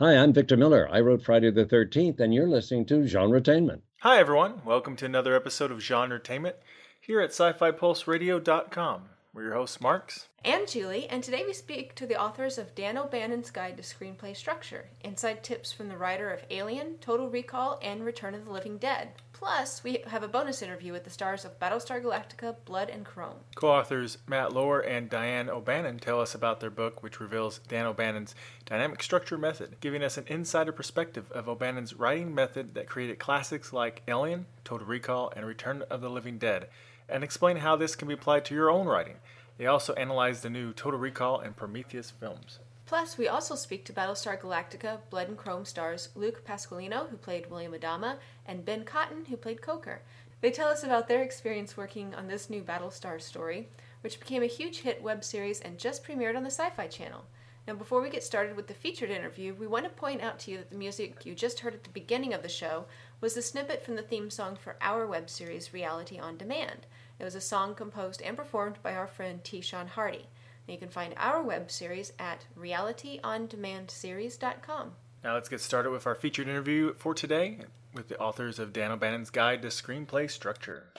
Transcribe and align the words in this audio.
Hi, 0.00 0.16
I'm 0.16 0.32
Victor 0.32 0.56
Miller. 0.56 0.88
I 0.90 1.00
wrote 1.00 1.22
Friday 1.22 1.50
the 1.50 1.66
13th, 1.66 2.20
and 2.20 2.32
you're 2.32 2.48
listening 2.48 2.86
to 2.86 3.00
Genretainment. 3.00 3.82
Hi, 4.00 4.18
everyone. 4.18 4.62
Welcome 4.64 4.96
to 4.96 5.04
another 5.04 5.36
episode 5.36 5.70
of 5.70 5.80
Genretainment 5.80 6.54
here 6.98 7.20
at 7.20 7.32
sci 7.32 7.52
fi 7.52 7.70
pulse 7.70 8.06
radio.com. 8.06 9.10
We're 9.34 9.42
your 9.42 9.54
hosts, 9.54 9.78
Marks. 9.78 10.28
And 10.42 10.66
Julie, 10.66 11.06
and 11.06 11.22
today 11.22 11.44
we 11.46 11.52
speak 11.52 11.94
to 11.96 12.06
the 12.06 12.18
authors 12.18 12.56
of 12.56 12.74
Dan 12.74 12.96
O'Bannon's 12.96 13.50
Guide 13.50 13.76
to 13.76 13.82
Screenplay 13.82 14.34
Structure, 14.34 14.88
inside 15.02 15.44
tips 15.44 15.70
from 15.70 15.88
the 15.88 15.98
writer 15.98 16.30
of 16.30 16.46
Alien, 16.48 16.96
Total 17.02 17.28
Recall, 17.28 17.78
and 17.82 18.02
Return 18.02 18.34
of 18.34 18.46
the 18.46 18.52
Living 18.52 18.78
Dead. 18.78 19.10
Plus, 19.40 19.82
we 19.82 20.02
have 20.06 20.22
a 20.22 20.28
bonus 20.28 20.60
interview 20.60 20.92
with 20.92 21.04
the 21.04 21.08
stars 21.08 21.46
of 21.46 21.58
Battlestar 21.58 22.02
Galactica, 22.02 22.56
Blood 22.66 22.90
and 22.90 23.06
Chrome. 23.06 23.38
Co 23.54 23.68
authors 23.70 24.18
Matt 24.28 24.52
Lohr 24.52 24.80
and 24.80 25.08
Diane 25.08 25.48
O'Bannon 25.48 25.98
tell 25.98 26.20
us 26.20 26.34
about 26.34 26.60
their 26.60 26.68
book, 26.68 27.02
which 27.02 27.20
reveals 27.20 27.60
Dan 27.66 27.86
O'Bannon's 27.86 28.34
dynamic 28.66 29.02
structure 29.02 29.38
method, 29.38 29.76
giving 29.80 30.02
us 30.02 30.18
an 30.18 30.26
insider 30.26 30.72
perspective 30.72 31.32
of 31.32 31.48
O'Bannon's 31.48 31.94
writing 31.94 32.34
method 32.34 32.74
that 32.74 32.86
created 32.86 33.18
classics 33.18 33.72
like 33.72 34.02
Alien, 34.06 34.44
Total 34.62 34.86
Recall, 34.86 35.32
and 35.34 35.46
Return 35.46 35.84
of 35.88 36.02
the 36.02 36.10
Living 36.10 36.36
Dead, 36.36 36.68
and 37.08 37.24
explain 37.24 37.56
how 37.56 37.76
this 37.76 37.96
can 37.96 38.08
be 38.08 38.14
applied 38.14 38.44
to 38.44 38.54
your 38.54 38.70
own 38.70 38.86
writing. 38.86 39.16
They 39.56 39.64
also 39.64 39.94
analyze 39.94 40.42
the 40.42 40.50
new 40.50 40.74
Total 40.74 41.00
Recall 41.00 41.40
and 41.40 41.56
Prometheus 41.56 42.10
films. 42.10 42.58
Plus, 42.90 43.16
we 43.16 43.28
also 43.28 43.54
speak 43.54 43.84
to 43.84 43.92
Battlestar 43.92 44.36
Galactica 44.36 44.98
Blood 45.10 45.28
and 45.28 45.38
Chrome 45.38 45.64
stars 45.64 46.08
Luke 46.16 46.44
Pasqualino, 46.44 47.08
who 47.08 47.16
played 47.16 47.48
William 47.48 47.72
Adama, 47.72 48.16
and 48.44 48.64
Ben 48.64 48.82
Cotton, 48.82 49.26
who 49.26 49.36
played 49.36 49.62
Coker. 49.62 50.02
They 50.40 50.50
tell 50.50 50.66
us 50.66 50.82
about 50.82 51.06
their 51.06 51.22
experience 51.22 51.76
working 51.76 52.12
on 52.16 52.26
this 52.26 52.50
new 52.50 52.64
Battlestar 52.64 53.20
story, 53.20 53.68
which 54.00 54.18
became 54.18 54.42
a 54.42 54.46
huge 54.46 54.80
hit 54.80 55.00
web 55.00 55.22
series 55.22 55.60
and 55.60 55.78
just 55.78 56.02
premiered 56.02 56.36
on 56.36 56.42
the 56.42 56.50
Sci 56.50 56.68
Fi 56.70 56.88
Channel. 56.88 57.24
Now, 57.68 57.74
before 57.74 58.00
we 58.02 58.10
get 58.10 58.24
started 58.24 58.56
with 58.56 58.66
the 58.66 58.74
featured 58.74 59.10
interview, 59.10 59.54
we 59.54 59.68
want 59.68 59.84
to 59.84 59.90
point 59.90 60.20
out 60.20 60.40
to 60.40 60.50
you 60.50 60.56
that 60.56 60.70
the 60.70 60.76
music 60.76 61.24
you 61.24 61.36
just 61.36 61.60
heard 61.60 61.74
at 61.74 61.84
the 61.84 61.90
beginning 61.90 62.34
of 62.34 62.42
the 62.42 62.48
show 62.48 62.86
was 63.20 63.36
a 63.36 63.42
snippet 63.42 63.84
from 63.84 63.94
the 63.94 64.02
theme 64.02 64.30
song 64.30 64.56
for 64.56 64.74
our 64.80 65.06
web 65.06 65.30
series, 65.30 65.72
Reality 65.72 66.18
on 66.18 66.36
Demand. 66.36 66.88
It 67.20 67.24
was 67.24 67.36
a 67.36 67.40
song 67.40 67.76
composed 67.76 68.20
and 68.20 68.36
performed 68.36 68.82
by 68.82 68.94
our 68.94 69.06
friend 69.06 69.44
T. 69.44 69.60
Sean 69.60 69.86
Hardy. 69.86 70.26
You 70.70 70.78
can 70.78 70.88
find 70.88 71.12
our 71.16 71.42
web 71.42 71.68
series 71.70 72.12
at 72.18 72.46
realityondemandseries.com. 72.58 74.92
Now 75.24 75.34
let's 75.34 75.48
get 75.48 75.60
started 75.60 75.90
with 75.90 76.06
our 76.06 76.14
featured 76.14 76.46
interview 76.48 76.94
for 76.94 77.12
today 77.12 77.58
with 77.92 78.08
the 78.08 78.16
authors 78.18 78.58
of 78.60 78.72
Dan 78.72 78.92
O'Bannon's 78.92 79.30
Guide 79.30 79.62
to 79.62 79.68
Screenplay 79.68 80.30
Structure. 80.30 80.92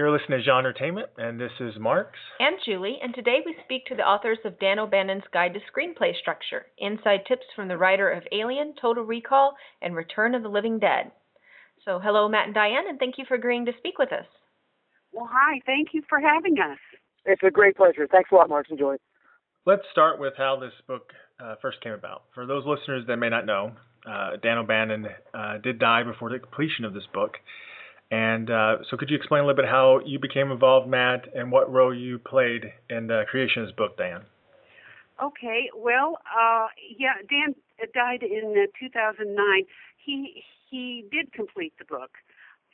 You're 0.00 0.18
listening 0.18 0.42
to 0.42 0.50
Genretainment, 0.50 1.08
and 1.18 1.38
this 1.38 1.52
is 1.60 1.74
Marks. 1.78 2.18
And 2.38 2.56
Julie, 2.64 2.96
and 3.02 3.14
today 3.14 3.40
we 3.44 3.54
speak 3.66 3.84
to 3.84 3.94
the 3.94 4.00
authors 4.00 4.38
of 4.46 4.58
Dan 4.58 4.78
O'Bannon's 4.78 5.28
Guide 5.30 5.52
to 5.52 5.60
Screenplay 5.60 6.18
Structure 6.18 6.64
Inside 6.78 7.26
Tips 7.28 7.44
from 7.54 7.68
the 7.68 7.76
writer 7.76 8.08
of 8.08 8.22
Alien, 8.32 8.72
Total 8.80 9.04
Recall, 9.04 9.52
and 9.82 9.94
Return 9.94 10.34
of 10.34 10.42
the 10.42 10.48
Living 10.48 10.78
Dead. 10.78 11.12
So, 11.84 12.00
hello, 12.02 12.30
Matt 12.30 12.46
and 12.46 12.54
Diane, 12.54 12.88
and 12.88 12.98
thank 12.98 13.18
you 13.18 13.26
for 13.28 13.34
agreeing 13.34 13.66
to 13.66 13.72
speak 13.76 13.98
with 13.98 14.10
us. 14.10 14.24
Well, 15.12 15.28
hi, 15.30 15.60
thank 15.66 15.88
you 15.92 16.00
for 16.08 16.18
having 16.18 16.54
us. 16.58 16.78
It's 17.26 17.42
a 17.46 17.50
great 17.50 17.76
pleasure. 17.76 18.08
Thanks 18.10 18.30
a 18.32 18.36
lot, 18.36 18.48
Marks 18.48 18.70
and 18.70 18.78
Joy. 18.78 18.96
Let's 19.66 19.82
start 19.92 20.18
with 20.18 20.32
how 20.38 20.58
this 20.58 20.72
book 20.88 21.10
uh, 21.38 21.56
first 21.60 21.82
came 21.82 21.92
about. 21.92 22.22
For 22.34 22.46
those 22.46 22.64
listeners 22.64 23.04
that 23.06 23.18
may 23.18 23.28
not 23.28 23.44
know, 23.44 23.72
uh, 24.08 24.38
Dan 24.42 24.56
O'Bannon 24.56 25.08
uh, 25.34 25.58
did 25.58 25.78
die 25.78 26.04
before 26.04 26.30
the 26.30 26.38
completion 26.38 26.86
of 26.86 26.94
this 26.94 27.06
book. 27.12 27.34
And 28.10 28.50
uh, 28.50 28.78
so, 28.90 28.96
could 28.96 29.08
you 29.08 29.16
explain 29.16 29.44
a 29.44 29.46
little 29.46 29.62
bit 29.62 29.70
how 29.70 30.00
you 30.04 30.18
became 30.18 30.50
involved, 30.50 30.88
Matt, 30.88 31.28
and 31.34 31.52
what 31.52 31.72
role 31.72 31.94
you 31.94 32.18
played 32.18 32.72
in 32.88 33.06
the 33.06 33.22
creation 33.30 33.62
of 33.62 33.68
this 33.68 33.76
book, 33.76 33.96
Dan? 33.96 34.22
Okay, 35.22 35.70
well, 35.76 36.18
uh, 36.26 36.66
yeah, 36.98 37.14
Dan 37.28 37.54
died 37.94 38.22
in 38.22 38.54
uh, 38.56 38.66
2009. 38.80 39.64
He 40.04 40.42
he 40.68 41.04
did 41.12 41.32
complete 41.32 41.74
the 41.78 41.84
book 41.84 42.10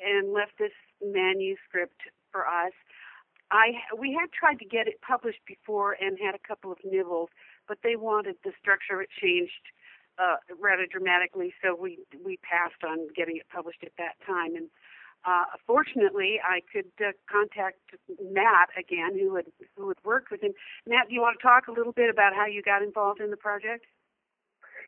and 0.01 0.33
left 0.33 0.53
this 0.59 0.73
manuscript 1.05 2.01
for 2.33 2.47
us. 2.47 2.73
I 3.51 3.75
we 3.99 4.17
had 4.19 4.33
tried 4.33 4.59
to 4.61 4.65
get 4.65 4.89
it 4.89 5.01
published 5.03 5.45
before 5.47 5.97
and 6.01 6.19
had 6.19 6.35
a 6.35 6.49
couple 6.49 6.73
of 6.73 6.79
nibbles, 6.85 7.29
but 7.69 7.79
they 7.83 7.97
wanted 7.97 8.37
the 8.43 8.53
structure 8.61 9.03
it 9.03 9.11
changed 9.21 9.69
uh, 10.19 10.37
rather 10.59 10.87
dramatically, 10.87 11.53
so 11.63 11.75
we 11.75 11.99
we 12.25 12.39
passed 12.39 12.83
on 12.85 13.09
getting 13.15 13.37
it 13.37 13.47
published 13.53 13.83
at 13.85 13.93
that 13.99 14.15
time. 14.27 14.57
And 14.57 14.69
uh, 15.27 15.45
fortunately, 15.67 16.39
I 16.39 16.61
could 16.73 16.91
uh, 17.01 17.11
contact 17.31 17.79
Matt 18.23 18.69
again, 18.79 19.19
who 19.19 19.35
had 19.35 19.47
who 19.77 19.89
had 19.89 19.99
worked 20.05 20.31
with 20.31 20.41
him. 20.43 20.53
Matt, 20.87 21.09
do 21.09 21.15
you 21.15 21.21
want 21.21 21.37
to 21.39 21.43
talk 21.43 21.67
a 21.67 21.73
little 21.73 21.93
bit 21.93 22.09
about 22.09 22.35
how 22.35 22.47
you 22.47 22.63
got 22.63 22.83
involved 22.83 23.21
in 23.21 23.31
the 23.31 23.37
project? 23.37 23.87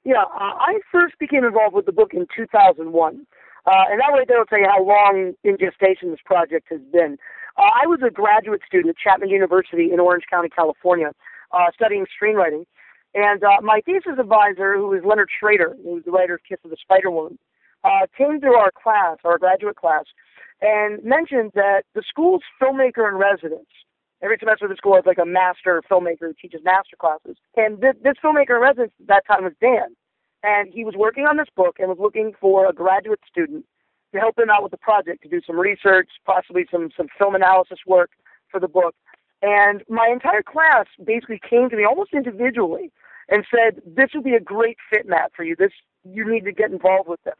Yeah, 0.04 0.22
uh, 0.22 0.54
I 0.62 0.78
first 0.92 1.18
became 1.18 1.44
involved 1.44 1.74
with 1.74 1.86
the 1.86 1.92
book 1.92 2.14
in 2.14 2.26
2001, 2.34 2.86
uh, 2.86 3.70
and 3.90 4.00
that 4.00 4.12
way 4.12 4.24
they'll 4.28 4.44
tell 4.44 4.60
you 4.60 4.70
how 4.70 4.82
long 4.82 5.34
in 5.42 5.58
gestation 5.58 6.10
this 6.10 6.22
project 6.24 6.68
has 6.70 6.80
been. 6.92 7.18
Uh, 7.58 7.70
I 7.74 7.86
was 7.88 7.98
a 8.06 8.10
graduate 8.10 8.62
student 8.64 8.90
at 8.90 8.96
Chapman 8.96 9.30
University 9.30 9.90
in 9.92 9.98
Orange 9.98 10.24
County, 10.30 10.48
California, 10.48 11.10
uh, 11.50 11.66
studying 11.74 12.06
screenwriting, 12.06 12.64
and 13.14 13.42
uh, 13.42 13.60
my 13.60 13.80
thesis 13.84 14.18
advisor, 14.20 14.76
who 14.76 14.88
was 14.88 15.02
Leonard 15.04 15.30
Schrader, 15.40 15.76
who 15.82 15.94
was 15.94 16.04
the 16.04 16.12
writer 16.12 16.34
of 16.34 16.40
Kiss 16.48 16.58
of 16.64 16.70
the 16.70 16.76
Spider 16.80 17.10
Woman, 17.10 17.38
uh, 17.84 18.06
came 18.16 18.40
through 18.40 18.54
our 18.54 18.70
class, 18.70 19.18
our 19.24 19.38
graduate 19.38 19.76
class, 19.76 20.04
and 20.60 21.02
mentioned 21.04 21.52
that 21.54 21.82
the 21.94 22.02
school's 22.08 22.42
filmmaker 22.60 23.08
in 23.08 23.16
residence, 23.16 23.68
every 24.22 24.36
semester 24.38 24.66
the 24.68 24.76
school 24.76 24.94
has 24.94 25.06
like 25.06 25.18
a 25.18 25.26
master 25.26 25.82
filmmaker 25.90 26.20
who 26.28 26.34
teaches 26.40 26.60
master 26.64 26.96
classes. 26.98 27.36
And 27.56 27.80
this, 27.80 28.14
filmmaker 28.22 28.56
in 28.56 28.62
residence 28.62 28.92
at 29.00 29.06
that 29.06 29.22
time 29.26 29.44
was 29.44 29.54
Dan. 29.60 29.94
And 30.42 30.72
he 30.72 30.84
was 30.84 30.94
working 30.96 31.24
on 31.24 31.36
this 31.36 31.48
book 31.56 31.76
and 31.78 31.88
was 31.88 31.98
looking 32.00 32.32
for 32.40 32.68
a 32.68 32.72
graduate 32.72 33.20
student 33.28 33.64
to 34.12 34.18
help 34.18 34.38
him 34.38 34.50
out 34.50 34.62
with 34.62 34.70
the 34.70 34.78
project, 34.78 35.22
to 35.22 35.28
do 35.28 35.40
some 35.46 35.58
research, 35.58 36.08
possibly 36.24 36.66
some, 36.70 36.90
some 36.96 37.08
film 37.18 37.34
analysis 37.34 37.78
work 37.86 38.10
for 38.50 38.60
the 38.60 38.68
book. 38.68 38.94
And 39.42 39.82
my 39.88 40.08
entire 40.12 40.42
class 40.42 40.86
basically 41.04 41.40
came 41.48 41.70
to 41.70 41.76
me 41.76 41.84
almost 41.84 42.14
individually 42.14 42.90
and 43.28 43.44
said, 43.50 43.82
This 43.86 44.10
would 44.14 44.24
be 44.24 44.34
a 44.34 44.40
great 44.40 44.78
fit, 44.90 45.06
Matt, 45.06 45.32
for 45.36 45.44
you. 45.44 45.54
This 45.56 45.72
you 46.04 46.28
need 46.28 46.44
to 46.44 46.52
get 46.52 46.70
involved 46.70 47.08
with 47.08 47.22
this. 47.24 47.34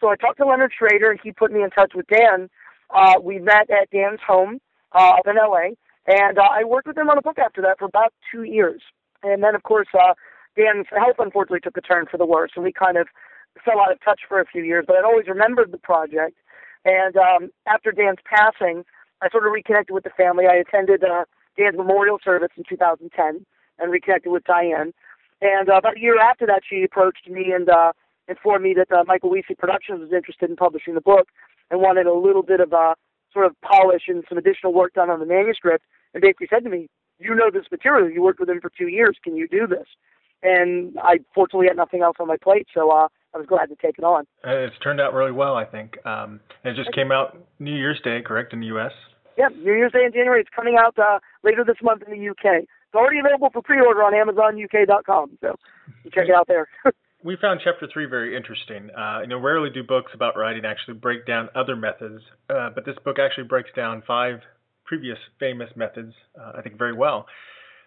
So 0.00 0.08
I 0.08 0.16
talked 0.16 0.38
to 0.38 0.46
Leonard 0.46 0.72
Schrader, 0.76 1.10
and 1.10 1.20
he 1.22 1.32
put 1.32 1.52
me 1.52 1.62
in 1.62 1.70
touch 1.70 1.92
with 1.94 2.06
Dan. 2.06 2.48
Uh, 2.94 3.14
we 3.22 3.38
met 3.38 3.68
at 3.70 3.90
Dan's 3.90 4.20
home 4.26 4.60
uh, 4.92 5.14
up 5.18 5.26
in 5.26 5.36
LA, 5.36 5.74
and 6.06 6.38
uh, 6.38 6.42
I 6.42 6.64
worked 6.64 6.86
with 6.86 6.96
him 6.96 7.10
on 7.10 7.18
a 7.18 7.22
book 7.22 7.38
after 7.38 7.60
that 7.62 7.78
for 7.78 7.86
about 7.86 8.12
two 8.32 8.44
years. 8.44 8.80
And 9.22 9.42
then, 9.42 9.54
of 9.54 9.64
course, 9.64 9.88
uh, 9.94 10.14
Dan's 10.56 10.86
health 10.90 11.16
unfortunately 11.18 11.60
took 11.60 11.76
a 11.76 11.80
turn 11.80 12.06
for 12.10 12.16
the 12.16 12.26
worse, 12.26 12.52
and 12.54 12.64
we 12.64 12.72
kind 12.72 12.96
of 12.96 13.08
fell 13.64 13.80
out 13.80 13.92
of 13.92 13.98
touch 14.04 14.20
for 14.28 14.40
a 14.40 14.46
few 14.46 14.62
years. 14.62 14.84
But 14.86 14.96
I'd 14.96 15.04
always 15.04 15.26
remembered 15.26 15.72
the 15.72 15.78
project. 15.78 16.36
And 16.84 17.16
um, 17.16 17.50
after 17.66 17.90
Dan's 17.90 18.18
passing, 18.24 18.84
I 19.20 19.28
sort 19.30 19.46
of 19.46 19.52
reconnected 19.52 19.92
with 19.92 20.04
the 20.04 20.10
family. 20.16 20.44
I 20.46 20.56
attended 20.56 21.02
uh, 21.02 21.24
Dan's 21.56 21.76
memorial 21.76 22.18
service 22.24 22.50
in 22.56 22.62
2010 22.68 23.44
and 23.78 23.92
reconnected 23.92 24.30
with 24.30 24.44
Diane. 24.44 24.94
And 25.40 25.68
uh, 25.68 25.76
about 25.76 25.96
a 25.96 26.00
year 26.00 26.18
after 26.20 26.46
that, 26.46 26.62
she 26.68 26.84
approached 26.84 27.28
me 27.28 27.52
and 27.52 27.68
uh, 27.68 27.92
informed 28.28 28.64
me 28.64 28.74
that 28.74 28.90
uh, 28.92 29.04
Michael 29.06 29.30
Wiese 29.30 29.46
Productions 29.58 30.00
was 30.00 30.12
interested 30.12 30.50
in 30.50 30.56
publishing 30.56 30.94
the 30.94 31.00
book 31.00 31.28
and 31.70 31.80
wanted 31.80 32.06
a 32.06 32.14
little 32.14 32.42
bit 32.42 32.60
of 32.60 32.72
uh, 32.72 32.94
sort 33.32 33.46
of 33.46 33.54
polish 33.60 34.02
and 34.08 34.24
some 34.28 34.38
additional 34.38 34.72
work 34.72 34.94
done 34.94 35.10
on 35.10 35.20
the 35.20 35.26
manuscript. 35.26 35.84
And 36.14 36.22
basically 36.22 36.48
said 36.50 36.64
to 36.64 36.70
me, 36.70 36.88
"You 37.18 37.34
know 37.34 37.50
this 37.52 37.64
material. 37.70 38.10
You 38.10 38.22
worked 38.22 38.40
with 38.40 38.48
him 38.48 38.60
for 38.60 38.70
two 38.76 38.88
years. 38.88 39.16
Can 39.22 39.36
you 39.36 39.48
do 39.48 39.66
this?" 39.66 39.86
And 40.42 40.96
I 41.02 41.18
fortunately 41.34 41.66
had 41.66 41.76
nothing 41.76 42.02
else 42.02 42.16
on 42.20 42.28
my 42.28 42.36
plate, 42.36 42.68
so 42.72 42.90
uh, 42.90 43.08
I 43.34 43.38
was 43.38 43.46
glad 43.46 43.66
to 43.66 43.76
take 43.76 43.98
it 43.98 44.04
on. 44.04 44.24
Uh, 44.46 44.52
it's 44.52 44.78
turned 44.82 45.00
out 45.00 45.12
really 45.12 45.32
well, 45.32 45.56
I 45.56 45.64
think. 45.64 45.98
Um, 46.06 46.40
it 46.64 46.76
just 46.76 46.92
came 46.92 47.10
out 47.10 47.36
New 47.58 47.74
Year's 47.74 48.00
Day, 48.04 48.22
correct, 48.24 48.52
in 48.52 48.60
the 48.60 48.66
U.S. 48.66 48.92
Yep, 49.36 49.56
New 49.56 49.74
Year's 49.74 49.92
Day 49.92 50.04
in 50.04 50.12
January. 50.12 50.40
It's 50.40 50.50
coming 50.54 50.76
out 50.78 50.96
uh, 50.98 51.18
later 51.42 51.64
this 51.64 51.76
month 51.82 52.02
in 52.06 52.12
the 52.12 52.28
UK. 52.30 52.62
It's 52.62 52.94
already 52.94 53.18
available 53.18 53.50
for 53.52 53.62
pre-order 53.62 54.02
on 54.02 54.12
AmazonUK.com, 54.12 55.38
so 55.40 55.56
you 56.04 56.10
check 56.10 56.28
it 56.28 56.34
out 56.34 56.46
there. 56.48 56.68
we 57.28 57.36
found 57.36 57.60
chapter 57.62 57.86
three 57.92 58.06
very 58.06 58.34
interesting. 58.34 58.88
Uh, 58.96 59.20
you 59.20 59.26
know, 59.26 59.38
rarely 59.38 59.68
do 59.68 59.82
books 59.84 60.12
about 60.14 60.34
writing 60.34 60.64
actually 60.64 60.94
break 60.94 61.26
down 61.26 61.50
other 61.54 61.76
methods, 61.76 62.22
uh, 62.48 62.70
but 62.74 62.86
this 62.86 62.96
book 63.04 63.18
actually 63.18 63.44
breaks 63.44 63.68
down 63.76 64.02
five 64.06 64.40
previous 64.86 65.18
famous 65.38 65.68
methods, 65.76 66.14
uh, 66.40 66.52
I 66.56 66.62
think, 66.62 66.78
very 66.78 66.94
well. 66.94 67.26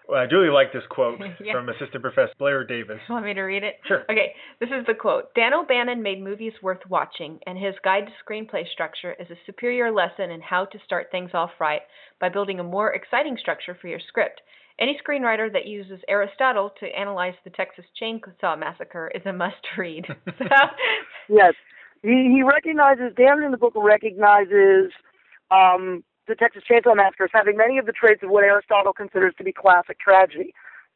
Well, 0.07 0.19
I 0.19 0.23
really 0.25 0.53
like 0.53 0.71
this 0.71 0.83
quote 0.91 1.19
yeah. 1.43 1.53
from 1.53 1.69
Assistant 1.69 2.03
Professor 2.03 2.33
Blair 2.37 2.63
Davis. 2.63 2.99
You 3.09 3.15
want 3.15 3.25
me 3.25 3.33
to 3.33 3.41
read 3.41 3.63
it? 3.63 3.77
Sure. 3.87 4.03
Okay, 4.11 4.33
this 4.59 4.69
is 4.69 4.85
the 4.85 4.93
quote 4.93 5.33
Dan 5.33 5.55
O'Bannon 5.55 6.03
made 6.03 6.23
movies 6.23 6.53
worth 6.61 6.81
watching, 6.87 7.39
and 7.47 7.57
his 7.57 7.73
guide 7.83 8.05
to 8.05 8.11
screenplay 8.23 8.69
structure 8.71 9.15
is 9.19 9.31
a 9.31 9.39
superior 9.47 9.91
lesson 9.91 10.29
in 10.29 10.41
how 10.41 10.65
to 10.65 10.77
start 10.85 11.07
things 11.09 11.31
off 11.33 11.51
right 11.59 11.81
by 12.19 12.29
building 12.29 12.59
a 12.59 12.63
more 12.63 12.93
exciting 12.93 13.37
structure 13.39 13.75
for 13.81 13.87
your 13.87 14.01
script. 14.07 14.39
Any 14.81 14.97
screenwriter 14.97 15.53
that 15.53 15.67
uses 15.67 15.99
Aristotle 16.09 16.71
to 16.79 16.87
analyze 16.87 17.35
the 17.43 17.51
Texas 17.51 17.85
Chainsaw 18.01 18.59
Massacre 18.59 19.11
is 19.13 19.21
a 19.27 19.31
must 19.31 19.61
read. 19.77 20.05
yes. 21.29 21.53
He, 22.01 22.33
he 22.35 22.41
recognizes, 22.41 23.13
Dan 23.15 23.43
in 23.43 23.51
the 23.51 23.57
book 23.57 23.73
recognizes 23.75 24.91
um, 25.51 26.03
the 26.27 26.33
Texas 26.33 26.63
Chainsaw 26.69 26.95
Massacre 26.95 27.25
as 27.25 27.29
having 27.31 27.57
many 27.57 27.77
of 27.77 27.85
the 27.85 27.91
traits 27.91 28.23
of 28.23 28.31
what 28.31 28.43
Aristotle 28.43 28.91
considers 28.91 29.35
to 29.37 29.43
be 29.43 29.53
classic 29.53 29.99
tragedy 29.99 30.53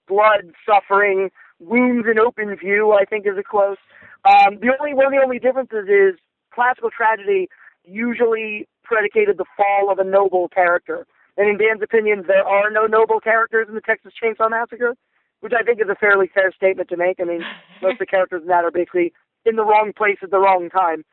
blood, 0.07 0.53
suffering, 0.65 1.29
wounds 1.59 2.07
in 2.09 2.19
open 2.19 2.55
view, 2.55 2.91
I 2.91 3.05
think 3.05 3.25
is 3.25 3.37
a 3.39 3.43
quote. 3.43 3.77
Um, 4.23 4.59
the 4.61 4.71
only 4.79 4.93
one 4.93 5.05
of 5.05 5.11
the 5.11 5.21
only 5.23 5.39
differences 5.39 5.87
is 5.87 6.19
classical 6.53 6.89
tragedy 6.89 7.49
usually 7.83 8.67
predicated 8.83 9.37
the 9.37 9.45
fall 9.57 9.91
of 9.91 9.99
a 9.99 10.03
noble 10.03 10.47
character. 10.49 11.05
And 11.37 11.49
in 11.49 11.57
Dan's 11.57 11.81
opinion, 11.83 12.23
there 12.27 12.47
are 12.47 12.69
no 12.69 12.85
noble 12.85 13.19
characters 13.19 13.67
in 13.67 13.75
the 13.75 13.81
Texas 13.81 14.13
Chainsaw 14.21 14.49
Massacre, 14.49 14.95
which 15.41 15.53
I 15.57 15.63
think 15.63 15.81
is 15.81 15.89
a 15.89 15.95
fairly 15.95 16.29
fair 16.33 16.51
statement 16.55 16.89
to 16.89 16.97
make. 16.97 17.19
I 17.19 17.25
mean, 17.25 17.41
most 17.81 17.93
of 17.93 17.99
the 17.99 18.05
characters 18.05 18.41
in 18.41 18.47
that 18.47 18.63
are 18.63 18.71
basically 18.71 19.13
in 19.45 19.55
the 19.55 19.65
wrong 19.65 19.91
place 19.95 20.17
at 20.23 20.31
the 20.31 20.39
wrong 20.39 20.69
time. 20.69 21.03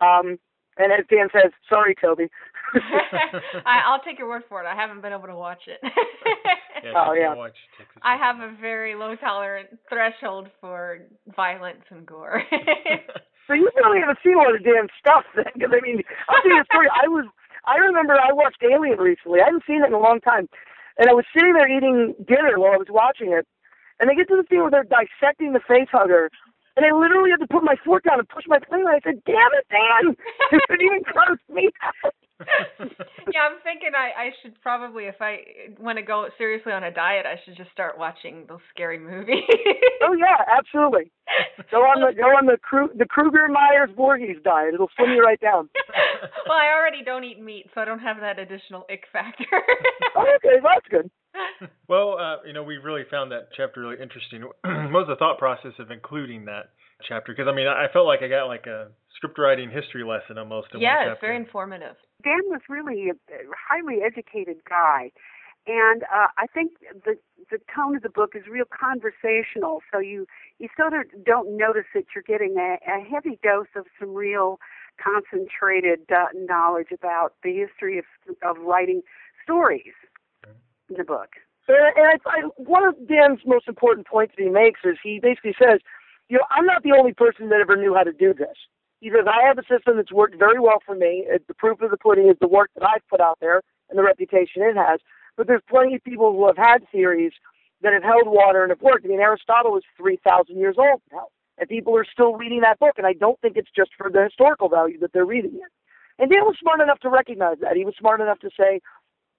Um, 0.00 0.38
and 0.78 0.92
as 0.92 1.04
Dan 1.10 1.28
says, 1.32 1.52
sorry, 1.68 1.94
Toby. 2.00 2.28
I, 3.66 3.92
will 3.92 4.00
take 4.04 4.18
your 4.18 4.28
word 4.28 4.42
for 4.48 4.62
it. 4.62 4.66
I 4.66 4.74
haven't 4.74 5.02
been 5.02 5.12
able 5.12 5.26
to 5.26 5.36
watch 5.36 5.62
it. 5.66 5.80
yeah, 6.82 6.92
oh 7.06 7.12
yeah. 7.12 7.34
Watch 7.34 7.56
I 8.02 8.16
have 8.16 8.36
a 8.40 8.56
very 8.58 8.94
low 8.94 9.14
tolerant 9.16 9.68
threshold 9.90 10.48
for 10.60 11.00
violence 11.36 11.84
and 11.90 12.06
gore. 12.06 12.42
so 13.46 13.52
you 13.52 13.70
really 13.76 14.00
haven't 14.00 14.18
seen 14.24 14.34
a 14.34 14.38
lot 14.38 14.54
of 14.54 14.64
damn 14.64 14.88
stuff 14.98 15.24
then, 15.36 15.44
because 15.52 15.70
I 15.76 15.80
mean, 15.82 16.02
I'll 16.30 16.40
tell 16.40 16.52
you 16.52 16.62
a 16.62 16.64
story. 16.64 16.88
I 16.88 17.08
was 17.08 17.26
I 17.64 17.76
remember 17.76 18.14
I 18.14 18.32
watched 18.32 18.62
Alien 18.62 18.98
recently. 18.98 19.40
I 19.40 19.46
hadn't 19.46 19.64
seen 19.66 19.82
it 19.82 19.88
in 19.88 19.94
a 19.94 19.98
long 19.98 20.20
time. 20.20 20.48
And 20.98 21.08
I 21.08 21.14
was 21.14 21.24
sitting 21.34 21.54
there 21.54 21.68
eating 21.68 22.14
dinner 22.26 22.58
while 22.58 22.72
I 22.72 22.76
was 22.76 22.90
watching 22.90 23.32
it. 23.32 23.46
And 24.00 24.10
they 24.10 24.14
get 24.14 24.28
to 24.28 24.36
the 24.36 24.44
scene 24.50 24.60
where 24.60 24.70
they're 24.70 24.88
dissecting 24.88 25.52
the 25.52 25.60
face 25.66 25.88
hugger. 25.92 26.30
And 26.76 26.84
I 26.86 26.90
literally 26.90 27.30
had 27.30 27.40
to 27.40 27.46
put 27.46 27.62
my 27.62 27.76
fork 27.84 28.04
down 28.04 28.18
and 28.18 28.28
push 28.28 28.44
my 28.48 28.58
plate. 28.58 28.80
And 28.82 28.88
I 28.88 29.00
said, 29.04 29.22
damn 29.24 29.52
it, 29.54 29.66
Dan. 29.70 30.16
it 30.52 30.80
even 30.82 31.02
grossed 31.04 31.48
me 31.48 31.70
out. 31.82 32.14
Yeah, 33.32 33.48
I'm 33.48 33.62
thinking 33.62 33.90
I, 33.96 34.28
I 34.28 34.30
should 34.42 34.60
probably, 34.60 35.04
if 35.04 35.16
I 35.20 35.72
want 35.78 35.96
to 35.96 36.02
go 36.02 36.28
seriously 36.36 36.72
on 36.72 36.84
a 36.84 36.90
diet, 36.90 37.24
I 37.24 37.40
should 37.44 37.56
just 37.56 37.70
start 37.70 37.96
watching 37.98 38.44
those 38.48 38.60
scary 38.74 38.98
movies. 38.98 39.44
oh 40.02 40.12
yeah, 40.12 40.44
absolutely. 40.50 41.10
Go 41.70 41.78
on 41.78 42.00
the 42.00 42.12
go 42.14 42.28
on 42.28 42.46
the 42.46 42.58
Kru- 42.60 42.92
the 42.96 43.06
Krueger 43.06 43.48
Myers 43.48 43.90
Voorhees 43.96 44.36
diet. 44.44 44.74
It'll 44.74 44.90
slim 44.96 45.12
you 45.12 45.22
right 45.22 45.40
down. 45.40 45.68
well, 46.46 46.58
I 46.58 46.76
already 46.76 47.02
don't 47.04 47.24
eat 47.24 47.40
meat, 47.40 47.66
so 47.74 47.80
I 47.80 47.84
don't 47.84 48.00
have 48.00 48.18
that 48.20 48.38
additional 48.38 48.84
ick 48.90 49.04
factor. 49.12 49.44
oh, 50.16 50.26
okay, 50.36 50.60
that's 50.62 50.88
good. 50.90 51.10
Well, 51.88 52.18
uh, 52.18 52.44
you 52.46 52.52
know, 52.52 52.62
we 52.62 52.76
really 52.76 53.04
found 53.10 53.32
that 53.32 53.48
chapter 53.56 53.80
really 53.80 54.02
interesting. 54.02 54.42
what 54.62 54.92
was 54.92 55.06
the 55.08 55.16
thought 55.16 55.38
process 55.38 55.72
of 55.78 55.90
including 55.90 56.44
that 56.46 56.70
chapter? 57.08 57.32
Because 57.32 57.48
I 57.48 57.54
mean, 57.54 57.66
I 57.66 57.86
felt 57.92 58.06
like 58.06 58.20
I 58.22 58.28
got 58.28 58.46
like 58.46 58.66
a 58.66 58.88
script 59.16 59.38
writing 59.38 59.70
history 59.70 60.04
lesson 60.04 60.38
almost. 60.38 60.68
In 60.74 60.80
yeah, 60.80 61.12
it's 61.12 61.20
very 61.20 61.36
informative. 61.36 61.96
Dan 62.22 62.40
was 62.46 62.60
really 62.68 63.10
a 63.10 63.14
highly 63.68 64.02
educated 64.02 64.58
guy, 64.68 65.10
and 65.66 66.02
uh, 66.04 66.28
I 66.36 66.46
think 66.52 66.72
the 67.04 67.16
the 67.50 67.58
tone 67.74 67.96
of 67.96 68.02
the 68.02 68.10
book 68.10 68.32
is 68.34 68.44
real 68.50 68.64
conversational. 68.66 69.80
So 69.92 69.98
you 69.98 70.26
you 70.58 70.68
sort 70.76 70.92
of 70.94 71.24
don't 71.24 71.56
notice 71.56 71.86
that 71.94 72.04
you're 72.14 72.24
getting 72.26 72.56
a, 72.58 72.78
a 72.86 73.04
heavy 73.04 73.38
dose 73.42 73.72
of 73.76 73.86
some 73.98 74.14
real 74.14 74.58
concentrated 75.02 76.00
uh, 76.10 76.26
knowledge 76.34 76.88
about 76.92 77.34
the 77.42 77.52
history 77.54 77.98
of 77.98 78.04
of 78.42 78.56
writing 78.58 79.02
stories 79.44 79.94
in 80.88 80.96
the 80.96 81.04
book. 81.04 81.30
And, 81.68 81.76
and 81.96 82.20
I, 82.26 82.30
I, 82.30 82.48
one 82.56 82.84
of 82.84 82.94
Dan's 83.06 83.40
most 83.46 83.68
important 83.68 84.06
points 84.06 84.34
that 84.36 84.42
he 84.42 84.50
makes 84.50 84.80
is 84.84 84.96
he 85.02 85.20
basically 85.22 85.54
says, 85.58 85.80
you 86.28 86.38
know, 86.38 86.44
I'm 86.50 86.66
not 86.66 86.82
the 86.82 86.92
only 86.98 87.12
person 87.12 87.48
that 87.50 87.60
ever 87.60 87.76
knew 87.76 87.94
how 87.94 88.02
to 88.02 88.12
do 88.12 88.34
this. 88.34 88.56
Says, 89.10 89.26
I 89.26 89.46
have 89.46 89.58
a 89.58 89.66
system 89.66 89.96
that's 89.96 90.12
worked 90.12 90.36
very 90.38 90.60
well 90.60 90.78
for 90.84 90.94
me. 90.94 91.26
Uh, 91.26 91.38
the 91.48 91.54
proof 91.54 91.80
of 91.80 91.90
the 91.90 91.96
pudding 91.96 92.28
is 92.28 92.36
the 92.40 92.48
work 92.48 92.70
that 92.74 92.86
I've 92.86 93.06
put 93.08 93.20
out 93.20 93.38
there 93.40 93.62
and 93.90 93.98
the 93.98 94.02
reputation 94.02 94.62
it 94.62 94.76
has. 94.76 95.00
But 95.36 95.46
there's 95.46 95.62
plenty 95.68 95.94
of 95.96 96.04
people 96.04 96.32
who 96.32 96.46
have 96.46 96.56
had 96.56 96.86
theories 96.92 97.32
that 97.82 97.92
have 97.92 98.02
held 98.02 98.26
water 98.26 98.62
and 98.62 98.70
have 98.70 98.80
worked. 98.80 99.04
I 99.04 99.08
mean, 99.08 99.20
Aristotle 99.20 99.76
is 99.76 99.82
3,000 99.96 100.56
years 100.56 100.76
old 100.78 101.02
now, 101.10 101.26
and 101.58 101.68
people 101.68 101.96
are 101.96 102.06
still 102.10 102.34
reading 102.34 102.60
that 102.60 102.78
book. 102.78 102.94
And 102.96 103.06
I 103.06 103.12
don't 103.12 103.40
think 103.40 103.56
it's 103.56 103.70
just 103.74 103.90
for 103.98 104.10
the 104.10 104.24
historical 104.24 104.68
value 104.68 104.98
that 105.00 105.12
they're 105.12 105.26
reading 105.26 105.54
it. 105.54 105.72
And 106.18 106.30
Dan 106.30 106.44
was 106.44 106.56
smart 106.60 106.80
enough 106.80 107.00
to 107.00 107.08
recognize 107.08 107.56
that. 107.60 107.76
He 107.76 107.84
was 107.84 107.94
smart 107.98 108.20
enough 108.20 108.38
to 108.40 108.50
say, 108.56 108.80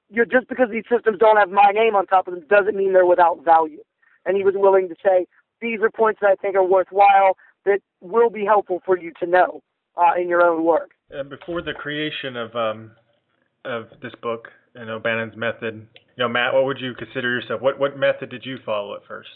you're 0.10 0.26
just 0.26 0.48
because 0.50 0.70
these 0.72 0.84
systems 0.92 1.18
don't 1.20 1.38
have 1.38 1.50
my 1.50 1.72
name 1.74 1.96
on 1.96 2.06
top 2.06 2.28
of 2.28 2.34
them 2.34 2.44
doesn't 2.50 2.76
mean 2.76 2.94
they're 2.94 3.06
without 3.06 3.44
value. 3.46 3.82
And 4.26 4.36
he 4.36 4.44
was 4.44 4.54
willing 4.58 4.90
to 4.90 4.96
say, 5.04 5.26
these 5.62 5.80
are 5.82 5.90
points 5.90 6.20
that 6.22 6.30
I 6.30 6.36
think 6.36 6.56
are 6.56 6.64
worthwhile 6.64 7.38
that 7.66 7.80
will 8.02 8.30
be 8.30 8.46
helpful 8.46 8.82
for 8.86 8.98
you 8.98 9.12
to 9.20 9.26
know 9.26 9.62
uh, 9.98 10.20
in 10.20 10.28
your 10.28 10.42
own 10.42 10.64
work. 10.64 10.92
And 11.10 11.30
before 11.30 11.62
the 11.62 11.74
creation 11.74 12.36
of 12.36 12.56
um, 12.56 12.92
of 13.66 13.86
this 14.02 14.14
book 14.22 14.48
and 14.76 14.90
O'Bannon's 14.90 15.38
method, 15.38 15.88
you 15.96 16.24
know, 16.24 16.28
Matt, 16.28 16.54
what 16.54 16.66
would 16.66 16.80
you 16.80 16.94
consider 16.94 17.30
yourself? 17.30 17.62
What 17.62 17.80
what 17.80 17.98
method 17.98 18.30
did 18.30 18.46
you 18.46 18.58
follow 18.66 18.96
at 18.96 19.06
first? 19.08 19.30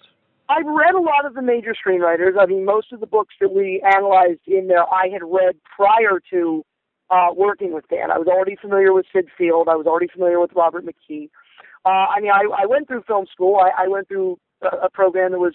I've 0.49 0.65
read 0.65 0.95
a 0.95 1.01
lot 1.01 1.25
of 1.25 1.33
the 1.33 1.41
major 1.41 1.75
screenwriters. 1.75 2.39
I 2.39 2.45
mean, 2.45 2.63
most 2.63 2.93
of 2.93 3.01
the 3.01 3.05
books 3.05 3.35
that 3.41 3.53
we 3.53 3.83
analyzed 3.85 4.47
in 4.47 4.67
there, 4.67 4.83
I 4.83 5.09
had 5.11 5.21
read 5.21 5.57
prior 5.75 6.21
to 6.31 6.63
uh, 7.09 7.27
working 7.35 7.73
with 7.73 7.85
Dan. 7.89 8.11
I 8.11 8.17
was 8.17 8.27
already 8.27 8.55
familiar 8.55 8.93
with 8.93 9.05
Syd 9.11 9.25
Field. 9.37 9.67
I 9.69 9.75
was 9.75 9.87
already 9.87 10.07
familiar 10.07 10.39
with 10.39 10.51
Robert 10.55 10.85
McKee. 10.85 11.29
Uh, 11.85 11.89
I 11.89 12.21
mean, 12.21 12.31
I, 12.31 12.63
I 12.63 12.65
went 12.65 12.87
through 12.87 13.03
film 13.07 13.25
school. 13.31 13.57
I, 13.57 13.83
I 13.83 13.87
went 13.87 14.07
through 14.07 14.37
a, 14.61 14.85
a 14.85 14.89
program 14.89 15.31
that 15.31 15.39
was 15.39 15.53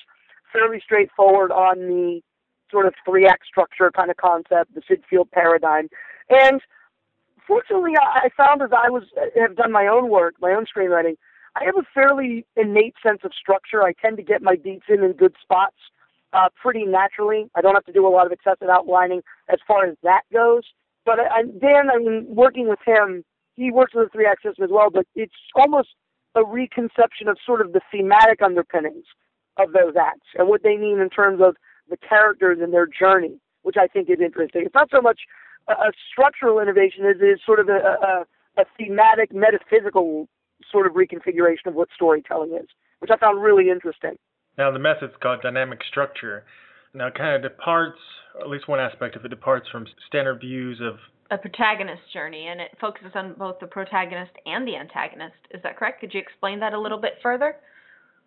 fairly 0.52 0.80
straightforward 0.84 1.50
on 1.50 1.78
the 1.78 2.20
sort 2.72 2.86
of 2.86 2.94
three 3.06 3.26
act 3.26 3.46
structure 3.46 3.92
kind 3.94 4.10
of 4.10 4.16
concept, 4.16 4.74
the 4.74 4.82
Syd 4.88 5.02
Field 5.08 5.30
paradigm. 5.30 5.88
And 6.28 6.60
fortunately, 7.46 7.92
I, 8.00 8.26
I 8.26 8.28
found 8.36 8.62
as 8.62 8.70
I 8.72 8.90
was 8.90 9.04
have 9.38 9.54
done 9.54 9.70
my 9.70 9.86
own 9.86 10.08
work, 10.08 10.34
my 10.40 10.50
own 10.50 10.64
screenwriting, 10.64 11.14
I 11.54 11.64
have 11.64 11.76
a 11.76 11.86
fairly 11.94 12.46
innate 12.56 12.94
sense 13.06 13.20
of 13.24 13.32
structure. 13.38 13.82
I 13.82 13.92
tend 13.92 14.16
to 14.16 14.22
get 14.22 14.42
my 14.42 14.56
beats 14.56 14.86
in 14.88 15.04
in 15.04 15.12
good 15.12 15.34
spots 15.42 15.76
uh, 16.32 16.48
pretty 16.60 16.84
naturally. 16.84 17.50
I 17.54 17.60
don't 17.60 17.74
have 17.74 17.84
to 17.84 17.92
do 17.92 18.06
a 18.06 18.08
lot 18.08 18.26
of 18.26 18.32
excessive 18.32 18.68
outlining 18.68 19.22
as 19.48 19.58
far 19.68 19.86
as 19.86 19.96
that 20.02 20.22
goes. 20.32 20.62
But 21.04 21.20
I, 21.20 21.40
I, 21.40 21.42
Dan, 21.42 21.90
I 21.94 21.98
mean, 21.98 22.26
working 22.28 22.68
with 22.68 22.78
him, 22.84 23.24
he 23.54 23.70
works 23.70 23.94
with 23.94 24.06
the 24.06 24.10
three 24.10 24.26
act 24.26 24.42
system 24.42 24.64
as 24.64 24.70
well, 24.72 24.88
but 24.90 25.06
it's 25.14 25.34
almost 25.54 25.88
a 26.34 26.44
reconception 26.44 27.28
of 27.28 27.36
sort 27.44 27.60
of 27.60 27.72
the 27.72 27.80
thematic 27.90 28.40
underpinnings 28.40 29.04
of 29.58 29.72
those 29.72 29.94
acts 30.00 30.28
and 30.36 30.48
what 30.48 30.62
they 30.62 30.76
mean 30.76 30.98
in 30.98 31.10
terms 31.10 31.42
of 31.42 31.56
the 31.88 31.96
characters 31.96 32.58
and 32.60 32.72
their 32.72 32.86
journey, 32.86 33.38
which 33.62 33.76
I 33.78 33.86
think 33.86 34.08
is 34.10 34.20
interesting. 34.20 34.62
It's 34.64 34.74
not 34.74 34.88
so 34.90 35.00
much 35.00 35.20
a, 35.68 35.72
a 35.72 35.92
structural 36.10 36.60
innovation 36.60 37.04
as 37.06 37.16
it 37.20 37.24
is 37.24 37.40
sort 37.44 37.60
of 37.60 37.68
a, 37.68 37.78
a, 37.78 38.62
a 38.62 38.64
thematic, 38.78 39.34
metaphysical 39.34 40.28
sort 40.70 40.86
of 40.86 40.92
reconfiguration 40.92 41.66
of 41.66 41.74
what 41.74 41.88
storytelling 41.94 42.52
is, 42.54 42.68
which 43.00 43.10
I 43.10 43.18
found 43.18 43.42
really 43.42 43.70
interesting. 43.70 44.16
Now, 44.58 44.70
the 44.70 44.78
method's 44.78 45.14
called 45.22 45.42
dynamic 45.42 45.80
structure. 45.88 46.44
Now, 46.94 47.08
it 47.08 47.14
kind 47.14 47.34
of 47.34 47.42
departs, 47.42 47.98
at 48.40 48.48
least 48.48 48.68
one 48.68 48.80
aspect 48.80 49.16
of 49.16 49.24
it 49.24 49.28
departs 49.28 49.66
from 49.70 49.86
standard 50.06 50.40
views 50.40 50.80
of 50.82 50.96
a 51.30 51.38
protagonist 51.38 52.02
journey, 52.12 52.48
and 52.48 52.60
it 52.60 52.72
focuses 52.78 53.12
on 53.14 53.34
both 53.38 53.58
the 53.58 53.66
protagonist 53.66 54.32
and 54.44 54.68
the 54.68 54.76
antagonist. 54.76 55.36
Is 55.50 55.62
that 55.62 55.78
correct? 55.78 56.00
Could 56.00 56.12
you 56.12 56.20
explain 56.20 56.60
that 56.60 56.74
a 56.74 56.78
little 56.78 57.00
bit 57.00 57.14
further? 57.22 57.56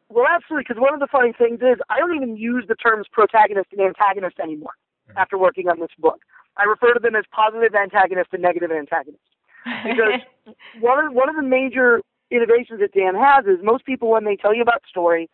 Well, 0.10 0.26
absolutely, 0.30 0.66
because 0.68 0.82
one 0.82 0.94
of 0.94 1.00
the 1.00 1.10
funny 1.12 1.34
things 1.34 1.60
is 1.62 1.82
I 1.90 2.00
don't 2.00 2.16
even 2.16 2.38
use 2.38 2.66
the 2.68 2.76
terms 2.76 3.08
protagonist 3.12 3.70
and 3.72 3.82
antagonist 3.82 4.40
anymore 4.40 4.74
mm-hmm. 5.10 5.18
after 5.18 5.38
working 5.38 5.68
on 5.68 5.80
this 5.80 5.94
book. 5.98 6.22
I 6.58 6.64
refer 6.64 6.94
to 6.94 7.00
them 7.00 7.16
as 7.16 7.26
positive 7.32 7.74
antagonist 7.76 8.30
and 8.32 8.42
negative 8.42 8.72
antagonist. 8.72 9.24
Because 9.66 10.22
one 10.80 11.04
of 11.04 11.14
one 11.14 11.30
of 11.30 11.36
the 11.36 11.44
major 11.44 12.02
innovations 12.32 12.80
that 12.80 12.94
Dan 12.94 13.16
has 13.16 13.46
is 13.46 13.64
most 13.64 13.86
people 13.86 14.12
when 14.12 14.26
they 14.26 14.36
tell 14.36 14.54
you 14.54 14.62
about 14.62 14.82
story, 14.88 15.30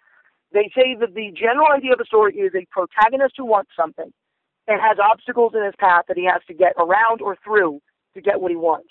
they 0.54 0.72
say 0.76 0.96
that 1.00 1.14
the 1.16 1.32
general 1.32 1.68
idea 1.68 1.94
of 1.94 2.00
a 2.00 2.06
story 2.06 2.36
is 2.36 2.54
a 2.56 2.66
protagonist 2.72 3.36
who 3.38 3.46
wants 3.46 3.72
something 3.76 4.12
and 4.68 4.82
has 4.82 4.98
obstacles 5.00 5.54
in 5.56 5.64
his 5.64 5.76
path 5.80 6.06
that 6.08 6.18
he 6.18 6.26
has 6.26 6.42
to 6.48 6.54
get 6.54 6.74
around 6.78 7.22
or 7.22 7.38
through 7.44 7.82
to 8.14 8.22
get 8.22 8.42
what 8.42 8.52
he 8.52 8.58
wants. 8.58 8.90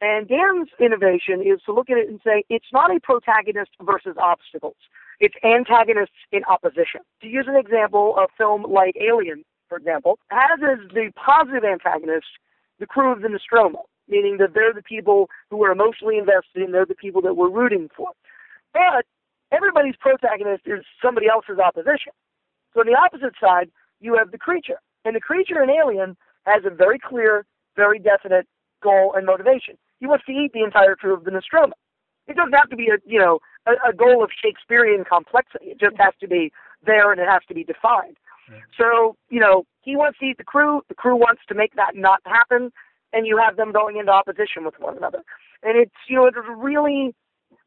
And 0.00 0.28
Dan's 0.28 0.68
innovation 0.80 1.40
is 1.40 1.62
to 1.66 1.72
look 1.72 1.88
at 1.88 1.98
it 1.98 2.08
and 2.08 2.20
say 2.24 2.44
it's 2.50 2.72
not 2.72 2.94
a 2.94 3.00
protagonist 3.00 3.70
versus 3.82 4.16
obstacles. 4.20 4.76
It's 5.20 5.34
antagonists 5.44 6.18
in 6.32 6.44
opposition. 6.44 7.00
To 7.22 7.28
use 7.28 7.46
an 7.48 7.56
example, 7.56 8.16
a 8.18 8.26
film 8.36 8.64
like 8.64 8.96
Alien, 9.00 9.44
for 9.68 9.78
example, 9.78 10.18
has 10.30 10.60
as 10.62 10.78
the 10.92 11.12
positive 11.16 11.64
antagonist 11.64 12.26
the 12.80 12.86
crew 12.86 13.12
of 13.12 13.22
the 13.22 13.28
Nostromo, 13.28 13.84
meaning 14.08 14.38
that 14.38 14.54
they're 14.54 14.72
the 14.72 14.82
people 14.82 15.30
who 15.50 15.56
we're 15.56 15.72
emotionally 15.72 16.18
invested 16.18 16.62
in, 16.62 16.72
they're 16.72 16.86
the 16.86 16.94
people 16.94 17.22
that 17.22 17.34
we're 17.34 17.50
rooting 17.50 17.88
for. 17.96 18.08
But 18.72 19.06
everybody's 19.52 19.96
protagonist 19.96 20.62
is 20.66 20.84
somebody 21.02 21.28
else's 21.28 21.58
opposition. 21.58 22.12
So 22.72 22.80
on 22.80 22.86
the 22.86 22.98
opposite 22.98 23.34
side, 23.40 23.70
you 24.00 24.16
have 24.16 24.32
the 24.32 24.38
creature. 24.38 24.80
And 25.04 25.14
the 25.14 25.20
creature 25.20 25.62
in 25.62 25.70
Alien 25.70 26.16
has 26.46 26.64
a 26.64 26.70
very 26.70 26.98
clear, 26.98 27.46
very 27.76 27.98
definite 27.98 28.46
goal 28.82 29.14
and 29.16 29.24
motivation. 29.24 29.78
He 30.00 30.06
wants 30.06 30.24
to 30.26 30.32
eat 30.32 30.52
the 30.52 30.64
entire 30.64 30.96
crew 30.96 31.14
of 31.14 31.24
the 31.24 31.30
Nostromo. 31.30 31.74
It 32.26 32.36
doesn't 32.36 32.54
have 32.54 32.70
to 32.70 32.76
be 32.76 32.88
a 32.88 32.96
you 33.06 33.18
know 33.18 33.38
a, 33.66 33.90
a 33.90 33.92
goal 33.92 34.22
of 34.22 34.30
Shakespearean 34.42 35.04
complexity. 35.04 35.66
It 35.66 35.80
just 35.80 35.96
has 35.98 36.14
to 36.20 36.28
be 36.28 36.52
there 36.84 37.12
and 37.12 37.20
it 37.20 37.28
has 37.28 37.42
to 37.48 37.54
be 37.54 37.64
defined. 37.64 38.16
So 38.78 39.16
you 39.30 39.40
know 39.40 39.64
he 39.80 39.96
wants 39.96 40.18
to 40.18 40.26
eat 40.26 40.38
the 40.38 40.44
crew. 40.44 40.82
The 40.88 40.94
crew 40.94 41.16
wants 41.16 41.42
to 41.48 41.54
make 41.54 41.74
that 41.76 41.94
not 41.94 42.20
happen, 42.26 42.72
and 43.12 43.26
you 43.26 43.38
have 43.38 43.56
them 43.56 43.72
going 43.72 43.96
into 43.96 44.12
opposition 44.12 44.64
with 44.64 44.74
one 44.78 44.96
another. 44.96 45.22
And 45.62 45.78
it's 45.78 45.94
you 46.08 46.16
know 46.16 46.26
it's 46.26 46.36
really 46.56 47.14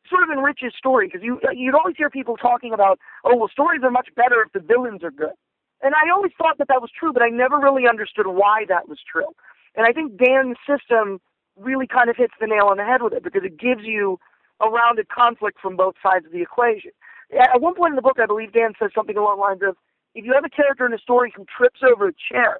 sort 0.09 0.23
of 0.23 0.29
enriches 0.29 0.73
story 0.77 1.07
because 1.07 1.23
you 1.23 1.39
you'd 1.53 1.75
always 1.75 1.95
hear 1.97 2.09
people 2.09 2.37
talking 2.37 2.73
about 2.73 2.99
oh 3.25 3.35
well 3.35 3.49
stories 3.49 3.81
are 3.83 3.91
much 3.91 4.09
better 4.15 4.43
if 4.45 4.51
the 4.53 4.59
villains 4.59 5.03
are 5.03 5.11
good. 5.11 5.35
And 5.81 5.93
I 5.93 6.09
always 6.13 6.31
thought 6.37 6.57
that 6.57 6.67
that 6.69 6.81
was 6.81 6.89
true, 6.97 7.13
but 7.13 7.21
I 7.21 7.29
never 7.29 7.59
really 7.59 7.87
understood 7.87 8.25
why 8.25 8.65
that 8.67 8.89
was 8.89 8.97
true. 9.09 9.29
And 9.75 9.85
I 9.85 9.93
think 9.93 10.17
Dan's 10.17 10.57
system 10.65 11.21
really 11.55 11.85
kind 11.85 12.09
of 12.09 12.17
hits 12.17 12.33
the 12.39 12.47
nail 12.47 12.65
on 12.65 12.77
the 12.77 12.83
head 12.83 13.03
with 13.03 13.13
it 13.13 13.23
because 13.23 13.43
it 13.43 13.59
gives 13.59 13.81
you 13.83 14.19
a 14.61 14.69
rounded 14.69 15.09
conflict 15.09 15.59
from 15.61 15.75
both 15.75 15.95
sides 16.01 16.25
of 16.25 16.31
the 16.31 16.41
equation. 16.41 16.91
At 17.31 17.61
one 17.61 17.75
point 17.75 17.91
in 17.91 17.95
the 17.95 18.01
book, 18.01 18.17
I 18.21 18.25
believe 18.25 18.53
Dan 18.53 18.73
says 18.79 18.91
something 18.95 19.17
along 19.17 19.37
the 19.37 19.41
lines 19.41 19.61
of, 19.67 19.75
if 20.15 20.25
you 20.25 20.33
have 20.33 20.45
a 20.45 20.49
character 20.49 20.85
in 20.85 20.93
a 20.93 20.97
story 20.97 21.31
who 21.35 21.45
trips 21.45 21.81
over 21.83 22.07
a 22.07 22.13
chair, 22.31 22.59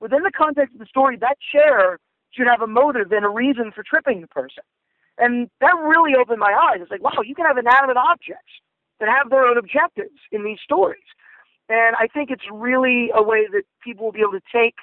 within 0.00 0.22
the 0.22 0.32
context 0.36 0.74
of 0.74 0.80
the 0.80 0.86
story, 0.86 1.16
that 1.16 1.38
chair 1.52 1.98
should 2.32 2.46
have 2.46 2.60
a 2.60 2.66
motive 2.66 3.12
and 3.12 3.24
a 3.24 3.28
reason 3.28 3.72
for 3.74 3.82
tripping 3.82 4.20
the 4.20 4.26
person. 4.28 4.64
And 5.18 5.50
that 5.60 5.74
really 5.76 6.12
opened 6.18 6.40
my 6.40 6.52
eyes. 6.52 6.80
It's 6.80 6.90
like, 6.90 7.02
wow, 7.02 7.22
you 7.24 7.34
can 7.34 7.46
have 7.46 7.58
inanimate 7.58 7.96
objects 7.96 8.52
that 8.98 9.08
have 9.08 9.30
their 9.30 9.44
own 9.44 9.56
objectives 9.56 10.18
in 10.32 10.44
these 10.44 10.58
stories. 10.62 11.04
And 11.68 11.94
I 11.96 12.06
think 12.06 12.30
it's 12.30 12.44
really 12.50 13.10
a 13.14 13.22
way 13.22 13.46
that 13.52 13.62
people 13.82 14.04
will 14.04 14.12
be 14.12 14.20
able 14.20 14.32
to 14.32 14.42
take 14.52 14.74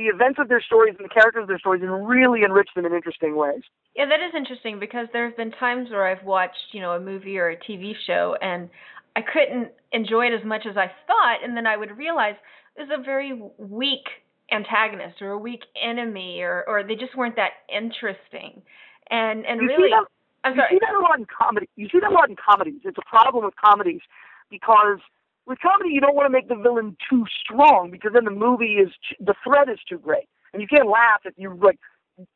the 0.00 0.06
events 0.06 0.38
of 0.40 0.48
their 0.48 0.62
stories 0.62 0.94
and 0.98 1.04
the 1.04 1.12
characters 1.12 1.42
of 1.42 1.48
their 1.48 1.58
stories 1.58 1.82
and 1.82 2.08
really 2.08 2.40
enrich 2.42 2.70
them 2.74 2.86
in 2.86 2.94
interesting 2.94 3.36
ways. 3.36 3.60
Yeah, 3.94 4.06
that 4.06 4.20
is 4.20 4.32
interesting 4.34 4.80
because 4.80 5.08
there 5.12 5.28
have 5.28 5.36
been 5.36 5.50
times 5.52 5.90
where 5.90 6.06
I've 6.06 6.24
watched, 6.24 6.72
you 6.72 6.80
know, 6.80 6.92
a 6.92 7.00
movie 7.00 7.36
or 7.36 7.50
a 7.50 7.56
TV 7.56 7.92
show 8.06 8.34
and 8.40 8.70
I 9.14 9.20
couldn't 9.20 9.72
enjoy 9.92 10.26
it 10.26 10.32
as 10.32 10.44
much 10.44 10.64
as 10.68 10.76
I 10.76 10.86
thought, 11.06 11.44
and 11.44 11.56
then 11.56 11.66
I 11.66 11.76
would 11.76 11.98
realize 11.98 12.34
there's 12.76 12.88
a 12.96 13.02
very 13.02 13.42
weak 13.58 14.06
antagonist 14.52 15.20
or 15.20 15.32
a 15.32 15.38
weak 15.38 15.62
enemy, 15.80 16.40
or 16.40 16.64
or 16.66 16.82
they 16.82 16.94
just 16.94 17.16
weren't 17.16 17.36
that 17.36 17.66
interesting. 17.68 18.62
And 19.10 19.44
and 19.44 19.60
you 19.60 19.66
really, 19.66 19.90
that, 19.90 20.06
I'm 20.44 20.54
you 20.54 20.62
sorry. 20.62 20.70
see 20.70 20.78
that 20.80 20.94
a 20.94 21.02
lot 21.02 21.18
in 21.18 21.26
comedy. 21.26 21.68
You 21.76 21.88
see 21.90 21.98
that 22.00 22.10
a 22.10 22.14
lot 22.14 22.30
in 22.30 22.36
comedies. 22.36 22.80
It's 22.84 22.98
a 22.98 23.08
problem 23.08 23.44
with 23.44 23.54
comedies 23.56 24.00
because 24.48 25.02
with 25.50 25.58
comedy 25.58 25.90
you 25.90 26.00
don't 26.00 26.14
want 26.14 26.26
to 26.26 26.30
make 26.30 26.48
the 26.48 26.54
villain 26.54 26.96
too 27.10 27.26
strong 27.42 27.90
because 27.90 28.12
then 28.14 28.24
the 28.24 28.30
movie 28.30 28.78
is 28.78 28.88
the 29.18 29.34
threat 29.42 29.68
is 29.68 29.82
too 29.86 29.98
great, 29.98 30.30
and 30.54 30.62
you 30.62 30.68
can't 30.70 30.88
laugh 30.88 31.26
if 31.26 31.34
you're 31.36 31.56
like 31.56 31.78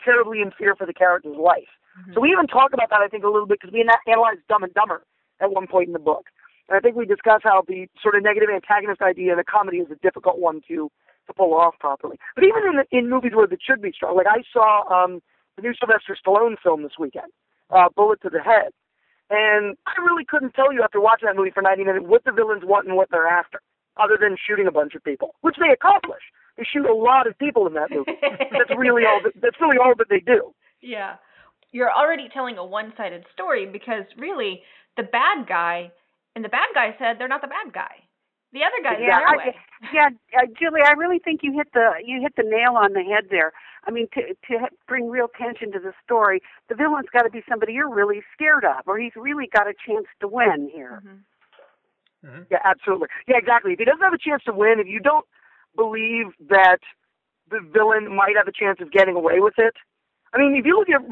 terribly 0.04 0.42
in 0.42 0.50
fear 0.58 0.74
for 0.74 0.84
the 0.84 0.92
character's 0.92 1.38
life. 1.38 1.70
Mm-hmm. 1.94 2.14
So 2.14 2.20
we 2.20 2.34
even 2.34 2.48
talk 2.48 2.74
about 2.74 2.90
that 2.90 3.00
I 3.00 3.08
think 3.08 3.22
a 3.22 3.30
little 3.30 3.46
bit 3.46 3.60
because 3.60 3.72
we 3.72 3.80
ana- 3.80 4.02
analyzed 4.10 4.40
Dumb 4.48 4.64
and 4.64 4.74
Dumber 4.74 5.06
at 5.40 5.52
one 5.52 5.68
point 5.68 5.86
in 5.86 5.92
the 5.94 6.02
book, 6.02 6.26
and 6.68 6.76
I 6.76 6.80
think 6.80 6.96
we 6.96 7.06
discuss 7.06 7.40
how 7.44 7.62
the 7.66 7.86
sort 8.02 8.16
of 8.16 8.24
negative 8.24 8.50
antagonist 8.50 9.00
idea 9.00 9.32
in 9.32 9.38
a 9.38 9.44
comedy 9.44 9.78
is 9.78 9.90
a 9.90 9.96
difficult 10.02 10.38
one 10.38 10.60
to 10.66 10.90
to 11.26 11.32
pull 11.32 11.54
off 11.54 11.78
properly. 11.78 12.18
But 12.34 12.44
even 12.44 12.66
in 12.66 12.82
in 12.90 13.08
movies 13.08 13.32
where 13.32 13.46
it 13.46 13.62
should 13.62 13.80
be 13.80 13.92
strong, 13.92 14.16
like 14.16 14.26
I 14.26 14.42
saw 14.52 14.82
um, 14.90 15.22
the 15.54 15.62
new 15.62 15.72
Sylvester 15.78 16.18
Stallone 16.18 16.56
film 16.60 16.82
this 16.82 16.98
weekend, 16.98 17.30
uh, 17.70 17.88
Bullet 17.94 18.20
to 18.22 18.30
the 18.30 18.42
Head, 18.42 18.74
and 19.30 19.76
I 19.86 20.00
really 20.02 20.24
couldn't 20.24 20.52
tell 20.52 20.72
you 20.72 20.82
after 20.82 21.00
watching 21.00 21.26
that 21.26 21.36
movie 21.36 21.50
for 21.50 21.62
90 21.62 21.84
minutes 21.84 22.06
what 22.06 22.24
the 22.24 22.32
villains 22.32 22.62
want 22.64 22.86
and 22.86 22.96
what 22.96 23.08
they're 23.10 23.26
after, 23.26 23.60
other 23.96 24.18
than 24.20 24.36
shooting 24.36 24.66
a 24.66 24.72
bunch 24.72 24.94
of 24.94 25.02
people, 25.04 25.34
which 25.40 25.56
they 25.58 25.72
accomplish. 25.72 26.22
They 26.56 26.64
shoot 26.64 26.86
a 26.86 26.94
lot 26.94 27.26
of 27.26 27.36
people 27.38 27.66
in 27.66 27.74
that 27.74 27.90
movie. 27.90 28.12
that's 28.52 28.70
really 28.78 29.02
all. 29.04 29.20
That, 29.24 29.32
that's 29.40 29.56
really 29.60 29.76
all 29.76 29.94
that 29.98 30.08
they 30.08 30.20
do. 30.20 30.54
Yeah. 30.84 31.16
You're 31.72 31.90
already 31.90 32.28
telling 32.28 32.58
a 32.58 32.64
one 32.64 32.92
sided 32.94 33.24
story 33.32 33.64
because 33.64 34.04
really 34.18 34.60
the 34.98 35.02
bad 35.02 35.48
guy 35.48 35.90
and 36.36 36.44
the 36.44 36.50
bad 36.50 36.68
guy 36.74 36.94
said 36.98 37.16
they're 37.18 37.26
not 37.26 37.40
the 37.40 37.48
bad 37.48 37.72
guy. 37.72 38.04
The 38.52 38.60
other 38.62 38.78
guy's 38.84 39.02
yeah, 39.02 39.18
I, 39.18 39.50
yeah, 39.92 40.08
uh, 40.38 40.46
Julie, 40.60 40.82
I 40.86 40.92
really 40.92 41.18
think 41.18 41.40
you 41.42 41.52
hit 41.52 41.66
the 41.74 41.98
you 42.04 42.20
hit 42.20 42.36
the 42.36 42.44
nail 42.46 42.76
on 42.76 42.92
the 42.92 43.02
head 43.02 43.26
there. 43.30 43.50
I 43.86 43.90
mean, 43.90 44.08
to 44.14 44.34
to 44.48 44.66
bring 44.88 45.08
real 45.08 45.28
tension 45.28 45.72
to 45.72 45.78
the 45.78 45.92
story, 46.04 46.40
the 46.68 46.74
villain's 46.74 47.08
got 47.12 47.22
to 47.22 47.30
be 47.30 47.42
somebody 47.48 47.72
you're 47.74 47.92
really 47.92 48.22
scared 48.32 48.64
of, 48.64 48.86
or 48.86 48.98
he's 48.98 49.12
really 49.16 49.48
got 49.52 49.66
a 49.66 49.74
chance 49.86 50.06
to 50.20 50.28
win 50.28 50.70
here. 50.72 51.02
Mm-hmm. 51.04 51.18
Mhm. 52.26 52.46
Yeah, 52.50 52.58
absolutely. 52.64 53.08
Yeah, 53.28 53.36
exactly. 53.36 53.72
If 53.74 53.78
he 53.78 53.84
doesn't 53.84 54.00
have 54.00 54.14
a 54.14 54.18
chance 54.18 54.42
to 54.44 54.52
win, 54.52 54.80
if 54.80 54.86
you 54.86 55.00
don't 55.00 55.26
believe 55.76 56.32
that 56.48 56.78
the 57.50 57.60
villain 57.60 58.14
might 58.14 58.36
have 58.36 58.48
a 58.48 58.52
chance 58.52 58.80
of 58.80 58.90
getting 58.90 59.14
away 59.14 59.40
with 59.40 59.54
it, 59.58 59.74
I 60.32 60.38
mean, 60.38 60.56
if 60.56 60.64
you 60.66 60.76
look 60.78 60.88
at 60.88 61.02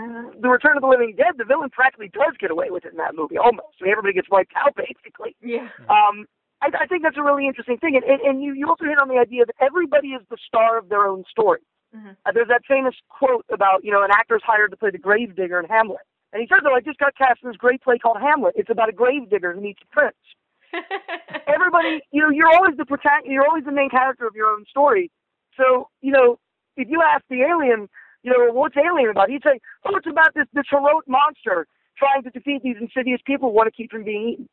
the 0.40 0.48
Return 0.48 0.76
of 0.76 0.80
the 0.82 0.88
Living 0.88 1.14
Dead, 1.16 1.36
the 1.38 1.44
villain 1.44 1.70
practically 1.70 2.08
does 2.08 2.34
get 2.40 2.50
away 2.50 2.70
with 2.70 2.84
it 2.84 2.92
in 2.92 2.98
that 2.98 3.14
movie, 3.14 3.36
almost. 3.38 3.76
I 3.80 3.84
mean, 3.84 3.92
everybody 3.92 4.14
gets 4.14 4.30
wiped 4.30 4.52
out 4.56 4.74
basically. 4.76 5.36
Yeah. 5.42 5.68
Um, 5.88 6.26
I, 6.62 6.70
I 6.80 6.86
think 6.86 7.02
that's 7.02 7.18
a 7.18 7.22
really 7.22 7.46
interesting 7.46 7.76
thing, 7.78 7.94
and, 7.96 8.04
and, 8.04 8.20
and 8.22 8.42
you, 8.42 8.54
you 8.54 8.68
also 8.68 8.84
hit 8.84 8.98
on 8.98 9.08
the 9.08 9.18
idea 9.18 9.44
that 9.44 9.54
everybody 9.60 10.08
is 10.08 10.22
the 10.30 10.38
star 10.46 10.78
of 10.78 10.88
their 10.88 11.04
own 11.06 11.24
story. 11.30 11.60
Mhm. 11.94 12.16
Uh, 12.24 12.32
there's 12.32 12.48
that 12.48 12.62
famous 12.66 12.94
quote 13.08 13.44
about, 13.50 13.84
you 13.84 13.92
know, 13.92 14.02
an 14.02 14.10
actor's 14.10 14.42
hired 14.44 14.70
to 14.70 14.76
play 14.76 14.90
the 14.90 14.98
gravedigger 14.98 15.58
in 15.60 15.66
Hamlet. 15.66 16.00
And 16.32 16.40
he 16.40 16.48
says, 16.48 16.60
oh, 16.64 16.74
I 16.74 16.80
just 16.80 16.98
got 16.98 17.14
cast 17.16 17.42
in 17.42 17.50
this 17.50 17.56
great 17.56 17.82
play 17.82 17.98
called 17.98 18.18
Hamlet. 18.20 18.54
It's 18.56 18.70
about 18.70 18.88
a 18.88 18.92
gravedigger 18.92 19.52
who 19.52 19.60
meets 19.60 19.80
a 19.82 19.86
prince. 19.94 20.16
Everybody, 21.46 22.00
you 22.10 22.22
know, 22.22 22.30
you're 22.30 22.48
always 22.48 22.76
the 22.78 22.86
protagonist, 22.86 23.30
you're 23.30 23.46
always 23.46 23.64
the 23.64 23.72
main 23.72 23.90
character 23.90 24.26
of 24.26 24.34
your 24.34 24.48
own 24.48 24.64
story. 24.70 25.10
So, 25.56 25.88
you 26.00 26.12
know, 26.12 26.38
if 26.76 26.88
you 26.88 27.02
ask 27.02 27.22
the 27.28 27.42
alien, 27.42 27.88
you 28.22 28.32
know, 28.32 28.52
what's 28.52 28.76
Alien 28.76 29.10
about? 29.10 29.28
He'd 29.28 29.42
say, 29.42 29.60
oh, 29.84 29.96
it's 29.96 30.06
about 30.06 30.32
this, 30.34 30.46
this 30.54 30.64
heroic 30.70 31.06
monster 31.06 31.66
trying 31.98 32.22
to 32.22 32.30
defeat 32.30 32.62
these 32.62 32.76
insidious 32.80 33.20
people 33.26 33.50
who 33.50 33.54
want 33.54 33.66
to 33.66 33.72
keep 33.72 33.90
from 33.90 34.04
being 34.04 34.28
eaten. 34.30 34.48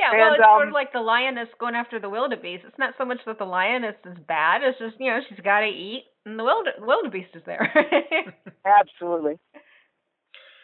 Yeah, 0.00 0.16
well, 0.16 0.32
And, 0.32 0.36
it's 0.36 0.48
sort 0.48 0.62
um, 0.62 0.68
of 0.68 0.74
like 0.74 0.92
the 0.92 1.04
lioness 1.04 1.48
going 1.60 1.74
after 1.74 2.00
the 2.00 2.08
wildebeest. 2.08 2.64
It's 2.66 2.78
not 2.78 2.94
so 2.96 3.04
much 3.04 3.18
that 3.26 3.38
the 3.38 3.44
lioness 3.44 3.96
is 4.06 4.16
bad; 4.26 4.62
it's 4.64 4.78
just 4.78 4.96
you 4.98 5.10
know 5.10 5.20
she's 5.28 5.40
got 5.44 5.60
to 5.60 5.68
eat, 5.68 6.04
and 6.24 6.38
the 6.38 6.44
wild 6.44 6.68
wildebeest 6.80 7.36
is 7.36 7.42
there. 7.44 7.68
Absolutely. 8.64 9.38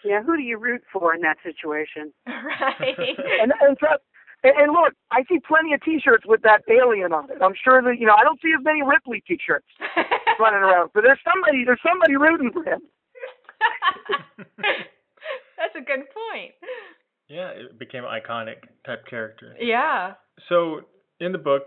Yeah, 0.04 0.22
who 0.22 0.36
do 0.36 0.42
you 0.42 0.56
root 0.56 0.82
for 0.92 1.14
in 1.14 1.20
that 1.20 1.36
situation? 1.44 2.12
right. 2.26 2.96
and 3.42 3.52
and, 3.60 3.76
and 3.76 4.54
and 4.56 4.72
look, 4.72 4.94
I 5.10 5.24
see 5.28 5.40
plenty 5.46 5.74
of 5.74 5.82
T-shirts 5.82 6.24
with 6.24 6.40
that 6.42 6.62
alien 6.70 7.12
on 7.12 7.28
it. 7.30 7.42
I'm 7.42 7.56
sure 7.62 7.82
that 7.82 8.00
you 8.00 8.06
know 8.06 8.14
I 8.16 8.24
don't 8.24 8.40
see 8.40 8.52
as 8.56 8.64
many 8.64 8.82
Ripley 8.82 9.22
T-shirts 9.26 9.68
running 10.40 10.64
around, 10.64 10.90
but 10.94 11.02
there's 11.04 11.20
somebody 11.20 11.64
there's 11.64 11.82
somebody 11.84 12.16
rooting 12.16 12.52
for 12.52 12.64
him. 12.64 12.80
That's 15.56 15.74
a 15.76 15.84
good 15.84 16.04
point. 16.08 16.52
Yeah, 17.28 17.48
it 17.48 17.78
became 17.78 18.04
iconic 18.04 18.56
type 18.84 19.06
character. 19.08 19.54
Yeah. 19.60 20.14
So 20.48 20.82
in 21.20 21.32
the 21.32 21.38
book, 21.38 21.64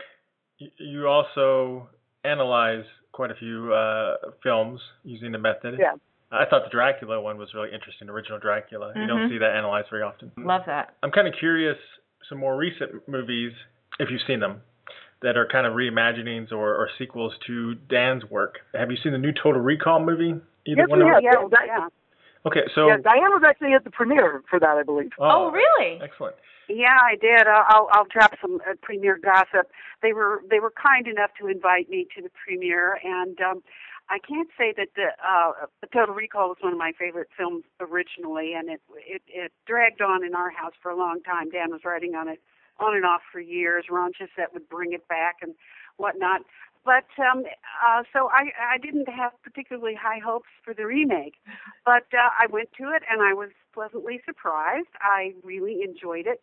you 0.58 1.08
also 1.08 1.90
analyze 2.24 2.86
quite 3.12 3.32
a 3.32 3.36
few 3.36 3.74
uh, 3.74 4.16
films 4.44 4.80
using 5.04 5.32
the 5.32 5.38
method. 5.38 5.76
Yeah. 5.80 5.94
I 6.32 6.46
thought 6.46 6.64
the 6.64 6.70
Dracula 6.70 7.20
one 7.20 7.38
was 7.38 7.50
really 7.56 7.74
interesting, 7.74 8.08
original 8.08 8.38
Dracula. 8.40 8.94
You 8.96 9.08
don't 9.08 9.22
Mhm. 9.22 9.30
see 9.30 9.38
that 9.40 9.56
analyzed 9.56 9.90
very 9.90 10.04
often. 10.04 10.32
Love 10.38 10.62
that. 10.68 10.94
I'm 11.02 11.12
kind 11.12 11.28
of 11.28 11.34
curious, 11.34 11.78
some 12.30 12.38
more 12.38 12.56
recent 12.56 13.08
movies, 13.08 13.52
if 14.00 14.12
you've 14.12 14.22
seen 14.28 14.40
them, 14.40 14.62
that 15.22 15.38
are 15.38 15.48
kind 15.48 15.66
of 15.66 15.74
reimaginings 15.74 16.52
or, 16.52 16.76
or 16.76 16.88
sequels 17.00 17.34
to 17.48 17.74
Dan's 17.90 18.24
work. 18.26 18.60
Have 18.76 18.92
you 18.92 18.98
seen 18.98 19.12
the 19.12 19.18
new 19.18 19.32
Total 19.34 19.60
Recall 19.60 20.00
movie? 20.06 20.40
Either 20.68 20.82
Yes, 20.82 20.88
one 20.88 21.00
we 21.00 21.10
of 21.10 21.16
have. 21.16 21.24
Yeah, 21.24 21.32
yeah. 21.66 21.88
Okay, 22.46 22.64
so 22.74 22.88
yeah, 22.88 22.98
Diane 23.04 23.32
was 23.32 23.44
actually 23.46 23.74
at 23.74 23.84
the 23.84 23.92
premiere 23.92 24.42
for 24.50 24.60
that, 24.60 24.78
I 24.78 24.84
believe. 24.84 25.12
Oh, 25.20 25.52
really? 25.52 26.00
Excellent. 26.02 26.36
Yeah, 26.70 26.98
I 27.02 27.16
did. 27.20 27.48
I'll 27.48 27.66
I'll, 27.68 27.90
I'll 27.92 28.06
drop 28.06 28.34
some 28.42 28.60
uh, 28.70 28.76
premiere 28.82 29.18
gossip. 29.18 29.72
They 30.02 30.14
were 30.14 30.42
they 30.50 30.60
were 30.60 30.72
kind 30.72 31.08
enough 31.08 31.32
to 31.42 31.48
invite 31.48 31.90
me 31.90 32.08
to 32.16 32.22
the 32.22 32.30
premiere, 32.46 33.00
and 33.04 33.40
um, 33.42 33.64
I 34.10 34.20
can't 34.20 34.50
say 34.58 34.74
that 34.78 34.90
the 34.96 35.10
uh, 35.22 35.66
Total 35.94 36.16
Recall 36.16 36.50
was 36.50 36.58
one 36.62 36.72
of 36.72 36.80
my 36.80 36.94
favorite 36.98 37.28
films 37.36 37.64
originally, 37.80 38.54
and 38.54 38.70
it 38.70 38.82
it 38.96 39.22
it 39.28 39.52
dragged 39.66 40.02
on 40.02 40.24
in 40.24 40.34
our 40.36 40.50
house 40.50 40.74
for 40.82 40.92
a 40.92 40.98
long 40.98 41.22
time. 41.22 41.50
Dan 41.50 41.72
was 41.72 41.82
writing 41.84 42.16
on 42.16 42.28
it 42.28 42.40
on 42.80 42.96
and 42.96 43.06
off 43.06 43.22
for 43.32 43.40
years. 43.40 43.86
Ron 43.90 44.12
Shusett 44.14 44.54
would 44.54 44.70
bring 44.70 44.94
it 44.94 45.08
back 45.08 45.38
and 45.42 45.54
whatnot. 45.98 46.42
But 46.90 47.06
um, 47.22 47.44
uh, 47.86 48.02
so 48.12 48.30
I 48.34 48.50
I 48.58 48.80
didn't 48.82 49.08
have 49.10 49.34
particularly 49.44 49.94
high 49.94 50.18
hopes 50.18 50.50
for 50.66 50.74
the 50.74 50.88
remake, 50.88 51.36
but 51.86 52.10
uh, 52.18 52.34
I 52.34 52.48
went 52.50 52.70
to 52.80 52.86
it 52.96 53.04
and 53.06 53.22
I 53.22 53.34
was 53.34 53.52
pleasantly 53.76 54.22
surprised. 54.26 54.90
I 55.00 55.34
really 55.44 55.84
enjoyed 55.84 56.26
it. 56.26 56.42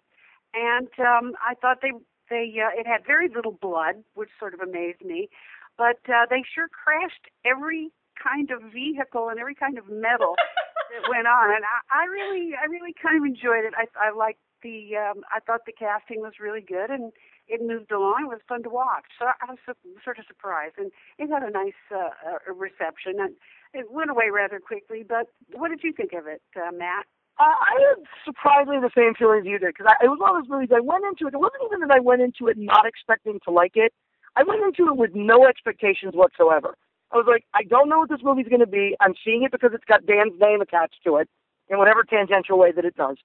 And 0.55 0.87
um, 1.03 1.35
I 1.43 1.55
thought 1.61 1.79
they 1.83 1.91
they 2.31 2.47
uh, 2.63 2.71
it 2.79 2.87
had 2.87 3.03
very 3.05 3.29
little 3.29 3.59
blood, 3.59 4.05
which 4.15 4.31
sort 4.39 4.55
of 4.55 4.61
amazed 4.61 5.03
me, 5.05 5.29
but 5.77 5.99
uh, 6.07 6.31
they 6.31 6.45
sure 6.47 6.69
crashed 6.71 7.27
every 7.45 7.91
kind 8.15 8.53
of 8.53 8.63
vehicle 8.71 9.29
and 9.29 9.41
every 9.41 9.57
kind 9.57 9.79
of 9.79 9.91
metal 9.91 10.37
that 10.95 11.11
went 11.11 11.27
on, 11.27 11.51
and 11.51 11.65
I, 11.67 12.03
I 12.03 12.05
really, 12.07 12.55
I 12.55 12.67
really 12.71 12.95
kind 12.95 13.19
of 13.19 13.25
enjoyed 13.27 13.65
it. 13.67 13.75
I, 13.77 13.87
I 13.99 14.15
liked 14.15 14.41
the, 14.63 14.95
um, 14.97 15.23
I 15.35 15.41
thought 15.41 15.67
the 15.67 15.73
casting 15.73 16.21
was 16.21 16.35
really 16.41 16.63
good, 16.63 16.91
and 16.91 17.13
it 17.49 17.61
moved 17.63 17.93
along. 17.93 18.27
It 18.27 18.29
was 18.29 18.41
fun 18.49 18.63
to 18.65 18.71
watch. 18.71 19.05
So 19.19 19.27
I 19.27 19.51
was 19.51 19.59
sort 20.05 20.19
of 20.19 20.25
surprised, 20.27 20.75
and 20.79 20.91
it 21.19 21.31
had 21.31 21.43
a 21.43 21.51
nice 21.51 21.79
uh, 21.95 22.11
uh, 22.27 22.53
reception, 22.53 23.21
and 23.21 23.35
it 23.75 23.91
went 23.91 24.11
away 24.11 24.31
rather 24.33 24.61
quickly. 24.61 25.05
But 25.07 25.29
what 25.53 25.69
did 25.69 25.83
you 25.83 25.93
think 25.93 26.13
of 26.13 26.27
it, 26.27 26.43
uh, 26.57 26.73
Matt? 26.73 27.07
Uh, 27.39 27.53
I 27.53 27.77
had 27.93 28.05
surprisingly 28.25 28.81
the 28.81 28.95
same 28.97 29.13
feelings 29.13 29.45
you 29.45 29.59
did 29.59 29.75
because 29.77 29.93
it 30.01 30.09
was 30.09 30.19
one 30.19 30.35
of 30.35 30.41
those 30.41 30.51
movies 30.51 30.73
I 30.73 30.81
went 30.81 31.05
into 31.05 31.29
it. 31.29 31.35
It 31.35 31.41
wasn't 31.41 31.69
even 31.69 31.81
that 31.85 31.93
I 31.93 32.01
went 32.01 32.23
into 32.23 32.49
it 32.49 32.57
not 32.57 32.87
expecting 32.87 33.39
to 33.45 33.51
like 33.51 33.77
it. 33.77 33.93
I 34.37 34.43
went 34.43 34.65
into 34.65 34.89
it 34.89 34.97
with 34.97 35.13
no 35.15 35.47
expectations 35.47 36.15
whatsoever. 36.15 36.77
I 37.13 37.17
was 37.17 37.27
like, 37.29 37.45
I 37.55 37.63
don't 37.63 37.89
know 37.89 38.01
what 38.01 38.09
this 38.09 38.25
movie's 38.25 38.49
going 38.49 38.65
to 38.65 38.67
be. 38.67 38.97
I'm 39.01 39.15
seeing 39.25 39.45
it 39.45 39.53
because 39.53 39.71
it's 39.73 39.85
got 39.85 40.07
Dan's 40.07 40.35
name 40.41 40.61
attached 40.61 41.01
to 41.05 41.17
it 41.17 41.29
in 41.69 41.79
whatever 41.79 42.03
tangential 42.03 42.59
way 42.59 42.73
that 42.73 42.85
it 42.85 42.97
does. 42.97 43.17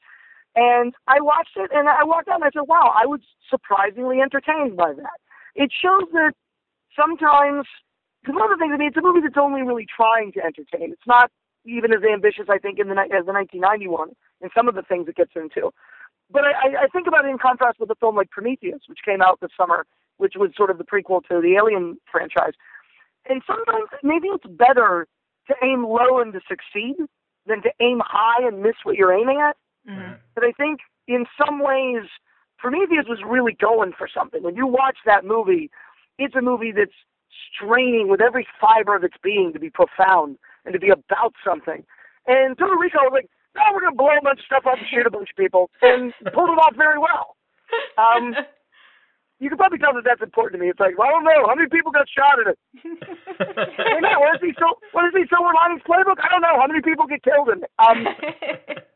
And 0.55 0.93
I 1.07 1.21
watched 1.21 1.55
it 1.55 1.71
and 1.73 1.87
I 1.87 2.03
walked 2.03 2.27
out 2.27 2.35
and 2.35 2.43
I 2.43 2.51
said, 2.51 2.67
wow, 2.67 2.91
I 2.91 3.05
was 3.05 3.21
surprisingly 3.49 4.19
entertained 4.19 4.75
by 4.75 4.93
that. 4.93 5.17
It 5.55 5.71
shows 5.71 6.11
that 6.11 6.33
sometimes, 6.95 7.67
because 8.21 8.35
one 8.35 8.51
of 8.51 8.59
the 8.59 8.61
things, 8.61 8.73
I 8.73 8.77
mean, 8.77 8.89
it's 8.89 8.97
a 8.97 9.01
movie 9.01 9.21
that's 9.23 9.39
only 9.39 9.61
really 9.61 9.87
trying 9.87 10.31
to 10.33 10.43
entertain. 10.43 10.91
It's 10.91 11.07
not 11.07 11.31
even 11.65 11.93
as 11.93 12.03
ambitious, 12.03 12.47
I 12.49 12.57
think, 12.57 12.79
in 12.79 12.87
the 12.87 12.97
as 12.99 13.25
the 13.25 13.33
1991 13.33 14.11
in 14.41 14.49
some 14.55 14.67
of 14.67 14.75
the 14.75 14.81
things 14.81 15.07
it 15.07 15.15
gets 15.15 15.31
into. 15.35 15.71
But 16.31 16.43
I, 16.43 16.83
I 16.83 16.87
think 16.91 17.07
about 17.07 17.25
it 17.25 17.29
in 17.29 17.37
contrast 17.37 17.79
with 17.79 17.89
a 17.91 17.95
film 17.95 18.15
like 18.15 18.29
Prometheus, 18.29 18.81
which 18.87 18.99
came 19.05 19.21
out 19.21 19.39
this 19.41 19.51
summer, 19.55 19.85
which 20.17 20.33
was 20.35 20.51
sort 20.55 20.69
of 20.69 20.77
the 20.77 20.83
prequel 20.83 21.21
to 21.29 21.41
the 21.41 21.55
Alien 21.59 21.97
franchise. 22.11 22.53
And 23.27 23.41
sometimes 23.45 23.89
maybe 24.03 24.27
it's 24.27 24.45
better 24.47 25.07
to 25.47 25.55
aim 25.63 25.83
low 25.83 26.19
and 26.19 26.33
to 26.33 26.39
succeed 26.47 26.95
than 27.45 27.61
to 27.63 27.69
aim 27.79 28.01
high 28.03 28.45
and 28.45 28.61
miss 28.61 28.75
what 28.83 28.95
you're 28.95 29.13
aiming 29.13 29.41
at. 29.41 29.57
Mm-hmm. 29.89 30.13
But 30.35 30.43
I 30.43 30.51
think 30.51 30.79
in 31.07 31.25
some 31.37 31.59
ways, 31.59 32.03
Prometheus 32.57 33.05
was 33.07 33.19
really 33.25 33.53
going 33.53 33.93
for 33.97 34.07
something. 34.07 34.43
When 34.43 34.55
you 34.55 34.67
watch 34.67 34.97
that 35.05 35.25
movie, 35.25 35.69
it's 36.17 36.35
a 36.35 36.41
movie 36.41 36.71
that's 36.71 36.95
straining 37.53 38.07
with 38.09 38.21
every 38.21 38.45
fiber 38.59 38.95
of 38.95 39.03
its 39.03 39.15
being 39.23 39.51
to 39.53 39.59
be 39.59 39.69
profound 39.69 40.37
and 40.65 40.73
to 40.73 40.79
be 40.79 40.89
about 40.89 41.33
something. 41.45 41.83
And 42.27 42.57
Total 42.57 42.75
Recall 42.75 43.09
was 43.09 43.23
like, 43.23 43.29
no, 43.55 43.61
we're 43.73 43.81
going 43.81 43.93
to 43.93 43.97
blow 43.97 44.15
a 44.15 44.23
bunch 44.23 44.39
of 44.39 44.45
stuff 44.45 44.63
up 44.67 44.77
and 44.77 44.87
shoot 44.87 45.07
a 45.07 45.11
bunch 45.11 45.29
of 45.29 45.35
people, 45.35 45.69
and 45.81 46.13
pulled 46.33 46.49
it 46.49 46.61
off 46.61 46.75
very 46.77 46.99
well. 46.99 47.35
Um, 47.97 48.35
you 49.39 49.49
can 49.49 49.57
probably 49.57 49.79
tell 49.79 49.93
that 49.95 50.05
that's 50.05 50.21
important 50.21 50.59
to 50.59 50.63
me. 50.63 50.69
It's 50.69 50.79
like, 50.79 50.97
well, 50.97 51.09
I 51.09 51.11
don't 51.11 51.25
know. 51.25 51.49
How 51.49 51.55
many 51.55 51.67
people 51.67 51.91
got 51.91 52.05
shot 52.05 52.37
in 52.37 52.53
it? 52.53 52.59
man, 54.05 54.21
what 54.21 54.37
is 54.37 54.41
he 54.45 54.53
so? 54.59 54.77
What 54.93 55.09
is 55.09 55.17
he 55.17 55.25
so 55.33 55.41
Ronnie's 55.41 55.81
playbook? 55.81 56.21
I 56.21 56.29
don't 56.29 56.45
know. 56.45 56.61
How 56.61 56.67
many 56.67 56.81
people 56.81 57.07
get 57.09 57.23
killed 57.23 57.49
in 57.49 57.65
it? 57.65 57.71
Um, 57.81 58.05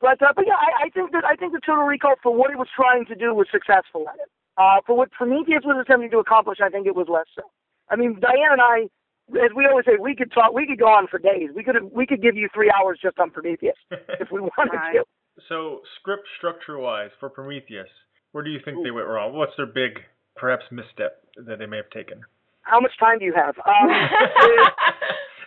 but 0.00 0.20
uh, 0.22 0.32
but 0.34 0.46
yeah, 0.46 0.58
I, 0.58 0.86
I 0.86 0.88
think 0.90 1.12
that 1.12 1.24
I 1.24 1.34
think 1.36 1.52
the 1.52 1.60
Total 1.64 1.84
Recall 1.84 2.16
for 2.22 2.34
what 2.34 2.50
it 2.50 2.58
was 2.58 2.68
trying 2.74 3.06
to 3.06 3.14
do 3.14 3.34
was 3.34 3.46
successful 3.50 4.06
at 4.08 4.16
it. 4.16 4.30
Uh, 4.56 4.82
for 4.86 4.96
what 4.96 5.10
Prometheus 5.12 5.62
was 5.64 5.78
attempting 5.80 6.10
to 6.10 6.18
accomplish, 6.18 6.58
I 6.62 6.68
think 6.68 6.86
it 6.86 6.96
was 6.96 7.06
less 7.08 7.26
so. 7.34 7.42
I 7.90 7.96
mean, 7.96 8.18
Diane 8.20 8.58
and 8.58 8.62
I 8.62 8.90
as 9.36 9.52
we 9.54 9.66
always 9.66 9.84
say, 9.84 10.00
we 10.00 10.14
could 10.16 10.32
talk. 10.32 10.52
We 10.52 10.66
could 10.66 10.78
go 10.78 10.88
on 10.88 11.06
for 11.08 11.18
days. 11.18 11.50
We 11.54 11.62
could 11.62 11.76
we 11.92 12.06
could 12.06 12.22
give 12.22 12.36
you 12.36 12.48
three 12.54 12.72
hours 12.72 12.98
just 13.02 13.18
on 13.18 13.30
Prometheus 13.30 13.76
if 13.90 14.28
we 14.32 14.40
wanted 14.40 14.76
right. 14.76 14.94
to. 14.94 15.04
So, 15.48 15.80
script 16.00 16.26
structure 16.36 16.78
wise 16.78 17.10
for 17.20 17.28
Prometheus, 17.28 17.88
where 18.32 18.42
do 18.42 18.50
you 18.50 18.58
think 18.64 18.78
Ooh. 18.78 18.82
they 18.82 18.90
went 18.90 19.06
wrong? 19.06 19.36
What's 19.36 19.52
their 19.56 19.66
big, 19.66 20.00
perhaps 20.34 20.64
misstep 20.72 21.22
that 21.46 21.58
they 21.58 21.66
may 21.66 21.76
have 21.76 21.90
taken? 21.90 22.22
How 22.62 22.80
much 22.80 22.90
time 22.98 23.18
do 23.20 23.24
you 23.24 23.34
have? 23.34 23.54
Um, 23.64 23.88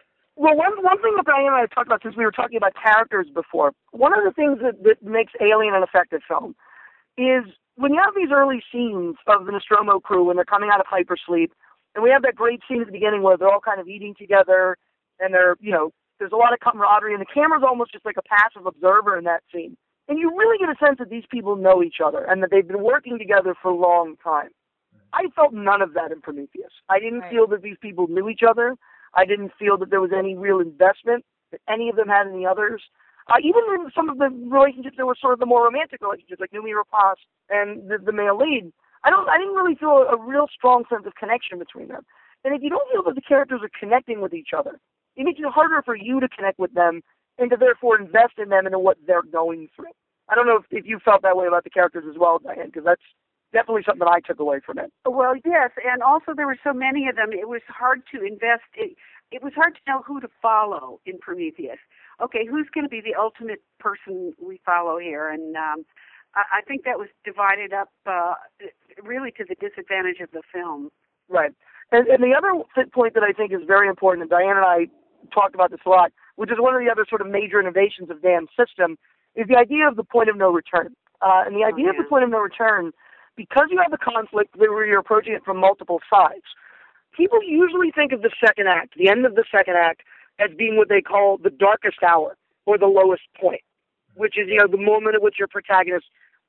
well, 0.41 0.57
one 0.57 0.73
one 0.81 0.99
thing 1.03 1.13
that 1.17 1.25
Diane 1.25 1.53
and 1.53 1.55
I 1.55 1.61
have 1.61 1.69
talked 1.69 1.85
about 1.85 2.01
since 2.01 2.17
we 2.17 2.25
were 2.25 2.31
talking 2.31 2.57
about 2.57 2.73
characters 2.73 3.27
before, 3.31 3.73
one 3.91 4.11
of 4.17 4.25
the 4.25 4.31
things 4.31 4.57
that, 4.65 4.81
that 4.81 4.97
makes 5.05 5.33
Alien 5.39 5.75
an 5.75 5.83
effective 5.83 6.21
film 6.27 6.55
is 7.15 7.45
when 7.75 7.93
you 7.93 8.01
have 8.03 8.15
these 8.17 8.33
early 8.33 8.57
scenes 8.73 9.17
of 9.27 9.45
the 9.45 9.51
Nostromo 9.51 9.99
crew 9.99 10.25
when 10.25 10.37
they're 10.37 10.45
coming 10.45 10.71
out 10.73 10.79
of 10.79 10.87
hypersleep 10.89 11.53
and 11.93 12.01
we 12.03 12.09
have 12.09 12.23
that 12.23 12.33
great 12.33 12.61
scene 12.67 12.81
at 12.81 12.87
the 12.87 12.91
beginning 12.91 13.21
where 13.21 13.37
they're 13.37 13.53
all 13.53 13.61
kind 13.61 13.79
of 13.79 13.87
eating 13.87 14.15
together 14.17 14.77
and 15.19 15.31
they're, 15.31 15.57
you 15.59 15.71
know, 15.71 15.91
there's 16.17 16.31
a 16.31 16.41
lot 16.41 16.53
of 16.53 16.59
camaraderie 16.59 17.13
and 17.13 17.21
the 17.21 17.31
camera's 17.31 17.63
almost 17.63 17.91
just 17.91 18.05
like 18.05 18.17
a 18.17 18.25
passive 18.25 18.65
observer 18.65 19.19
in 19.19 19.25
that 19.25 19.43
scene. 19.53 19.77
And 20.07 20.17
you 20.17 20.35
really 20.35 20.57
get 20.57 20.69
a 20.69 20.75
sense 20.83 20.97
that 20.97 21.11
these 21.11 21.25
people 21.29 21.55
know 21.55 21.83
each 21.83 22.01
other 22.03 22.25
and 22.25 22.41
that 22.41 22.49
they've 22.49 22.67
been 22.67 22.81
working 22.81 23.19
together 23.19 23.53
for 23.61 23.69
a 23.69 23.75
long 23.75 24.15
time. 24.23 24.49
I 25.13 25.27
felt 25.35 25.53
none 25.53 25.83
of 25.83 25.93
that 25.93 26.11
in 26.11 26.19
Prometheus. 26.19 26.71
I 26.89 26.99
didn't 26.99 27.19
right. 27.19 27.31
feel 27.31 27.45
that 27.47 27.61
these 27.61 27.77
people 27.79 28.07
knew 28.07 28.27
each 28.27 28.41
other. 28.47 28.75
I 29.13 29.25
didn't 29.25 29.51
feel 29.59 29.77
that 29.77 29.89
there 29.89 30.01
was 30.01 30.11
any 30.17 30.35
real 30.35 30.59
investment, 30.59 31.25
that 31.51 31.61
any 31.67 31.89
of 31.89 31.95
them 31.95 32.07
had 32.07 32.27
any 32.27 32.45
others. 32.45 32.81
Uh, 33.27 33.37
even 33.39 33.61
in 33.75 33.91
some 33.95 34.09
of 34.09 34.17
the 34.17 34.29
relationships 34.49 34.95
that 34.97 35.05
were 35.05 35.15
sort 35.19 35.33
of 35.33 35.39
the 35.39 35.45
more 35.45 35.65
romantic 35.65 36.01
relationships, 36.01 36.41
like 36.41 36.51
Noomi 36.51 36.73
Rapace 36.73 37.21
and 37.49 37.89
the, 37.89 37.97
the 37.97 38.11
male 38.11 38.37
lead, 38.37 38.71
I 39.03 39.09
don't. 39.09 39.27
I 39.29 39.37
didn't 39.37 39.55
really 39.55 39.75
feel 39.75 40.05
a, 40.05 40.15
a 40.15 40.19
real 40.19 40.47
strong 40.53 40.83
sense 40.89 41.03
of 41.05 41.15
connection 41.15 41.57
between 41.57 41.87
them. 41.87 42.05
And 42.43 42.55
if 42.55 42.61
you 42.61 42.69
don't 42.69 42.89
feel 42.91 43.03
that 43.03 43.15
the 43.15 43.21
characters 43.21 43.61
are 43.63 43.79
connecting 43.79 44.21
with 44.21 44.33
each 44.33 44.49
other, 44.57 44.79
it 45.15 45.23
makes 45.23 45.39
it 45.39 45.45
harder 45.45 45.81
for 45.83 45.95
you 45.95 46.19
to 46.19 46.27
connect 46.29 46.59
with 46.59 46.73
them 46.73 47.01
and 47.37 47.49
to 47.51 47.57
therefore 47.57 47.99
invest 47.99 48.33
in 48.37 48.49
them 48.49 48.65
and 48.65 48.73
in 48.73 48.83
what 48.83 48.97
they're 49.05 49.23
going 49.23 49.69
through. 49.75 49.93
I 50.29 50.35
don't 50.35 50.47
know 50.47 50.57
if, 50.57 50.65
if 50.71 50.85
you 50.85 50.99
felt 51.03 51.21
that 51.23 51.35
way 51.35 51.47
about 51.47 51.63
the 51.63 51.69
characters 51.69 52.05
as 52.09 52.17
well, 52.17 52.39
Diane, 52.39 52.67
because 52.67 52.85
that's 52.85 53.01
definitely 53.53 53.83
something 53.85 54.05
that 54.05 54.11
I 54.11 54.19
took 54.19 54.39
away 54.39 54.59
from 54.65 54.79
it. 54.79 54.91
Well, 55.05 55.35
yes, 55.45 55.71
and 55.83 56.01
also 56.01 56.33
there 56.35 56.47
were 56.47 56.59
so 56.63 56.73
many 56.73 57.07
of 57.07 57.15
them. 57.15 57.31
It 57.31 57.47
was 57.47 57.61
hard 57.67 58.01
to 58.13 58.23
invest. 58.25 58.67
It, 58.75 58.95
it 59.31 59.43
was 59.43 59.53
hard 59.55 59.75
to 59.75 59.81
know 59.87 60.01
who 60.05 60.19
to 60.19 60.27
follow 60.41 60.99
in 61.05 61.17
Prometheus. 61.19 61.79
Okay, 62.21 62.45
who's 62.45 62.67
going 62.73 62.83
to 62.85 62.89
be 62.89 63.01
the 63.01 63.15
ultimate 63.19 63.61
person 63.79 64.33
we 64.41 64.59
follow 64.65 64.99
here? 64.99 65.29
And 65.29 65.55
um, 65.55 65.85
I, 66.35 66.59
I 66.59 66.61
think 66.67 66.83
that 66.83 66.99
was 66.99 67.09
divided 67.25 67.73
up 67.73 67.89
uh, 68.05 68.35
really 69.03 69.31
to 69.31 69.45
the 69.47 69.55
disadvantage 69.55 70.19
of 70.21 70.31
the 70.31 70.41
film. 70.51 70.89
Right. 71.29 71.51
And, 71.91 72.07
and 72.07 72.23
the 72.23 72.33
other 72.37 72.51
point 72.93 73.13
that 73.15 73.23
I 73.23 73.33
think 73.33 73.51
is 73.51 73.61
very 73.65 73.87
important, 73.87 74.21
and 74.23 74.29
Diane 74.29 74.57
and 74.57 74.65
I 74.65 74.87
talked 75.33 75.55
about 75.55 75.71
this 75.71 75.79
a 75.85 75.89
lot, 75.89 76.11
which 76.35 76.51
is 76.51 76.57
one 76.59 76.73
of 76.73 76.81
the 76.81 76.91
other 76.91 77.05
sort 77.07 77.21
of 77.21 77.27
major 77.27 77.59
innovations 77.59 78.09
of 78.09 78.21
Dan's 78.21 78.49
system, 78.57 78.97
is 79.35 79.47
the 79.47 79.57
idea 79.57 79.87
of 79.87 79.95
the 79.95 80.03
point 80.03 80.29
of 80.29 80.37
no 80.37 80.51
return. 80.51 80.95
Uh, 81.21 81.43
and 81.45 81.55
the 81.55 81.63
idea 81.63 81.85
oh, 81.87 81.93
yeah. 81.93 81.99
of 81.99 82.03
the 82.03 82.09
point 82.09 82.23
of 82.23 82.29
no 82.29 82.39
return, 82.39 82.91
because 83.35 83.67
you 83.69 83.79
have 83.81 83.93
a 83.93 83.97
conflict 83.97 84.55
where 84.55 84.85
you're 84.85 84.99
approaching 84.99 85.33
it 85.33 85.43
from 85.43 85.57
multiple 85.57 85.99
sides, 86.09 86.43
people 87.15 87.39
usually 87.43 87.91
think 87.91 88.11
of 88.11 88.21
the 88.21 88.31
second 88.43 88.67
act, 88.67 88.93
the 88.97 89.09
end 89.09 89.25
of 89.25 89.35
the 89.35 89.43
second 89.51 89.75
act, 89.75 90.01
as 90.39 90.49
being 90.57 90.77
what 90.77 90.89
they 90.89 91.01
call 91.01 91.37
the 91.37 91.49
darkest 91.49 92.01
hour 92.03 92.37
or 92.65 92.77
the 92.77 92.87
lowest 92.87 93.23
point, 93.39 93.61
which 94.15 94.37
is, 94.37 94.47
you 94.47 94.57
know, 94.57 94.67
the 94.67 94.77
moment 94.77 95.15
at 95.15 95.21
which 95.21 95.35
your 95.39 95.47
protagonist 95.47 96.05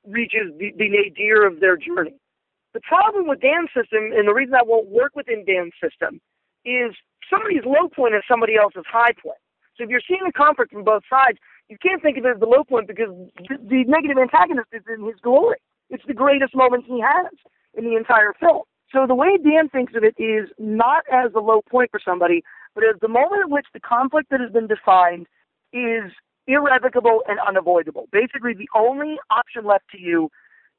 reaches 0.07 0.51
the, 0.59 0.73
the 0.77 0.89
nadir 0.89 1.47
of 1.47 1.61
their 1.61 1.77
journey. 1.77 2.15
The 2.75 2.81
problem 2.81 3.29
with 3.29 3.41
Dan's 3.41 3.69
system, 3.77 4.13
and 4.17 4.27
the 4.27 4.33
reason 4.33 4.53
that 4.53 4.67
won't 4.67 4.89
work 4.89 5.15
within 5.15 5.45
Dan's 5.45 5.75
system, 5.83 6.21
is 6.65 6.95
somebody's 7.29 7.65
low 7.65 7.89
point 7.89 8.15
is 8.15 8.23
somebody 8.27 8.57
else's 8.57 8.85
high 8.89 9.13
point. 9.23 9.39
So 9.77 9.85
if 9.85 9.91
you're 9.91 10.05
seeing 10.07 10.25
a 10.27 10.33
conflict 10.33 10.73
from 10.73 10.85
both 10.85 11.03
sides, 11.09 11.39
you 11.69 11.77
can't 11.79 12.03
think 12.03 12.19
of 12.19 12.25
it 12.25 12.35
as 12.37 12.41
the 12.41 12.47
low 12.47 12.65
point 12.65 12.87
because 12.87 13.09
the, 13.49 13.57
the 13.69 13.85
negative 13.85 14.17
antagonist 14.19 14.69
is 14.73 14.83
in 14.89 15.05
his 15.05 15.17
glory. 15.23 15.59
It's 15.93 16.05
the 16.09 16.15
greatest 16.15 16.57
moment 16.57 16.85
he 16.87 17.01
has 17.01 17.31
in 17.75 17.85
the 17.85 17.97
entire 17.97 18.33
film. 18.41 18.63
So 18.91 19.07
the 19.07 19.15
way 19.15 19.37
Dan 19.37 19.69
thinks 19.69 19.93
of 19.95 20.03
it 20.03 20.15
is 20.19 20.49
not 20.59 21.05
as 21.13 21.33
the 21.33 21.41
low 21.41 21.61
point 21.71 21.91
for 21.91 22.01
somebody, 22.03 22.43
but 22.75 22.83
as 22.83 22.99
the 23.01 23.09
moment 23.09 23.45
in 23.45 23.51
which 23.51 23.67
the 23.75 23.81
conflict 23.81 24.31
that 24.31 24.41
has 24.41 24.51
been 24.51 24.67
defined 24.67 25.27
is 25.73 26.11
irrevocable 26.47 27.23
and 27.29 27.39
unavoidable. 27.47 28.09
Basically, 28.11 28.55
the 28.55 28.69
only 28.75 29.19
option 29.31 29.67
left 29.67 29.85
to 29.93 30.01
you 30.01 30.31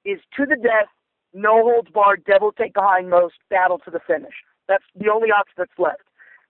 is 0.03 0.19
to 0.35 0.45
the 0.45 0.55
death, 0.55 0.89
no 1.33 1.61
holds 1.61 1.89
barred, 1.91 2.23
devil 2.25 2.51
take 2.51 2.73
the 2.73 2.81
hindmost, 2.81 3.37
battle 3.49 3.79
to 3.85 3.91
the 3.91 3.99
finish. 4.05 4.33
That's 4.67 4.83
the 4.95 5.09
only 5.09 5.29
option 5.29 5.53
that's 5.57 5.77
left. 5.77 6.03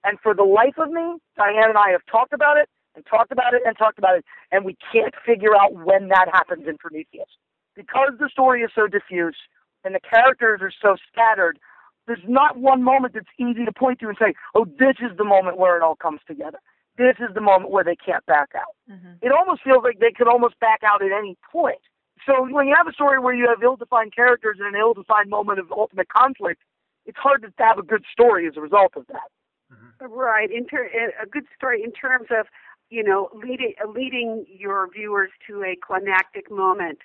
And 0.06 0.17
for 0.21 0.34
the 0.34 0.43
life 0.43 0.78
of 0.78 0.89
me, 0.89 1.19
Diane 1.38 1.69
and 1.69 1.78
I 1.78 1.91
have 1.91 2.06
talked 2.10 2.34
about 2.34 2.58
it 2.58 2.69
and 2.95 3.06
talked 3.06 3.32
about 3.32 3.54
it 3.54 3.62
and 3.65 3.78
talked 3.78 3.97
about 3.97 4.17
it, 4.17 4.26
and 4.52 4.63
we 4.63 4.78
can't 4.91 5.13
figure 5.26 5.56
out 5.56 5.73
when 5.73 6.08
that 6.10 6.28
happens 6.32 6.65
in 6.67 6.78
Prometheus. 6.78 7.30
Because 7.75 8.12
the 8.19 8.29
story 8.29 8.62
is 8.62 8.71
so 8.75 8.88
diffuse 8.88 9.38
and 9.83 9.95
the 9.95 9.99
characters 9.99 10.62
are 10.62 10.71
so 10.81 10.95
scattered, 11.12 11.59
there's 12.07 12.23
not 12.27 12.57
one 12.57 12.83
moment 12.83 13.13
that's 13.13 13.25
easy 13.39 13.65
to 13.65 13.71
point 13.71 13.99
to 13.99 14.07
and 14.07 14.17
say, 14.19 14.33
oh, 14.55 14.65
this 14.65 14.95
is 14.99 15.15
the 15.17 15.23
moment 15.23 15.57
where 15.57 15.77
it 15.77 15.83
all 15.83 15.95
comes 15.95 16.19
together 16.27 16.59
this 16.97 17.15
is 17.19 17.33
the 17.33 17.41
moment 17.41 17.71
where 17.71 17.83
they 17.83 17.95
can't 17.95 18.25
back 18.25 18.49
out. 18.55 18.75
Mm-hmm. 18.89 19.13
It 19.21 19.31
almost 19.31 19.63
feels 19.63 19.83
like 19.83 19.99
they 19.99 20.12
could 20.12 20.27
almost 20.27 20.59
back 20.59 20.81
out 20.83 21.03
at 21.03 21.12
any 21.12 21.38
point. 21.51 21.81
So 22.25 22.47
when 22.49 22.67
you 22.67 22.75
have 22.77 22.88
a 22.88 22.93
story 22.93 23.19
where 23.19 23.33
you 23.33 23.47
have 23.49 23.63
ill-defined 23.63 24.15
characters 24.15 24.57
and 24.59 24.73
an 24.73 24.79
ill-defined 24.79 25.29
moment 25.29 25.59
of 25.59 25.71
ultimate 25.71 26.07
conflict, 26.09 26.62
it's 27.05 27.17
hard 27.17 27.41
to 27.41 27.51
have 27.57 27.77
a 27.77 27.83
good 27.83 28.03
story 28.12 28.47
as 28.47 28.55
a 28.55 28.62
result 28.62 28.93
of 28.95 29.07
that. 29.07 29.29
Mm-hmm. 29.71 30.13
Right. 30.13 30.51
In 30.51 30.67
ter- 30.67 30.89
a 31.21 31.25
good 31.25 31.45
story 31.55 31.83
in 31.83 31.91
terms 31.91 32.27
of 32.29 32.45
you 32.89 33.03
know 33.03 33.29
leading 33.33 33.73
leading 33.88 34.45
your 34.47 34.88
viewers 34.93 35.31
to 35.47 35.63
a 35.63 35.75
climactic 35.75 36.51
moment 36.51 36.99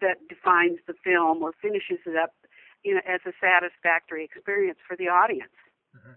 that 0.00 0.16
defines 0.28 0.78
the 0.86 0.94
film 1.04 1.42
or 1.42 1.52
finishes 1.60 1.98
it 2.06 2.16
up 2.16 2.32
you 2.84 2.94
know 2.94 3.00
as 3.08 3.20
a 3.26 3.32
satisfactory 3.40 4.24
experience 4.24 4.78
for 4.86 4.96
the 4.96 5.08
audience. 5.08 5.52
Mm-hmm. 5.96 6.12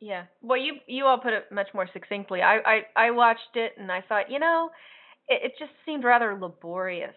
Yeah. 0.00 0.24
Well, 0.42 0.58
you 0.58 0.74
you 0.86 1.04
all 1.04 1.18
put 1.18 1.32
it 1.32 1.50
much 1.50 1.68
more 1.74 1.88
succinctly. 1.92 2.40
I 2.40 2.58
I, 2.96 3.06
I 3.06 3.10
watched 3.10 3.56
it 3.56 3.72
and 3.78 3.90
I 3.90 4.00
thought, 4.00 4.30
you 4.30 4.38
know, 4.38 4.70
it, 5.28 5.42
it 5.44 5.52
just 5.58 5.72
seemed 5.84 6.04
rather 6.04 6.38
laborious 6.40 7.14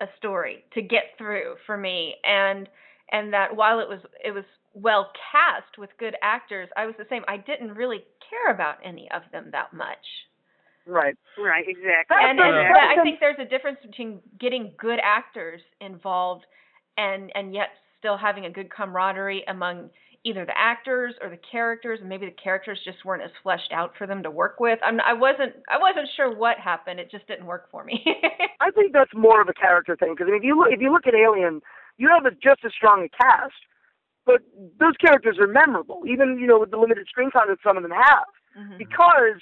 a 0.00 0.06
story 0.16 0.64
to 0.74 0.80
get 0.80 1.16
through 1.18 1.56
for 1.66 1.76
me, 1.76 2.14
and 2.24 2.68
and 3.10 3.32
that 3.32 3.54
while 3.54 3.80
it 3.80 3.88
was 3.88 4.00
it 4.24 4.32
was 4.32 4.44
well 4.74 5.10
cast 5.32 5.78
with 5.78 5.90
good 5.98 6.14
actors, 6.22 6.68
I 6.76 6.86
was 6.86 6.94
the 6.98 7.06
same. 7.10 7.22
I 7.26 7.36
didn't 7.36 7.74
really 7.74 8.04
care 8.30 8.54
about 8.54 8.76
any 8.84 9.08
of 9.10 9.22
them 9.32 9.48
that 9.52 9.72
much. 9.72 10.06
Right. 10.88 11.14
Right, 11.36 11.64
exactly. 11.68 12.16
And, 12.18 12.40
and 12.40 12.76
I 12.76 13.02
think 13.02 13.20
there's 13.20 13.38
a 13.38 13.44
difference 13.44 13.78
between 13.84 14.20
getting 14.40 14.72
good 14.78 14.98
actors 15.04 15.60
involved 15.80 16.46
and 16.96 17.30
and 17.34 17.54
yet 17.54 17.68
still 17.98 18.16
having 18.16 18.46
a 18.46 18.50
good 18.50 18.70
camaraderie 18.70 19.44
among 19.48 19.90
either 20.24 20.44
the 20.44 20.58
actors 20.58 21.14
or 21.22 21.30
the 21.30 21.38
characters, 21.50 21.98
and 22.00 22.08
maybe 22.08 22.26
the 22.26 22.34
characters 22.42 22.78
just 22.84 23.04
weren't 23.04 23.22
as 23.22 23.30
fleshed 23.42 23.70
out 23.72 23.92
for 23.96 24.06
them 24.06 24.22
to 24.22 24.30
work 24.30 24.58
with. 24.60 24.78
I'm 24.82 24.98
I 25.00 25.12
wasn't 25.12 25.52
I 25.68 25.78
wasn't 25.78 26.08
sure 26.16 26.34
what 26.34 26.58
happened. 26.58 26.98
It 26.98 27.10
just 27.10 27.26
didn't 27.28 27.46
work 27.46 27.70
for 27.70 27.84
me. 27.84 28.04
I 28.60 28.70
think 28.70 28.92
that's 28.92 29.12
more 29.14 29.40
of 29.40 29.48
a 29.48 29.54
character 29.54 29.94
thing 29.94 30.14
because 30.14 30.26
I 30.28 30.32
mean, 30.32 30.40
if 30.40 30.44
you 30.44 30.58
look 30.58 30.68
if 30.72 30.80
you 30.80 30.90
look 30.90 31.06
at 31.06 31.14
Alien, 31.14 31.60
you 31.98 32.08
have 32.08 32.24
a, 32.24 32.30
just 32.30 32.64
as 32.64 32.72
strong 32.72 33.04
a 33.04 33.08
cast, 33.22 33.52
but 34.24 34.40
those 34.80 34.96
characters 34.96 35.38
are 35.38 35.46
memorable, 35.46 36.02
even 36.08 36.38
you 36.38 36.46
know 36.46 36.58
with 36.58 36.70
the 36.70 36.78
limited 36.78 37.06
screen 37.08 37.30
time 37.30 37.48
that 37.48 37.58
some 37.62 37.76
of 37.76 37.82
them 37.82 37.92
have. 37.92 38.26
Mhm. 38.58 38.78
Because 38.78 39.40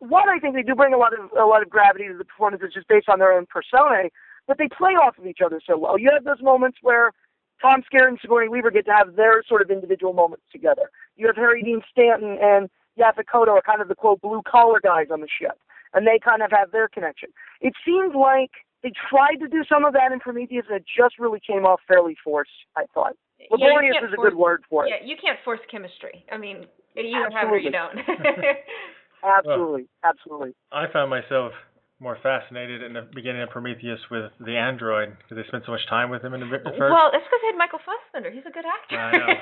one, 0.00 0.28
I 0.28 0.38
think 0.38 0.54
they 0.54 0.62
do 0.62 0.74
bring 0.74 0.94
a 0.94 0.98
lot 0.98 1.12
of 1.12 1.30
a 1.38 1.44
lot 1.46 1.62
of 1.62 1.70
gravity 1.70 2.08
to 2.08 2.16
the 2.16 2.24
performances 2.24 2.70
just 2.72 2.88
based 2.88 3.08
on 3.08 3.18
their 3.18 3.32
own 3.32 3.46
personae, 3.46 4.10
but 4.46 4.58
they 4.58 4.68
play 4.68 4.92
off 4.92 5.18
of 5.18 5.26
each 5.26 5.40
other 5.44 5.60
so 5.66 5.76
well. 5.76 5.98
You 5.98 6.10
have 6.12 6.24
those 6.24 6.42
moments 6.42 6.78
where 6.82 7.12
Tom 7.60 7.82
Skerritt 7.82 8.08
and 8.08 8.18
Sigourney 8.22 8.48
Weaver 8.48 8.70
get 8.70 8.86
to 8.86 8.92
have 8.92 9.16
their 9.16 9.42
sort 9.48 9.62
of 9.62 9.70
individual 9.70 10.12
moments 10.12 10.44
together. 10.52 10.90
You 11.16 11.26
have 11.26 11.36
Harry 11.36 11.62
Dean 11.62 11.82
Stanton 11.90 12.38
and 12.40 12.70
Yaphet 12.98 13.24
Kotto 13.32 13.48
are 13.48 13.62
kind 13.62 13.82
of 13.82 13.88
the 13.88 13.94
quote 13.94 14.20
blue 14.20 14.42
collar 14.46 14.80
guys 14.82 15.06
on 15.12 15.20
the 15.20 15.28
ship, 15.28 15.58
and 15.94 16.06
they 16.06 16.18
kind 16.22 16.42
of 16.42 16.50
have 16.50 16.70
their 16.70 16.88
connection. 16.88 17.30
It 17.60 17.74
seems 17.84 18.14
like 18.14 18.50
they 18.82 18.92
tried 19.10 19.36
to 19.40 19.48
do 19.48 19.64
some 19.68 19.84
of 19.84 19.92
that 19.94 20.12
in 20.12 20.20
Prometheus, 20.20 20.66
and 20.68 20.76
it 20.76 20.84
just 20.86 21.18
really 21.18 21.40
came 21.44 21.64
off 21.64 21.80
fairly 21.88 22.16
forced. 22.22 22.50
I 22.76 22.84
thought 22.94 23.16
laborious 23.50 23.94
can't 23.94 24.06
is 24.06 24.12
a 24.12 24.16
force- 24.16 24.30
good 24.30 24.38
word 24.38 24.62
for 24.70 24.86
it. 24.86 24.90
Yeah, 24.90 25.04
you 25.06 25.16
can't 25.20 25.38
force 25.44 25.60
chemistry. 25.70 26.24
I 26.30 26.38
mean, 26.38 26.66
you 26.94 27.02
either 27.16 27.30
have 27.30 27.50
or 27.50 27.58
you 27.58 27.70
don't. 27.70 27.98
Absolutely, 29.24 29.88
absolutely. 30.04 30.54
I 30.72 30.84
found 30.92 31.10
myself 31.10 31.52
more 32.00 32.16
fascinated 32.22 32.82
in 32.82 32.92
the 32.92 33.02
beginning 33.12 33.42
of 33.42 33.50
Prometheus 33.50 33.98
with 34.10 34.30
the 34.38 34.54
android 34.56 35.16
because 35.18 35.34
they 35.36 35.42
spent 35.48 35.64
so 35.66 35.72
much 35.72 35.82
time 35.90 36.10
with 36.10 36.22
him 36.22 36.32
in 36.34 36.40
the 36.40 36.46
at 36.46 36.62
first. 36.62 36.78
well, 36.78 37.10
that's 37.10 37.26
because 37.26 37.42
they 37.42 37.50
had 37.50 37.58
Michael 37.58 37.82
Fassbender. 37.82 38.30
He's 38.30 38.46
a 38.46 38.54
good 38.54 38.64
actor. 38.66 38.96
I 38.98 39.12
know. 39.18 39.26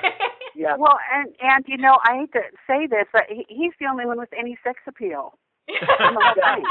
Yeah. 0.57 0.73
Well, 0.75 0.97
and 1.13 1.29
and 1.39 1.63
you 1.67 1.77
know, 1.77 1.99
I 2.01 2.25
hate 2.25 2.33
to 2.33 2.41
say 2.65 2.87
this, 2.89 3.05
but 3.13 3.29
he, 3.29 3.45
he's 3.47 3.73
the 3.79 3.85
only 3.85 4.07
one 4.07 4.17
with 4.17 4.33
any 4.33 4.57
sex 4.65 4.81
appeal. 4.87 5.37
You're 5.69 5.77
Well, 5.85 6.33
right. 6.33 6.65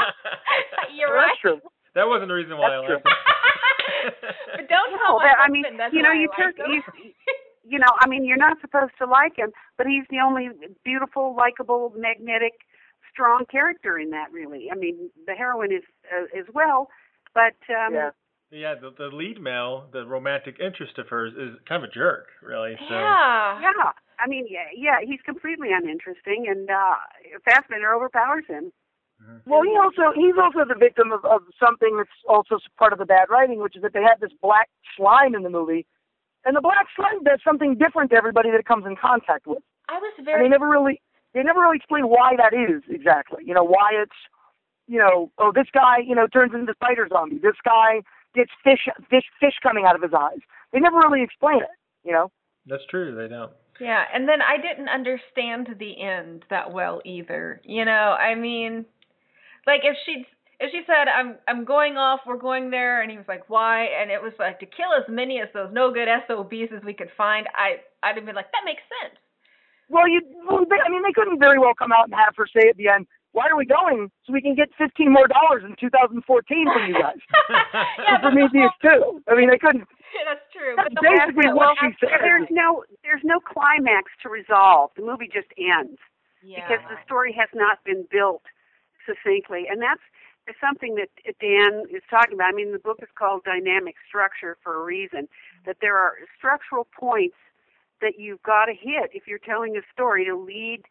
That's 1.31 1.39
true. 1.39 1.61
that 1.95 2.03
wasn't 2.03 2.27
the 2.27 2.35
reason 2.35 2.57
why 2.57 2.75
I 2.75 2.83
That's 2.83 2.99
liked 2.99 3.07
it. 3.07 4.13
but 4.59 4.67
don't 4.67 4.91
tell 4.99 5.15
No, 5.15 5.19
my 5.23 5.31
but 5.31 5.39
I 5.39 5.47
mean, 5.47 5.63
that's 5.77 5.93
you 5.93 6.03
know, 6.03 6.11
you 6.11 6.27
I 6.35 6.51
took 6.51 6.59
like 6.59 6.83
you 7.63 7.79
know, 7.79 7.87
I 8.03 8.07
mean, 8.07 8.25
you're 8.25 8.35
not 8.35 8.59
supposed 8.59 8.91
to 8.99 9.05
like 9.05 9.37
him, 9.37 9.53
but 9.77 9.87
he's 9.87 10.03
the 10.09 10.19
only 10.19 10.49
beautiful, 10.83 11.33
likable, 11.35 11.93
magnetic, 11.95 12.53
strong 13.17 13.45
character 13.49 13.97
in 13.97 14.11
that. 14.11 14.31
Really, 14.31 14.69
I 14.71 14.75
mean, 14.75 15.09
the 15.25 15.33
heroine 15.33 15.73
is 15.73 15.83
uh, 16.13 16.39
as 16.39 16.45
well, 16.53 16.89
but 17.33 17.57
um, 17.73 17.93
Yeah. 17.93 18.09
Yeah, 18.49 18.75
the, 18.79 18.91
the 18.97 19.13
lead 19.13 19.41
male, 19.41 19.89
the 19.91 20.05
romantic 20.05 20.55
interest 20.61 20.97
of 20.97 21.09
hers, 21.09 21.33
is 21.33 21.59
kind 21.67 21.83
of 21.83 21.89
a 21.89 21.93
jerk, 21.93 22.27
really. 22.41 22.77
So 22.87 22.95
Yeah. 22.95 23.59
yeah, 23.59 23.91
I 24.23 24.27
mean, 24.27 24.45
yeah, 24.49 24.71
yeah, 24.73 24.99
he's 25.03 25.19
completely 25.25 25.69
uninteresting, 25.73 26.45
and 26.47 26.69
uh 26.69 26.95
Fassbender 27.43 27.93
overpowers 27.93 28.45
him. 28.47 28.71
Well, 29.45 29.63
he 29.63 29.75
also 29.75 30.13
he's 30.15 30.37
also 30.37 30.63
the 30.63 30.79
victim 30.79 31.11
of, 31.11 31.25
of 31.25 31.41
something 31.59 31.97
that's 31.97 32.17
also 32.29 32.59
part 32.77 32.93
of 32.93 32.99
the 32.99 33.05
bad 33.05 33.27
writing, 33.29 33.59
which 33.59 33.75
is 33.75 33.81
that 33.81 33.93
they 33.93 34.03
had 34.03 34.21
this 34.21 34.31
black 34.41 34.69
slime 34.95 35.33
in 35.35 35.41
the 35.43 35.49
movie, 35.49 35.85
and 36.45 36.55
the 36.55 36.61
black 36.61 36.85
slime 36.95 37.23
does 37.23 37.39
something 37.43 37.75
different 37.75 38.11
to 38.11 38.15
everybody 38.15 38.51
that 38.51 38.59
it 38.59 38.65
comes 38.65 38.85
in 38.85 38.95
contact 38.95 39.47
with. 39.47 39.63
I 39.89 39.97
was 39.97 40.13
very. 40.23 40.45
And 40.45 40.45
they 40.45 40.49
never 40.49 40.69
really 40.69 41.01
they 41.37 41.43
never 41.43 41.61
really 41.61 41.77
explain 41.77 42.09
why 42.09 42.33
that 42.35 42.53
is 42.53 42.81
exactly. 42.89 43.43
You 43.45 43.53
know, 43.53 43.63
why 43.63 43.91
it's 43.93 44.17
you 44.87 44.97
know, 44.97 45.31
oh 45.37 45.51
this 45.53 45.67
guy, 45.73 45.97
you 46.05 46.15
know, 46.15 46.27
turns 46.27 46.53
into 46.53 46.73
spider 46.73 47.07
zombie. 47.11 47.37
This 47.37 47.59
guy 47.63 48.01
gets 48.33 48.51
fish 48.63 48.87
fish 49.09 49.25
fish 49.39 49.53
coming 49.61 49.85
out 49.85 49.95
of 49.95 50.01
his 50.01 50.13
eyes. 50.17 50.39
They 50.73 50.79
never 50.79 50.97
really 50.97 51.21
explain 51.21 51.57
it, 51.57 51.75
you 52.03 52.11
know. 52.11 52.31
that's 52.65 52.85
true. 52.89 53.15
They 53.15 53.27
don't. 53.27 53.51
Yeah, 53.79 54.03
and 54.11 54.27
then 54.27 54.41
I 54.41 54.57
didn't 54.57 54.89
understand 54.89 55.69
the 55.77 56.01
end 56.01 56.45
that 56.49 56.73
well 56.73 57.01
either. 57.05 57.61
You 57.63 57.85
know, 57.85 58.15
I 58.17 58.33
mean, 58.33 58.85
like 59.67 59.81
if 59.83 59.95
she'd 60.05 60.25
if 60.59 60.71
she 60.71 60.81
said 60.87 61.07
I'm 61.07 61.35
I'm 61.47 61.65
going 61.65 61.97
off, 61.97 62.21
we're 62.25 62.37
going 62.37 62.71
there, 62.71 63.01
and 63.01 63.11
he 63.11 63.17
was 63.17 63.27
like, 63.27 63.49
why? 63.49 63.85
And 63.85 64.09
it 64.09 64.21
was 64.21 64.33
like 64.39 64.59
to 64.61 64.65
kill 64.65 64.93
as 64.97 65.05
many 65.07 65.39
as 65.39 65.49
those 65.53 65.69
no 65.71 65.91
good 65.93 66.07
SOBs 66.27 66.73
as 66.75 66.83
we 66.83 66.93
could 66.93 67.11
find. 67.15 67.47
I 67.53 67.81
I'd 68.01 68.15
have 68.15 68.25
been 68.25 68.35
like, 68.35 68.51
that 68.51 68.65
makes 68.65 68.81
sense. 69.03 69.19
Well, 69.89 70.07
you 70.07 70.21
well, 70.47 70.65
they, 70.69 70.77
I 70.83 70.89
mean 70.89 71.03
they 71.03 71.13
couldn't 71.13 71.39
very 71.39 71.59
well 71.59 71.73
come 71.77 71.91
out 71.91 72.05
and 72.05 72.13
have 72.13 72.35
her 72.37 72.47
say 72.47 72.67
at 72.69 72.77
the 72.77 72.89
end, 72.89 73.07
"Why 73.31 73.47
are 73.47 73.55
we 73.57 73.65
going? 73.65 74.11
So 74.25 74.33
we 74.33 74.41
can 74.41 74.55
get 74.55 74.69
fifteen 74.77 75.11
more 75.13 75.27
dollars 75.27 75.63
in 75.63 75.75
2014 75.79 76.21
from 76.73 76.85
you 76.87 76.93
guys." 76.93 77.19
yeah, 77.49 78.19
for 78.19 78.31
but 78.31 78.35
the 78.35 78.47
Prometheus 78.51 78.75
too. 78.81 79.21
I 79.29 79.35
mean 79.35 79.49
they 79.49 79.57
couldn't. 79.57 79.87
whole- 79.87 80.27
that's 80.27 80.45
true. 80.51 80.73
That's 80.75 80.93
But 80.95 81.03
basically 81.03 81.51
what 81.53 81.77
she 81.79 81.91
said. 81.99 82.19
There's 82.21 82.47
no 82.51 82.83
there's 83.03 83.23
no 83.23 83.39
climax 83.39 84.11
to 84.23 84.29
resolve. 84.29 84.91
The 84.95 85.03
movie 85.03 85.29
just 85.31 85.47
ends. 85.57 85.99
yeah. 86.43 86.67
because 86.67 86.83
the 86.89 86.97
story 87.05 87.31
has 87.37 87.49
not 87.53 87.83
been 87.83 88.05
built 88.11 88.43
succinctly, 89.05 89.67
and 89.69 89.81
that's 89.81 90.01
something 90.59 90.95
that 90.95 91.09
Dan 91.39 91.83
is 91.91 92.03
talking 92.09 92.33
about. 92.35 92.51
I 92.51 92.55
mean, 92.55 92.71
the 92.71 92.79
book 92.79 92.99
is 93.01 93.09
called 93.19 93.43
Dynamic 93.43 93.95
Structure 94.07 94.57
for 94.63 94.79
a 94.81 94.83
reason. 94.83 95.27
That 95.65 95.77
there 95.81 95.97
are 95.97 96.13
structural 96.37 96.87
points 96.97 97.35
that 98.01 98.13
you've 98.17 98.43
got 98.43 98.65
to 98.65 98.73
hit 98.73 99.11
if 99.13 99.27
you're 99.27 99.39
telling 99.39 99.75
a 99.75 99.81
story 99.91 100.25
to 100.25 100.35
lead 100.35 100.83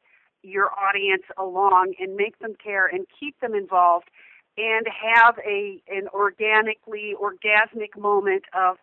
your 0.42 0.70
audience 0.78 1.24
along 1.38 1.94
and 1.98 2.16
make 2.16 2.38
them 2.38 2.54
care 2.62 2.86
and 2.86 3.06
keep 3.18 3.38
them 3.40 3.54
involved 3.54 4.08
and 4.56 4.86
have 4.86 5.38
a 5.46 5.82
an 5.88 6.08
organically 6.14 7.14
orgasmic 7.20 7.98
moment 7.98 8.44
of 8.54 8.76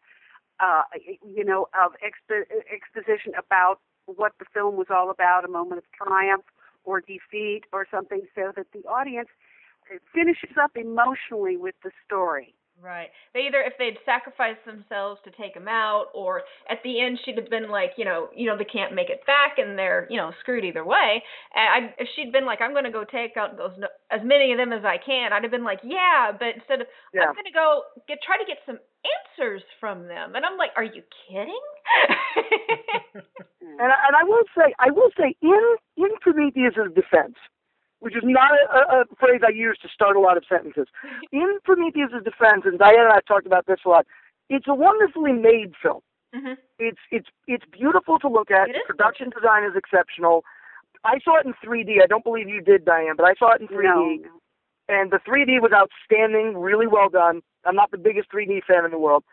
uh, 0.60 0.84
you 1.26 1.44
know 1.44 1.68
of 1.74 1.94
expo- 2.04 2.46
exposition 2.72 3.34
about 3.38 3.80
what 4.06 4.34
the 4.40 4.46
film 4.54 4.76
was 4.76 4.88
all 4.90 5.10
about, 5.10 5.46
a 5.46 5.48
moment 5.48 5.78
of 5.78 5.84
triumph 5.92 6.44
or 6.84 7.00
defeat 7.00 7.62
or 7.72 7.88
something, 7.90 8.22
so 8.36 8.52
that 8.56 8.68
the 8.74 8.88
audience 8.88 9.30
finishes 10.14 10.58
up 10.62 10.72
emotionally 10.76 11.58
with 11.58 11.76
the 11.84 11.92
story. 12.06 12.54
Right. 12.84 13.08
They 13.34 13.48
either 13.48 13.62
if 13.64 13.74
they'd 13.80 13.96
sacrificed 14.04 14.66
themselves 14.66 15.22
to 15.24 15.32
take 15.32 15.56
him 15.56 15.70
out, 15.70 16.08
or 16.14 16.44
at 16.70 16.84
the 16.84 17.00
end 17.00 17.18
she'd 17.24 17.38
have 17.38 17.50
been 17.50 17.70
like, 17.72 17.92
you 17.96 18.04
know, 18.04 18.28
you 18.36 18.46
know 18.46 18.58
they 18.58 18.66
can't 18.66 18.94
make 18.94 19.10
it 19.10 19.26
back 19.26 19.58
and 19.58 19.80
they're 19.80 20.06
you 20.10 20.18
know 20.18 20.32
screwed 20.42 20.66
either 20.66 20.84
way. 20.84 21.24
And 21.56 21.88
I, 21.88 21.96
if 21.98 22.10
she'd 22.16 22.34
been 22.34 22.46
like, 22.46 22.60
I'm 22.60 22.74
going 22.74 22.84
to 22.84 22.92
go 22.92 23.06
take 23.06 23.38
out 23.38 23.56
those 23.56 23.72
as 24.12 24.20
many 24.24 24.52
of 24.52 24.58
them 24.58 24.74
as 24.74 24.84
I 24.84 24.98
can, 25.00 25.32
I'd 25.32 25.44
have 25.44 25.52
been 25.52 25.64
like, 25.64 25.80
yeah. 25.82 26.32
But 26.38 26.60
instead 26.60 26.82
of 26.82 26.88
Yeah. 27.14 27.22
I'm 27.24 27.34
going 27.34 27.48
to 27.48 27.56
go 27.56 27.84
get 28.08 28.20
try 28.22 28.36
to 28.38 28.46
get 28.46 28.58
some 28.66 28.80
answers 29.08 29.64
from 29.80 30.08
them, 30.08 30.36
and 30.36 30.46
I'm 30.46 30.58
like, 30.58 30.72
are 30.76 30.84
you 30.84 31.04
kidding? 31.30 31.64
And 33.80 33.92
I, 33.92 33.96
and 34.08 34.16
I 34.16 34.24
will 34.24 34.44
say, 34.56 34.74
I 34.80 34.92
will 34.92 35.10
say, 35.18 35.36
in 35.42 35.76
in 35.98 36.10
Prometheus's 36.22 36.94
defense, 36.94 37.36
which 38.04 38.16
is 38.16 38.24
not 38.26 38.52
a, 38.52 38.64
a, 38.76 39.02
a 39.02 39.06
phrase 39.18 39.42
I 39.48 39.52
use 39.52 39.78
to 39.82 39.88
start 39.88 40.16
a 40.18 40.20
lot 40.20 40.36
of 40.36 40.44
sentences. 40.48 40.88
In 41.32 41.58
Prometheus's 41.64 42.24
defense, 42.24 42.64
and 42.66 42.78
Diana 42.78 43.04
and 43.08 43.12
I 43.16 43.16
have 43.24 43.26
talked 43.26 43.48
about 43.48 43.66
this 43.66 43.80
a 43.86 43.90
lot. 43.90 44.06
It's 44.50 44.68
a 44.68 44.76
wonderfully 44.76 45.32
made 45.32 45.72
film. 45.82 46.02
hmm 46.36 46.60
It's 46.80 47.00
it's 47.12 47.30
it's 47.48 47.64
beautiful 47.72 48.20
to 48.20 48.28
look 48.28 48.52
at. 48.52 48.68
It 48.70 48.74
the 48.74 48.80
is 48.80 48.88
production 48.92 49.32
design 49.32 49.64
is 49.64 49.76
exceptional. 49.76 50.44
I 51.06 51.20
saw 51.24 51.40
it 51.40 51.46
in 51.46 51.54
3D. 51.64 52.04
I 52.04 52.08
don't 52.08 52.24
believe 52.24 52.48
you 52.50 52.62
did, 52.62 52.84
Diane, 52.86 53.16
but 53.18 53.26
I 53.26 53.34
saw 53.40 53.54
it 53.56 53.62
in 53.62 53.68
3D. 53.68 53.84
No, 53.84 54.06
no. 54.28 54.30
and 54.90 55.12
the 55.12 55.20
3D 55.28 55.62
was 55.62 55.72
outstanding, 55.72 56.58
really 56.58 56.88
well 56.88 57.10
done. 57.10 57.42
I'm 57.66 57.76
not 57.76 57.92
the 57.92 57.98
biggest 57.98 58.32
3D 58.32 58.64
fan 58.68 58.84
in 58.86 58.92
the 58.92 59.00
world. 59.00 59.24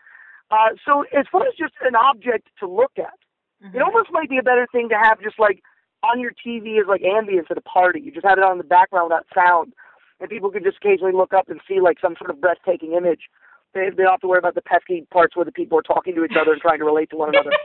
Uh, 0.49 0.75
so 0.85 1.03
as 1.17 1.25
far 1.31 1.43
as 1.47 1.53
just 1.57 1.73
an 1.81 1.95
object 1.95 2.47
to 2.59 2.67
look 2.67 2.93
at, 2.97 3.17
Mm-hmm. 3.63 3.77
it 3.77 3.81
almost 3.83 4.09
might 4.11 4.27
be 4.27 4.39
a 4.39 4.41
better 4.43 4.65
thing 4.71 4.89
to 4.89 4.95
have 4.97 5.21
just 5.21 5.37
like 5.37 5.61
on 6.03 6.19
your 6.19 6.31
TV 6.31 6.79
as 6.79 6.87
like 6.87 7.01
ambience 7.01 7.49
at 7.51 7.57
a 7.57 7.61
party. 7.61 8.01
You 8.01 8.11
just 8.11 8.25
have 8.25 8.37
it 8.37 8.43
on 8.43 8.53
in 8.53 8.57
the 8.57 8.63
background 8.63 9.09
without 9.09 9.25
sound, 9.33 9.73
and 10.19 10.29
people 10.29 10.51
could 10.51 10.63
just 10.63 10.77
occasionally 10.77 11.13
look 11.13 11.33
up 11.33 11.49
and 11.49 11.59
see 11.67 11.79
like 11.79 11.97
some 12.01 12.15
sort 12.17 12.29
of 12.29 12.41
breathtaking 12.41 12.93
image. 12.93 13.29
They, 13.73 13.89
they 13.89 14.03
don't 14.03 14.11
have 14.11 14.21
to 14.21 14.27
worry 14.27 14.39
about 14.39 14.55
the 14.55 14.61
pesky 14.61 15.07
parts 15.11 15.35
where 15.35 15.45
the 15.45 15.51
people 15.51 15.77
are 15.79 15.83
talking 15.83 16.13
to 16.15 16.25
each 16.25 16.35
other 16.39 16.51
and 16.51 16.61
trying 16.61 16.79
to 16.79 16.85
relate 16.85 17.09
to 17.11 17.17
one 17.17 17.29
another. 17.29 17.51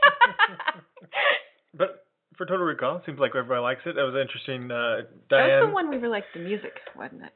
But 1.78 2.06
for 2.36 2.46
Total 2.46 2.64
Recall, 2.64 2.96
it 2.96 3.02
seems 3.06 3.18
like 3.18 3.32
everybody 3.36 3.60
likes 3.60 3.82
it. 3.86 3.96
That 3.96 4.02
was 4.02 4.14
interesting. 4.20 4.70
Uh, 4.70 5.02
That 5.30 5.60
was 5.60 5.68
the 5.68 5.74
one 5.74 5.90
we 5.90 5.96
really 5.96 6.08
liked 6.08 6.28
the 6.34 6.40
music, 6.40 6.72
wasn't 6.96 7.22
it? 7.24 7.32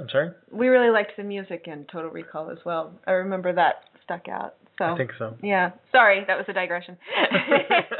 I'm 0.00 0.08
sorry. 0.08 0.30
We 0.50 0.68
really 0.68 0.90
liked 0.90 1.12
the 1.16 1.22
music 1.24 1.64
in 1.66 1.84
Total 1.92 2.10
Recall 2.10 2.50
as 2.50 2.58
well. 2.64 2.98
I 3.06 3.12
remember 3.12 3.52
that 3.52 3.84
stuck 4.02 4.28
out. 4.28 4.54
So 4.80 4.86
I 4.86 4.96
think 4.96 5.10
so. 5.18 5.36
yeah. 5.44 5.72
Sorry, 5.92 6.24
that 6.26 6.38
was 6.40 6.46
a 6.48 6.54
digression. 6.54 6.96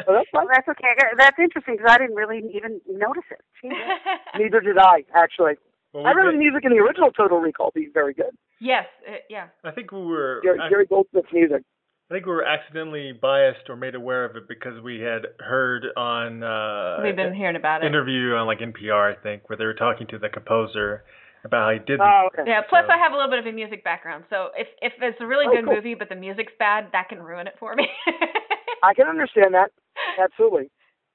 Oh, 0.08 0.14
that's 0.16 0.28
Well, 0.32 0.46
that's 0.52 0.66
okay. 0.66 0.88
That's 1.18 1.38
interesting 1.38 1.76
because 1.76 1.90
I 1.92 1.98
didn't 1.98 2.16
really 2.16 2.38
even 2.56 2.80
notice 2.88 3.22
it. 3.30 3.40
Neither 4.38 4.60
did 4.60 4.78
I, 4.78 5.04
actually. 5.14 5.52
Well, 5.92 6.06
I 6.06 6.10
we- 6.10 6.14
remember 6.16 6.32
the 6.32 6.38
music 6.38 6.64
in 6.64 6.72
the 6.72 6.78
original 6.82 7.12
Total 7.12 7.38
Recall 7.38 7.70
being 7.74 7.90
very 7.92 8.14
good. 8.14 8.32
yes, 8.60 8.86
it, 9.06 9.22
yeah. 9.28 9.48
I 9.62 9.70
think 9.72 9.92
we 9.92 10.04
were. 10.04 10.40
Gary, 10.42 10.58
I, 10.58 10.68
Gary 10.70 10.86
Goldsmith's 10.86 11.28
music. 11.32 11.62
I 12.10 12.14
think 12.14 12.26
we 12.26 12.32
were 12.32 12.44
accidentally 12.44 13.12
biased 13.12 13.68
or 13.68 13.76
made 13.76 13.94
aware 13.94 14.24
of 14.24 14.34
it 14.36 14.48
because 14.48 14.80
we 14.82 14.98
had 15.00 15.26
heard 15.38 15.86
on 15.96 16.42
uh, 16.42 16.98
We've 17.04 17.14
been 17.14 17.34
hearing 17.34 17.54
about 17.56 17.84
it. 17.84 17.86
interview 17.86 18.34
on 18.34 18.46
like 18.48 18.58
NPR, 18.58 19.16
I 19.16 19.22
think, 19.22 19.48
where 19.48 19.56
they 19.56 19.64
were 19.66 19.74
talking 19.74 20.06
to 20.08 20.18
the 20.18 20.28
composer 20.28 21.04
about 21.44 21.64
how 21.66 21.72
he 21.72 21.78
did. 21.86 22.00
Oh, 22.00 22.28
okay. 22.32 22.42
Yeah. 22.46 22.62
Plus, 22.68 22.84
So- 22.86 22.92
I 22.92 22.98
have 22.98 23.12
a 23.12 23.16
little 23.16 23.30
bit 23.30 23.38
of 23.38 23.46
a 23.46 23.52
music 23.52 23.82
background, 23.84 24.24
so 24.30 24.50
if 24.56 24.68
if 24.82 24.92
it's 25.00 25.20
a 25.20 25.26
really 25.26 25.46
Oh, 25.48 25.52
good 25.54 25.64
cool. 25.64 25.74
movie 25.76 25.94
but 25.94 26.08
the 26.08 26.16
music's 26.16 26.52
bad, 26.58 26.88
that 26.92 27.08
can 27.08 27.22
ruin 27.22 27.46
it 27.46 27.54
for 27.58 27.74
me. 27.74 27.88
I 28.82 28.94
can 28.94 29.06
understand 29.08 29.54
that. 29.54 29.70
Absolutely. 30.18 30.70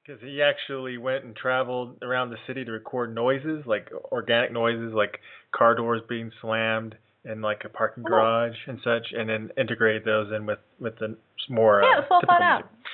Because 0.05 0.21
he 0.21 0.41
actually 0.41 0.97
went 0.99 1.23
and 1.25 1.35
traveled 1.35 1.97
around 2.03 2.29
the 2.29 2.37
city 2.45 2.63
to 2.63 2.71
record 2.71 3.15
noises, 3.15 3.65
like 3.65 3.89
organic 4.11 4.51
noises, 4.51 4.93
like 4.93 5.19
car 5.51 5.73
doors 5.73 6.01
being 6.07 6.31
slammed 6.41 6.95
in 7.23 7.41
like 7.41 7.63
a 7.65 7.69
parking 7.69 8.03
Oh. 8.05 8.09
garage 8.09 8.55
and 8.67 8.79
such, 8.83 9.07
and 9.13 9.27
then 9.27 9.51
integrate 9.57 10.05
those 10.05 10.31
in 10.31 10.45
with 10.45 10.59
with 10.79 10.97
the 10.99 11.17
more. 11.49 11.81
Yeah, 11.81 11.89
uh, 11.89 11.93
it 11.93 12.01
was 12.01 12.07
well 12.11 12.21
thought 12.27 12.41
out. 12.41 12.61
music. 12.65 12.84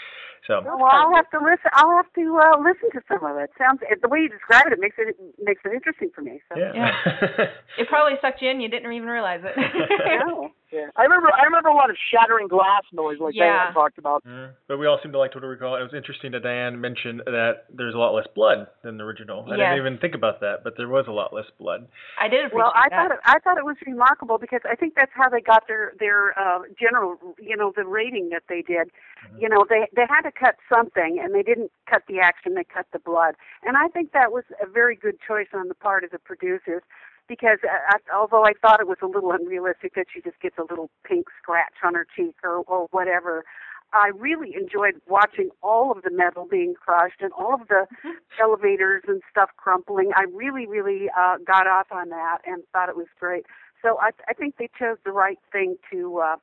So 0.48 0.62
Well, 0.64 0.86
I'll 0.90 1.14
have 1.14 1.30
to 1.32 1.38
listen. 1.38 1.70
I'll 1.74 1.96
have 1.96 2.12
to 2.16 2.40
uh, 2.40 2.58
listen 2.60 2.90
to 2.94 3.02
some 3.08 3.24
of 3.24 3.38
it. 3.38 3.52
Sounds 3.58 3.80
the 4.02 4.10
way 4.10 4.20
you 4.20 4.30
describe 4.30 4.66
it, 4.68 4.74
it 4.74 4.80
makes 4.80 4.96
it 4.98 5.16
makes 5.38 5.62
it 5.66 5.74
interesting 5.74 6.10
for 6.14 6.22
me. 6.22 6.42
So. 6.50 6.58
yeah. 6.58 6.92
it 7.78 7.88
probably 7.88 8.18
sucked 8.22 8.42
you 8.42 8.50
in. 8.50 8.60
You 8.60 8.70
didn't 8.70 8.92
even 8.92 9.08
realize 9.08 9.42
it. 9.44 9.56
No. 10.26 10.52
Yeah. 10.72 10.88
I 10.96 11.04
remember 11.04 11.30
I 11.36 11.44
remember 11.44 11.70
a 11.70 11.76
lot 11.76 11.90
of 11.90 11.98
shattering 12.12 12.48
glass 12.48 12.84
noise 12.94 13.20
like 13.20 13.36
Yeah. 13.36 13.52
Diane 13.60 13.74
talked 13.74 13.98
about. 13.98 14.24
Yeah, 14.26 14.50
but 14.68 14.78
we 14.78 14.88
all 14.88 15.00
seem 15.04 15.12
to 15.12 15.18
like 15.20 15.34
Total 15.34 15.50
Recall. 15.50 15.76
It 15.76 15.84
was 15.84 15.94
interesting 15.94 16.32
that 16.32 16.44
Diane 16.44 16.80
mentioned 16.80 17.22
that 17.26 17.66
there's 17.70 17.94
a 17.94 17.98
lot 17.98 18.14
less 18.14 18.28
blood 18.34 18.68
than 18.84 18.98
the 18.98 19.04
original. 19.04 19.44
I 19.48 19.56
Yes. 19.56 19.76
didn't 19.76 19.78
even 19.78 19.98
think 20.00 20.16
about 20.16 20.40
that, 20.40 20.64
but 20.64 20.78
there 20.78 20.88
was 20.88 21.08
a 21.08 21.12
lot 21.12 21.34
less 21.34 21.50
blood. 21.60 21.88
I 22.18 22.28
did 22.28 22.46
appreciate 22.46 22.56
Well, 22.58 22.72
I 22.74 22.88
that. 22.90 22.96
thought 22.96 23.12
it, 23.12 23.20
I 23.26 23.40
thought 23.40 23.58
it 23.58 23.66
was 23.66 23.76
remarkable 23.86 24.38
because 24.38 24.62
I 24.64 24.76
think 24.76 24.96
that's 24.96 25.12
how 25.14 25.28
they 25.30 25.42
got 25.42 25.68
their 25.68 25.94
their 26.00 26.38
uh, 26.40 26.64
general, 26.80 27.18
you 27.38 27.58
know, 27.58 27.74
the 27.76 27.86
rating 27.86 28.30
that 28.30 28.44
they 28.48 28.62
did. 28.62 28.92
You 29.38 29.50
know, 29.50 29.66
they 29.70 29.88
they 29.96 30.06
had 30.10 30.22
to 30.22 30.32
cut 30.32 30.56
something, 30.68 31.20
and 31.22 31.36
they 31.36 31.44
didn't 31.44 31.72
cut 31.90 32.04
the 32.08 32.20
action; 32.20 32.56
they 32.56 32.64
cut 32.64 32.88
the 32.92 33.00
blood. 33.00 33.36
And 33.64 33.78
I 33.78 33.88
think 33.90 34.14
that 34.14 34.32
was 34.32 34.46
a 34.62 34.66
very 34.66 34.96
good 34.96 35.18
choice 35.26 35.50
on 35.54 35.68
the 35.68 35.76
part 35.76 36.04
of 36.04 36.12
the 36.12 36.18
producers. 36.20 36.82
Because 37.28 37.60
uh, 37.64 37.96
I, 37.96 38.16
although 38.16 38.44
I 38.44 38.54
thought 38.62 38.80
it 38.80 38.88
was 38.88 38.98
a 39.02 39.08
little 39.08 39.32
unrealistic 39.32 39.96
that 39.96 40.08
she 40.14 40.22
just 40.22 40.40
gets 40.42 40.58
a 40.58 40.64
little 40.70 40.90
pink 41.06 41.28
scratch 41.42 41.76
on 41.84 41.94
her 41.94 42.06
cheek 42.16 42.36
or, 42.44 42.58
or 42.68 42.88
whatever, 42.92 43.46
I 43.94 44.12
really 44.18 44.56
enjoyed 44.56 45.02
watching 45.08 45.50
all 45.62 45.92
of 45.92 46.04
the 46.04 46.12
metal 46.12 46.48
being 46.50 46.74
crushed 46.74 47.22
and 47.22 47.32
all 47.34 47.54
of 47.54 47.68
the 47.68 47.88
elevators 48.42 49.04
and 49.08 49.22
stuff 49.30 49.50
crumpling. 49.58 50.12
I 50.16 50.24
really, 50.34 50.66
really 50.68 51.10
uh, 51.18 51.38
got 51.46 51.68
off 51.68 51.88
on 51.92 52.10
that 52.10 52.40
and 52.46 52.64
thought 52.72 52.90
it 52.90 52.96
was 52.96 53.08
great. 53.20 53.46
So 53.82 53.98
I, 54.00 54.12
I 54.30 54.34
think 54.34 54.56
they 54.58 54.70
chose 54.78 54.98
the 55.04 55.12
right 55.12 55.40
thing 55.52 55.76
to 55.92 56.20
uh, 56.20 56.36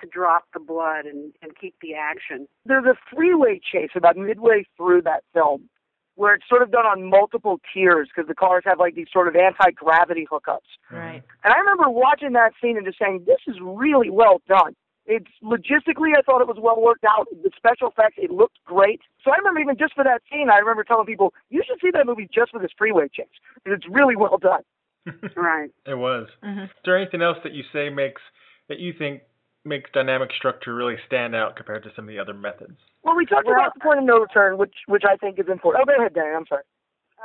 to 0.00 0.06
drop 0.06 0.44
the 0.52 0.60
blood 0.60 1.06
and, 1.06 1.32
and 1.42 1.52
keep 1.58 1.74
the 1.80 1.94
action. 1.94 2.48
There's 2.66 2.86
a 2.86 2.96
freeway 3.14 3.60
chase 3.60 3.90
about 3.94 4.16
midway 4.16 4.66
through 4.76 5.02
that 5.02 5.22
film 5.32 5.68
where 6.14 6.34
it's 6.34 6.44
sort 6.48 6.62
of 6.62 6.70
done 6.70 6.86
on 6.86 7.08
multiple 7.08 7.60
tiers 7.72 8.08
because 8.14 8.28
the 8.28 8.34
cars 8.34 8.62
have 8.66 8.78
like 8.78 8.94
these 8.94 9.06
sort 9.12 9.28
of 9.28 9.36
anti-gravity 9.36 10.26
hookups. 10.30 10.68
Right. 10.90 11.22
And 11.44 11.54
I 11.54 11.58
remember 11.58 11.88
watching 11.88 12.32
that 12.32 12.52
scene 12.60 12.76
and 12.76 12.84
just 12.86 12.98
saying, 12.98 13.24
this 13.26 13.40
is 13.46 13.56
really 13.62 14.10
well 14.10 14.40
done. 14.48 14.74
It's 15.06 15.26
logistically, 15.42 16.14
I 16.16 16.22
thought 16.22 16.40
it 16.40 16.46
was 16.46 16.58
well 16.60 16.80
worked 16.80 17.04
out. 17.04 17.26
The 17.42 17.50
special 17.56 17.88
effects, 17.88 18.16
it 18.18 18.30
looked 18.30 18.58
great. 18.64 19.00
So 19.24 19.32
I 19.32 19.36
remember 19.36 19.60
even 19.60 19.76
just 19.76 19.94
for 19.94 20.04
that 20.04 20.22
scene, 20.30 20.48
I 20.48 20.58
remember 20.58 20.84
telling 20.84 21.06
people, 21.06 21.34
you 21.50 21.62
should 21.66 21.78
see 21.82 21.90
that 21.92 22.06
movie 22.06 22.28
just 22.32 22.52
for 22.52 22.60
this 22.60 22.70
freeway 22.78 23.08
chase 23.12 23.26
because 23.56 23.78
it's 23.78 23.88
really 23.92 24.16
well 24.16 24.38
done. 24.38 24.62
Right. 25.34 25.70
It 25.86 25.94
was. 25.94 26.28
hmm 26.44 26.60
Is 26.60 26.70
there 26.84 26.96
anything 26.96 27.22
else 27.22 27.38
that 27.42 27.52
you 27.52 27.64
say 27.72 27.88
makes 27.88 28.22
that 28.68 28.78
you 28.78 28.92
think 28.96 29.22
makes 29.64 29.90
dynamic 29.92 30.30
structure 30.36 30.74
really 30.74 30.96
stand 31.06 31.34
out 31.34 31.56
compared 31.56 31.82
to 31.84 31.90
some 31.94 32.04
of 32.04 32.08
the 32.08 32.18
other 32.18 32.34
methods? 32.34 32.76
Well, 33.02 33.16
we 33.16 33.26
talked 33.26 33.46
Well- 33.46 33.56
about 33.56 33.74
the 33.74 33.80
point 33.80 33.98
of 33.98 34.04
no 34.04 34.20
return, 34.20 34.58
which 34.58 34.74
which 34.86 35.04
I 35.04 35.16
think 35.16 35.38
is 35.38 35.48
important. 35.48 35.82
Oh, 35.82 35.92
go 35.92 35.98
ahead, 35.98 36.14
Dan. 36.14 36.34
I'm 36.36 36.46
sorry. 36.46 36.62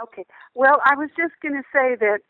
Okay. 0.04 0.26
Well, 0.54 0.82
I 0.86 0.95
was 0.95 1.10
just 1.17 1.34
going 1.41 1.56
to 1.56 1.63
say 1.73 1.95
that 1.95 2.21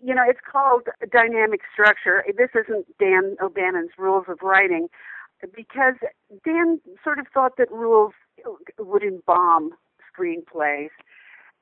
you 0.00 0.14
know 0.14 0.24
it's 0.26 0.40
called 0.40 0.88
dynamic 1.10 1.60
structure. 1.72 2.24
This 2.36 2.50
isn't 2.54 2.86
Dan 2.98 3.36
O'Bannon's 3.42 3.92
rules 3.98 4.24
of 4.28 4.38
writing 4.42 4.88
because 5.54 5.94
Dan 6.44 6.80
sort 7.02 7.18
of 7.18 7.26
thought 7.28 7.56
that 7.58 7.70
rules 7.70 8.14
would 8.78 9.02
embalm 9.02 9.74
screenplays, 10.08 10.90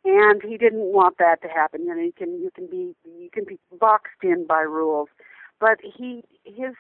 and 0.05 0.43
he 0.43 0.57
didn't 0.57 0.93
want 0.93 1.19
that 1.19 1.43
to 1.43 1.49
happen. 1.49 1.85
You 1.85 1.95
know, 1.97 2.03
you 2.03 2.13
can 2.13 2.41
you 2.41 2.51
can 2.55 2.67
be 2.67 2.95
you 3.05 3.31
can 3.33 3.45
be 3.45 3.59
boxed 3.79 4.23
in 4.23 4.47
by 4.47 4.61
rules, 4.61 5.09
but 5.59 5.79
he 5.83 6.23
his 6.45 6.75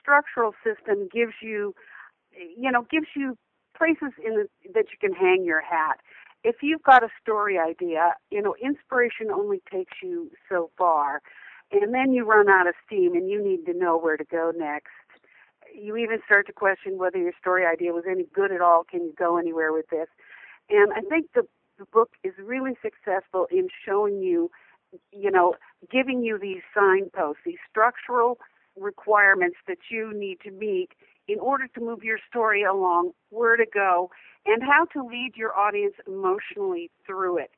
structural 0.00 0.54
system 0.64 1.08
gives 1.12 1.34
you 1.42 1.74
you 2.56 2.70
know 2.70 2.86
gives 2.90 3.08
you 3.14 3.36
places 3.76 4.12
in 4.24 4.34
the, 4.34 4.48
that 4.72 4.86
you 4.90 4.98
can 5.00 5.12
hang 5.12 5.44
your 5.44 5.60
hat 5.60 5.98
if 6.44 6.56
you've 6.60 6.82
got 6.82 7.02
a 7.02 7.08
story 7.20 7.58
idea, 7.58 8.12
you 8.30 8.40
know, 8.40 8.54
inspiration 8.62 9.30
only 9.30 9.62
takes 9.72 9.94
you 10.02 10.30
so 10.48 10.70
far, 10.76 11.22
and 11.72 11.94
then 11.94 12.12
you 12.12 12.24
run 12.26 12.48
out 12.50 12.68
of 12.68 12.74
steam 12.86 13.14
and 13.14 13.30
you 13.30 13.42
need 13.42 13.64
to 13.64 13.76
know 13.76 13.96
where 13.96 14.18
to 14.18 14.24
go 14.24 14.52
next. 14.54 14.92
You 15.74 15.96
even 15.96 16.18
start 16.24 16.46
to 16.46 16.52
question 16.52 16.98
whether 16.98 17.16
your 17.16 17.32
story 17.40 17.64
idea 17.66 17.92
was 17.92 18.04
any 18.08 18.26
good 18.32 18.52
at 18.52 18.60
all. 18.60 18.84
Can 18.84 19.04
you 19.04 19.14
go 19.18 19.38
anywhere 19.38 19.72
with 19.72 19.88
this? 19.90 20.06
And 20.68 20.92
I 20.92 21.00
think 21.00 21.32
the, 21.34 21.46
the 21.78 21.86
book 21.86 22.10
is 22.22 22.34
really 22.38 22.74
successful 22.82 23.46
in 23.50 23.68
showing 23.84 24.20
you, 24.20 24.50
you 25.10 25.30
know, 25.30 25.54
giving 25.90 26.22
you 26.22 26.38
these 26.38 26.62
signposts, 26.74 27.42
these 27.44 27.58
structural 27.68 28.38
requirements 28.76 29.56
that 29.68 29.78
you 29.90 30.12
need 30.14 30.38
to 30.44 30.50
meet 30.50 30.90
in 31.28 31.38
order 31.38 31.66
to 31.68 31.80
move 31.80 32.02
your 32.02 32.18
story 32.28 32.62
along, 32.62 33.12
where 33.30 33.56
to 33.56 33.64
go, 33.72 34.10
and 34.46 34.62
how 34.62 34.84
to 34.86 35.02
lead 35.04 35.32
your 35.36 35.56
audience 35.56 35.94
emotionally 36.06 36.90
through 37.06 37.38
it. 37.38 37.50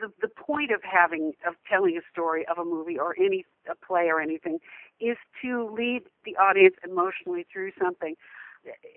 The 0.00 0.10
the 0.22 0.28
point 0.28 0.70
of 0.70 0.80
having 0.82 1.32
of 1.46 1.54
telling 1.70 1.98
a 1.98 2.00
story 2.10 2.46
of 2.48 2.58
a 2.58 2.64
movie 2.64 2.98
or 2.98 3.14
any 3.18 3.44
a 3.70 3.74
play 3.74 4.08
or 4.08 4.20
anything 4.20 4.58
is 5.00 5.18
to 5.42 5.68
lead 5.70 6.02
the 6.24 6.36
audience 6.36 6.76
emotionally 6.84 7.44
through 7.52 7.72
something. 7.82 8.14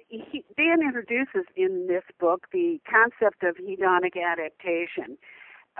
He, 0.08 0.46
Dan 0.58 0.82
introduces 0.82 1.46
in 1.56 1.88
this 1.88 2.04
book 2.20 2.48
the 2.52 2.80
concept 2.90 3.44
of 3.44 3.58
hedonic 3.58 4.16
adaptation. 4.16 5.18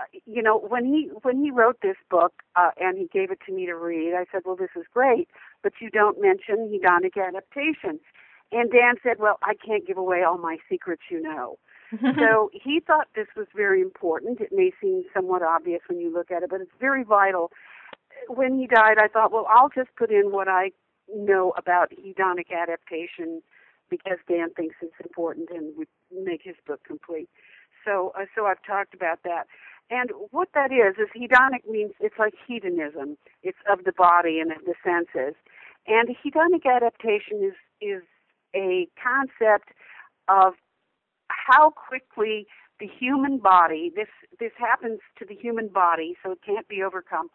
Uh, 0.00 0.18
you 0.26 0.42
know, 0.42 0.58
when 0.58 0.84
he 0.84 1.10
when 1.22 1.42
he 1.42 1.50
wrote 1.50 1.78
this 1.82 1.96
book 2.10 2.32
uh, 2.56 2.70
and 2.80 2.96
he 2.96 3.06
gave 3.12 3.30
it 3.30 3.38
to 3.46 3.52
me 3.52 3.66
to 3.66 3.74
read, 3.74 4.14
I 4.14 4.24
said, 4.32 4.42
"Well, 4.44 4.56
this 4.56 4.70
is 4.76 4.84
great, 4.92 5.28
but 5.62 5.74
you 5.80 5.90
don't 5.90 6.20
mention 6.20 6.70
hedonic 6.72 7.16
adaptation." 7.16 8.00
And 8.52 8.70
Dan 8.70 8.94
said, 9.02 9.18
"Well, 9.18 9.38
I 9.42 9.54
can't 9.54 9.86
give 9.86 9.98
away 9.98 10.22
all 10.22 10.38
my 10.38 10.58
secrets, 10.68 11.02
you 11.10 11.20
know." 11.20 11.58
so 12.18 12.50
he 12.52 12.80
thought 12.80 13.08
this 13.14 13.26
was 13.36 13.46
very 13.54 13.80
important. 13.80 14.40
It 14.40 14.52
may 14.52 14.70
seem 14.80 15.04
somewhat 15.12 15.42
obvious 15.42 15.80
when 15.88 16.00
you 16.00 16.12
look 16.12 16.30
at 16.30 16.42
it, 16.42 16.50
but 16.50 16.60
it's 16.60 16.70
very 16.78 17.02
vital. 17.02 17.50
When 18.28 18.58
he 18.58 18.66
died, 18.66 18.98
I 18.98 19.08
thought, 19.08 19.32
well, 19.32 19.46
I'll 19.52 19.70
just 19.70 19.90
put 19.96 20.10
in 20.10 20.30
what 20.30 20.46
I 20.46 20.70
know 21.12 21.52
about 21.56 21.90
hedonic 21.90 22.52
adaptation 22.52 23.42
because 23.90 24.18
Dan 24.28 24.50
thinks 24.54 24.76
it's 24.80 24.94
important 25.02 25.48
and 25.50 25.76
would 25.76 25.88
make 26.12 26.42
his 26.44 26.54
book 26.64 26.80
complete. 26.86 27.28
So, 27.84 28.12
uh, 28.18 28.26
so 28.36 28.46
I've 28.46 28.62
talked 28.64 28.94
about 28.94 29.20
that. 29.24 29.44
And 29.90 30.10
what 30.30 30.48
that 30.54 30.70
is 30.72 30.96
is 30.98 31.08
hedonic 31.14 31.68
means 31.68 31.92
it's 32.00 32.18
like 32.18 32.34
hedonism. 32.46 33.16
It's 33.42 33.58
of 33.70 33.84
the 33.84 33.92
body 33.92 34.38
and 34.38 34.52
of 34.52 34.64
the 34.64 34.74
senses. 34.84 35.34
And 35.86 36.08
hedonic 36.24 36.64
adaptation 36.64 37.42
is 37.42 37.54
is 37.80 38.02
a 38.54 38.86
concept 39.02 39.70
of 40.28 40.54
how 41.28 41.70
quickly 41.70 42.46
the 42.78 42.86
human 42.86 43.38
body 43.38 43.92
this 43.94 44.08
this 44.38 44.52
happens 44.58 45.00
to 45.18 45.24
the 45.24 45.34
human 45.34 45.68
body 45.68 46.16
so 46.22 46.32
it 46.32 46.38
can't 46.44 46.66
be 46.68 46.82
overcome 46.82 47.28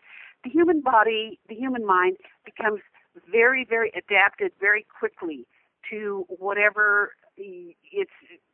the 0.43 0.49
human 0.49 0.81
body 0.81 1.39
the 1.47 1.55
human 1.55 1.85
mind 1.85 2.17
becomes 2.43 2.81
very 3.31 3.65
very 3.67 3.91
adapted 3.95 4.51
very 4.59 4.85
quickly 4.99 5.45
to 5.89 6.25
whatever 6.27 7.11
its 7.37 8.11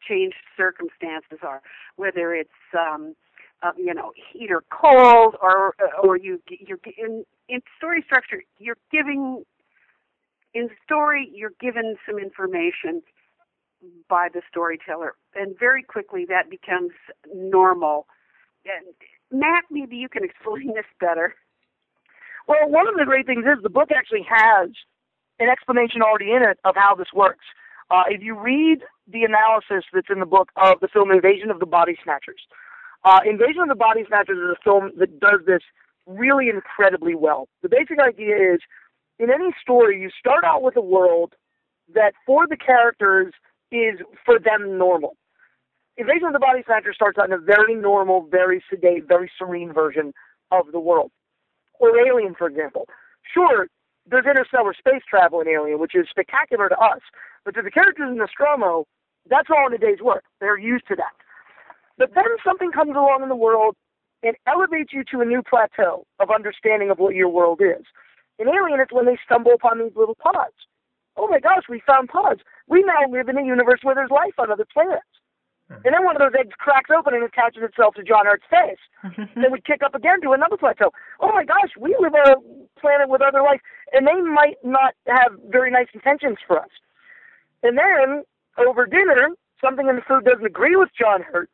changed 0.08 0.44
circumstances 0.58 1.40
are 1.44 1.62
whether 1.96 2.34
it's 2.34 2.50
um 2.78 3.16
uh, 3.64 3.72
you 3.78 3.94
know 3.94 4.12
heat 4.32 4.52
or 4.52 4.64
cold 4.70 5.36
or 5.42 5.76
or 6.04 6.18
you 6.18 6.42
you're 6.48 6.80
in 6.98 7.24
in 7.48 7.62
story 7.78 8.04
structure 8.06 8.44
you're 8.60 8.78
giving 8.92 9.44
in 10.54 10.70
story 10.86 11.30
you're 11.34 11.54
given 11.60 11.96
some 12.06 12.18
information 12.18 13.02
by 14.10 14.28
the 14.34 14.42
storyteller. 14.50 15.16
And 15.36 15.58
very 15.58 15.84
quickly 15.84 16.26
that 16.26 16.50
becomes 16.50 16.92
normal. 17.34 18.08
And 18.66 18.94
matt 19.32 19.64
maybe 19.72 19.96
you 19.96 20.10
can 20.10 20.24
explain 20.24 20.74
this 20.76 20.86
better. 21.00 21.36
Well, 22.48 22.70
one 22.70 22.88
of 22.88 22.96
the 22.96 23.06
great 23.06 23.26
things 23.26 23.46
is 23.46 23.64
the 23.64 23.70
book 23.70 23.90
actually 23.96 24.26
has 24.30 24.70
an 25.40 25.50
explanation 25.50 26.02
already 26.02 26.32
in 26.32 26.44
it 26.44 26.60
of 26.66 26.76
how 26.76 26.96
this 26.96 27.14
works. 27.14 27.46
Uh, 27.90 28.04
if 28.08 28.22
you 28.22 28.40
read 28.40 28.80
the 29.08 29.24
analysis 29.24 29.86
that's 29.94 30.08
in 30.10 30.20
the 30.20 30.26
book 30.26 30.50
of 30.56 30.80
the 30.80 30.88
film 30.88 31.12
Invasion 31.12 31.50
of 31.52 31.60
the 31.60 31.66
Body 31.66 31.98
Snatchers, 32.04 32.42
uh, 33.04 33.20
Invasion 33.26 33.64
of 33.64 33.70
the 33.70 33.76
Body 33.76 34.04
Snatchers 34.08 34.38
is 34.38 34.56
a 34.58 34.64
film 34.64 34.92
that 34.98 35.20
does 35.20 35.42
this 35.46 35.62
really 36.06 36.50
incredibly 36.50 37.16
well. 37.16 37.48
The 37.62 37.70
basic 37.70 38.00
idea 38.00 38.36
is 38.36 38.60
in 39.20 39.30
any 39.30 39.52
story, 39.62 40.02
you 40.02 40.10
start 40.20 40.44
out 40.44 40.62
with 40.62 40.76
a 40.76 40.82
world 40.82 41.34
that 41.94 42.14
for 42.26 42.48
the 42.48 42.58
characters 42.58 43.34
is 43.72 44.00
for 44.26 44.40
them 44.40 44.78
normal. 44.78 45.16
Invasion 45.98 46.28
of 46.28 46.34
the 46.34 46.40
Body 46.40 46.62
Snatchers 46.66 46.96
starts 46.96 47.18
out 47.18 47.28
in 47.28 47.34
a 47.34 47.38
very 47.38 47.76
normal, 47.76 48.28
very 48.32 48.64
sedate, 48.70 49.08
very 49.08 49.30
serene 49.38 49.74
version 49.74 50.14
of 50.52 50.72
the 50.72 50.80
world. 50.80 51.12
Or 51.80 52.00
Alien, 52.00 52.36
for 52.36 52.48
example. 52.48 52.88
Sure, 53.34 53.68
there's 54.10 54.26
interstellar 54.26 54.74
space 54.74 55.04
travel 55.08 55.42
in 55.42 55.48
Alien, 55.48 55.80
which 55.80 55.96
is 55.96 56.08
spectacular 56.10 56.70
to 56.70 56.78
us, 56.78 57.02
but 57.46 57.54
to 57.56 57.62
the 57.62 57.72
characters 57.72 58.10
in 58.10 58.18
Nostromo, 58.18 58.86
that's 59.30 59.50
all 59.50 59.68
in 59.68 59.74
a 59.74 59.78
day's 59.78 60.02
work. 60.02 60.24
They're 60.40 60.58
used 60.58 60.88
to 60.88 60.96
that. 60.96 61.14
But 62.02 62.16
then 62.16 62.34
something 62.44 62.72
comes 62.72 62.98
along 62.98 63.22
in 63.22 63.30
the 63.30 63.38
world 63.38 63.78
and 64.24 64.34
elevates 64.50 64.90
you 64.92 65.04
to 65.14 65.22
a 65.22 65.26
new 65.26 65.44
plateau 65.46 66.02
of 66.18 66.34
understanding 66.34 66.90
of 66.90 66.98
what 66.98 67.14
your 67.14 67.30
world 67.30 67.62
is. 67.62 67.86
In 68.40 68.50
Alien, 68.50 68.82
it's 68.82 68.92
when 68.92 69.06
they 69.06 69.22
stumble 69.24 69.54
upon 69.54 69.78
these 69.78 69.94
little 69.96 70.18
pods. 70.18 70.58
Oh 71.16 71.28
my 71.28 71.40
gosh, 71.40 71.70
we 71.70 71.80
found 71.86 72.10
pods. 72.10 72.42
We 72.66 72.82
now 72.82 73.06
live 73.06 73.30
in 73.30 73.38
a 73.38 73.46
universe 73.46 73.82
where 73.84 73.94
there's 73.94 74.10
life 74.10 74.34
on 74.40 74.50
other 74.50 74.66
planets. 74.74 75.14
Hmm. 75.70 75.86
And 75.86 75.94
then 75.94 76.04
one 76.04 76.18
of 76.18 76.26
those 76.26 76.34
eggs 76.34 76.58
cracks 76.58 76.90
open 76.90 77.14
and 77.14 77.22
attaches 77.22 77.62
itself 77.62 77.94
to 77.94 78.04
John 78.04 78.26
Hurt's 78.26 78.50
face. 78.50 78.82
then 79.38 79.52
we 79.52 79.62
kick 79.62 79.86
up 79.86 79.94
again 79.94 80.22
to 80.26 80.32
another 80.32 80.58
plateau. 80.58 80.90
Oh 81.20 81.30
my 81.30 81.46
gosh, 81.46 81.70
we 81.78 81.96
live 82.02 82.18
on 82.18 82.34
a 82.34 82.82
planet 82.82 83.10
with 83.10 83.22
other 83.22 83.44
life, 83.46 83.62
and 83.94 84.08
they 84.08 84.18
might 84.26 84.58
not 84.64 84.98
have 85.06 85.38
very 85.54 85.70
nice 85.70 85.94
intentions 85.94 86.40
for 86.48 86.58
us. 86.58 86.74
And 87.62 87.78
then 87.78 88.26
over 88.58 88.88
dinner, 88.88 89.38
something 89.64 89.88
in 89.88 89.98
the 89.98 90.02
food 90.02 90.26
doesn't 90.26 90.50
agree 90.50 90.76
with 90.76 90.90
John 90.98 91.22
Hurt, 91.22 91.52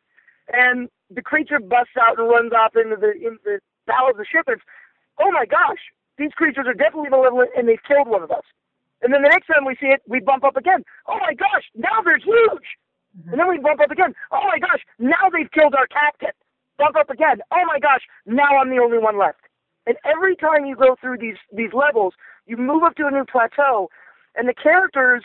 and 0.52 0.90
the 1.10 1.22
creature 1.22 1.60
busts 1.60 1.96
out 2.00 2.20
and 2.20 2.30
runs 2.30 2.52
off 2.54 2.76
into 2.76 2.96
the 2.96 3.12
into 3.12 3.40
the 3.44 3.60
bow 3.86 4.10
of 4.10 4.18
the 4.18 4.26
ship. 4.26 4.48
And 4.48 4.58
it's, 4.58 4.66
oh 5.20 5.32
my 5.32 5.46
gosh, 5.46 5.80
these 6.18 6.32
creatures 6.32 6.66
are 6.68 6.74
definitely 6.74 7.10
malevolent, 7.10 7.52
and 7.56 7.68
they've 7.68 7.84
killed 7.88 8.08
one 8.08 8.24
of 8.24 8.32
us. 8.32 8.44
And 9.02 9.14
then 9.14 9.22
the 9.22 9.30
next 9.30 9.48
time 9.48 9.66
we 9.66 9.76
see 9.80 9.88
it, 9.88 10.02
we 10.08 10.20
bump 10.20 10.44
up 10.44 10.58
again. 10.58 10.84
Oh 11.08 11.18
my 11.22 11.34
gosh, 11.34 11.66
now 11.76 12.02
they're 12.04 12.18
huge. 12.18 12.68
Mm-hmm. 13.14 13.30
And 13.32 13.40
then 13.40 13.48
we 13.48 13.60
bump 13.60 13.80
up 13.82 13.92
again. 13.92 14.14
Oh 14.32 14.44
my 14.48 14.60
gosh, 14.60 14.82
now 15.00 15.30
they've 15.32 15.52
killed 15.52 15.76
our 15.76 15.88
captain. 15.88 16.34
Bump 16.78 16.96
up 16.96 17.10
again. 17.10 17.42
Oh 17.52 17.66
my 17.66 17.80
gosh, 17.80 18.02
now 18.26 18.58
I'm 18.60 18.70
the 18.70 18.82
only 18.82 18.98
one 18.98 19.18
left. 19.18 19.42
And 19.86 19.98
every 20.04 20.36
time 20.36 20.66
you 20.66 20.76
go 20.76 20.96
through 21.00 21.18
these 21.20 21.38
these 21.54 21.74
levels, 21.74 22.14
you 22.46 22.58
move 22.58 22.84
up 22.84 22.96
to 22.96 23.08
a 23.08 23.12
new 23.12 23.26
plateau, 23.26 23.90
and 24.36 24.48
the 24.48 24.54
characters 24.54 25.24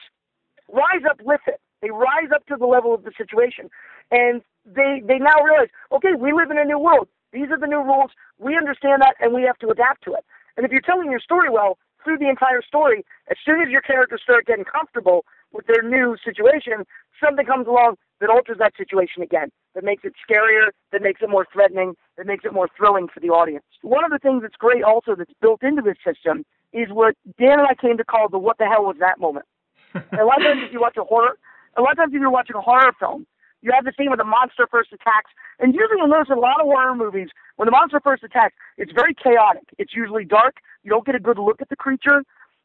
rise 0.71 1.05
up 1.09 1.21
with 1.23 1.41
it. 1.47 1.61
They 1.83 1.91
rise 1.91 2.31
up 2.33 2.47
to 2.47 2.57
the 2.57 2.67
level 2.67 2.95
of 2.95 3.03
the 3.03 3.11
situation, 3.19 3.69
and 4.11 4.41
they 4.65 5.03
they 5.05 5.19
now 5.19 5.43
realize, 5.43 5.69
okay, 5.91 6.15
we 6.17 6.33
live 6.33 6.51
in 6.51 6.59
a 6.59 6.65
new 6.65 6.79
world. 6.79 7.09
These 7.33 7.51
are 7.51 7.59
the 7.59 7.67
new 7.67 7.83
rules. 7.83 8.13
We 8.39 8.57
understand 8.57 9.03
that, 9.03 9.17
and 9.19 9.35
we 9.35 9.43
have 9.43 9.59
to 9.59 9.69
adapt 9.69 10.05
to 10.05 10.15
it. 10.15 10.25
And 10.57 10.65
if 10.65 10.71
you're 10.71 10.85
telling 10.85 11.11
your 11.11 11.21
story 11.21 11.51
well 11.51 11.79
through 12.05 12.19
the 12.19 12.29
entire 12.29 12.63
story, 12.63 13.05
as 13.31 13.37
soon 13.45 13.61
as 13.61 13.69
your 13.69 13.81
characters 13.81 14.21
start 14.23 14.47
getting 14.47 14.65
comfortable 14.65 15.25
with 15.53 15.67
their 15.67 15.83
new 15.83 16.17
situation, 16.25 16.87
something 17.23 17.47
comes 17.47 17.67
along 17.67 17.97
that 18.21 18.31
alters 18.31 18.59
that 18.59 18.75
situation 18.77 19.23
again, 19.23 19.51
that 19.75 19.83
makes 19.83 20.05
it 20.05 20.13
scarier, 20.23 20.71
that 20.93 21.03
makes 21.03 21.21
it 21.23 21.31
more 21.31 21.47
threatening, 21.53 21.95
that 22.17 22.27
makes 22.27 22.45
it 22.45 22.53
more 22.53 22.69
thrilling 22.77 23.09
for 23.13 23.21
the 23.21 23.29
audience. 23.29 23.65
One 23.83 24.05
of 24.05 24.11
the 24.11 24.19
things 24.19 24.43
that's 24.43 24.57
great 24.57 24.83
also 24.85 25.15
that's 25.17 25.33
built 25.41 25.63
into 25.63 25.83
this 25.83 25.99
system 26.05 26.45
is 26.73 26.89
what 26.91 27.17
Dan 27.39 27.59
and 27.59 27.69
I 27.69 27.75
came 27.75 27.97
to 27.99 28.05
call 28.05 28.29
the 28.29 28.39
what 28.39 28.59
the 28.59 28.67
hell 28.67 28.85
was 28.85 28.97
that 29.01 29.19
moment. 29.19 29.47
a 29.95 30.25
lot 30.25 30.41
of 30.41 30.47
times 30.47 30.63
if 30.65 30.73
you 30.73 30.81
watch 30.81 30.97
a 30.97 31.05
horror, 31.05 31.37
a 31.77 31.83
lot 31.83 31.93
of 31.93 31.97
times 31.99 32.13
if 32.15 32.21
you're 32.21 32.31
watching 32.31 32.57
a 32.57 32.61
horror 32.61 32.93
film, 32.99 33.27
you 33.63 33.71
have 33.73 33.85
the 33.85 33.93
scene 33.97 34.09
where 34.09 34.17
the 34.17 34.25
monster 34.25 34.67
first 34.71 34.93
attacks. 34.93 35.31
And 35.61 35.73
usually 35.73 35.99
you'll 35.99 36.09
notice 36.09 36.29
in 36.31 36.37
a 36.37 36.41
lot 36.41 36.61
of 36.61 36.67
horror 36.67 36.95
movies, 36.95 37.29
when 37.57 37.67
the 37.67 37.73
monster 37.73 38.01
first 38.03 38.25
attacks, 38.25 38.55
it's 38.77 38.93
very 38.93 39.15
chaotic. 39.15 39.63
It's 39.79 39.95
usually 39.95 40.25
dark. 40.25 40.57
You 40.83 40.91
don't 40.91 41.07
get 41.07 41.15
a 41.15 41.21
good 41.21 41.39
look 41.39 41.63
at 41.63 41.69
the 41.69 41.77
creature. 41.77 42.25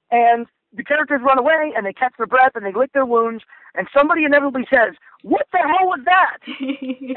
And 0.10 0.48
the 0.76 0.84
characters 0.84 1.22
run 1.24 1.38
away 1.38 1.74
and 1.76 1.86
they 1.86 1.94
catch 1.94 2.14
their 2.18 2.28
breath 2.28 2.52
and 2.56 2.66
they 2.66 2.74
lick 2.74 2.92
their 2.94 3.06
wounds 3.06 3.44
and 3.76 3.88
somebody 3.96 4.26
inevitably 4.26 4.66
says, 4.70 4.96
What 5.22 5.46
the 5.52 5.60
hell 5.60 5.88
was 5.88 6.02
that? 6.06 6.38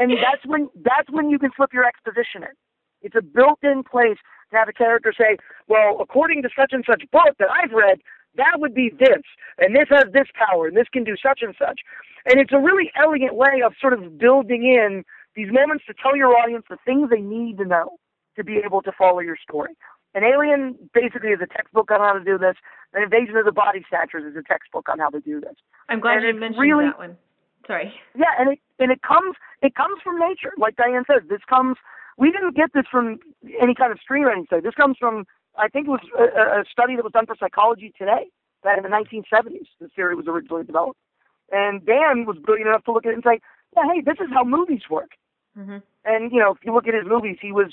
and 0.00 0.12
that's 0.12 0.44
when 0.46 0.68
that's 0.84 1.10
when 1.10 1.30
you 1.30 1.38
can 1.38 1.50
flip 1.56 1.72
your 1.72 1.84
exposition 1.84 2.44
in. 2.44 2.54
It's 3.02 3.16
a 3.16 3.22
built 3.22 3.58
in 3.62 3.82
place 3.82 4.18
to 4.50 4.56
have 4.56 4.68
a 4.68 4.72
character 4.72 5.12
say, 5.16 5.38
Well, 5.68 5.96
according 6.00 6.42
to 6.42 6.50
such 6.56 6.72
and 6.72 6.84
such 6.88 7.02
book 7.10 7.34
that 7.38 7.48
I've 7.50 7.72
read, 7.72 8.00
that 8.36 8.60
would 8.60 8.74
be 8.74 8.90
this, 8.98 9.22
and 9.58 9.74
this 9.74 9.88
has 9.90 10.04
this 10.12 10.28
power, 10.34 10.66
and 10.66 10.76
this 10.76 10.88
can 10.92 11.04
do 11.04 11.16
such 11.16 11.40
and 11.42 11.54
such. 11.58 11.80
And 12.26 12.38
it's 12.38 12.52
a 12.52 12.58
really 12.58 12.90
elegant 13.00 13.34
way 13.34 13.62
of 13.64 13.72
sort 13.80 13.92
of 13.92 14.18
building 14.18 14.64
in 14.64 15.04
these 15.34 15.48
moments 15.50 15.84
to 15.86 15.94
tell 15.94 16.16
your 16.16 16.36
audience 16.36 16.64
the 16.68 16.76
things 16.84 17.10
they 17.10 17.20
need 17.20 17.58
to 17.58 17.64
know 17.64 17.98
to 18.36 18.44
be 18.44 18.58
able 18.64 18.82
to 18.82 18.92
follow 18.96 19.20
your 19.20 19.36
story. 19.36 19.74
An 20.14 20.24
Alien 20.24 20.76
basically 20.92 21.30
is 21.30 21.40
a 21.42 21.46
textbook 21.46 21.90
on 21.90 22.00
how 22.00 22.12
to 22.12 22.24
do 22.24 22.36
this. 22.36 22.54
An 22.94 23.02
Invasion 23.02 23.36
of 23.36 23.44
the 23.44 23.52
Body 23.52 23.84
Snatchers 23.88 24.24
is 24.24 24.36
a 24.36 24.42
textbook 24.42 24.88
on 24.88 24.98
how 24.98 25.08
to 25.10 25.20
do 25.20 25.40
this. 25.40 25.54
I'm 25.88 26.00
glad 26.00 26.18
and 26.18 26.34
you 26.34 26.40
mentioned 26.40 26.60
really, 26.60 26.86
that 26.86 26.98
one. 26.98 27.16
Sorry. 27.66 27.94
Yeah, 28.16 28.34
and 28.38 28.52
it 28.52 28.58
and 28.80 28.90
it 28.90 29.02
comes 29.02 29.36
it 29.62 29.74
comes 29.74 30.00
from 30.02 30.18
nature, 30.18 30.50
like 30.58 30.76
Diane 30.76 31.04
says. 31.06 31.22
This 31.28 31.44
comes. 31.48 31.76
We 32.18 32.32
didn't 32.32 32.56
get 32.56 32.70
this 32.74 32.84
from 32.90 33.18
any 33.62 33.74
kind 33.74 33.92
of 33.92 33.98
screenwriting 34.02 34.46
study. 34.46 34.62
This 34.62 34.74
comes 34.74 34.96
from 34.98 35.24
I 35.58 35.68
think 35.68 35.86
it 35.86 35.90
was 35.90 36.00
a, 36.18 36.60
a 36.60 36.64
study 36.70 36.96
that 36.96 37.04
was 37.04 37.12
done 37.12 37.26
for 37.26 37.36
Psychology 37.38 37.92
Today 37.96 38.30
that 38.62 38.76
in 38.76 38.84
the 38.84 38.90
1970s. 38.90 39.66
the 39.80 39.88
theory 39.88 40.14
was 40.14 40.26
originally 40.28 40.64
developed, 40.64 40.98
and 41.50 41.84
Dan 41.84 42.26
was 42.26 42.36
brilliant 42.38 42.68
enough 42.68 42.84
to 42.84 42.92
look 42.92 43.06
at 43.06 43.10
it 43.10 43.14
and 43.14 43.24
say, 43.24 43.40
"Yeah, 43.76 43.82
hey, 43.92 44.00
this 44.00 44.16
is 44.20 44.28
how 44.32 44.44
movies 44.44 44.82
work." 44.90 45.10
Mm-hmm. 45.58 45.78
And 46.04 46.32
you 46.32 46.38
know, 46.38 46.52
if 46.52 46.58
you 46.64 46.72
look 46.72 46.86
at 46.86 46.94
his 46.94 47.04
movies, 47.06 47.38
he 47.40 47.52
was 47.52 47.72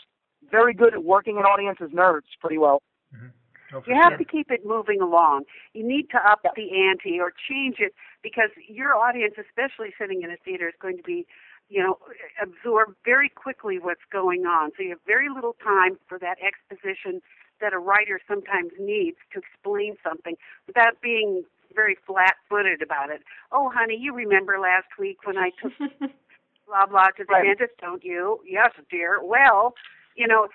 very 0.50 0.74
good 0.74 0.94
at 0.94 1.04
working 1.04 1.38
an 1.38 1.44
audience's 1.44 1.92
nerves 1.94 2.28
pretty 2.40 2.58
well. 2.58 2.82
Mm-hmm. 3.16 3.28
Oh, 3.74 3.84
you 3.86 3.96
have 3.96 4.12
sure. 4.12 4.18
to 4.20 4.26
keep 4.26 4.50
it 4.50 4.66
moving 4.66 5.02
along. 5.02 5.44
You 5.74 5.86
need 5.86 6.10
to 6.12 6.18
up 6.18 6.42
the 6.56 6.88
ante 6.88 7.20
or 7.20 7.34
change 7.50 7.78
it 7.80 7.94
because 8.24 8.50
your 8.70 8.96
audience, 8.96 9.34
especially 9.38 9.94
sitting 10.00 10.22
in 10.22 10.32
a 10.32 10.38
theater, 10.38 10.70
is 10.70 10.74
going 10.82 10.96
to 10.96 11.04
be, 11.04 11.28
you 11.68 11.84
know, 11.84 12.00
absorb 12.42 12.96
very 13.04 13.28
quickly 13.28 13.78
what's 13.78 14.08
going 14.10 14.46
on. 14.46 14.72
So 14.78 14.84
you 14.84 14.90
have 14.92 15.00
very 15.06 15.28
little 15.28 15.56
time 15.62 15.98
for 16.08 16.18
that 16.20 16.38
exposition 16.40 17.22
that 17.62 17.74
a 17.74 17.80
writer 17.80 18.20
sometimes 18.28 18.72
needs 18.80 19.18
to 19.34 19.40
explain 19.40 19.96
something 20.04 20.36
without 20.68 21.02
being 21.02 21.44
very 21.76 21.98
flat-footed 22.06 22.82
about 22.82 23.10
it. 23.10 23.22
Oh, 23.52 23.72
honey, 23.74 23.98
you 24.00 24.14
remember 24.14 24.60
last 24.60 24.88
week 25.00 25.18
when 25.26 25.38
I 25.38 25.52
took 25.62 25.74
blah 26.68 26.86
blah 26.86 27.08
to 27.18 27.24
the 27.24 27.34
Right. 27.34 27.46
dentist, 27.46 27.78
don't 27.80 28.04
you? 28.04 28.40
Yes, 28.46 28.72
dear. 28.90 29.24
Well, 29.24 29.74
you 30.16 30.28
know, 30.28 30.48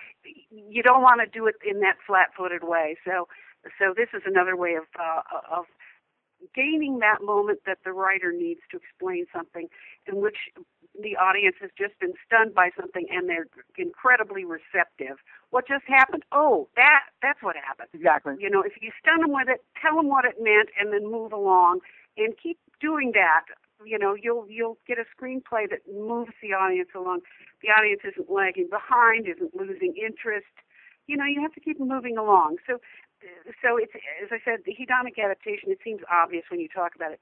you 0.51 0.83
don't 0.83 1.01
want 1.01 1.21
to 1.21 1.27
do 1.27 1.47
it 1.47 1.55
in 1.65 1.79
that 1.79 1.95
flat-footed 2.05 2.63
way. 2.63 2.97
So, 3.05 3.27
so 3.79 3.93
this 3.95 4.09
is 4.13 4.23
another 4.25 4.55
way 4.57 4.75
of 4.75 4.83
uh, 4.99 5.21
of 5.49 5.65
gaining 6.53 6.99
that 6.99 7.23
moment 7.23 7.59
that 7.65 7.77
the 7.85 7.93
writer 7.93 8.33
needs 8.33 8.59
to 8.71 8.77
explain 8.77 9.25
something 9.33 9.69
in 10.07 10.21
which 10.21 10.35
the 10.99 11.17
audience 11.17 11.55
has 11.61 11.71
just 11.77 11.97
been 11.99 12.13
stunned 12.25 12.53
by 12.53 12.69
something 12.77 13.07
and 13.09 13.27
they're 13.27 13.47
incredibly 13.77 14.45
receptive. 14.45 15.17
What 15.49 15.67
just 15.67 15.85
happened? 15.87 16.23
Oh, 16.31 16.69
that 16.75 17.09
that's 17.21 17.41
what 17.41 17.55
happened. 17.55 17.89
Exactly. 17.93 18.35
You 18.39 18.49
know, 18.49 18.61
if 18.61 18.73
you 18.81 18.91
stun 19.01 19.21
them 19.21 19.33
with 19.33 19.49
it, 19.49 19.63
tell 19.81 19.95
them 19.97 20.07
what 20.07 20.25
it 20.25 20.37
meant, 20.39 20.69
and 20.79 20.93
then 20.93 21.09
move 21.09 21.33
along 21.33 21.79
and 22.17 22.33
keep 22.37 22.59
doing 22.79 23.11
that. 23.13 23.45
You 23.83 23.97
know, 23.97 24.13
you'll 24.13 24.45
you'll 24.47 24.77
get 24.87 24.97
a 24.99 25.05
screenplay 25.09 25.69
that 25.69 25.81
moves 25.91 26.31
the 26.41 26.53
audience 26.53 26.89
along. 26.95 27.21
The 27.61 27.69
audience 27.69 28.01
isn't 28.05 28.29
lagging 28.29 28.69
behind, 28.69 29.27
isn't 29.27 29.55
losing 29.55 29.95
interest. 29.97 30.53
You 31.07 31.17
know, 31.17 31.25
you 31.25 31.41
have 31.41 31.53
to 31.53 31.59
keep 31.59 31.79
moving 31.79 32.17
along. 32.17 32.57
So, 32.67 32.79
so 33.61 33.77
it's 33.77 33.91
as 34.21 34.29
I 34.31 34.39
said, 34.45 34.61
the 34.65 34.77
hedonic 34.77 35.17
adaptation. 35.17 35.71
It 35.71 35.79
seems 35.83 36.01
obvious 36.11 36.45
when 36.49 36.59
you 36.59 36.69
talk 36.69 36.95
about 36.95 37.11
it 37.11 37.19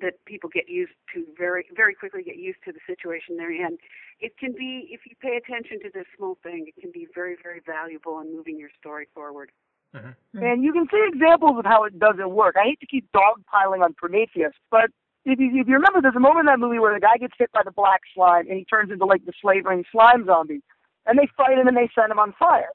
that 0.00 0.14
people 0.26 0.50
get 0.52 0.68
used 0.68 0.92
to 1.14 1.24
very 1.36 1.66
very 1.74 1.94
quickly 1.94 2.22
get 2.22 2.36
used 2.36 2.58
to 2.64 2.72
the 2.72 2.80
situation 2.86 3.36
they're 3.36 3.52
in. 3.52 3.78
It 4.20 4.36
can 4.38 4.52
be 4.52 4.88
if 4.90 5.00
you 5.06 5.14
pay 5.20 5.36
attention 5.36 5.80
to 5.80 5.90
this 5.92 6.06
small 6.16 6.38
thing, 6.42 6.66
it 6.68 6.80
can 6.80 6.90
be 6.92 7.06
very 7.14 7.36
very 7.42 7.60
valuable 7.64 8.20
in 8.20 8.34
moving 8.34 8.58
your 8.58 8.70
story 8.78 9.06
forward. 9.14 9.50
Mm-hmm. 9.94 10.42
And 10.42 10.62
you 10.62 10.72
can 10.72 10.86
see 10.90 11.02
examples 11.08 11.58
of 11.58 11.64
how 11.64 11.84
it 11.84 11.98
doesn't 11.98 12.30
work. 12.30 12.56
I 12.58 12.64
hate 12.64 12.80
to 12.80 12.86
keep 12.86 13.08
dogpiling 13.12 13.82
on 13.82 13.94
Prometheus, 13.94 14.52
but 14.70 14.90
if 15.24 15.38
you, 15.38 15.60
if 15.60 15.68
you 15.68 15.74
remember, 15.74 16.00
there's 16.00 16.16
a 16.16 16.20
moment 16.20 16.40
in 16.40 16.46
that 16.46 16.58
movie 16.58 16.78
where 16.78 16.94
the 16.94 17.00
guy 17.00 17.16
gets 17.18 17.34
hit 17.38 17.50
by 17.52 17.62
the 17.64 17.70
black 17.70 18.00
slime 18.14 18.48
and 18.48 18.58
he 18.58 18.64
turns 18.64 18.90
into 18.90 19.04
like 19.04 19.24
the 19.24 19.32
slavering 19.40 19.84
slime 19.92 20.24
zombie, 20.26 20.62
and 21.06 21.18
they 21.18 21.28
fight 21.36 21.58
him 21.58 21.68
and 21.68 21.76
they 21.76 21.88
set 21.94 22.10
him 22.10 22.18
on 22.18 22.34
fire. 22.38 22.70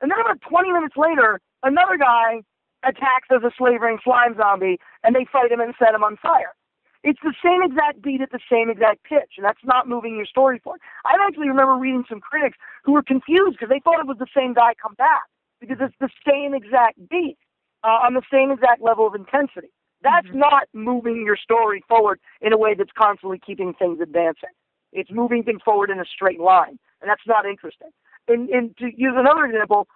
And 0.00 0.10
then 0.10 0.20
about 0.20 0.40
20 0.48 0.72
minutes 0.72 0.96
later, 0.96 1.40
another 1.62 1.96
guy 1.98 2.42
attacks 2.86 3.28
as 3.34 3.42
a 3.42 3.50
slavering 3.56 3.98
slime 4.04 4.36
zombie, 4.36 4.78
and 5.02 5.14
they 5.14 5.26
fight 5.30 5.50
him 5.52 5.60
and 5.60 5.74
set 5.78 5.94
him 5.94 6.04
on 6.04 6.16
fire. 6.16 6.54
It's 7.02 7.20
the 7.22 7.34
same 7.44 7.62
exact 7.62 8.00
beat 8.00 8.22
at 8.22 8.32
the 8.32 8.40
same 8.50 8.70
exact 8.70 9.04
pitch, 9.04 9.36
and 9.36 9.44
that's 9.44 9.62
not 9.64 9.88
moving 9.88 10.16
your 10.16 10.24
story 10.26 10.58
forward. 10.58 10.80
I 11.04 11.16
actually 11.26 11.48
remember 11.48 11.74
reading 11.76 12.04
some 12.08 12.20
critics 12.20 12.56
who 12.84 12.92
were 12.92 13.02
confused 13.02 13.58
because 13.58 13.68
they 13.68 13.80
thought 13.80 14.00
it 14.00 14.06
was 14.06 14.16
the 14.18 14.26
same 14.34 14.54
guy 14.54 14.72
come 14.80 14.94
back 14.94 15.24
because 15.60 15.76
it's 15.80 15.94
the 16.00 16.08
same 16.26 16.54
exact 16.54 16.98
beat. 17.08 17.36
uh, 17.84 18.00
on 18.02 18.14
the 18.14 18.22
same 18.32 18.50
exact 18.50 18.80
level 18.80 19.06
of 19.06 19.14
intensity. 19.14 19.68
That's 20.02 20.26
Mhm. 20.28 20.38
not 20.38 20.68
moving 20.72 21.22
your 21.26 21.36
story 21.36 21.84
forward 21.86 22.18
in 22.40 22.52
a 22.52 22.56
way 22.56 22.72
that's 22.74 22.92
constantly 22.92 23.38
keeping 23.38 23.74
things 23.74 24.00
advancing. 24.00 24.48
It's 24.92 25.10
moving 25.10 25.42
things 25.42 25.60
forward 25.62 25.90
in 25.90 26.00
a 26.00 26.04
straight 26.06 26.40
line, 26.40 26.78
and 27.02 27.10
that's 27.10 27.26
not 27.26 27.44
interesting. 27.44 27.90
And, 28.26 28.48
and 28.48 28.74
to 28.78 28.86
use 28.96 29.12
another 29.16 29.44
example, 29.44 29.86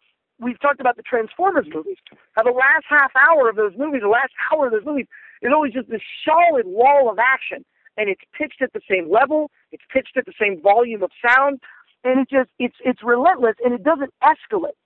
we've 0.41 0.61
talked 0.61 0.80
about 0.80 0.97
the 0.97 1.03
Transformers 1.03 1.66
movies. 1.72 1.97
How 2.32 2.43
the 2.43 2.51
last 2.51 2.84
half 2.89 3.12
hour 3.16 3.49
of 3.49 3.57
those 3.57 3.72
movies, 3.76 4.03
the 4.03 4.09
last 4.09 4.32
hour 4.51 4.66
of 4.66 4.72
those 4.72 4.84
movies, 4.84 5.07
is 5.43 5.53
always 5.53 5.72
just 5.72 5.89
this 5.89 6.03
solid 6.24 6.66
wall 6.66 7.11
of 7.11 7.18
action, 7.18 7.64
and 7.97 8.09
it's 8.09 8.22
pitched 8.36 8.62
at 8.62 8.72
the 8.72 8.80
same 8.89 9.11
level, 9.11 9.51
it's 9.72 9.82
pitched 9.93 10.16
at 10.16 10.26
the 10.26 10.32
same 10.41 10.61
volume 10.61 11.03
of 11.03 11.11
sound, 11.24 11.61
and 12.05 12.20
it 12.20 12.28
just 12.30 12.51
it's 12.59 12.76
it's 12.84 13.03
relentless, 13.03 13.57
and 13.64 13.74
it 13.74 13.82
doesn't 13.82 14.12
escalate. 14.22 14.78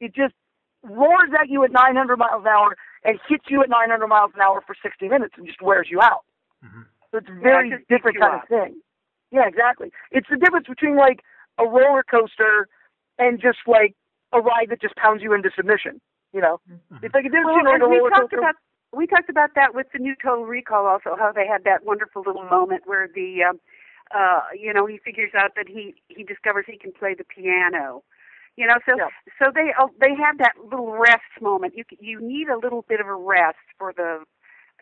It 0.00 0.14
just 0.14 0.34
roars 0.82 1.30
at 1.38 1.48
you 1.48 1.62
at 1.64 1.72
900 1.72 2.16
miles 2.16 2.42
an 2.42 2.48
hour 2.48 2.76
and 3.04 3.18
hits 3.28 3.44
you 3.48 3.62
at 3.62 3.68
900 3.68 4.06
miles 4.06 4.30
an 4.34 4.40
hour 4.40 4.62
for 4.66 4.74
60 4.82 5.08
minutes 5.08 5.34
and 5.36 5.46
just 5.46 5.60
wears 5.60 5.88
you 5.90 6.00
out. 6.00 6.24
Mhm. 6.64 6.86
So 7.10 7.18
it's 7.18 7.28
a 7.28 7.32
very 7.32 7.70
just 7.70 7.88
different 7.88 8.18
kind 8.18 8.34
up. 8.34 8.42
of 8.44 8.48
thing. 8.48 8.80
Yeah, 9.30 9.46
exactly. 9.46 9.92
It's 10.10 10.28
the 10.30 10.36
difference 10.36 10.66
between 10.66 10.96
like 10.96 11.22
a 11.58 11.66
roller 11.66 12.02
coaster 12.02 12.68
and 13.18 13.40
just 13.40 13.58
like 13.66 13.94
a 14.32 14.40
ride 14.40 14.68
that 14.70 14.80
just 14.80 14.94
pounds 14.96 15.22
you 15.22 15.32
into 15.32 15.50
submission. 15.56 16.00
You 16.32 16.40
know, 16.40 16.60
Mhm. 16.70 17.02
it's 17.02 17.14
like 17.14 17.24
a 17.24 17.28
difference 17.28 17.46
Well, 17.46 17.56
between 17.56 17.64
like 17.66 17.82
and 17.82 17.82
a 17.82 17.88
we 17.88 18.08
talked 18.08 18.20
coaster. 18.30 18.38
about 18.38 18.54
we 18.92 19.06
talked 19.06 19.30
about 19.30 19.54
that 19.54 19.74
with 19.74 19.86
the 19.92 19.98
new 19.98 20.14
Total 20.22 20.44
Recall 20.44 20.86
also, 20.86 21.16
how 21.16 21.32
they 21.32 21.46
had 21.46 21.64
that 21.64 21.84
wonderful 21.84 22.22
little 22.26 22.44
moment 22.44 22.82
where 22.86 23.08
the 23.08 23.44
um, 23.44 23.60
uh, 24.14 24.42
you 24.58 24.72
know 24.72 24.86
he 24.86 24.98
figures 24.98 25.32
out 25.34 25.54
that 25.56 25.68
he 25.68 25.94
he 26.08 26.22
discovers 26.22 26.64
he 26.68 26.76
can 26.78 26.92
play 26.92 27.14
the 27.14 27.24
piano. 27.24 28.02
You 28.56 28.66
know, 28.66 28.78
so 28.86 28.96
Yeah. 28.96 29.08
so 29.38 29.50
they 29.54 29.72
oh, 29.78 29.90
they 30.00 30.14
have 30.14 30.38
that 30.38 30.54
little 30.62 30.92
rest 30.92 31.40
moment. 31.40 31.74
You 31.76 31.84
you 31.98 32.20
need 32.20 32.48
a 32.48 32.58
little 32.58 32.82
bit 32.82 33.00
of 33.00 33.06
a 33.06 33.14
rest 33.14 33.58
for 33.78 33.92
the 33.92 34.24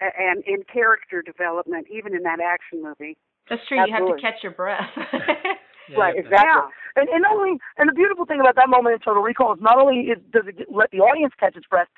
and 0.00 0.42
in 0.44 0.62
character 0.64 1.22
development, 1.22 1.86
even 1.90 2.14
in 2.14 2.22
that 2.22 2.40
action 2.40 2.82
movie. 2.82 3.16
That's 3.48 3.64
true. 3.66 3.78
You 3.84 3.92
have 3.92 4.06
to 4.06 4.20
catch 4.20 4.42
your 4.42 4.52
breath. 4.52 4.88
Yeah, 5.88 5.98
right, 5.98 6.16
exactly. 6.16 6.38
Yeah. 6.44 6.68
And 6.96 7.08
and 7.08 7.22
not 7.22 7.36
only 7.36 7.58
and 7.76 7.88
the 7.88 7.94
beautiful 7.94 8.26
thing 8.26 8.40
about 8.40 8.56
that 8.56 8.68
moment 8.68 8.94
in 8.94 9.00
Total 9.00 9.22
Recall 9.22 9.54
is 9.54 9.60
not 9.60 9.78
only 9.78 10.12
is, 10.12 10.18
does 10.32 10.44
it 10.46 10.58
get, 10.58 10.72
let 10.72 10.90
the 10.90 11.00
audience 11.00 11.32
catch 11.38 11.56
its 11.56 11.66
breath, 11.66 11.88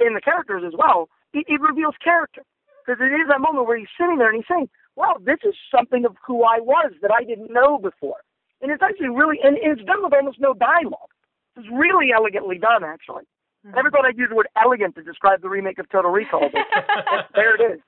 in 0.00 0.14
the 0.14 0.20
characters 0.20 0.62
as 0.66 0.72
well, 0.76 1.08
it, 1.32 1.44
it 1.48 1.60
reveals 1.60 1.94
character 2.02 2.42
because 2.84 3.00
it 3.00 3.12
is 3.12 3.28
that 3.28 3.40
moment 3.40 3.66
where 3.66 3.76
he's 3.76 3.90
sitting 3.98 4.18
there 4.18 4.28
and 4.30 4.36
he's 4.36 4.48
saying, 4.48 4.68
"Wow, 4.94 5.16
this 5.20 5.38
is 5.44 5.54
something 5.74 6.04
of 6.04 6.16
who 6.24 6.44
I 6.44 6.60
was 6.60 6.92
that 7.02 7.10
I 7.10 7.24
didn't 7.24 7.52
know 7.52 7.78
before," 7.78 8.22
and 8.62 8.70
it's 8.70 8.82
actually 8.82 9.10
really 9.10 9.38
and, 9.42 9.56
and 9.56 9.78
it's 9.78 9.86
done 9.86 10.02
with 10.02 10.12
almost 10.12 10.40
no 10.40 10.54
dialogue. 10.54 11.10
It's 11.56 11.68
really 11.72 12.12
elegantly 12.12 12.58
done, 12.58 12.84
actually. 12.84 13.24
I 13.66 13.74
never 13.74 13.90
thought 13.90 14.04
I'd 14.04 14.18
use 14.18 14.28
the 14.28 14.36
word 14.36 14.48
elegant 14.62 14.94
to 14.94 15.02
describe 15.02 15.42
the 15.42 15.48
remake 15.48 15.78
of 15.78 15.88
Total 15.88 16.10
Recall, 16.10 16.50
but 16.52 17.26
there 17.34 17.56
it 17.56 17.74
is. 17.74 17.80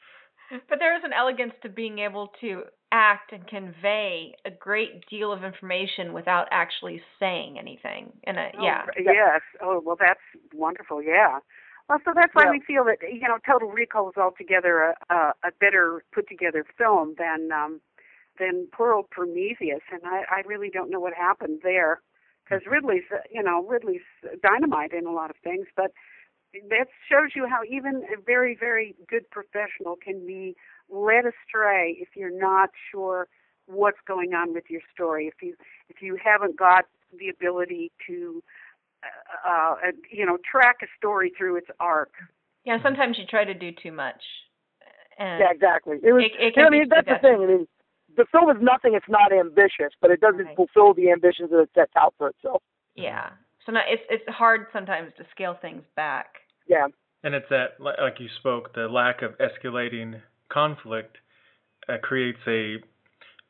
But 0.68 0.78
there 0.80 0.96
is 0.96 1.04
an 1.04 1.12
elegance 1.12 1.52
to 1.62 1.68
being 1.68 2.00
able 2.00 2.32
to 2.40 2.64
act 2.92 3.32
and 3.32 3.46
convey 3.46 4.34
a 4.44 4.50
great 4.50 5.06
deal 5.08 5.32
of 5.32 5.44
information 5.44 6.12
without 6.12 6.48
actually 6.50 7.02
saying 7.18 7.58
anything. 7.58 8.12
And 8.24 8.38
a, 8.38 8.50
Oh, 8.58 8.62
yeah, 8.64 8.84
Yes. 8.98 9.42
Oh, 9.60 9.80
well, 9.84 9.96
that's 9.98 10.20
wonderful. 10.54 11.02
Yeah. 11.02 11.40
Well, 11.88 11.98
so 12.04 12.12
that's 12.14 12.34
why 12.34 12.44
Yeah. 12.44 12.50
we 12.50 12.60
feel 12.60 12.84
that 12.84 12.98
you 13.02 13.26
know 13.26 13.38
Total 13.46 13.68
Recall 13.70 14.10
is 14.10 14.16
altogether 14.16 14.94
a, 15.10 15.14
a, 15.14 15.34
a 15.44 15.50
better 15.58 16.04
put 16.12 16.28
together 16.28 16.64
film 16.76 17.14
than 17.18 17.50
um, 17.52 17.80
than 18.38 18.68
Pearl 18.72 19.04
Prometheus, 19.10 19.82
and 19.90 20.02
I, 20.04 20.22
I 20.30 20.40
really 20.46 20.70
don't 20.70 20.90
know 20.90 21.00
what 21.00 21.14
happened 21.14 21.60
there 21.62 22.02
because 22.44 22.66
Ridley's 22.66 23.04
uh, 23.10 23.18
you 23.30 23.42
know 23.42 23.64
Ridley's 23.66 24.02
dynamite 24.42 24.92
in 24.92 25.06
a 25.06 25.12
lot 25.12 25.30
of 25.30 25.36
things, 25.42 25.66
but 25.76 25.92
that 26.70 26.88
shows 27.08 27.30
you 27.34 27.46
how 27.48 27.60
even 27.68 28.02
a 28.14 28.20
very 28.20 28.54
very 28.54 28.94
good 29.08 29.30
professional 29.30 29.96
can 29.96 30.26
be 30.26 30.56
led 30.90 31.24
astray 31.26 31.96
if 32.00 32.08
you're 32.16 32.30
not 32.38 32.70
sure 32.90 33.28
what's 33.66 33.98
going 34.06 34.32
on 34.34 34.52
with 34.54 34.64
your 34.68 34.80
story 34.94 35.26
if 35.26 35.42
you 35.42 35.54
if 35.88 36.00
you 36.00 36.16
haven't 36.22 36.56
got 36.58 36.84
the 37.18 37.28
ability 37.28 37.90
to 38.06 38.42
uh, 39.46 39.74
uh 39.74 39.74
you 40.10 40.24
know 40.26 40.38
track 40.50 40.76
a 40.82 40.86
story 40.96 41.32
through 41.36 41.56
its 41.56 41.68
arc 41.80 42.12
yeah. 42.64 42.76
Sometimes 42.82 43.16
you 43.16 43.24
try 43.24 43.44
to 43.44 43.54
do 43.54 43.70
too 43.82 43.92
much, 43.92 44.20
and 45.18 45.40
Yeah, 45.40 45.50
exactly. 45.50 45.96
It 46.02 46.12
was. 46.12 46.24
It- 46.24 46.32
it 46.38 46.56
you 46.56 46.62
know, 46.62 46.68
I 46.68 46.70
can 46.70 46.72
be 46.72 46.78
mean, 46.80 46.88
that's 46.90 47.06
the 47.06 47.14
suggestive. 47.14 47.38
thing. 47.38 47.42
I 47.42 47.46
mean, 47.46 47.68
the 48.16 48.26
film 48.30 48.50
is 48.50 48.60
nothing. 48.60 48.92
It's 48.94 49.08
not 49.08 49.32
ambitious, 49.32 49.94
but 50.02 50.10
it 50.10 50.20
doesn't 50.20 50.44
Right. 50.44 50.56
fulfill 50.56 50.92
the 50.92 51.10
ambitions 51.10 51.48
that 51.50 51.60
it 51.60 51.70
sets 51.74 51.92
out 51.96 52.14
for 52.18 52.28
itself. 52.28 52.62
yeah. 52.94 53.30
So 53.64 53.72
not, 53.72 53.84
it's 53.88 54.02
it's 54.10 54.28
hard 54.28 54.66
sometimes 54.72 55.14
to 55.16 55.24
scale 55.30 55.54
things 55.54 55.82
back. 55.94 56.40
Yeah. 56.66 56.88
And 57.22 57.34
it's 57.34 57.48
that, 57.48 57.80
like 57.80 58.20
you 58.20 58.28
spoke, 58.40 58.74
the 58.74 58.86
lack 58.88 59.22
of 59.22 59.38
escalating 59.38 60.20
conflict 60.48 61.16
uh, 61.88 61.96
creates 62.02 62.38
a, 62.46 62.76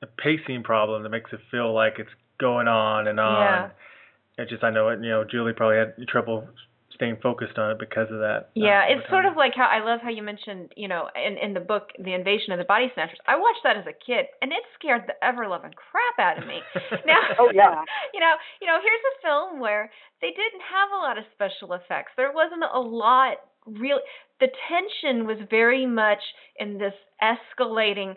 a 0.03 0.07
pacing 0.19 0.63
problem 0.63 1.03
that 1.03 1.11
makes 1.11 1.33
it 1.33 1.41
feel 1.51 1.73
like 1.75 1.95
it's 1.99 2.11
going 2.41 2.69
on 2.69 3.09
and 3.09 3.19
on. 3.21 3.41
Yeah. 3.43 4.43
It 4.45 4.49
just, 4.49 4.63
I 4.63 4.71
know 4.71 4.89
it. 4.89 5.01
You 5.03 5.11
know, 5.11 5.25
Julie 5.29 5.53
probably 5.53 5.79
had 5.79 5.95
trouble 6.07 6.47
staying 6.95 7.17
focused 7.23 7.59
on 7.59 7.71
it 7.73 7.79
because 7.79 8.11
of 8.11 8.19
that. 8.19 8.51
uh, 8.51 8.59
Yeah, 8.59 8.83
over 8.87 8.99
it's 9.01 9.11
sort 9.11 9.25
of 9.27 9.37
like 9.37 9.53
how 9.55 9.67
I 9.67 9.83
love 9.85 10.01
how 10.03 10.11
you 10.11 10.23
mentioned, 10.23 10.73
you 10.77 10.87
know, 10.89 11.09
in 11.15 11.39
in 11.39 11.55
the 11.55 11.61
book, 11.63 11.91
The 11.99 12.15
Invasion 12.15 12.51
of 12.53 12.59
the 12.59 12.65
Body 12.67 12.91
Snatchers. 12.95 13.19
I 13.27 13.35
watched 13.39 13.63
that 13.63 13.77
as 13.77 13.87
a 13.87 13.95
kid, 13.95 14.27
and 14.43 14.51
it 14.53 14.63
scared 14.79 15.03
the 15.07 15.15
ever 15.25 15.47
loving 15.47 15.75
crap 15.75 16.19
out 16.19 16.43
of 16.43 16.47
me. 16.49 16.59
Now, 17.07 17.23
Oh, 17.39 17.51
yeah. 17.55 17.83
you 18.15 18.21
know, 18.21 18.35
you 18.61 18.67
know, 18.67 18.79
here's 18.83 19.05
a 19.15 19.15
film 19.23 19.61
where 19.61 19.91
they 20.21 20.31
didn't 20.31 20.63
have 20.71 20.91
a 20.95 20.99
lot 21.03 21.19
of 21.19 21.25
special 21.35 21.75
effects. 21.75 22.13
There 22.17 22.33
wasn't 22.33 22.63
a 22.63 22.81
lot 22.81 23.39
real. 23.79 23.99
The 24.41 24.49
tension 24.69 25.27
was 25.27 25.39
very 25.51 25.87
much 25.87 26.21
in 26.59 26.79
this 26.79 26.95
escalating. 27.23 28.17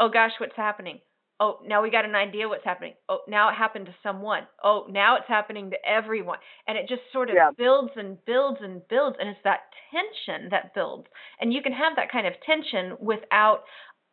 Oh 0.00 0.08
gosh, 0.08 0.32
what's 0.38 0.56
happening? 0.56 1.00
Oh, 1.40 1.58
now 1.66 1.82
we 1.82 1.90
got 1.90 2.04
an 2.04 2.14
idea 2.14 2.48
what's 2.48 2.64
happening. 2.64 2.94
Oh, 3.08 3.20
now 3.26 3.48
it 3.48 3.54
happened 3.54 3.86
to 3.86 3.94
someone. 4.02 4.46
Oh, 4.62 4.86
now 4.88 5.16
it's 5.16 5.26
happening 5.26 5.70
to 5.70 5.76
everyone. 5.84 6.38
And 6.68 6.78
it 6.78 6.88
just 6.88 7.02
sort 7.12 7.30
of 7.30 7.36
Yeah. 7.36 7.50
builds 7.56 7.96
and 7.96 8.24
builds 8.24 8.60
and 8.60 8.86
builds. 8.88 9.16
And 9.18 9.28
it's 9.28 9.42
that 9.42 9.72
tension 9.90 10.50
that 10.50 10.72
builds. 10.74 11.08
And 11.40 11.52
you 11.52 11.60
can 11.62 11.72
have 11.72 11.96
that 11.96 12.10
kind 12.12 12.26
of 12.26 12.40
tension 12.42 12.96
without, 13.00 13.64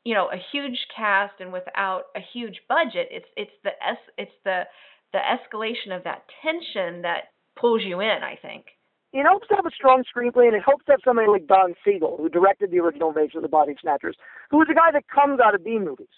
you 0.04 0.16
know, 0.16 0.32
a 0.32 0.38
huge 0.52 0.88
cast 0.96 1.40
and 1.40 1.54
without 1.54 2.06
a 2.16 2.20
huge 2.20 2.62
budget. 2.68 3.10
It's 3.12 3.28
it's 3.38 3.52
the 3.64 3.72
es 3.86 3.98
it's 4.18 4.36
the 4.44 4.68
the 5.14 5.20
escalation 5.20 5.96
of 5.96 6.04
that 6.06 6.24
tension 6.42 7.04
that 7.04 7.32
pulls 7.56 7.84
you 7.84 8.00
in, 8.00 8.24
I 8.24 8.36
think. 8.42 8.66
It 9.12 9.24
helps 9.24 9.48
to 9.48 9.56
have 9.56 9.66
a 9.66 9.72
strong 9.72 10.04
screenplay, 10.06 10.46
and 10.48 10.56
it 10.56 10.62
helps 10.64 10.86
to 10.86 10.92
have 10.94 11.00
somebody 11.04 11.28
like 11.28 11.48
Don 11.48 11.74
Siegel, 11.84 12.18
who 12.18 12.30
directed 12.30 12.70
the 12.72 12.80
original 12.80 13.10
Invasion 13.10 13.38
of 13.38 13.44
the 13.44 13.50
Body 13.50 13.76
Snatchers, 13.82 14.16
who 14.52 14.62
is 14.62 14.68
a 14.70 14.76
guy 14.76 14.92
that 14.94 15.08
comes 15.08 15.40
out 15.40 15.56
of 15.56 15.64
B 15.64 15.80
movies. 15.80 16.14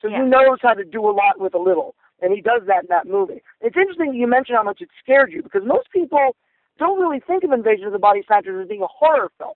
So 0.00 0.08
Yeah. 0.08 0.22
he 0.22 0.28
knows 0.30 0.58
how 0.62 0.74
to 0.74 0.84
do 0.84 1.00
a 1.08 1.10
lot 1.10 1.40
with 1.40 1.54
a 1.54 1.58
little, 1.58 1.96
and 2.22 2.32
he 2.32 2.40
does 2.40 2.62
that 2.66 2.82
in 2.84 2.88
that 2.90 3.06
movie. 3.06 3.42
It's 3.60 3.76
interesting 3.76 4.10
that 4.10 4.16
you 4.16 4.26
mentioned 4.28 4.56
how 4.56 4.62
much 4.62 4.80
it 4.80 4.90
scared 5.02 5.32
you, 5.32 5.42
because 5.42 5.64
most 5.64 5.90
people 5.90 6.36
don't 6.78 7.00
really 7.00 7.20
think 7.20 7.42
of 7.42 7.50
Invasion 7.52 7.86
of 7.86 7.92
the 7.92 7.98
Body 7.98 8.22
Snatchers 8.26 8.62
as 8.62 8.68
being 8.68 8.82
a 8.82 8.86
horror 8.86 9.30
film. 9.38 9.54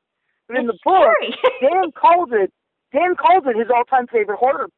But 0.48 0.56
in 0.56 0.66
the 0.66 0.78
book. 0.84 1.14
Dan 1.60 1.92
calls 1.92 2.30
it 2.32 2.52
Dan 2.92 3.14
calls 3.14 3.44
it 3.46 3.54
his 3.56 3.68
all-time 3.70 4.08
favorite 4.08 4.38
horror, 4.38 4.62
movie, 4.62 4.72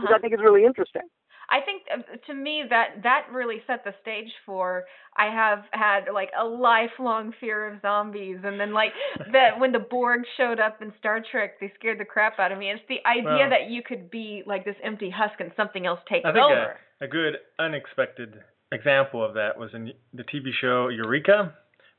which 0.00 0.04
Uh-huh. 0.04 0.14
I 0.14 0.18
think 0.20 0.32
is 0.32 0.40
really 0.40 0.64
interesting. 0.64 1.02
I 1.50 1.60
think 1.64 1.82
uh, 1.92 2.02
to 2.26 2.34
me 2.34 2.64
that 2.70 3.02
that 3.02 3.26
really 3.32 3.62
set 3.66 3.84
the 3.84 3.94
stage 4.00 4.30
for 4.46 4.84
I 5.16 5.26
have 5.32 5.64
had 5.72 6.04
like 6.12 6.30
a 6.38 6.44
lifelong 6.44 7.32
fear 7.40 7.72
of 7.72 7.80
zombies 7.82 8.38
and 8.44 8.58
then 8.58 8.72
like 8.72 8.92
that 9.32 9.50
when 9.60 9.72
the 9.72 9.78
Borg 9.78 10.22
showed 10.36 10.60
up 10.60 10.80
in 10.80 10.92
Star 10.98 11.22
Trek 11.30 11.60
they 11.60 11.72
scared 11.78 11.98
the 12.00 12.04
crap 12.04 12.38
out 12.38 12.52
of 12.52 12.58
me. 12.58 12.70
It's 12.70 12.82
the 12.88 13.00
idea 13.06 13.24
Well- 13.24 13.50
that 13.50 13.70
you 13.70 13.82
could 13.82 14.10
be 14.10 14.42
like 14.46 14.64
this 14.64 14.76
empty 14.82 15.10
husk 15.10 15.40
and 15.40 15.52
something 15.56 15.86
else 15.86 16.00
takes 16.08 16.24
I 16.24 16.32
think 16.32 16.44
over. 16.44 16.76
a, 17.00 17.04
a 17.04 17.08
good 17.08 17.34
unexpected 17.58 18.34
example 18.70 19.24
of 19.24 19.34
that 19.34 19.58
was 19.58 19.70
in 19.74 19.92
the 20.14 20.22
TV 20.24 20.50
show 20.58 20.88
Eureka, 20.88 21.52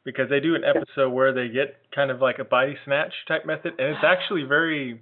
because 0.05 0.29
they 0.29 0.39
do 0.39 0.55
an 0.55 0.63
episode 0.63 1.09
where 1.11 1.31
they 1.33 1.47
get 1.47 1.77
kind 1.93 2.09
of 2.11 2.19
like 2.19 2.39
a 2.39 2.43
body 2.43 2.75
snatch 2.85 3.13
type 3.27 3.45
method, 3.45 3.73
and 3.77 3.89
it's 3.89 4.03
actually 4.05 4.43
very. 4.43 5.01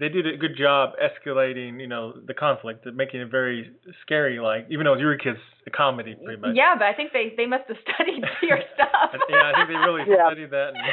They 0.00 0.08
did 0.08 0.26
a 0.26 0.36
good 0.38 0.56
job 0.56 0.94
escalating, 0.96 1.78
you 1.78 1.86
know, 1.86 2.14
the 2.26 2.32
conflict, 2.32 2.86
making 2.94 3.20
it 3.20 3.30
very 3.30 3.70
scary. 4.00 4.40
Like, 4.40 4.66
even 4.70 4.84
though 4.86 4.94
Eureka's 4.96 5.36
a 5.66 5.70
comedy, 5.70 6.16
pretty 6.24 6.40
much. 6.40 6.56
yeah, 6.56 6.74
but 6.74 6.86
I 6.86 6.94
think 6.94 7.12
they 7.12 7.34
they 7.36 7.44
must 7.46 7.64
have 7.68 7.76
studied 7.84 8.24
your 8.42 8.58
stuff. 8.74 9.12
Yeah, 9.28 9.44
I 9.44 9.52
think 9.54 9.68
they 9.68 9.76
really 9.76 10.04
Yeah. 10.08 10.26
studied 10.26 10.50
that. 10.50 10.72
And 10.74 10.86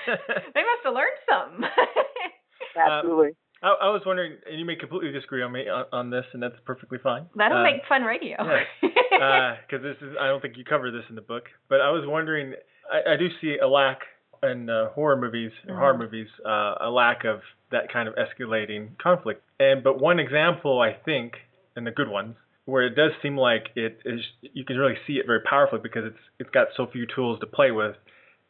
they 0.56 0.64
must 0.64 0.82
have 0.84 0.94
learned 0.94 1.20
something. 1.28 1.68
Absolutely. 2.76 3.30
I, 3.62 3.68
I 3.68 3.88
was 3.90 4.02
wondering, 4.06 4.36
and 4.48 4.58
you 4.58 4.64
may 4.64 4.76
completely 4.76 5.12
disagree 5.12 5.42
on 5.42 5.52
me 5.52 5.68
on, 5.68 5.84
on 5.92 6.10
this, 6.10 6.24
and 6.32 6.42
that's 6.42 6.54
perfectly 6.64 6.98
fine. 7.02 7.26
That'll 7.36 7.58
Uh, 7.58 7.62
make 7.64 7.82
fun 7.88 8.02
radio. 8.02 8.36
because 8.40 9.82
this 9.82 9.96
is 10.00 10.16
I 10.20 10.26
don't 10.28 10.40
think 10.40 10.56
you 10.56 10.64
cover 10.64 10.90
this 10.90 11.04
in 11.10 11.16
the 11.16 11.22
book, 11.22 11.44
but 11.68 11.80
I 11.80 11.90
was 11.90 12.04
wondering 12.06 12.54
I, 12.90 13.12
I 13.14 13.16
do 13.16 13.28
see 13.40 13.58
a 13.58 13.66
lack 13.68 13.98
in 14.42 14.68
uh, 14.70 14.90
horror 14.90 15.16
movies 15.16 15.52
or 15.68 15.76
horror 15.76 15.98
movies 15.98 16.28
uh, 16.44 16.74
a 16.80 16.90
lack 16.90 17.24
of 17.24 17.40
that 17.70 17.92
kind 17.92 18.08
of 18.08 18.14
escalating 18.14 18.96
conflict. 18.98 19.42
And 19.60 19.82
but 19.82 20.00
one 20.00 20.18
example 20.18 20.80
I 20.80 20.92
think, 21.04 21.34
and 21.76 21.86
the 21.86 21.90
good 21.90 22.08
ones, 22.08 22.36
where 22.64 22.84
it 22.86 22.94
does 22.94 23.12
seem 23.22 23.36
like 23.36 23.68
it 23.76 24.00
is 24.04 24.20
you 24.42 24.64
can 24.64 24.76
really 24.76 24.96
see 25.06 25.14
it 25.14 25.26
very 25.26 25.40
powerfully 25.40 25.80
because 25.82 26.04
it's 26.04 26.18
it's 26.38 26.50
got 26.50 26.68
so 26.76 26.86
few 26.92 27.06
tools 27.14 27.40
to 27.40 27.46
play 27.46 27.70
with, 27.70 27.96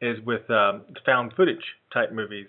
is 0.00 0.18
with 0.24 0.48
um, 0.50 0.82
found 1.04 1.32
footage 1.36 1.64
type 1.92 2.12
movies. 2.12 2.46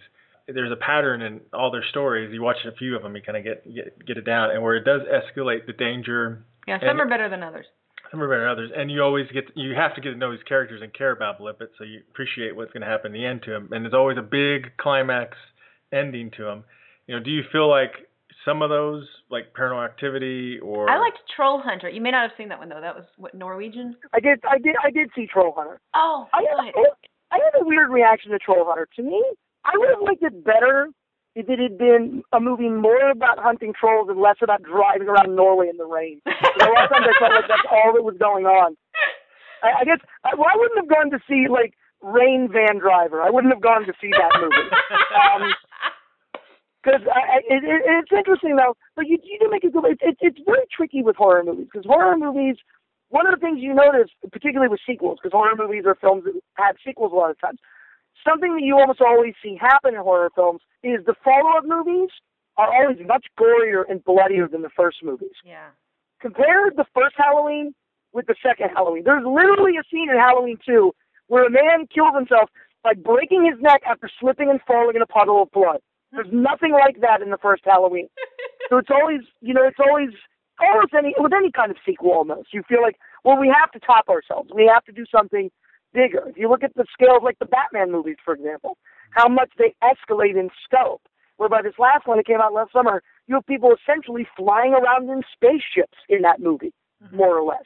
There's 0.48 0.72
a 0.72 0.76
pattern 0.76 1.22
in 1.22 1.42
all 1.54 1.70
their 1.70 1.86
stories. 1.92 2.34
You 2.34 2.42
watch 2.42 2.58
a 2.66 2.76
few 2.76 2.96
of 2.96 3.04
them, 3.04 3.16
you 3.16 3.22
kind 3.22 3.38
of 3.38 3.44
get, 3.44 3.64
get 3.74 4.06
get 4.06 4.18
it 4.18 4.26
down, 4.26 4.52
and 4.52 4.64
where 4.64 4.76
it 4.76 4.84
does 4.84 5.02
escalate 5.02 5.68
the 5.68 5.74
danger. 5.74 6.44
Yeah, 6.68 6.80
some 6.80 6.90
and, 6.90 7.02
are 7.02 7.08
better 7.08 7.30
than 7.30 7.44
others. 7.44 7.66
Some 8.12 8.22
are 8.22 8.28
better 8.28 8.42
than 8.42 8.50
others, 8.50 8.72
and 8.76 8.92
you 8.92 9.04
always 9.04 9.28
get 9.32 9.46
you 9.56 9.76
have 9.76 9.94
to 9.96 10.02
get 10.02 10.12
to 10.12 10.16
know 10.16 10.32
these 10.32 10.44
characters 10.48 10.82
and 10.82 10.94
care 10.94 11.12
about 11.12 11.40
Blippitt, 11.40 11.70
so 11.78 11.84
you 11.84 12.02
appreciate 12.10 12.56
what's 12.56 12.72
going 12.74 12.82
to 12.82 12.88
happen 12.88 13.14
in 13.14 13.22
the 13.22 13.26
end 13.26 13.44
to 13.44 13.54
him. 13.54 13.70
And 13.72 13.86
there's 13.86 13.94
always 13.94 14.18
a 14.18 14.24
big 14.24 14.76
climax 14.78 15.38
ending 15.94 16.32
to 16.38 16.48
him. 16.48 16.64
You 17.06 17.16
know, 17.16 17.24
do 17.24 17.30
you 17.30 17.44
feel 17.52 17.70
like 17.70 18.10
some 18.46 18.62
of 18.62 18.70
those, 18.70 19.06
like 19.30 19.54
Paranormal 19.54 19.86
Activity 19.86 20.60
or 20.60 20.90
I 20.90 20.98
liked 20.98 21.20
Troll 21.36 21.62
Hunter. 21.64 21.90
You 21.90 22.02
may 22.02 22.12
not 22.12 22.30
have 22.30 22.38
seen 22.38 22.50
that 22.50 22.60
one 22.60 22.70
though. 22.70 22.82
That 22.82 22.96
was 22.96 23.06
what 23.18 23.34
Norwegian. 23.34 23.96
I 24.14 24.20
did, 24.20 24.40
I 24.50 24.58
did, 24.58 24.76
I 24.84 24.92
did 24.92 25.10
see 25.16 25.28
Troll 25.32 25.54
Hunter. 25.56 25.80
Oh, 25.94 26.28
I 26.34 26.42
had, 26.42 26.74
I 27.32 27.36
had 27.36 27.62
a 27.62 27.66
weird 27.66 27.90
reaction 27.90 28.32
to 28.32 28.40
Troll 28.40 28.66
Hunter. 28.66 28.88
To 28.96 29.04
me, 29.04 29.24
I 29.66 29.72
would 29.76 29.90
have 29.90 30.02
liked 30.02 30.24
it 30.24 30.44
better 30.44 30.90
if 31.36 31.48
it 31.48 31.60
had 31.60 31.78
been 31.78 32.24
a 32.34 32.40
movie 32.40 32.70
more 32.70 33.12
about 33.12 33.40
hunting 33.40 33.74
trolls 33.80 34.10
and 34.10 34.20
less 34.20 34.38
about 34.42 34.64
driving 34.64 35.08
around 35.08 35.36
Norway 35.36 35.70
in 35.70 35.78
the 35.78 35.86
rain. 35.86 36.22
You 36.26 36.34
know, 36.60 36.72
a 36.72 36.74
lot 36.74 36.86
of 36.86 36.90
times 36.90 37.08
I 37.08 37.20
felt 37.20 37.34
like 37.34 37.48
that's 37.48 37.70
all 37.72 37.94
that 37.94 38.04
was 38.04 38.18
going 38.20 38.46
on. 38.46 38.76
I, 39.64 39.82
I 39.82 39.84
guess 39.86 40.00
I, 40.24 40.36
well, 40.36 40.50
I 40.52 40.58
wouldn't 40.58 40.80
have 40.80 40.90
gone 40.90 41.12
to 41.12 41.20
see 41.30 41.48
like 41.48 41.74
Rain 42.02 42.50
Van 42.52 42.80
Driver. 42.80 43.22
I 43.22 43.30
wouldn't 43.30 43.54
have 43.54 43.62
gone 43.62 43.86
to 43.86 43.94
see 44.02 44.10
that 44.12 44.32
movie. 44.40 44.70
Um, 45.16 45.54
because 46.84 47.02
it, 47.04 47.64
it, 47.64 47.82
it's 47.86 48.12
interesting 48.12 48.56
though. 48.56 48.76
But 48.96 49.08
you 49.08 49.18
you 49.24 49.38
do 49.40 49.50
make 49.50 49.64
a 49.64 49.70
good. 49.70 49.86
It, 49.86 50.00
it, 50.02 50.18
it's 50.22 50.40
very 50.46 50.66
tricky 50.76 51.04
with 51.04 51.16
horror 51.16 51.44
movies 51.44 51.68
because 51.72 51.86
horror 51.86 52.18
movies. 52.18 52.56
One 53.10 53.26
of 53.26 53.34
the 53.34 53.42
things 53.42 53.58
you 53.60 53.74
notice, 53.74 54.12
particularly 54.32 54.70
with 54.70 54.82
sequels, 54.86 55.18
because 55.18 55.34
horror 55.34 55.56
movies 55.58 55.84
are 55.88 55.96
films 55.96 56.26
that 56.26 56.40
have 56.62 56.76
sequels 56.86 57.12
a 57.12 57.16
lot 57.16 57.32
of 57.32 57.42
times. 57.42 57.58
Something 58.28 58.56
that 58.56 58.64
you 58.64 58.78
almost 58.78 59.02
always 59.02 59.34
see 59.42 59.58
happen 59.60 59.96
in 59.96 60.02
horror 60.02 60.30
films 60.36 60.62
is 60.84 61.04
the 61.06 61.16
follow-up 61.24 61.64
movies 61.66 62.10
are 62.58 62.74
always 62.74 62.98
much 63.08 63.26
gorier 63.40 63.84
and 63.90 64.04
bloodier 64.04 64.48
than 64.48 64.62
the 64.62 64.70
first 64.76 64.98
movies. 65.04 65.36
Yeah. 65.46 65.70
Compare 66.22 66.72
the 66.76 66.86
first 66.94 67.16
Halloween 67.18 67.74
with 68.12 68.28
the 68.28 68.36
second 68.44 68.70
Halloween. 68.76 69.04
There's 69.06 69.24
literally 69.24 69.78
a 69.78 69.84
scene 69.90 70.10
in 70.10 70.18
Halloween 70.18 70.58
2 70.66 70.92
where 71.28 71.46
a 71.46 71.50
man 71.50 71.88
kills 71.94 72.16
himself 72.16 72.50
by 72.84 72.94
breaking 72.94 73.46
his 73.46 73.62
neck 73.62 73.82
after 73.88 74.10
slipping 74.20 74.50
and 74.50 74.60
falling 74.68 74.96
in 74.96 75.02
a 75.02 75.08
puddle 75.08 75.44
of 75.44 75.52
blood. 75.52 75.80
There's 76.12 76.28
nothing 76.32 76.74
like 76.74 77.02
that 77.02 77.22
in 77.22 77.30
the 77.30 77.38
first 77.38 77.64
Halloween. 77.66 78.10
so 78.70 78.78
it's 78.78 78.90
always, 78.90 79.22
you 79.42 79.54
know, 79.54 79.66
it's 79.66 79.80
always 79.80 80.10
almost 80.60 80.94
any 80.98 81.14
with 81.18 81.34
any 81.34 81.52
kind 81.52 81.72
of 81.72 81.78
sequel 81.86 82.12
almost. 82.12 82.54
You 82.54 82.64
feel 82.68 82.82
like, 82.82 82.98
well, 83.24 83.38
we 83.38 83.48
have 83.48 83.72
to 83.72 83.80
top 83.80 84.10
ourselves. 84.10 84.50
We 84.54 84.70
have 84.72 84.84
to 84.86 84.92
do 84.92 85.06
something 85.14 85.52
bigger. 85.94 86.24
If 86.28 86.38
you 86.38 86.50
look 86.50 86.64
at 86.64 86.74
the 86.76 86.86
scale 86.94 87.18
of 87.18 87.24
like 87.24 87.40
the 87.40 87.46
Batman 87.46 87.92
movies, 87.92 88.18
for 88.24 88.34
example, 88.34 88.78
how 89.12 89.28
much 89.28 89.52
they 89.58 89.76
escalate 89.84 90.40
in 90.40 90.50
scope. 90.64 91.02
Whereby 91.38 91.62
this 91.62 91.80
last 91.80 92.06
one 92.06 92.18
that 92.18 92.28
came 92.28 92.42
out 92.42 92.52
last 92.52 92.74
summer, 92.74 93.02
you 93.28 93.36
have 93.36 93.46
people 93.46 93.72
essentially 93.72 94.28
flying 94.36 94.74
around 94.74 95.10
in 95.10 95.22
spaceships 95.32 95.98
in 96.10 96.22
that 96.24 96.42
movie, 96.42 96.74
more 97.14 97.38
or 97.38 97.44
less. 97.48 97.64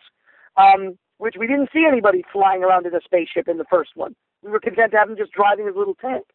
Um, 0.57 0.99
which 1.17 1.36
we 1.39 1.47
didn't 1.47 1.69
see 1.74 1.86
anybody 1.88 2.24
flying 2.32 2.63
around 2.63 2.86
in 2.86 2.93
a 2.93 3.01
spaceship 3.03 3.47
in 3.47 3.57
the 3.57 3.65
first 3.71 3.91
one. 3.95 4.15
We 4.43 4.51
were 4.51 4.59
content 4.59 4.91
to 4.91 4.97
have 4.97 5.09
him 5.09 5.17
just 5.17 5.32
driving 5.32 5.65
his 5.65 5.76
little 5.76 5.95
tank. 5.95 6.26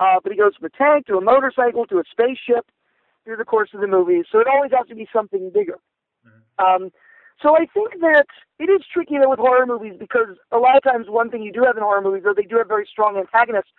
Uh, 0.00 0.16
but 0.22 0.32
he 0.32 0.38
goes 0.38 0.56
from 0.56 0.66
a 0.66 0.76
tank 0.76 1.06
to 1.06 1.16
a 1.16 1.20
motorcycle 1.20 1.86
to 1.86 1.98
a 1.98 2.02
spaceship 2.10 2.66
through 3.24 3.36
the 3.36 3.44
course 3.44 3.70
of 3.72 3.80
the 3.80 3.86
movie. 3.86 4.22
So 4.30 4.40
it 4.40 4.46
always 4.52 4.72
has 4.76 4.86
to 4.88 4.94
be 4.94 5.06
something 5.12 5.50
bigger. 5.54 5.78
Um, 6.58 6.90
so 7.42 7.56
I 7.56 7.66
think 7.74 8.00
that 8.00 8.26
it 8.58 8.70
is 8.70 8.82
tricky 8.92 9.18
though 9.20 9.30
with 9.30 9.38
horror 9.38 9.66
movies 9.66 9.94
because 9.98 10.36
a 10.52 10.58
lot 10.58 10.76
of 10.76 10.82
times 10.82 11.06
one 11.08 11.30
thing 11.30 11.42
you 11.42 11.52
do 11.52 11.64
have 11.64 11.76
in 11.76 11.82
horror 11.82 12.00
movies, 12.00 12.22
though 12.24 12.34
they 12.34 12.46
do 12.46 12.58
have 12.58 12.68
very 12.68 12.86
strong 12.90 13.16
antagonists, 13.16 13.70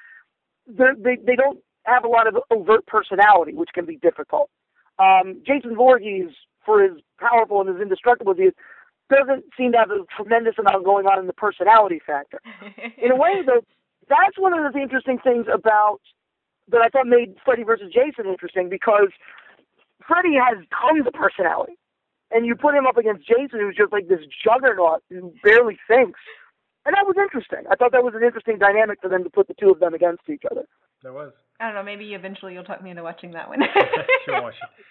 they're, 0.67 0.95
they 0.95 1.17
they 1.25 1.35
don't 1.35 1.59
have 1.85 2.03
a 2.03 2.07
lot 2.07 2.27
of 2.27 2.37
overt 2.51 2.85
personality, 2.87 3.53
which 3.53 3.69
can 3.73 3.85
be 3.85 3.97
difficult. 3.97 4.49
Um, 4.99 5.41
Jason 5.45 5.75
Voorhees, 5.75 6.29
for 6.65 6.81
his 6.83 7.01
powerful 7.19 7.61
and 7.61 7.69
his 7.69 7.81
indestructible 7.81 8.33
as 8.33 8.37
he 8.37 8.43
is, 8.45 8.53
doesn't 9.09 9.45
seem 9.57 9.71
to 9.73 9.77
have 9.77 9.91
a 9.91 10.05
tremendous 10.15 10.55
amount 10.59 10.85
going 10.85 11.05
on 11.07 11.19
in 11.19 11.27
the 11.27 11.33
personality 11.33 11.99
factor. 12.05 12.39
in 12.97 13.11
a 13.11 13.15
way, 13.15 13.41
though, 13.45 13.61
that's 14.09 14.37
one 14.37 14.53
of 14.53 14.73
the 14.73 14.79
interesting 14.79 15.19
things 15.23 15.45
about 15.53 15.99
that 16.69 16.81
I 16.81 16.89
thought 16.89 17.07
made 17.07 17.35
Freddy 17.43 17.63
versus 17.63 17.91
Jason 17.93 18.29
interesting 18.29 18.69
because 18.69 19.09
Freddy 20.07 20.35
has 20.35 20.63
tons 20.71 21.05
of 21.05 21.13
personality, 21.13 21.73
and 22.33 22.45
you 22.45 22.55
put 22.55 22.75
him 22.75 22.87
up 22.87 22.97
against 22.97 23.27
Jason, 23.27 23.59
who's 23.59 23.75
just 23.75 23.93
like 23.93 24.07
this 24.07 24.19
juggernaut 24.43 25.03
who 25.09 25.33
barely 25.43 25.77
thinks, 25.87 26.19
and 26.85 26.93
that 26.95 27.05
was 27.05 27.15
interesting. 27.17 27.63
I 27.71 27.75
thought 27.75 27.91
that 27.93 28.03
was 28.03 28.13
an 28.15 28.23
interesting 28.23 28.57
dynamic 28.57 28.99
for 29.01 29.09
them 29.09 29.23
to 29.23 29.29
put 29.29 29.47
the 29.47 29.53
two 29.53 29.69
of 29.69 29.79
them 29.79 29.93
against 29.93 30.27
each 30.27 30.43
other. 30.49 30.65
There 31.01 31.13
was. 31.13 31.31
I 31.59 31.67
don't 31.67 31.75
know. 31.75 31.83
Maybe 31.83 32.13
eventually 32.13 32.53
you'll 32.53 32.63
talk 32.63 32.83
me 32.83 32.89
into 32.89 33.03
watching 33.03 33.31
that 33.31 33.47
one. 33.47 33.59
sure, 34.25 34.41
watch 34.41 34.55
it. 34.55 34.85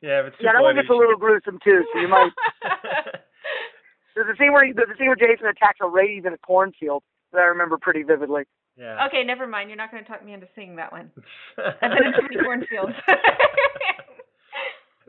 Yeah, 0.00 0.22
but 0.22 0.34
yeah, 0.40 0.52
that 0.52 0.62
one 0.62 0.74
gets 0.74 0.90
a 0.90 0.94
little 0.94 1.16
gruesome 1.16 1.58
too, 1.64 1.82
so 1.92 2.00
you 2.00 2.08
might. 2.08 2.30
there's 4.14 4.28
a 4.28 4.36
scene 4.38 4.52
where 4.52 4.72
there's 4.74 4.90
a 4.94 4.98
scene 4.98 5.08
where 5.08 5.16
Jason 5.16 5.46
attacks 5.46 5.78
a 5.80 5.88
rave 5.88 6.26
in 6.26 6.32
a 6.32 6.38
cornfield 6.38 7.02
that 7.32 7.38
I 7.40 7.44
remember 7.44 7.78
pretty 7.78 8.02
vividly. 8.02 8.44
Yeah. 8.76 9.06
Okay, 9.06 9.24
never 9.24 9.46
mind. 9.46 9.70
You're 9.70 9.76
not 9.76 9.90
going 9.90 10.04
to 10.04 10.08
talk 10.08 10.24
me 10.24 10.32
into 10.32 10.46
seeing 10.54 10.76
that 10.76 10.92
one. 10.92 11.10
I've 11.58 11.80
been 11.80 12.06
in 12.06 12.12
too 12.12 12.28
many 12.30 12.44
cornfields. 12.44 12.94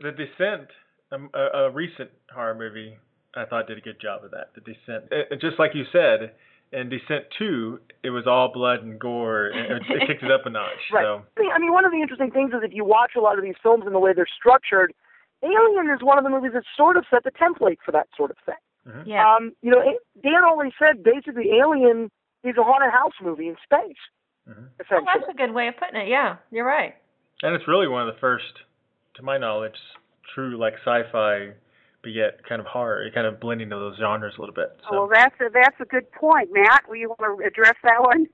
the 0.00 0.10
Descent, 0.10 0.68
a, 1.12 1.58
a 1.66 1.70
recent 1.70 2.10
horror 2.32 2.54
movie, 2.54 2.96
I 3.34 3.44
thought 3.44 3.66
did 3.66 3.78
a 3.78 3.80
good 3.80 4.00
job 4.00 4.24
of 4.24 4.30
that. 4.32 4.50
The 4.54 4.60
Descent, 4.60 5.04
it, 5.10 5.40
just 5.40 5.58
like 5.58 5.72
you 5.74 5.84
said, 5.92 6.32
in 6.72 6.88
Descent 6.88 7.24
Two, 7.38 7.80
it 8.02 8.10
was 8.10 8.26
all 8.26 8.50
blood 8.52 8.82
and 8.82 8.98
gore. 8.98 9.48
And 9.48 9.72
it, 9.72 9.82
it 9.88 10.06
kicked 10.06 10.22
it 10.22 10.30
up 10.30 10.46
a 10.46 10.50
notch. 10.54 10.70
Right. 10.92 11.04
So. 11.04 11.22
I 11.52 11.58
mean, 11.58 11.72
one 11.72 11.84
of 11.84 11.92
the 11.92 12.00
interesting 12.00 12.30
things 12.30 12.50
is 12.52 12.60
if 12.62 12.72
you 12.72 12.84
watch 12.84 13.12
a 13.16 13.20
lot 13.20 13.38
of 13.38 13.44
these 13.44 13.56
films 13.62 13.84
and 13.86 13.94
the 13.94 13.98
way 13.98 14.12
they're 14.14 14.26
structured, 14.38 14.92
Alien 15.42 15.88
is 15.90 16.02
one 16.02 16.18
of 16.18 16.24
the 16.24 16.30
movies 16.30 16.52
that 16.54 16.64
sort 16.76 16.96
of 16.96 17.04
set 17.10 17.24
the 17.24 17.30
template 17.32 17.78
for 17.84 17.92
that 17.92 18.08
sort 18.16 18.30
of 18.30 18.36
thing. 18.44 18.60
Mhm. 18.88 19.02
yeah. 19.06 19.24
Um, 19.36 19.52
you 19.62 19.70
know, 19.70 19.82
Dan 20.22 20.42
always 20.44 20.72
said 20.78 21.02
basically 21.02 21.50
Alien 21.58 22.10
is 22.44 22.56
a 22.56 22.62
haunted 22.62 22.90
house 22.92 23.12
movie 23.22 23.48
in 23.48 23.56
space, 23.64 23.96
Mhm. 24.48 24.54
Oh, 24.68 24.72
essentially. 24.80 25.06
that's 25.14 25.28
a 25.30 25.36
good 25.36 25.52
way 25.52 25.68
of 25.68 25.76
putting 25.76 26.00
it. 26.00 26.08
Yeah, 26.08 26.36
you're 26.50 26.64
right. 26.64 26.94
And 27.42 27.54
it's 27.54 27.66
really 27.68 27.88
one 27.88 28.06
of 28.08 28.14
the 28.14 28.18
first, 28.20 28.60
to 29.16 29.22
my 29.22 29.36
knowledge, 29.38 29.76
true 30.34 30.58
like 30.58 30.74
sci-fi, 30.84 31.52
but 32.02 32.12
yet 32.12 32.40
kind 32.48 32.60
of 32.60 32.66
horror, 32.66 33.08
kind 33.14 33.26
of 33.26 33.40
blending 33.40 33.72
of 33.72 33.80
those 33.80 33.96
genres 33.98 34.34
a 34.38 34.40
little 34.40 34.54
bit. 34.54 34.76
So. 34.88 35.00
Well, 35.00 35.10
that's 35.12 35.34
a, 35.40 35.50
that's 35.52 35.76
a 35.80 35.84
good 35.84 36.10
point, 36.12 36.50
Matt. 36.52 36.88
Will 36.88 36.96
you 36.96 37.08
want 37.08 37.40
to 37.40 37.46
address 37.46 37.74
that 37.82 38.00
one? 38.00 38.26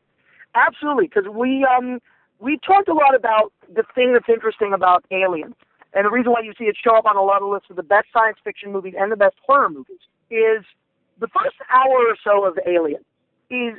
Absolutely, 0.55 1.09
because 1.09 1.29
we 1.31 1.67
um 1.67 1.99
we 2.39 2.59
talked 2.67 2.89
a 2.89 2.95
lot 2.95 3.15
about 3.15 3.53
the 3.75 3.83
thing 3.95 4.13
that's 4.13 4.29
interesting 4.29 4.73
about 4.73 5.05
Alien, 5.11 5.55
and 5.93 6.07
the 6.07 6.11
reason 6.11 6.33
why 6.33 6.41
you 6.41 6.53
see 6.59 6.65
it 6.65 6.77
show 6.83 6.97
up 6.97 7.07
on 7.07 7.17
a 7.17 7.23
lot 7.23 7.43
of 7.43 7.49
lists 7.49 7.69
of 7.71 7.77
the 7.77 7.83
best 7.83 8.07
science 8.13 8.39
fiction 8.43 8.73
movies 8.73 8.95
and 8.99 9.11
the 9.13 9.17
best 9.17 9.37
horror 9.47 9.69
movies 9.69 10.01
is 10.31 10.65
the 11.21 11.29
first 11.29 11.57
hour 11.71 12.09
or 12.09 12.17
so 12.23 12.45
of 12.47 12.59
Alien 12.67 13.05
is 13.51 13.75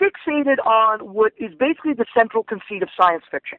fixated 0.00 0.58
on 0.66 1.00
what 1.12 1.32
is 1.38 1.54
basically 1.54 1.94
the 1.94 2.06
central 2.14 2.42
conceit 2.42 2.82
of 2.82 2.88
science 2.96 3.24
fiction, 3.30 3.58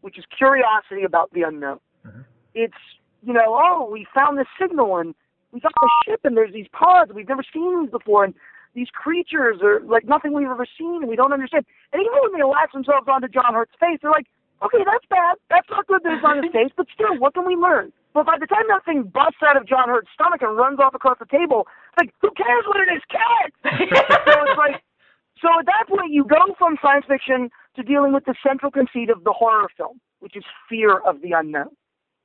which 0.00 0.18
is 0.18 0.24
curiosity 0.36 1.02
about 1.04 1.30
the 1.32 1.42
unknown. 1.42 1.78
Mhm. 2.06 2.24
It's 2.54 2.82
you 3.22 3.32
know, 3.32 3.58
oh, 3.58 3.88
we 3.90 4.06
found 4.14 4.38
this 4.38 4.46
signal 4.60 4.96
and 4.98 5.14
we 5.52 5.60
found 5.60 5.74
a 5.82 6.10
ship 6.10 6.20
and 6.24 6.36
there's 6.36 6.52
these 6.52 6.68
pods 6.72 7.12
we've 7.14 7.28
never 7.28 7.44
seen 7.52 7.82
these 7.82 7.90
before 7.90 8.24
and 8.24 8.34
these 8.74 8.88
creatures 8.88 9.60
are 9.62 9.80
like 9.84 10.04
nothing 10.04 10.32
we've 10.32 10.48
ever 10.48 10.66
seen 10.78 11.04
and 11.04 11.08
we 11.08 11.16
don't 11.16 11.32
understand. 11.32 11.64
And 11.92 12.00
even 12.00 12.18
when 12.24 12.32
they 12.32 12.44
latch 12.44 12.72
themselves 12.72 13.06
onto 13.06 13.28
John 13.28 13.52
Hurt's 13.52 13.76
face, 13.78 14.00
they're 14.00 14.10
like, 14.10 14.26
okay, 14.64 14.80
that's 14.80 15.04
bad. 15.10 15.36
That's 15.50 15.68
not 15.68 15.86
good 15.86 16.00
that 16.04 16.16
it's 16.16 16.24
on 16.24 16.42
his 16.42 16.52
face, 16.56 16.72
but 16.76 16.86
still, 16.94 17.18
what 17.18 17.34
can 17.34 17.44
we 17.44 17.54
learn? 17.54 17.92
But 18.14 18.26
by 18.26 18.36
the 18.40 18.46
time 18.46 18.64
that 18.68 18.84
thing 18.84 19.08
busts 19.08 19.40
out 19.44 19.56
of 19.56 19.68
John 19.68 19.88
Hurt's 19.88 20.08
stomach 20.12 20.40
and 20.42 20.56
runs 20.56 20.80
off 20.80 20.94
across 20.94 21.18
the 21.18 21.28
table, 21.28 21.68
it's 21.92 22.08
like, 22.08 22.12
who 22.20 22.30
cares 22.32 22.64
what 22.68 22.80
it 22.80 22.92
is? 22.92 23.02
Kill 23.08 23.32
so 24.24 24.32
it's 24.44 24.60
like, 24.60 24.80
so 25.40 25.48
at 25.58 25.66
that 25.66 25.88
point, 25.88 26.12
you 26.12 26.24
go 26.24 26.54
from 26.58 26.76
science 26.80 27.04
fiction 27.08 27.50
to 27.76 27.82
dealing 27.82 28.12
with 28.12 28.24
the 28.24 28.34
central 28.44 28.70
conceit 28.70 29.08
of 29.10 29.24
the 29.24 29.32
horror 29.32 29.68
film, 29.76 29.98
which 30.20 30.36
is 30.36 30.44
fear 30.68 31.00
of 31.00 31.20
the 31.20 31.32
unknown. 31.32 31.72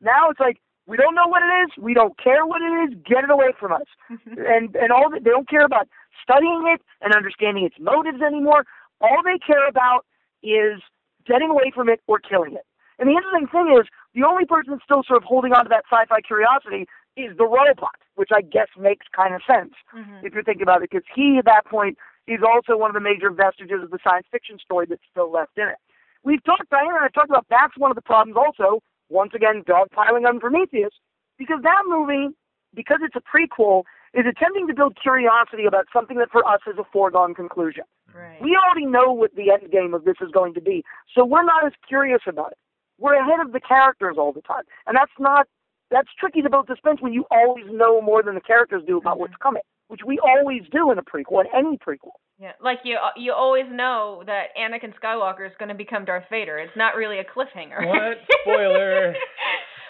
Now 0.01 0.29
it's 0.29 0.39
like, 0.39 0.59
we 0.87 0.97
don't 0.97 1.13
know 1.15 1.27
what 1.27 1.43
it 1.43 1.51
is. 1.67 1.77
We 1.77 1.93
don't 1.93 2.17
care 2.17 2.45
what 2.45 2.61
it 2.61 2.89
is. 2.91 2.97
Get 3.05 3.23
it 3.25 3.29
away 3.29 3.51
from 3.59 3.73
us. 3.73 3.85
and 4.09 4.75
and 4.75 4.91
all 4.91 5.09
that 5.11 5.23
they 5.23 5.29
don't 5.29 5.49
care 5.49 5.65
about 5.65 5.87
studying 6.23 6.63
it 6.73 6.81
and 7.01 7.13
understanding 7.13 7.65
its 7.65 7.75
motives 7.79 8.21
anymore. 8.21 8.65
All 9.01 9.21
they 9.23 9.37
care 9.37 9.67
about 9.67 10.05
is 10.41 10.81
getting 11.25 11.49
away 11.49 11.71
from 11.75 11.89
it 11.89 12.01
or 12.07 12.19
killing 12.19 12.53
it. 12.53 12.65
And 12.99 13.07
the 13.09 13.13
interesting 13.13 13.47
thing 13.47 13.77
is, 13.79 13.85
the 14.15 14.23
only 14.23 14.45
person 14.45 14.71
that's 14.73 14.83
still 14.83 15.03
sort 15.03 15.17
of 15.21 15.23
holding 15.23 15.53
on 15.53 15.65
to 15.65 15.69
that 15.69 15.83
sci-fi 15.91 16.21
curiosity 16.21 16.87
is 17.15 17.35
the 17.37 17.45
robot, 17.45 17.93
which 18.15 18.29
I 18.33 18.41
guess 18.41 18.67
makes 18.77 19.05
kind 19.15 19.35
of 19.35 19.41
sense 19.45 19.73
Mhm. 19.93 20.23
if 20.23 20.33
you're 20.33 20.43
thinking 20.43 20.63
about 20.63 20.81
it, 20.81 20.89
because 20.89 21.05
he 21.13 21.37
at 21.37 21.45
that 21.45 21.65
point 21.65 21.97
is 22.27 22.41
also 22.41 22.75
one 22.77 22.89
of 22.89 22.93
the 22.95 22.99
major 22.99 23.29
vestiges 23.29 23.83
of 23.83 23.91
the 23.91 23.99
science 24.03 24.25
fiction 24.31 24.57
story 24.59 24.85
that's 24.87 25.03
still 25.11 25.29
left 25.31 25.57
in 25.57 25.67
it. 25.67 25.77
We've 26.23 26.43
talked, 26.43 26.69
Diana 26.69 26.95
and 26.95 27.05
I 27.05 27.09
talked 27.09 27.29
about 27.29 27.45
that's 27.49 27.77
one 27.77 27.91
of 27.91 27.95
the 27.95 28.01
problems 28.01 28.37
also, 28.37 28.81
once 29.09 29.31
again, 29.33 29.63
dogpiling 29.63 30.27
on 30.27 30.39
Prometheus, 30.39 30.93
because 31.37 31.59
that 31.63 31.83
movie, 31.87 32.35
because 32.73 32.99
it's 33.01 33.15
a 33.15 33.21
prequel, 33.21 33.83
is 34.13 34.25
attempting 34.25 34.67
to 34.67 34.73
build 34.73 34.97
curiosity 35.01 35.65
about 35.65 35.85
something 35.93 36.17
that 36.17 36.31
for 36.31 36.47
us 36.47 36.61
is 36.67 36.77
a 36.77 36.83
foregone 36.91 37.33
conclusion. 37.33 37.83
Right. 38.13 38.41
We 38.41 38.57
already 38.57 38.85
know 38.85 39.11
what 39.11 39.35
the 39.35 39.51
end 39.51 39.71
game 39.71 39.93
of 39.93 40.05
this 40.05 40.15
is 40.21 40.31
going 40.31 40.53
to 40.55 40.61
be, 40.61 40.83
so 41.13 41.25
we're 41.25 41.43
not 41.43 41.65
as 41.65 41.73
curious 41.87 42.21
about 42.27 42.53
it. 42.53 42.57
We're 42.99 43.15
ahead 43.15 43.45
of 43.45 43.51
the 43.51 43.59
characters 43.59 44.15
all 44.17 44.33
the 44.33 44.41
time, 44.41 44.63
and 44.87 44.95
that's 44.95 45.11
not 45.19 45.47
that's 45.89 46.09
tricky 46.19 46.41
to 46.41 46.49
build 46.49 46.67
suspense 46.67 46.99
when 46.99 47.13
you 47.13 47.25
always 47.31 47.65
know 47.69 48.01
more 48.01 48.21
than 48.21 48.35
the 48.35 48.41
characters 48.41 48.83
do 48.85 48.97
about 48.97 49.15
Mhm. 49.15 49.19
what's 49.21 49.35
coming, 49.37 49.61
which 49.87 50.03
we 50.03 50.19
always 50.19 50.67
do 50.69 50.91
in 50.91 50.97
a 50.97 51.01
prequel, 51.03 51.45
in 51.45 51.47
any 51.55 51.77
prequel. 51.77 52.11
Yeah, 52.39 52.51
like 52.61 52.79
you 52.83 52.97
uh, 52.97 53.11
you 53.17 53.33
always 53.33 53.65
know 53.71 54.21
that 54.27 54.49
Anakin 54.59 54.93
Skywalker 55.01 55.45
is 55.47 55.53
going 55.57 55.69
to 55.69 55.75
become 55.75 56.05
Darth 56.05 56.25
Vader. 56.29 56.59
It's 56.59 56.75
not 56.77 56.95
really 56.95 57.17
a 57.19 57.23
cliffhanger. 57.23 57.87
What? 57.87 58.17
Spoiler. 58.43 59.13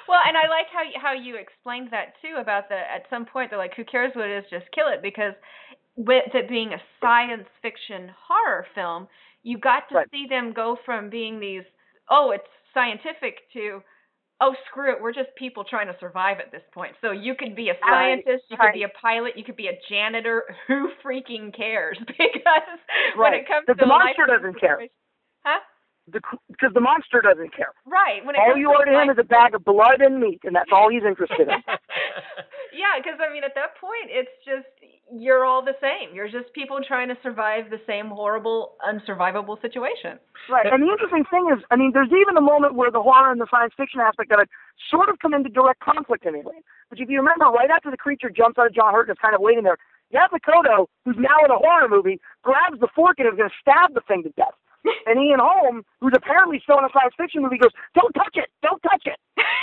well, 0.07 0.21
and 0.25 0.37
I 0.37 0.47
like 0.47 0.67
how 0.71 0.83
you, 0.83 0.95
how 1.01 1.13
you 1.13 1.35
explained 1.35 1.89
that 1.91 2.13
too 2.21 2.37
about 2.39 2.69
the 2.69 2.75
at 2.75 3.03
some 3.09 3.25
point 3.25 3.49
they're 3.49 3.59
like, 3.59 3.75
who 3.75 3.83
cares 3.83 4.11
what 4.15 4.29
it 4.29 4.37
is, 4.37 4.45
just 4.49 4.65
kill 4.73 4.87
it 4.87 5.01
because 5.01 5.33
with 5.97 6.33
it 6.33 6.47
being 6.47 6.71
a 6.73 6.81
science 7.01 7.47
fiction 7.61 8.09
horror 8.27 8.65
film, 8.73 9.07
you 9.43 9.57
got 9.57 9.89
to 9.89 9.95
Right. 9.95 10.07
see 10.11 10.25
them 10.29 10.53
go 10.53 10.77
from 10.85 11.09
being 11.09 11.39
these 11.41 11.63
oh 12.09 12.31
it's 12.31 12.47
scientific 12.73 13.35
to 13.53 13.81
oh 14.41 14.53
screw 14.69 14.91
it 14.91 15.01
we're 15.01 15.13
just 15.13 15.29
people 15.37 15.63
trying 15.63 15.87
to 15.87 15.95
survive 15.99 16.37
at 16.39 16.51
this 16.51 16.61
point. 16.73 16.93
So 17.01 17.11
you 17.11 17.35
could 17.35 17.55
be 17.55 17.69
a 17.69 17.73
Right, 17.81 18.23
scientist 18.23 18.43
you 18.49 18.57
could 18.57 18.73
be 18.73 18.83
a 18.83 18.89
pilot 19.01 19.37
you 19.37 19.43
could 19.43 19.55
be 19.57 19.67
a 19.67 19.77
janitor. 19.89 20.43
Who 20.67 20.89
freaking 21.03 21.55
cares? 21.55 21.97
Because 22.07 22.79
when 23.17 23.33
it 23.33 23.47
comes 23.47 23.65
The- 23.67 23.73
to 23.73 23.79
the 23.79 23.85
monster 23.85 24.25
doesn't 24.27 24.59
care. 24.59 24.79
huh 25.43 25.59
Because 26.07 26.71
the 26.73 26.79
monster 26.79 27.19
doesn't 27.19 27.51
care. 27.53 27.75
right 27.85 28.23
when 28.23 28.35
it 28.35 28.39
All 28.39 28.55
you 28.55 28.71
are 28.71 28.85
to 28.85 28.91
him 28.91 29.09
is 29.09 29.19
a 29.19 29.27
bag 29.27 29.53
of 29.53 29.65
blood 29.65 29.99
and 29.99 30.19
meat, 30.19 30.39
and 30.43 30.55
that's 30.55 30.71
all 30.71 30.87
he's 30.89 31.03
interested 31.03 31.51
in. 31.51 31.59
yeah, 32.71 32.95
because 32.95 33.19
I 33.19 33.27
mean, 33.27 33.43
at 33.43 33.51
that 33.55 33.75
point, 33.75 34.07
it's 34.07 34.31
just 34.47 34.71
you're 35.11 35.45
all 35.45 35.63
the 35.63 35.75
same. 35.79 36.15
You're 36.15 36.31
just 36.31 36.51
people 36.53 36.79
trying 36.85 37.07
to 37.07 37.17
survive 37.23 37.69
the 37.69 37.79
same 37.87 38.07
horrible, 38.07 38.75
unsurvivable 38.83 39.59
situation. 39.61 40.19
Right. 40.49 40.67
And 40.67 40.83
the 40.83 40.91
interesting 40.91 41.23
thing 41.31 41.51
is, 41.55 41.63
I 41.71 41.75
mean, 41.75 41.91
there's 41.93 42.11
even 42.11 42.35
a 42.35 42.43
moment 42.43 42.75
where 42.75 42.91
the 42.91 43.01
horror 43.01 43.31
and 43.31 43.39
the 43.39 43.47
science 43.51 43.73
fiction 43.75 43.99
aspect 43.99 44.31
of 44.31 44.39
it 44.39 44.49
sort 44.91 45.09
of 45.09 45.19
come 45.19 45.33
into 45.33 45.49
direct 45.49 45.79
conflict 45.79 46.25
anyway. 46.25 46.59
But 46.89 46.99
if 46.99 47.09
you 47.09 47.19
remember, 47.19 47.45
right 47.51 47.71
after 47.71 47.91
the 47.91 47.97
creature 47.97 48.29
jumps 48.29 48.57
out 48.59 48.67
of 48.67 48.75
John 48.75 48.93
Hurt 48.93 49.07
and 49.07 49.15
is 49.15 49.21
kind 49.21 49.35
of 49.35 49.41
waiting 49.41 49.63
there, 49.63 49.77
Yaphet 50.13 50.39
Kotto, 50.47 50.87
who's 51.03 51.19
now 51.19 51.43
in 51.43 51.51
a 51.51 51.59
horror 51.59 51.87
movie, 51.87 52.19
grabs 52.43 52.79
the 52.79 52.87
fork 52.95 53.19
and 53.19 53.27
is 53.27 53.35
going 53.35 53.49
to 53.49 53.55
stab 53.59 53.93
the 53.93 54.01
thing 54.07 54.23
to 54.23 54.31
death. 54.35 54.55
And 55.07 55.19
Ian 55.19 55.39
Holm, 55.39 55.83
who's 56.01 56.13
apparently 56.15 56.59
still 56.63 56.77
in 56.79 56.85
a 56.85 56.89
science 56.93 57.13
fiction 57.17 57.41
movie, 57.41 57.57
goes, 57.57 57.71
"Don't 57.95 58.13
touch 58.13 58.35
it! 58.35 58.49
Don't 58.61 58.81
touch 58.83 59.03
it!" 59.05 59.19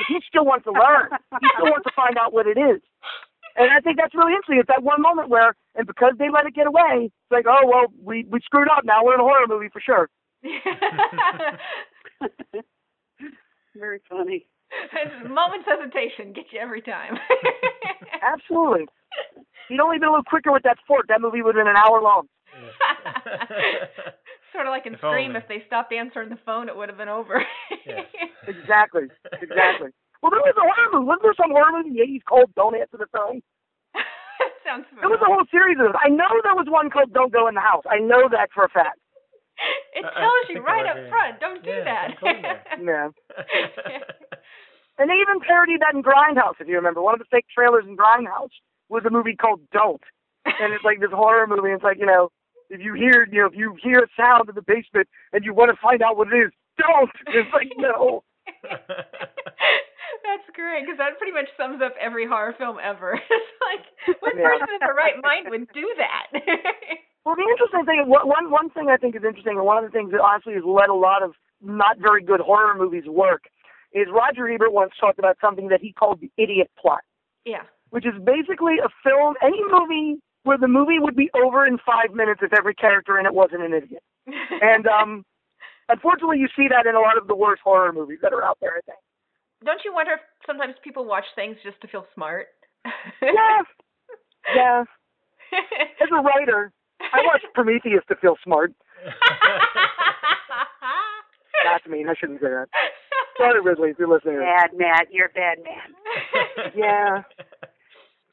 he 0.08 0.20
still 0.28 0.44
wants 0.44 0.64
to 0.64 0.72
learn. 0.72 1.08
He 1.40 1.48
still 1.56 1.70
wants 1.72 1.84
to 1.84 1.92
find 1.94 2.16
out 2.18 2.32
what 2.32 2.46
it 2.46 2.58
is. 2.58 2.80
And 3.56 3.70
I 3.70 3.80
think 3.80 3.96
that's 3.96 4.14
really 4.14 4.32
interesting. 4.32 4.58
It's 4.58 4.68
that 4.68 4.82
one 4.82 5.00
moment 5.00 5.28
where, 5.28 5.54
and 5.76 5.86
because 5.86 6.14
they 6.18 6.28
let 6.28 6.46
it 6.46 6.54
get 6.54 6.66
away, 6.66 7.08
it's 7.12 7.30
like, 7.30 7.46
oh 7.48 7.64
well, 7.66 7.86
we 8.02 8.24
we 8.28 8.40
screwed 8.40 8.68
up. 8.68 8.84
Now 8.84 9.04
we're 9.04 9.14
in 9.14 9.20
a 9.20 9.24
horror 9.24 9.46
movie 9.46 9.68
for 9.72 9.80
sure. 9.80 10.10
Very 13.76 14.00
funny. 14.08 14.46
Moment's 15.28 15.68
hesitation 15.68 16.32
gets 16.32 16.48
you 16.52 16.60
every 16.60 16.82
time. 16.82 17.18
Absolutely. 18.22 18.86
If 19.36 19.44
he'd 19.68 19.80
only 19.80 19.98
been 19.98 20.08
a 20.08 20.12
little 20.12 20.24
quicker 20.24 20.52
with 20.52 20.62
that 20.64 20.78
fork, 20.86 21.06
that 21.08 21.20
movie 21.20 21.42
would 21.42 21.54
have 21.54 21.64
been 21.64 21.70
an 21.70 21.76
hour 21.76 22.00
long. 22.02 22.28
Sort 24.54 24.66
of 24.66 24.70
like 24.70 24.86
in 24.86 24.94
If 24.94 25.00
Scream, 25.02 25.34
only. 25.34 25.42
if 25.42 25.48
they 25.50 25.60
stopped 25.66 25.92
answering 25.92 26.30
the 26.30 26.38
phone, 26.46 26.68
it 26.70 26.76
would 26.76 26.88
have 26.88 26.96
been 26.98 27.10
over. 27.12 27.42
Yes. 27.84 28.06
Exactly. 28.46 29.08
Exactly. 29.40 29.88
Well, 30.20 30.28
there 30.32 30.40
was 30.44 30.52
a 30.56 30.64
horror 30.64 30.88
movie. 30.92 31.08
Wasn't 31.08 31.24
there 31.24 31.36
some 31.36 31.50
horror 31.52 31.72
movie 31.72 31.90
in 31.92 31.96
the 31.96 32.04
80s 32.04 32.24
called 32.28 32.48
Don't 32.56 32.76
Answer 32.76 32.96
the 33.00 33.08
Phone? 33.12 33.40
Sounds 34.64 34.84
There 35.00 35.08
was 35.08 35.20
a 35.24 35.28
whole 35.28 35.44
series 35.50 35.76
of 35.80 35.88
them. 35.92 35.96
I 35.96 36.08
know 36.12 36.28
there 36.44 36.56
was 36.56 36.68
one 36.68 36.88
called 36.92 37.12
Don't 37.12 37.32
Go 37.32 37.48
in 37.48 37.54
the 37.56 37.64
House. 37.64 37.84
I 37.88 37.98
know 38.00 38.28
that 38.28 38.48
for 38.52 38.64
a 38.64 38.68
fact. 38.68 39.00
It 39.96 40.04
I- 40.04 40.12
I 40.12 40.20
tells 40.20 40.44
you 40.52 40.60
right 40.60 40.84
up 40.84 40.96
front, 41.08 41.40
don't 41.40 41.62
do 41.64 41.70
Yeah, 41.72 41.84
that. 41.84 42.06
don't. 42.20 42.84
Yeah. 42.84 43.08
And 44.98 45.10
they 45.10 45.14
even 45.18 45.40
parodied 45.40 45.80
that 45.80 45.94
in 45.94 46.02
Grindhouse, 46.04 46.60
if 46.60 46.68
you 46.68 46.76
remember. 46.76 47.02
One 47.02 47.14
of 47.14 47.18
the 47.20 47.26
fake 47.30 47.46
trailers 47.52 47.84
in 47.88 47.96
Grindhouse 47.96 48.54
was 48.88 49.02
a 49.04 49.10
movie 49.10 49.34
called 49.36 49.60
Don't. 49.72 50.02
And 50.44 50.72
it's 50.72 50.84
like 50.84 51.00
this 51.00 51.10
horror 51.12 51.46
movie. 51.48 51.70
It's 51.72 51.82
like, 51.82 51.98
you 51.98 52.06
know, 52.06 52.30
if 52.74 52.80
you 52.80 52.94
hear, 52.94 53.26
you 53.30 53.40
know, 53.40 53.46
if 53.46 53.54
you 53.56 53.76
hear 53.82 54.00
a 54.00 54.08
sound 54.20 54.48
in 54.48 54.54
the 54.54 54.62
basement 54.62 55.08
and 55.32 55.44
you 55.44 55.54
want 55.54 55.70
to 55.70 55.76
find 55.80 56.02
out 56.02 56.16
what 56.16 56.28
it 56.32 56.36
is, 56.36 56.52
don't. 56.78 57.10
It's 57.28 57.52
like, 57.54 57.70
no. 57.78 58.24
That's 60.24 60.48
great 60.54 60.84
because 60.84 60.98
that 60.98 61.18
pretty 61.18 61.32
much 61.32 61.48
sums 61.56 61.80
up 61.82 61.94
every 62.00 62.26
horror 62.26 62.54
film 62.58 62.78
ever. 62.82 63.14
it's 63.30 63.52
like 63.62 64.18
what 64.20 64.34
Yeah. 64.36 64.44
person 64.44 64.68
in 64.74 64.80
their 64.80 64.94
right 64.94 65.14
mind 65.22 65.46
would 65.50 65.68
do 65.72 65.94
that? 65.98 66.26
Well, 67.24 67.36
the 67.36 67.48
interesting 67.48 67.86
thing, 67.86 68.04
one, 68.06 68.28
one 68.28 68.50
one 68.50 68.68
thing 68.68 68.90
I 68.90 68.98
think 68.98 69.16
is 69.16 69.24
interesting, 69.24 69.56
and 69.56 69.64
one 69.64 69.82
of 69.82 69.84
the 69.84 69.96
things 69.96 70.12
that 70.12 70.20
honestly 70.20 70.52
has 70.52 70.62
let 70.62 70.90
a 70.90 70.94
lot 70.94 71.22
of 71.22 71.32
not 71.62 71.96
very 71.98 72.22
good 72.22 72.38
horror 72.40 72.76
movies 72.76 73.04
work, 73.06 73.44
is 73.94 74.08
Roger 74.12 74.46
Ebert 74.46 74.74
once 74.74 74.92
talked 75.00 75.18
about 75.18 75.38
something 75.40 75.68
that 75.68 75.80
he 75.80 75.90
called 75.90 76.20
the 76.20 76.30
idiot 76.36 76.70
plot, 76.78 77.00
yeah. 77.46 77.62
which 77.88 78.04
is 78.04 78.12
basically 78.22 78.76
a 78.76 78.90
film, 79.02 79.36
any 79.40 79.56
movie 79.72 80.20
where 80.44 80.58
the 80.58 80.68
movie 80.68 80.98
would 80.98 81.16
be 81.16 81.30
over 81.34 81.66
in 81.66 81.78
five 81.84 82.14
minutes 82.14 82.40
if 82.42 82.52
every 82.52 82.74
character 82.74 83.18
in 83.18 83.26
it 83.26 83.34
wasn't 83.34 83.62
an 83.62 83.74
idiot. 83.74 84.02
And 84.62 84.86
um, 84.86 85.24
unfortunately, 85.88 86.38
you 86.38 86.48
see 86.56 86.68
that 86.70 86.86
in 86.86 86.94
a 86.94 87.00
lot 87.00 87.18
of 87.18 87.26
the 87.26 87.34
worst 87.34 87.60
horror 87.62 87.92
movies 87.92 88.18
that 88.22 88.32
are 88.32 88.42
out 88.42 88.58
there. 88.60 88.72
I 88.78 88.80
think. 88.86 88.98
don't 89.64 89.80
you 89.84 89.92
wonder 89.92 90.12
if 90.12 90.20
sometimes 90.46 90.74
people 90.82 91.04
watch 91.04 91.24
things 91.34 91.56
just 91.62 91.80
to 91.82 91.88
feel 91.88 92.06
smart? 92.14 92.46
Yeah, 93.20 93.62
yeah. 94.56 94.84
As 96.00 96.08
a 96.10 96.22
writer, 96.22 96.72
I 97.00 97.20
watched 97.24 97.46
Prometheus 97.54 98.02
to 98.08 98.16
feel 98.16 98.36
smart. 98.42 98.72
That's 101.64 101.86
mean. 101.86 102.08
I 102.08 102.14
shouldn't 102.18 102.40
say 102.40 102.48
that. 102.48 102.66
Sorry, 103.38 103.60
Ridley, 103.60 103.90
if 103.90 103.98
you're 103.98 104.08
listening. 104.08 104.38
Bad 104.38 104.70
Matt, 104.76 105.08
you're 105.10 105.26
a 105.26 105.34
bad 105.34 105.58
man. 105.64 106.72
Yeah. 106.76 107.22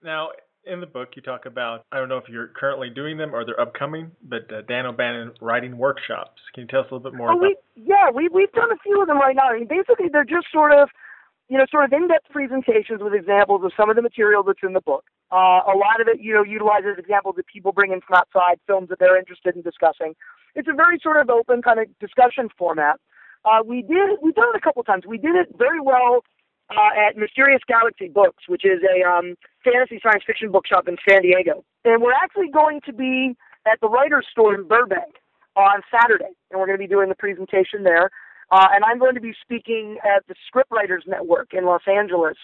Now, 0.04 0.30
in 0.66 0.80
the 0.80 0.86
book, 0.86 1.10
you 1.16 1.22
talk 1.22 1.46
about 1.46 1.86
I 1.92 1.98
don't 1.98 2.10
know 2.10 2.18
if 2.18 2.30
you're 2.30 2.48
currently 2.48 2.90
doing 2.90 3.18
them 3.18 3.34
or 3.34 3.46
they're 3.46 3.60
upcoming, 3.60 4.12
but 4.24 4.52
uh, 4.54 4.62
Dan 4.68 4.86
O'Bannon 4.86 5.32
writing 5.42 5.78
workshops. 5.78 6.42
Can 6.54 6.62
you 6.64 6.68
tell 6.68 6.82
us 6.82 6.88
a 6.92 6.96
little 6.96 7.10
bit 7.12 7.18
more 7.18 7.30
Oh, 7.32 7.38
about? 7.38 7.42
we 7.42 7.56
yeah, 7.76 8.10
we 8.14 8.28
we've 8.30 8.52
done 8.52 8.72
a 8.72 8.78
few 8.84 9.02
of 9.02 9.08
them 9.08 9.18
right 9.18 9.36
now. 9.36 9.50
I 9.50 9.60
mean, 9.60 9.68
basically, 9.68 10.08
they're 10.12 10.24
just 10.24 10.48
sort 10.52 10.72
of, 10.72 10.90
you 11.50 11.58
know, 11.58 11.66
sort 11.72 11.86
of 11.86 11.94
in-depth 11.94 12.30
presentations 12.30 13.02
with 13.02 13.14
examples 13.14 13.64
of 13.64 13.72
some 13.76 13.90
of 13.90 13.96
the 13.96 14.02
material 14.02 14.44
that's 14.44 14.60
in 14.64 14.74
the 14.74 14.82
book. 14.82 15.04
Uh, 15.32 15.64
a 15.66 15.76
lot 15.76 16.02
of 16.02 16.08
it, 16.08 16.20
you 16.20 16.34
know, 16.34 16.44
utilizes 16.44 16.98
examples 16.98 17.36
that 17.38 17.48
people 17.48 17.72
bring 17.72 17.92
in 17.92 18.02
from 18.02 18.18
outside, 18.18 18.60
films 18.68 18.90
that 18.90 19.00
they're 19.00 19.18
interested 19.18 19.56
in 19.56 19.62
discussing. 19.62 20.14
It's 20.56 20.68
a 20.68 20.74
very 20.74 21.00
sort 21.02 21.18
of 21.18 21.30
open 21.30 21.62
kind 21.62 21.80
of 21.80 21.88
discussion 22.00 22.50
format. 22.58 23.00
Uh, 23.46 23.64
we 23.66 23.82
did 23.82 24.20
we've 24.22 24.36
done 24.36 24.50
it 24.54 24.58
a 24.58 24.62
couple 24.62 24.84
times. 24.84 25.06
We 25.08 25.18
did 25.18 25.36
it 25.36 25.48
very 25.58 25.80
well 25.80 26.22
uh, 26.72 27.08
at 27.08 27.18
Mysterious 27.18 27.62
Galaxy 27.68 28.08
Books, 28.08 28.44
which 28.48 28.66
is 28.66 28.80
a 28.84 29.08
um, 29.08 29.36
fantasy 29.64 30.00
science 30.02 30.24
fiction 30.26 30.52
bookshop 30.52 30.88
in 30.88 30.98
San 31.08 31.22
Diego, 31.22 31.64
and 31.86 32.02
we're 32.02 32.14
actually 32.14 32.50
going 32.50 32.82
to 32.86 32.94
be 32.94 33.36
at 33.68 33.80
the 33.82 33.88
Writers' 33.88 34.26
Store 34.32 34.56
in 34.56 34.68
Burbank 34.68 35.16
on 35.56 35.82
Saturday, 35.92 36.34
and 36.50 36.60
we're 36.60 36.66
going 36.68 36.78
to 36.78 36.84
be 36.84 36.88
doing 36.88 37.10
the 37.10 37.16
presentation 37.16 37.84
there. 37.84 38.10
Uh, 38.52 38.68
and 38.74 38.84
I'm 38.84 39.00
going 39.00 39.16
to 39.16 39.22
be 39.22 39.34
speaking 39.42 39.98
at 40.04 40.26
the 40.28 40.36
Scriptwriters 40.52 41.08
Network 41.08 41.54
in 41.54 41.66
Los 41.66 41.84
Angeles 41.88 42.36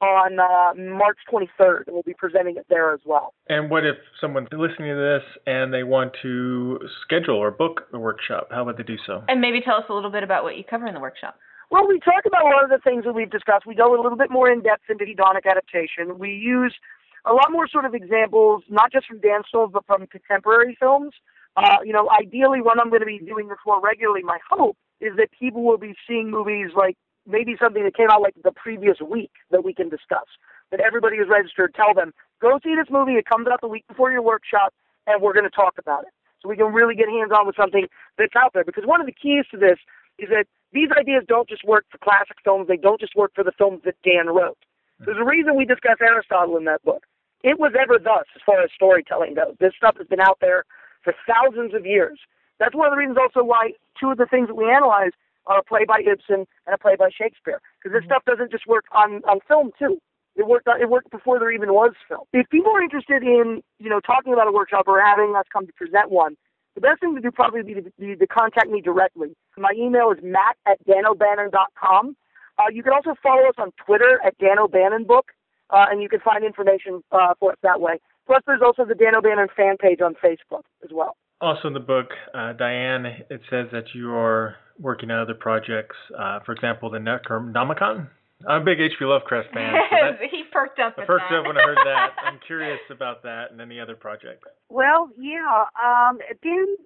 on 0.00 0.40
uh, 0.40 0.74
March 0.74 1.18
23rd, 1.32 1.86
and 1.86 1.94
we'll 1.94 2.02
be 2.02 2.14
presenting 2.14 2.56
it 2.56 2.66
there 2.68 2.92
as 2.92 2.98
well. 3.04 3.34
And 3.48 3.70
what 3.70 3.86
if 3.86 3.94
someone's 4.20 4.48
listening 4.50 4.88
to 4.88 4.96
this 4.96 5.22
and 5.46 5.72
they 5.72 5.84
want 5.84 6.12
to 6.22 6.80
schedule 7.04 7.36
or 7.36 7.52
book 7.52 7.82
a 7.92 7.98
workshop? 7.98 8.48
How 8.50 8.64
would 8.64 8.76
they 8.76 8.82
do 8.82 8.96
so? 9.06 9.22
and 9.28 9.40
maybe 9.40 9.60
tell 9.60 9.76
us 9.76 9.84
a 9.88 9.94
little 9.94 10.10
bit 10.10 10.24
about 10.24 10.42
what 10.42 10.56
you 10.56 10.64
cover 10.68 10.86
in 10.88 10.94
the 10.94 11.00
workshop. 11.00 11.36
Well, 11.72 11.88
we 11.88 11.98
talk 12.00 12.26
about 12.26 12.44
a 12.44 12.52
lot 12.52 12.64
of 12.64 12.68
the 12.68 12.84
things 12.84 13.04
that 13.04 13.14
we've 13.14 13.30
discussed. 13.30 13.64
We 13.64 13.74
go 13.74 13.96
a 13.96 13.96
little 13.96 14.18
bit 14.18 14.30
more 14.30 14.52
in 14.52 14.60
depth 14.60 14.90
into 14.90 15.06
hedonic 15.06 15.48
adaptation. 15.48 16.18
We 16.18 16.28
use 16.28 16.76
a 17.24 17.32
lot 17.32 17.48
more 17.50 17.66
sort 17.66 17.86
of 17.86 17.94
examples, 17.94 18.62
not 18.68 18.92
just 18.92 19.06
from 19.06 19.20
dance 19.20 19.46
films, 19.50 19.70
but 19.72 19.86
from 19.86 20.06
contemporary 20.06 20.76
films. 20.78 21.14
Uh, 21.56 21.80
you 21.82 21.94
know, 21.94 22.10
ideally, 22.12 22.60
when 22.60 22.78
I'm 22.78 22.90
going 22.90 23.00
to 23.00 23.08
be 23.08 23.20
doing 23.24 23.48
this 23.48 23.56
more 23.64 23.80
regularly, 23.80 24.20
my 24.22 24.36
hope 24.50 24.76
is 25.00 25.16
that 25.16 25.28
people 25.32 25.64
will 25.64 25.78
be 25.78 25.94
seeing 26.06 26.30
movies 26.30 26.76
like 26.76 26.98
maybe 27.26 27.56
something 27.58 27.84
that 27.84 27.96
came 27.96 28.10
out 28.10 28.20
like 28.20 28.34
the 28.44 28.52
previous 28.52 29.00
week 29.00 29.32
that 29.50 29.64
we 29.64 29.72
can 29.72 29.88
discuss. 29.88 30.28
That 30.72 30.80
everybody 30.80 31.16
who's 31.16 31.32
registered, 31.32 31.72
tell 31.72 31.94
them, 31.94 32.12
go 32.42 32.60
see 32.62 32.76
this 32.76 32.92
movie. 32.92 33.12
It 33.12 33.24
comes 33.24 33.48
out 33.48 33.62
the 33.62 33.72
week 33.72 33.88
before 33.88 34.12
your 34.12 34.20
workshop, 34.20 34.74
and 35.06 35.22
we're 35.22 35.32
going 35.32 35.48
to 35.48 35.56
talk 35.56 35.76
about 35.78 36.02
it. 36.02 36.12
So 36.42 36.50
we 36.50 36.56
can 36.58 36.74
really 36.74 36.94
get 36.94 37.08
hands 37.08 37.32
on 37.32 37.46
with 37.46 37.56
something 37.56 37.88
that's 38.18 38.36
out 38.36 38.52
there. 38.52 38.64
Because 38.64 38.84
one 38.84 39.00
of 39.00 39.06
the 39.06 39.16
keys 39.16 39.46
to 39.52 39.56
this 39.56 39.80
is 40.18 40.28
that 40.28 40.44
these 40.72 40.88
ideas 40.98 41.24
don't 41.28 41.48
just 41.48 41.64
work 41.64 41.84
for 41.90 41.98
classic 41.98 42.36
films, 42.44 42.68
they 42.68 42.76
don't 42.76 43.00
just 43.00 43.14
work 43.14 43.32
for 43.34 43.44
the 43.44 43.52
films 43.56 43.80
that 43.84 43.96
Dan 44.02 44.26
wrote. 44.26 44.58
There's 45.04 45.18
a 45.18 45.24
reason 45.24 45.56
we 45.56 45.64
discuss 45.64 45.98
Aristotle 46.00 46.56
in 46.56 46.64
that 46.64 46.82
book. 46.84 47.02
It 47.42 47.58
was 47.58 47.72
ever 47.74 47.98
thus 47.98 48.26
as 48.36 48.42
far 48.46 48.62
as 48.62 48.70
storytelling 48.74 49.34
goes. 49.34 49.56
This 49.58 49.72
stuff 49.76 49.96
has 49.98 50.06
been 50.06 50.20
out 50.20 50.38
there 50.40 50.64
for 51.02 51.12
thousands 51.26 51.74
of 51.74 51.84
years. 51.84 52.18
That's 52.60 52.74
one 52.74 52.86
of 52.86 52.92
the 52.92 52.98
reasons 52.98 53.18
also 53.18 53.42
why 53.44 53.72
two 53.98 54.10
of 54.10 54.18
the 54.18 54.26
things 54.26 54.46
that 54.46 54.54
we 54.54 54.70
analyze 54.70 55.10
are 55.46 55.58
a 55.58 55.64
play 55.64 55.84
by 55.84 56.00
Ibsen 56.06 56.46
and 56.46 56.72
a 56.72 56.78
play 56.78 56.94
by 56.94 57.10
Shakespeare. 57.10 57.60
Because 57.78 57.92
this 57.92 58.06
mm-hmm. 58.06 58.14
stuff 58.14 58.24
doesn't 58.24 58.52
just 58.52 58.66
work 58.68 58.84
on, 58.92 59.22
on 59.26 59.40
film 59.48 59.72
too. 59.78 59.98
It 60.36 60.46
worked 60.46 60.68
on, 60.68 60.80
it 60.80 60.88
worked 60.88 61.10
before 61.10 61.38
there 61.38 61.50
even 61.50 61.74
was 61.74 61.92
film. 62.08 62.24
If 62.32 62.48
people 62.48 62.72
are 62.72 62.82
interested 62.82 63.22
in, 63.22 63.60
you 63.78 63.90
know, 63.90 64.00
talking 64.00 64.32
about 64.32 64.48
a 64.48 64.52
workshop 64.52 64.86
or 64.86 65.02
having 65.02 65.34
us 65.36 65.44
come 65.52 65.66
to 65.66 65.72
present 65.74 66.10
one, 66.10 66.36
the 66.74 66.80
best 66.80 67.00
thing 67.00 67.14
to 67.14 67.20
do 67.20 67.30
probably 67.30 67.62
be 67.62 67.74
to, 67.74 67.92
be 67.98 68.16
to 68.16 68.26
contact 68.26 68.70
me 68.70 68.80
directly. 68.80 69.36
My 69.58 69.72
email 69.76 70.10
is 70.10 70.18
matt 70.22 70.56
at 70.66 70.84
danobannon.com. 70.86 72.16
Uh, 72.58 72.62
you 72.72 72.82
can 72.82 72.92
also 72.92 73.14
follow 73.22 73.48
us 73.48 73.54
on 73.58 73.72
Twitter 73.84 74.20
at 74.24 74.36
Dan 74.38 74.58
O'Bannon 74.58 75.04
Book, 75.04 75.32
uh, 75.70 75.86
and 75.90 76.02
you 76.02 76.08
can 76.08 76.20
find 76.20 76.44
information 76.44 77.02
uh, 77.12 77.34
for 77.38 77.52
us 77.52 77.58
that 77.62 77.80
way. 77.80 77.98
Plus, 78.26 78.42
there's 78.46 78.62
also 78.64 78.84
the 78.84 78.94
Dan 78.94 79.14
O'Bannon 79.14 79.48
fan 79.56 79.76
page 79.78 80.00
on 80.00 80.14
Facebook 80.14 80.62
as 80.84 80.90
well. 80.92 81.16
Also 81.40 81.68
in 81.68 81.74
the 81.74 81.80
book, 81.80 82.06
uh, 82.34 82.52
Diane, 82.52 83.06
it 83.06 83.40
says 83.50 83.66
that 83.72 83.86
you 83.94 84.12
are 84.14 84.54
working 84.78 85.10
on 85.10 85.20
other 85.20 85.34
projects. 85.34 85.96
Uh, 86.16 86.38
for 86.46 86.52
example, 86.52 86.88
the 86.88 86.98
Necronomicon. 86.98 88.08
I'm 88.48 88.62
a 88.62 88.64
big 88.64 88.80
H.P. 88.80 89.04
Lovecraft 89.04 89.52
fan. 89.54 89.74
So 89.90 89.96
that, 89.96 90.20
he 90.30 90.42
perked 90.52 90.78
up. 90.78 90.94
I 90.98 91.04
perked 91.04 91.32
up 91.32 91.46
when 91.46 91.56
I 91.56 91.62
heard 91.62 91.78
that. 91.84 92.10
I'm 92.24 92.38
curious 92.46 92.80
about 92.90 93.22
that 93.22 93.50
and 93.50 93.60
any 93.60 93.78
other 93.80 93.94
projects. 93.94 94.48
Well, 94.68 95.10
yeah. 95.18 95.64
Um, 95.82 96.18
Dan, 96.42 96.76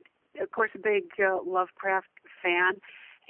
of 0.40 0.50
course, 0.50 0.70
a 0.74 0.78
big 0.78 1.04
uh, 1.18 1.38
Lovecraft 1.44 2.08
fan, 2.42 2.74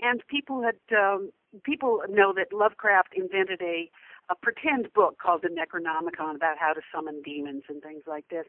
and 0.02 0.22
people 0.28 0.62
had 0.62 0.76
um, 0.96 1.30
people 1.62 2.00
know 2.08 2.32
that 2.34 2.52
Lovecraft 2.52 3.14
invented 3.16 3.60
a 3.62 3.90
a 4.28 4.34
pretend 4.34 4.92
book 4.92 5.18
called 5.18 5.42
the 5.42 5.48
Necronomicon 5.48 6.34
about 6.34 6.58
how 6.58 6.72
to 6.72 6.80
summon 6.92 7.22
demons 7.22 7.64
and 7.68 7.82
things 7.82 8.02
like 8.06 8.28
this. 8.28 8.46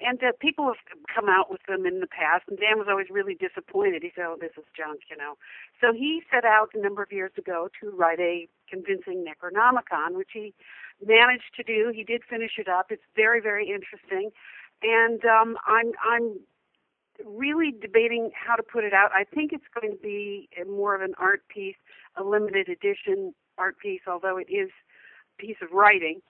And 0.00 0.22
uh, 0.22 0.32
people 0.40 0.66
have 0.66 0.80
come 1.12 1.28
out 1.28 1.50
with 1.50 1.60
them 1.68 1.84
in 1.84 2.00
the 2.00 2.06
past, 2.06 2.44
and 2.48 2.58
Dan 2.58 2.78
was 2.78 2.86
always 2.88 3.08
really 3.10 3.34
disappointed. 3.34 4.02
He 4.02 4.12
said, 4.14 4.24
"Oh, 4.26 4.36
this 4.40 4.52
is 4.56 4.64
junk," 4.76 5.00
you 5.10 5.16
know. 5.16 5.34
So 5.80 5.92
he 5.92 6.22
set 6.32 6.44
out 6.44 6.70
a 6.74 6.80
number 6.80 7.02
of 7.02 7.12
years 7.12 7.32
ago 7.36 7.68
to 7.80 7.90
write 7.90 8.20
a 8.20 8.48
convincing 8.70 9.24
Necronomicon, 9.26 10.16
which 10.16 10.30
he 10.32 10.54
managed 11.04 11.52
to 11.56 11.62
do. 11.62 11.92
He 11.94 12.04
did 12.04 12.22
finish 12.28 12.52
it 12.58 12.68
up. 12.68 12.86
It's 12.90 13.02
very, 13.16 13.40
very 13.40 13.68
interesting, 13.68 14.30
and 14.82 15.24
um, 15.24 15.58
I'm 15.66 15.92
I'm 16.08 16.38
really 17.26 17.72
debating 17.72 18.30
how 18.34 18.54
to 18.54 18.62
put 18.62 18.84
it 18.84 18.94
out. 18.94 19.10
I 19.12 19.24
think 19.24 19.52
it's 19.52 19.68
going 19.74 19.92
to 19.92 20.00
be 20.00 20.48
more 20.70 20.94
of 20.94 21.02
an 21.02 21.14
art 21.18 21.42
piece, 21.48 21.76
a 22.16 22.22
limited 22.22 22.68
edition 22.68 23.34
art 23.58 23.78
piece, 23.78 24.02
although 24.06 24.36
it 24.36 24.46
is 24.48 24.70
piece 25.38 25.56
of 25.62 25.72
writing 25.72 26.20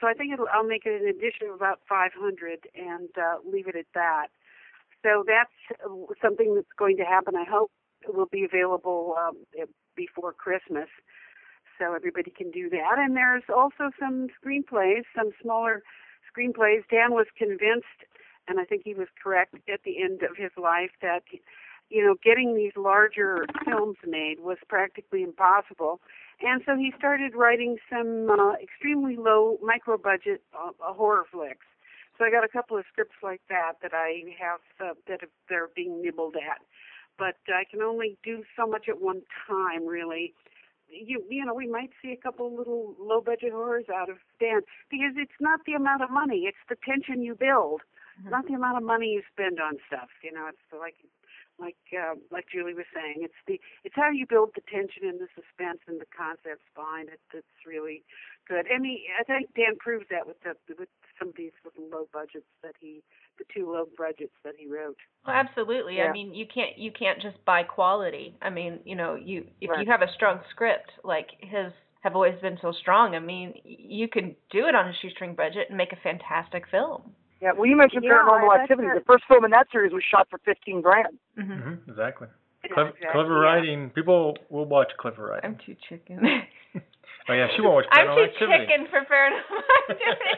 so 0.00 0.06
I 0.06 0.14
think 0.14 0.32
it'll, 0.32 0.48
I'll 0.52 0.66
make 0.66 0.84
it 0.86 1.00
an 1.00 1.08
edition 1.08 1.48
of 1.48 1.54
about 1.54 1.80
500 1.88 2.66
and 2.74 3.08
uh, 3.16 3.38
leave 3.48 3.68
it 3.68 3.76
at 3.76 3.86
that. 3.94 4.28
So 5.02 5.24
that's 5.26 6.18
something 6.20 6.54
that's 6.54 6.74
going 6.76 6.96
to 6.96 7.04
happen. 7.04 7.36
I 7.36 7.44
hope 7.48 7.70
it 8.02 8.14
will 8.14 8.26
be 8.26 8.44
available 8.44 9.14
um, 9.18 9.36
before 9.94 10.32
Christmas, 10.32 10.88
so 11.78 11.94
everybody 11.94 12.30
can 12.30 12.50
do 12.50 12.68
that. 12.70 12.98
And 12.98 13.16
there's 13.16 13.44
also 13.54 13.90
some 14.00 14.28
screenplays, 14.34 15.04
some 15.14 15.30
smaller 15.40 15.82
screenplays. 16.26 16.82
Dan 16.90 17.12
was 17.12 17.26
convinced, 17.38 18.02
and 18.48 18.58
I 18.58 18.64
think 18.64 18.82
he 18.84 18.94
was 18.94 19.08
correct 19.22 19.54
at 19.72 19.80
the 19.84 20.02
end 20.02 20.22
of 20.22 20.36
his 20.36 20.50
life, 20.60 20.90
that 21.02 21.22
you 21.88 22.04
know 22.04 22.16
getting 22.24 22.56
these 22.56 22.72
larger 22.76 23.46
films 23.64 23.98
made 24.04 24.40
was 24.40 24.58
practically 24.68 25.22
impossible 25.22 26.00
and 26.40 26.62
so 26.66 26.76
he 26.76 26.92
started 26.98 27.34
writing 27.34 27.78
some 27.90 28.28
uh, 28.28 28.52
extremely 28.62 29.16
low 29.16 29.58
micro 29.62 29.96
budget 29.96 30.42
uh, 30.54 30.70
horror 30.80 31.24
flicks. 31.30 31.64
So 32.18 32.24
I 32.24 32.30
got 32.30 32.44
a 32.44 32.48
couple 32.48 32.76
of 32.76 32.84
scripts 32.90 33.16
like 33.22 33.40
that 33.48 33.74
that 33.82 33.92
I 33.92 34.22
have 34.38 34.60
uh, 34.80 34.94
that 35.08 35.20
have, 35.20 35.30
they're 35.48 35.68
being 35.74 36.02
nibbled 36.02 36.36
at, 36.36 36.60
but 37.18 37.36
I 37.48 37.64
can 37.70 37.82
only 37.82 38.16
do 38.22 38.42
so 38.56 38.66
much 38.66 38.88
at 38.88 39.00
one 39.00 39.22
time, 39.48 39.86
really. 39.86 40.34
You 40.88 41.24
you 41.28 41.44
know 41.44 41.54
we 41.54 41.66
might 41.66 41.90
see 42.00 42.12
a 42.12 42.16
couple 42.16 42.54
little 42.54 42.94
low 43.00 43.20
budget 43.20 43.52
horrors 43.52 43.86
out 43.92 44.08
of 44.08 44.16
Dan 44.40 44.60
because 44.90 45.12
it's 45.16 45.40
not 45.40 45.60
the 45.66 45.72
amount 45.72 46.02
of 46.02 46.10
money, 46.10 46.44
it's 46.46 46.64
the 46.68 46.76
tension 46.84 47.22
you 47.22 47.34
build, 47.34 47.82
mm-hmm. 48.20 48.30
not 48.30 48.46
the 48.46 48.54
amount 48.54 48.76
of 48.78 48.82
money 48.84 49.08
you 49.08 49.22
spend 49.32 49.58
on 49.60 49.78
stuff. 49.86 50.08
You 50.22 50.32
know, 50.32 50.46
it's 50.48 50.80
like 50.80 50.96
like 51.58 51.80
uh, 51.92 52.14
like 52.30 52.46
Julie 52.52 52.74
was 52.74 52.88
saying, 52.94 53.24
it's 53.24 53.40
the 53.46 53.60
it's 53.84 53.94
how 53.94 54.10
you 54.10 54.26
build 54.26 54.50
the 54.54 54.62
tension 54.68 55.08
and 55.08 55.20
the 55.20 55.28
suspense 55.34 55.80
and 55.86 56.00
the 56.00 56.08
concepts 56.12 56.64
behind 56.74 57.08
it 57.08 57.20
that's 57.32 57.46
really 57.66 58.04
good. 58.48 58.66
And 58.66 58.84
he, 58.84 59.06
I 59.18 59.24
think 59.24 59.54
Dan 59.54 59.76
proves 59.78 60.06
that 60.10 60.26
with 60.26 60.36
the 60.44 60.54
with 60.78 60.88
some 61.18 61.28
of 61.28 61.36
these 61.36 61.56
little 61.64 61.88
low 61.90 62.08
budgets 62.12 62.46
that 62.62 62.74
he, 62.80 63.02
the 63.38 63.44
two 63.52 63.70
low 63.70 63.88
budgets 63.96 64.36
that 64.44 64.54
he 64.56 64.68
wrote. 64.68 64.96
Well, 65.26 65.36
absolutely. 65.36 65.96
Yeah. 65.96 66.08
I 66.08 66.12
mean, 66.12 66.34
you 66.34 66.46
can't 66.46 66.76
you 66.76 66.92
can't 66.92 67.20
just 67.20 67.42
buy 67.44 67.62
quality. 67.62 68.36
I 68.42 68.50
mean, 68.50 68.80
you 68.84 68.96
know, 68.96 69.14
you 69.14 69.46
if 69.60 69.70
right. 69.70 69.84
you 69.84 69.90
have 69.90 70.02
a 70.02 70.12
strong 70.14 70.40
script 70.50 70.92
like 71.04 71.28
his 71.40 71.72
have 72.00 72.14
always 72.14 72.38
been 72.40 72.58
so 72.62 72.72
strong. 72.72 73.14
I 73.14 73.18
mean, 73.18 73.54
you 73.64 74.08
can 74.08 74.36
do 74.50 74.66
it 74.66 74.74
on 74.74 74.88
a 74.88 74.92
shoestring 75.02 75.34
budget 75.34 75.66
and 75.68 75.76
make 75.76 75.92
a 75.92 75.96
fantastic 75.96 76.64
film. 76.70 77.12
Yeah, 77.40 77.52
well, 77.52 77.66
you 77.66 77.76
mentioned 77.76 78.04
yeah, 78.04 78.12
Paranormal 78.12 78.62
Activity. 78.62 78.88
The 78.94 79.04
first 79.06 79.24
film 79.28 79.44
in 79.44 79.50
that 79.50 79.66
series 79.70 79.92
was 79.92 80.02
shot 80.10 80.26
for 80.30 80.38
fifteen 80.44 80.80
grand. 80.80 81.18
Mm-hmm. 81.38 81.52
Mm-hmm, 81.52 81.90
exactly. 81.90 82.28
Clever, 82.72 82.90
exactly, 82.90 83.12
clever 83.12 83.34
yeah. 83.34 83.44
writing. 83.44 83.90
People 83.90 84.36
will 84.48 84.64
watch 84.64 84.88
clever 84.98 85.28
writing. 85.28 85.50
I'm 85.50 85.58
too 85.64 85.76
chicken. 85.88 86.18
oh 87.28 87.32
yeah, 87.32 87.46
she 87.54 87.60
won't 87.60 87.74
watch 87.74 87.86
Paranormal 87.92 88.08
I'm 88.08 88.16
too 88.16 88.32
Activity. 88.32 88.66
chicken 88.66 88.86
for 88.88 89.00
Paranormal 89.04 89.62
Activity. 89.90 90.32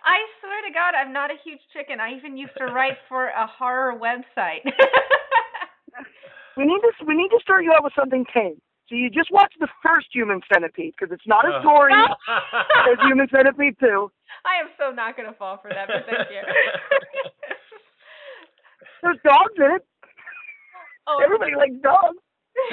I 0.00 0.16
swear 0.40 0.60
to 0.64 0.72
God, 0.72 0.96
I'm 0.96 1.12
not 1.12 1.30
a 1.30 1.36
huge 1.44 1.60
chicken. 1.76 2.00
I 2.00 2.16
even 2.16 2.36
used 2.36 2.56
to 2.56 2.64
write 2.72 2.96
for 3.08 3.28
a 3.28 3.46
horror 3.46 3.94
website. 4.00 4.64
we 6.56 6.64
need 6.64 6.80
to 6.80 6.90
we 7.04 7.14
need 7.14 7.28
to 7.28 7.38
start 7.42 7.64
you 7.64 7.72
out 7.72 7.84
with 7.84 7.92
something 7.94 8.24
tame. 8.32 8.60
So 8.90 8.96
you 8.98 9.08
just 9.08 9.30
watch 9.30 9.54
the 9.60 9.68
first 9.86 10.08
Human 10.12 10.40
Centipede 10.52 10.94
because 10.98 11.14
it's 11.14 11.26
not 11.26 11.46
as 11.46 11.62
gory 11.62 11.94
as 11.94 12.98
Human 13.06 13.28
Centipede 13.30 13.78
2. 13.78 14.10
I 14.42 14.58
am 14.58 14.68
so 14.76 14.90
not 14.90 15.16
going 15.16 15.30
to 15.30 15.38
fall 15.38 15.58
for 15.62 15.70
that, 15.70 15.86
but 15.86 16.02
thank 16.10 16.26
you. 16.26 16.42
There's 19.02 19.18
dogs 19.22 19.54
in 19.56 19.70
it. 19.78 19.86
Oh, 21.06 21.22
Everybody 21.22 21.54
likes 21.54 21.78
dogs. 21.82 22.18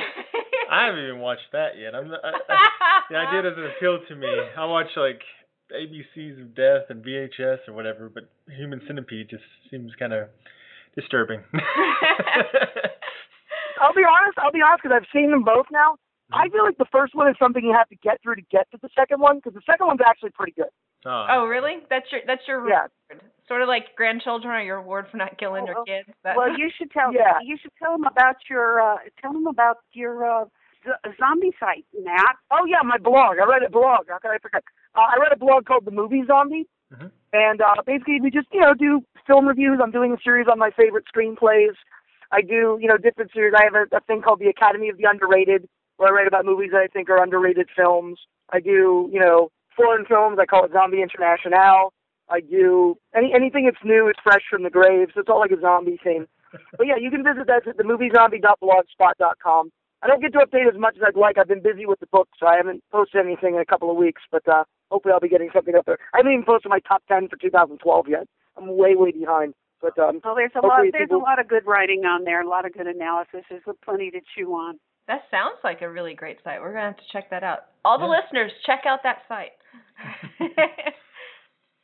I 0.71 0.85
haven't 0.89 1.05
even 1.05 1.19
watched 1.19 1.53
that 1.53 1.77
yet. 1.77 1.93
I'm 1.93 2.09
not, 2.09 2.19
I, 2.25 2.33
I, 2.49 3.01
the 3.11 3.15
idea 3.17 3.43
doesn't 3.49 3.65
appeal 3.77 3.99
to 4.09 4.15
me. 4.15 4.27
I 4.57 4.65
watch 4.65 4.87
like 4.97 5.21
ABCs 5.69 6.41
of 6.41 6.55
Death 6.55 6.89
and 6.89 7.05
VHS 7.05 7.67
or 7.67 7.73
whatever, 7.73 8.09
but 8.09 8.23
Human 8.57 8.81
Centipede 8.87 9.29
just 9.29 9.43
seems 9.69 9.93
kind 9.99 10.13
of 10.13 10.29
disturbing. 10.95 11.43
I'll 13.79 13.93
be 13.93 14.01
honest. 14.01 14.37
I'll 14.41 14.51
be 14.51 14.65
honest 14.65 14.81
because 14.81 14.97
I've 14.97 15.07
seen 15.13 15.29
them 15.29 15.43
both 15.43 15.67
now. 15.71 15.97
I 16.33 16.49
feel 16.49 16.63
like 16.63 16.77
the 16.77 16.91
first 16.91 17.15
one 17.15 17.29
is 17.29 17.35
something 17.39 17.63
you 17.63 17.73
have 17.73 17.87
to 17.89 17.95
get 18.03 18.21
through 18.21 18.35
to 18.35 18.41
get 18.51 18.69
to 18.71 18.77
the 18.81 18.89
second 18.97 19.21
one 19.21 19.37
because 19.37 19.53
the 19.53 19.63
second 19.65 19.87
one's 19.87 20.01
actually 20.05 20.31
pretty 20.31 20.51
good. 20.51 20.71
Oh. 21.05 21.25
oh, 21.29 21.45
really? 21.45 21.77
That's 21.89 22.05
your 22.11 22.21
that's 22.27 22.41
your 22.47 22.61
reward. 22.61 22.91
Yeah. 23.09 23.17
Sort 23.47 23.61
of 23.61 23.67
like 23.69 23.95
grandchildren 23.95 24.53
are 24.53 24.63
your 24.63 24.79
reward 24.79 25.07
for 25.09 25.17
not 25.17 25.37
killing 25.37 25.63
oh, 25.63 25.71
your 25.71 25.85
kids. 25.85 26.09
That... 26.23 26.35
Well, 26.35 26.49
you 26.49 26.69
should 26.77 26.91
tell 26.91 27.13
yeah. 27.13 27.39
you 27.43 27.57
should 27.61 27.71
tell 27.81 27.93
them 27.93 28.03
about 28.03 28.35
your 28.49 28.81
uh 28.81 28.97
tell 29.21 29.31
them 29.31 29.47
about 29.47 29.77
your 29.93 30.25
uh 30.25 30.45
zombie 31.19 31.53
site, 31.59 31.85
Matt. 32.03 32.35
Oh 32.51 32.65
yeah, 32.67 32.83
my 32.83 32.97
blog. 32.97 33.37
I 33.39 33.45
read 33.47 33.63
a 33.63 33.69
blog. 33.69 34.07
How 34.09 34.19
can 34.19 34.31
I 34.31 34.37
forget? 34.41 34.63
Uh, 34.95 35.07
I 35.15 35.19
read 35.19 35.31
a 35.31 35.39
blog 35.39 35.65
called 35.65 35.85
The 35.85 35.91
Movie 35.91 36.23
Zombie, 36.27 36.67
mm-hmm. 36.93 37.07
and 37.33 37.61
uh, 37.61 37.81
basically 37.85 38.19
we 38.21 38.29
just 38.31 38.47
you 38.51 38.61
know 38.61 38.73
do 38.73 39.01
film 39.25 39.47
reviews. 39.47 39.79
I'm 39.81 39.91
doing 39.91 40.13
a 40.13 40.21
series 40.23 40.47
on 40.51 40.59
my 40.59 40.71
favorite 40.71 41.05
screenplays. 41.07 41.75
I 42.31 42.41
do 42.41 42.77
you 42.81 42.87
know 42.87 42.97
different 42.97 43.31
series. 43.33 43.53
I 43.55 43.63
have 43.63 43.75
a, 43.75 43.95
a 43.95 44.01
thing 44.01 44.21
called 44.21 44.39
the 44.39 44.49
Academy 44.49 44.89
of 44.89 44.97
the 44.97 45.05
Underrated, 45.09 45.69
where 45.97 46.09
I 46.09 46.15
write 46.15 46.27
about 46.27 46.45
movies 46.45 46.71
that 46.71 46.81
I 46.81 46.87
think 46.87 47.09
are 47.09 47.21
underrated 47.21 47.69
films. 47.75 48.19
I 48.51 48.59
do, 48.59 49.09
you 49.11 49.19
know, 49.19 49.51
foreign 49.75 50.05
films. 50.05 50.37
I 50.39 50.45
call 50.45 50.65
it 50.65 50.71
Zombie 50.71 51.01
International. 51.01 51.93
I 52.29 52.41
do 52.41 52.97
any 53.15 53.33
anything 53.33 53.65
that's 53.65 53.83
new, 53.83 54.07
it's 54.07 54.19
fresh 54.21 54.43
from 54.49 54.63
the 54.63 54.69
grave. 54.69 55.09
So 55.13 55.21
it's 55.21 55.29
all 55.29 55.39
like 55.39 55.51
a 55.51 55.61
zombie 55.61 55.99
thing. 56.03 56.27
but 56.77 56.87
yeah, 56.87 56.97
you 56.99 57.09
can 57.09 57.23
visit 57.23 57.47
that 57.47 57.67
at 57.67 57.77
the 57.77 57.83
moviezombie.blogspot.com. 57.83 59.71
I 60.01 60.07
don't 60.07 60.21
get 60.21 60.33
to 60.33 60.39
update 60.39 60.67
as 60.71 60.79
much 60.79 60.95
as 60.97 61.03
I'd 61.05 61.19
like. 61.19 61.37
I've 61.37 61.47
been 61.47 61.61
busy 61.61 61.85
with 61.85 61.99
the 61.99 62.07
book, 62.07 62.29
so 62.39 62.45
I 62.45 62.55
haven't 62.57 62.83
posted 62.91 63.25
anything 63.25 63.55
in 63.55 63.61
a 63.61 63.65
couple 63.65 63.89
of 63.89 63.97
weeks. 63.97 64.21
But 64.31 64.47
uh, 64.47 64.63
hopefully, 64.91 65.13
I'll 65.13 65.19
be 65.19 65.29
getting 65.29 65.49
something 65.53 65.75
up 65.75 65.85
there. 65.85 65.97
I 66.13 66.17
haven't 66.17 66.33
even 66.33 66.45
posted 66.45 66.69
my 66.69 66.79
top 66.79 67.03
ten 67.07 67.27
for 67.27 67.37
2012 67.37 68.07
yet. 68.07 68.27
I'm 68.57 68.77
way, 68.77 68.95
way 68.95 69.11
behind. 69.11 69.53
But 69.81 69.97
um, 69.97 70.21
well, 70.23 70.35
there's 70.35 70.51
a 70.55 70.65
lot. 70.65 70.81
There's 70.91 71.07
people... 71.07 71.17
a 71.17 71.23
lot 71.23 71.39
of 71.39 71.47
good 71.47 71.65
writing 71.65 72.05
on 72.05 72.23
there. 72.25 72.41
A 72.41 72.47
lot 72.47 72.65
of 72.65 72.73
good 72.73 72.87
analysis. 72.87 73.41
There's 73.49 73.63
plenty 73.83 74.11
to 74.11 74.19
chew 74.35 74.53
on. 74.53 74.79
That 75.07 75.21
sounds 75.31 75.57
like 75.63 75.81
a 75.81 75.89
really 75.89 76.13
great 76.13 76.37
site. 76.43 76.61
We're 76.61 76.73
gonna 76.73 76.87
have 76.87 76.97
to 76.97 77.03
check 77.11 77.29
that 77.29 77.43
out. 77.43 77.59
All 77.85 77.97
the 77.97 78.05
yeah. 78.05 78.21
listeners, 78.21 78.51
check 78.65 78.81
out 78.85 78.99
that 79.03 79.19
site. 79.27 79.55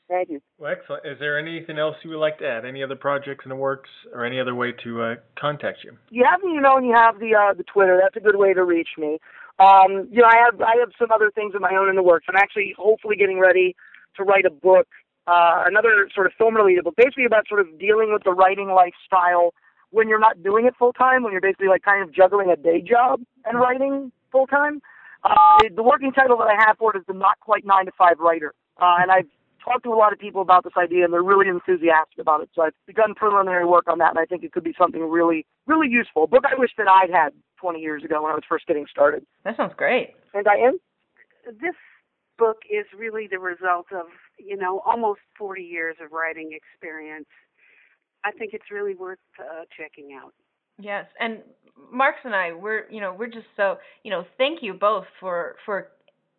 Thank 0.09 0.30
you. 0.30 0.41
Well, 0.59 0.74
excellent. 0.78 1.05
Is 1.05 1.17
there 1.19 1.39
anything 1.39 1.80
else 1.80 1.95
you 2.03 2.09
would 2.11 2.19
like 2.19 2.38
to 2.39 2.47
add? 2.47 2.65
Any 2.65 2.84
other 2.84 2.95
projects 2.95 3.45
in 3.45 3.49
the 3.49 3.55
works, 3.55 3.89
or 4.13 4.26
any 4.26 4.39
other 4.39 4.53
way 4.53 4.74
to 4.84 5.01
uh, 5.01 5.15
contact 5.39 5.80
you? 5.84 5.97
You 6.09 6.26
have 6.30 6.41
the 6.41 6.47
email 6.47 6.76
and 6.76 6.86
you 6.86 6.93
have 6.93 7.19
the 7.19 7.34
uh, 7.34 7.53
the 7.53 7.63
Twitter. 7.63 7.99
That's 8.01 8.17
a 8.17 8.19
good 8.19 8.38
way 8.38 8.53
to 8.53 8.63
reach 8.63 8.89
me. 8.97 9.19
Um, 9.59 10.09
you 10.11 10.21
know, 10.21 10.28
I 10.28 10.38
have 10.43 10.61
I 10.61 10.76
have 10.80 10.91
some 10.99 11.11
other 11.11 11.32
things 11.34 11.55
of 11.55 11.61
my 11.61 11.74
own 11.76 11.89
in 11.89 11.95
the 11.95 12.03
works. 12.03 12.26
I'm 12.28 12.36
actually 12.36 12.76
hopefully 12.78 13.15
getting 13.15 13.39
ready 13.39 13.76
to 14.17 14.24
write 14.24 14.45
a 14.45 14.51
book, 14.51 14.88
uh, 15.28 15.63
another 15.65 16.09
sort 16.13 16.28
of 16.28 16.34
film 16.38 16.55
related 16.55 16.84
book, 16.84 16.95
basically 16.97 17.26
about 17.26 17.47
sort 17.47 17.61
of 17.61 17.80
dealing 17.80 18.11
with 18.11 18.24
the 18.24 18.32
writing 18.32 18.69
lifestyle 18.69 19.53
when 19.93 20.09
you're 20.09 20.19
not 20.19 20.41
doing 20.41 20.65
it 20.65 20.73
full 20.77 20.91
time, 20.91 21.23
when 21.23 21.31
you're 21.31 21.41
basically 21.41 21.67
like 21.67 21.83
kind 21.83 22.01
of 22.03 22.13
juggling 22.13 22.49
a 22.49 22.55
day 22.55 22.81
job 22.81 23.21
and 23.45 23.59
writing 23.59 24.11
full 24.31 24.47
time. 24.47 24.81
Uh, 25.23 25.69
the 25.73 25.83
working 25.83 26.11
title 26.11 26.35
that 26.37 26.47
I 26.47 26.55
have 26.67 26.77
for 26.77 26.93
it 26.93 26.99
is 26.99 27.05
the 27.07 27.13
not 27.13 27.39
quite 27.39 27.65
nine 27.65 27.85
to 27.85 27.91
five 27.97 28.19
writer, 28.19 28.53
uh, 28.81 28.97
and 28.99 29.09
I've 29.09 29.29
talked 29.63 29.83
to 29.83 29.93
a 29.93 29.95
lot 29.95 30.11
of 30.11 30.19
people 30.19 30.41
about 30.41 30.63
this 30.63 30.73
idea, 30.77 31.05
and 31.05 31.13
they're 31.13 31.23
really 31.23 31.47
enthusiastic 31.47 32.19
about 32.19 32.41
it. 32.41 32.49
So 32.53 32.63
I've 32.63 32.73
begun 32.85 33.15
preliminary 33.15 33.65
work 33.65 33.87
on 33.87 33.99
that, 33.99 34.09
and 34.09 34.19
I 34.19 34.25
think 34.25 34.43
it 34.43 34.51
could 34.51 34.63
be 34.63 34.73
something 34.77 35.01
really, 35.01 35.45
really 35.67 35.87
useful. 35.87 36.25
A 36.25 36.27
book 36.27 36.43
I 36.43 36.59
wish 36.59 36.71
that 36.77 36.87
I'd 36.89 37.09
had 37.09 37.31
20 37.61 37.79
years 37.79 38.03
ago 38.03 38.21
when 38.21 38.31
I 38.31 38.35
was 38.35 38.43
first 38.49 38.67
getting 38.67 38.85
started. 38.89 39.25
That 39.45 39.55
sounds 39.55 39.73
great. 39.77 40.15
And 40.33 40.43
Diane? 40.43 40.79
This 41.45 41.75
book 42.37 42.57
is 42.69 42.85
really 42.97 43.27
the 43.31 43.39
result 43.39 43.87
of, 43.93 44.07
you 44.37 44.57
know, 44.57 44.81
almost 44.85 45.21
40 45.37 45.61
years 45.61 45.95
of 46.03 46.11
writing 46.11 46.51
experience. 46.51 47.27
I 48.26 48.32
think 48.32 48.53
it's 48.53 48.71
really 48.71 48.95
worth 48.95 49.19
uh, 49.39 49.65
checking 49.78 50.13
out. 50.13 50.34
Yes, 50.80 51.05
and 51.19 51.39
Marks 51.91 52.19
and 52.24 52.36
I, 52.36 52.53
we're 52.53 52.89
you 52.89 53.01
know 53.01 53.15
we're 53.17 53.28
just 53.28 53.47
so 53.55 53.78
you 54.03 54.11
know 54.11 54.24
thank 54.38 54.59
you 54.61 54.74
both 54.74 55.05
for 55.19 55.55
for 55.65 55.89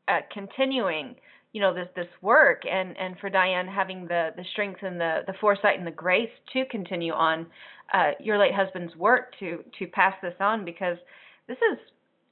uh, 0.09 0.20
continuing 0.32 1.16
you 1.53 1.61
know 1.61 1.72
this 1.72 1.89
this 1.97 2.09
work 2.20 2.62
and 2.70 2.97
and 2.99 3.16
for 3.18 3.30
Diane 3.30 3.66
having 3.66 4.07
the 4.07 4.30
the 4.37 4.45
strength 4.53 4.80
and 4.82 5.01
the 5.01 5.20
the 5.26 5.35
foresight 5.41 5.78
and 5.78 5.87
the 5.87 5.93
grace 5.93 6.30
to 6.53 6.64
continue 6.66 7.12
on 7.12 7.47
uh, 7.93 8.11
your 8.20 8.39
late 8.39 8.55
husband's 8.55 8.95
work 8.97 9.39
to 9.39 9.64
to 9.78 9.87
pass 9.87 10.14
this 10.20 10.35
on 10.41 10.64
because 10.64 10.99
this 11.47 11.59
is 11.72 11.78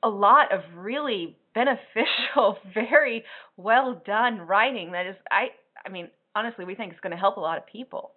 a 0.02 0.08
lot 0.08 0.52
of 0.52 0.60
really 0.76 1.36
beneficial, 1.54 2.56
very 2.74 3.22
well 3.56 4.02
done 4.04 4.40
writing 4.40 4.92
that 4.92 5.06
is 5.06 5.16
I 5.30 5.48
I 5.86 5.88
mean 5.88 6.08
honestly 6.34 6.64
we 6.64 6.74
think 6.74 6.92
it's 6.92 7.00
going 7.00 7.12
to 7.12 7.16
help 7.16 7.36
a 7.36 7.40
lot 7.40 7.58
of 7.58 7.66
people. 7.66 8.12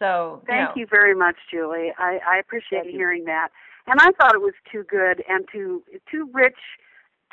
So 0.00 0.42
thank 0.46 0.60
you, 0.60 0.64
know. 0.64 0.72
you 0.76 0.86
very 0.90 1.14
much, 1.14 1.36
Julie. 1.52 1.92
I, 1.98 2.18
I 2.26 2.38
appreciate 2.38 2.86
hearing 2.86 3.26
that. 3.26 3.48
And 3.86 4.00
I 4.00 4.10
thought 4.12 4.34
it 4.34 4.40
was 4.40 4.54
too 4.72 4.82
good 4.88 5.22
and 5.28 5.46
too 5.52 5.82
too 6.10 6.28
rich, 6.32 6.58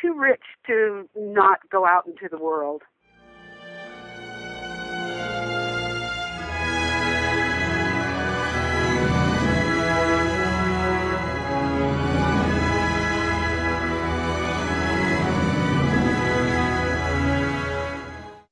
too 0.01 0.13
rich 0.17 0.41
to 0.67 1.07
not 1.15 1.59
go 1.71 1.85
out 1.85 2.05
into 2.07 2.27
the 2.29 2.37
world. 2.37 2.83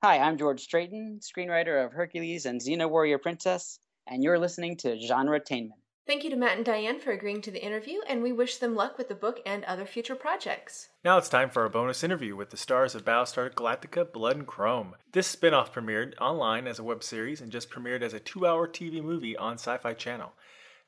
Hi, 0.03 0.19
I'm 0.19 0.37
George 0.37 0.67
Strayton, 0.67 1.19
screenwriter 1.19 1.83
of 1.83 1.91
Hercules 1.91 2.45
and 2.45 2.61
Xena 2.61 2.87
Warrior 2.87 3.17
Princess, 3.17 3.79
and 4.07 4.23
you're 4.23 4.39
listening 4.39 4.77
to 4.77 4.95
Genretainment. 4.95 5.71
Thank 6.07 6.23
you 6.23 6.29
to 6.29 6.35
Matt 6.35 6.57
and 6.57 6.65
Diane 6.65 6.99
for 6.99 7.11
agreeing 7.11 7.41
to 7.41 7.51
the 7.51 7.65
interview, 7.65 7.99
and 8.07 8.21
we 8.21 8.31
wish 8.31 8.57
them 8.57 8.75
luck 8.75 8.99
with 8.99 9.09
the 9.09 9.15
book 9.15 9.39
and 9.43 9.63
other 9.63 9.87
future 9.87 10.13
projects. 10.13 10.89
Now 11.03 11.17
it's 11.17 11.29
time 11.29 11.49
for 11.49 11.63
our 11.63 11.69
bonus 11.69 12.03
interview 12.03 12.35
with 12.35 12.51
the 12.51 12.57
stars 12.57 12.93
of 12.93 13.03
Battlestar 13.03 13.51
Galactica 13.51 14.13
Blood 14.13 14.35
and 14.35 14.45
Chrome. 14.45 14.93
This 15.13 15.25
spin 15.25 15.55
off 15.55 15.73
premiered 15.73 16.13
online 16.21 16.67
as 16.67 16.77
a 16.77 16.83
web 16.83 17.03
series 17.03 17.41
and 17.41 17.51
just 17.51 17.71
premiered 17.71 18.03
as 18.03 18.13
a 18.13 18.19
two 18.19 18.45
hour 18.45 18.67
TV 18.67 19.01
movie 19.01 19.35
on 19.35 19.55
Sci 19.55 19.77
Fi 19.77 19.93
Channel. 19.93 20.31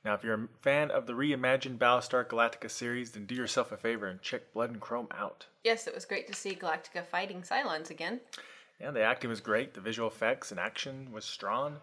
Now, 0.06 0.14
if 0.14 0.24
you're 0.24 0.36
a 0.36 0.48
fan 0.62 0.92
of 0.92 1.08
the 1.08 1.14
reimagined 1.14 1.80
Battlestar 1.80 2.24
Galactica 2.24 2.70
series, 2.70 3.12
then 3.12 3.26
do 3.26 3.34
yourself 3.34 3.72
a 3.72 3.78
favor 3.78 4.06
and 4.06 4.22
check 4.22 4.54
Blood 4.54 4.70
and 4.70 4.80
Chrome 4.80 5.08
out. 5.12 5.48
Yes, 5.64 5.88
it 5.88 5.96
was 5.96 6.06
great 6.06 6.28
to 6.28 6.34
see 6.36 6.54
Galactica 6.54 7.04
fighting 7.04 7.42
Cylons 7.42 7.90
again. 7.90 8.22
Yeah, 8.80 8.92
the 8.92 9.02
acting 9.02 9.32
was 9.32 9.42
great, 9.42 9.74
the 9.74 9.82
visual 9.82 10.08
effects 10.08 10.52
and 10.52 10.60
action 10.60 11.12
was 11.12 11.26
strong, 11.26 11.78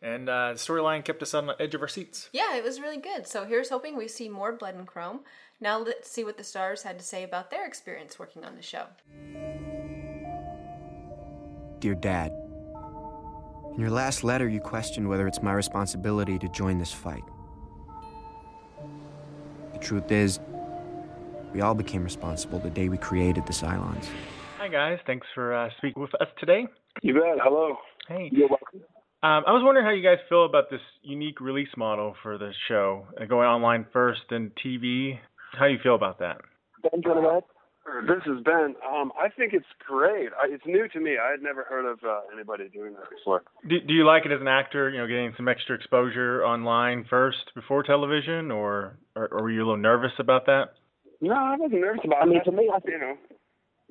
and 0.00 0.28
uh, 0.28 0.52
the 0.52 0.58
storyline 0.58 1.04
kept 1.04 1.22
us 1.22 1.34
on 1.34 1.46
the 1.46 1.60
edge 1.60 1.74
of 1.74 1.82
our 1.82 1.88
seats. 1.88 2.28
Yeah, 2.32 2.56
it 2.56 2.64
was 2.64 2.80
really 2.80 2.98
good. 2.98 3.26
So 3.26 3.44
here's 3.44 3.70
hoping 3.70 3.96
we 3.96 4.08
see 4.08 4.28
more 4.28 4.52
Blood 4.52 4.74
and 4.74 4.86
Chrome. 4.86 5.20
Now 5.60 5.78
let's 5.78 6.10
see 6.10 6.24
what 6.24 6.38
the 6.38 6.44
stars 6.44 6.82
had 6.82 6.98
to 6.98 7.04
say 7.04 7.24
about 7.24 7.50
their 7.50 7.66
experience 7.66 8.18
working 8.18 8.44
on 8.44 8.54
the 8.54 8.62
show. 8.62 8.86
Dear 11.80 11.94
Dad, 11.94 12.32
in 13.72 13.80
your 13.80 13.90
last 13.90 14.24
letter, 14.24 14.48
you 14.48 14.60
questioned 14.60 15.08
whether 15.08 15.26
it's 15.26 15.42
my 15.42 15.52
responsibility 15.52 16.38
to 16.38 16.48
join 16.48 16.78
this 16.78 16.92
fight. 16.92 17.24
The 19.72 19.78
truth 19.78 20.10
is, 20.10 20.40
we 21.52 21.60
all 21.60 21.74
became 21.74 22.04
responsible 22.04 22.58
the 22.58 22.70
day 22.70 22.88
we 22.88 22.98
created 22.98 23.46
the 23.46 23.52
Cylons. 23.52 24.06
Hi, 24.58 24.68
guys. 24.68 24.98
Thanks 25.06 25.26
for 25.34 25.54
uh, 25.54 25.70
speaking 25.78 26.02
with 26.02 26.14
us 26.20 26.28
today. 26.38 26.66
You 27.02 27.14
bet. 27.14 27.38
Hello. 27.42 27.76
Hey. 28.08 28.28
You're 28.32 28.48
welcome. 28.48 28.80
Um, 29.20 29.42
I 29.48 29.50
was 29.50 29.62
wondering 29.64 29.84
how 29.84 29.92
you 29.92 30.02
guys 30.02 30.18
feel 30.28 30.44
about 30.44 30.70
this 30.70 30.80
unique 31.02 31.40
release 31.40 31.74
model 31.76 32.14
for 32.22 32.38
the 32.38 32.52
show, 32.68 33.04
uh, 33.20 33.24
going 33.24 33.48
online 33.48 33.84
first 33.92 34.20
and 34.30 34.52
TV. 34.64 35.18
How 35.58 35.66
do 35.66 35.72
you 35.72 35.80
feel 35.82 35.96
about 35.96 36.20
that? 36.20 36.38
Ben, 36.82 37.00
do 37.00 37.08
you 37.08 37.14
want 37.16 37.44
to 37.44 37.48
go? 37.90 38.06
This 38.06 38.22
is 38.26 38.44
Ben. 38.44 38.76
Um, 38.86 39.10
I 39.18 39.28
think 39.36 39.54
it's 39.54 39.66
great. 39.88 40.28
I, 40.40 40.46
it's 40.52 40.62
new 40.66 40.86
to 40.88 41.00
me. 41.00 41.16
I 41.20 41.32
had 41.32 41.42
never 41.42 41.64
heard 41.64 41.90
of 41.90 41.98
uh, 42.06 42.20
anybody 42.32 42.68
doing 42.68 42.92
that 42.92 43.10
before. 43.10 43.42
Do, 43.68 43.80
do 43.80 43.92
you 43.92 44.06
like 44.06 44.24
it 44.24 44.30
as 44.30 44.40
an 44.40 44.46
actor? 44.46 44.88
You 44.90 44.98
know, 44.98 45.06
getting 45.08 45.32
some 45.36 45.48
extra 45.48 45.74
exposure 45.74 46.44
online 46.44 47.06
first 47.10 47.50
before 47.56 47.82
television, 47.82 48.52
or 48.52 48.98
or, 49.16 49.28
or 49.32 49.42
were 49.42 49.50
you 49.50 49.60
a 49.60 49.66
little 49.66 49.78
nervous 49.78 50.12
about 50.20 50.46
that? 50.46 50.74
No, 51.20 51.34
I 51.34 51.56
wasn't 51.56 51.80
nervous 51.80 52.02
about 52.04 52.22
I 52.22 52.26
mean, 52.26 52.36
it. 52.36 52.44
for 52.44 52.52
me, 52.52 52.70
I 52.72 52.78
think 52.78 52.92
You 52.92 53.00
know. 53.00 53.14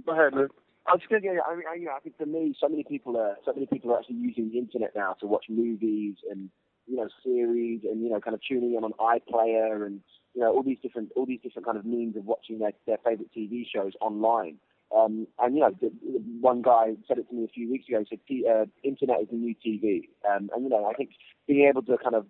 Go 0.06 0.12
ahead, 0.14 0.34
Luke. 0.34 0.52
I 0.88 0.94
was 0.94 1.02
going 1.10 1.22
to 1.22 1.28
I 1.28 1.56
mean, 1.56 1.64
I, 1.70 1.76
you 1.76 1.86
know, 1.86 1.92
I 1.98 2.00
think 2.00 2.18
for 2.18 2.26
me, 2.26 2.56
so 2.60 2.70
many 2.70 2.84
people 2.84 3.18
are 3.18 3.36
so 3.46 3.54
many 3.54 3.68
people 3.68 3.92
are 3.92 4.00
actually 4.00 4.18
using 4.18 4.50
the 4.50 4.58
internet 4.58 4.92
now 4.96 5.14
to 5.20 5.28
watch 5.28 5.46
movies 5.50 6.16
and 6.32 6.50
you 6.88 6.96
know 6.96 7.10
series 7.24 7.82
and 7.84 8.02
you 8.02 8.10
know 8.10 8.22
kind 8.22 8.34
of 8.34 8.42
tuning 8.48 8.76
in 8.76 8.84
on 8.84 8.94
iPlayer 8.94 9.86
and 9.86 10.00
you 10.34 10.42
know 10.42 10.54
all 10.54 10.64
these 10.64 10.78
different 10.82 11.12
all 11.16 11.26
these 11.26 11.42
different 11.42 11.66
kind 11.66 11.78
of 11.78 11.86
means 11.86 12.16
of 12.16 12.26
watching 12.26 12.60
their 12.60 12.72
their 12.86 12.98
favorite 13.04 13.30
TV 13.36 13.64
shows 13.74 13.94
online. 14.00 14.58
Um, 14.96 15.28
and 15.40 15.56
you 15.56 15.60
know, 15.60 15.72
the, 15.82 15.92
the 16.02 16.20
one 16.40 16.62
guy 16.62 16.94
said 17.08 17.18
it 17.18 17.28
to 17.30 17.36
me 17.36 17.44
a 17.44 17.50
few 17.50 17.70
weeks 17.70 17.90
ago. 17.90 18.06
He 18.10 18.44
said, 18.46 18.50
uh, 18.50 18.66
"Internet 18.84 19.24
is 19.24 19.28
the 19.30 19.36
new 19.36 19.54
TV." 19.54 20.08
Um, 20.26 20.50
and 20.56 20.64
you 20.64 20.70
know, 20.70 20.86
I 20.86 20.94
think 20.94 21.10
being 21.46 21.68
able 21.68 21.82
to 21.84 21.98
kind 21.98 22.16
of 22.16 22.26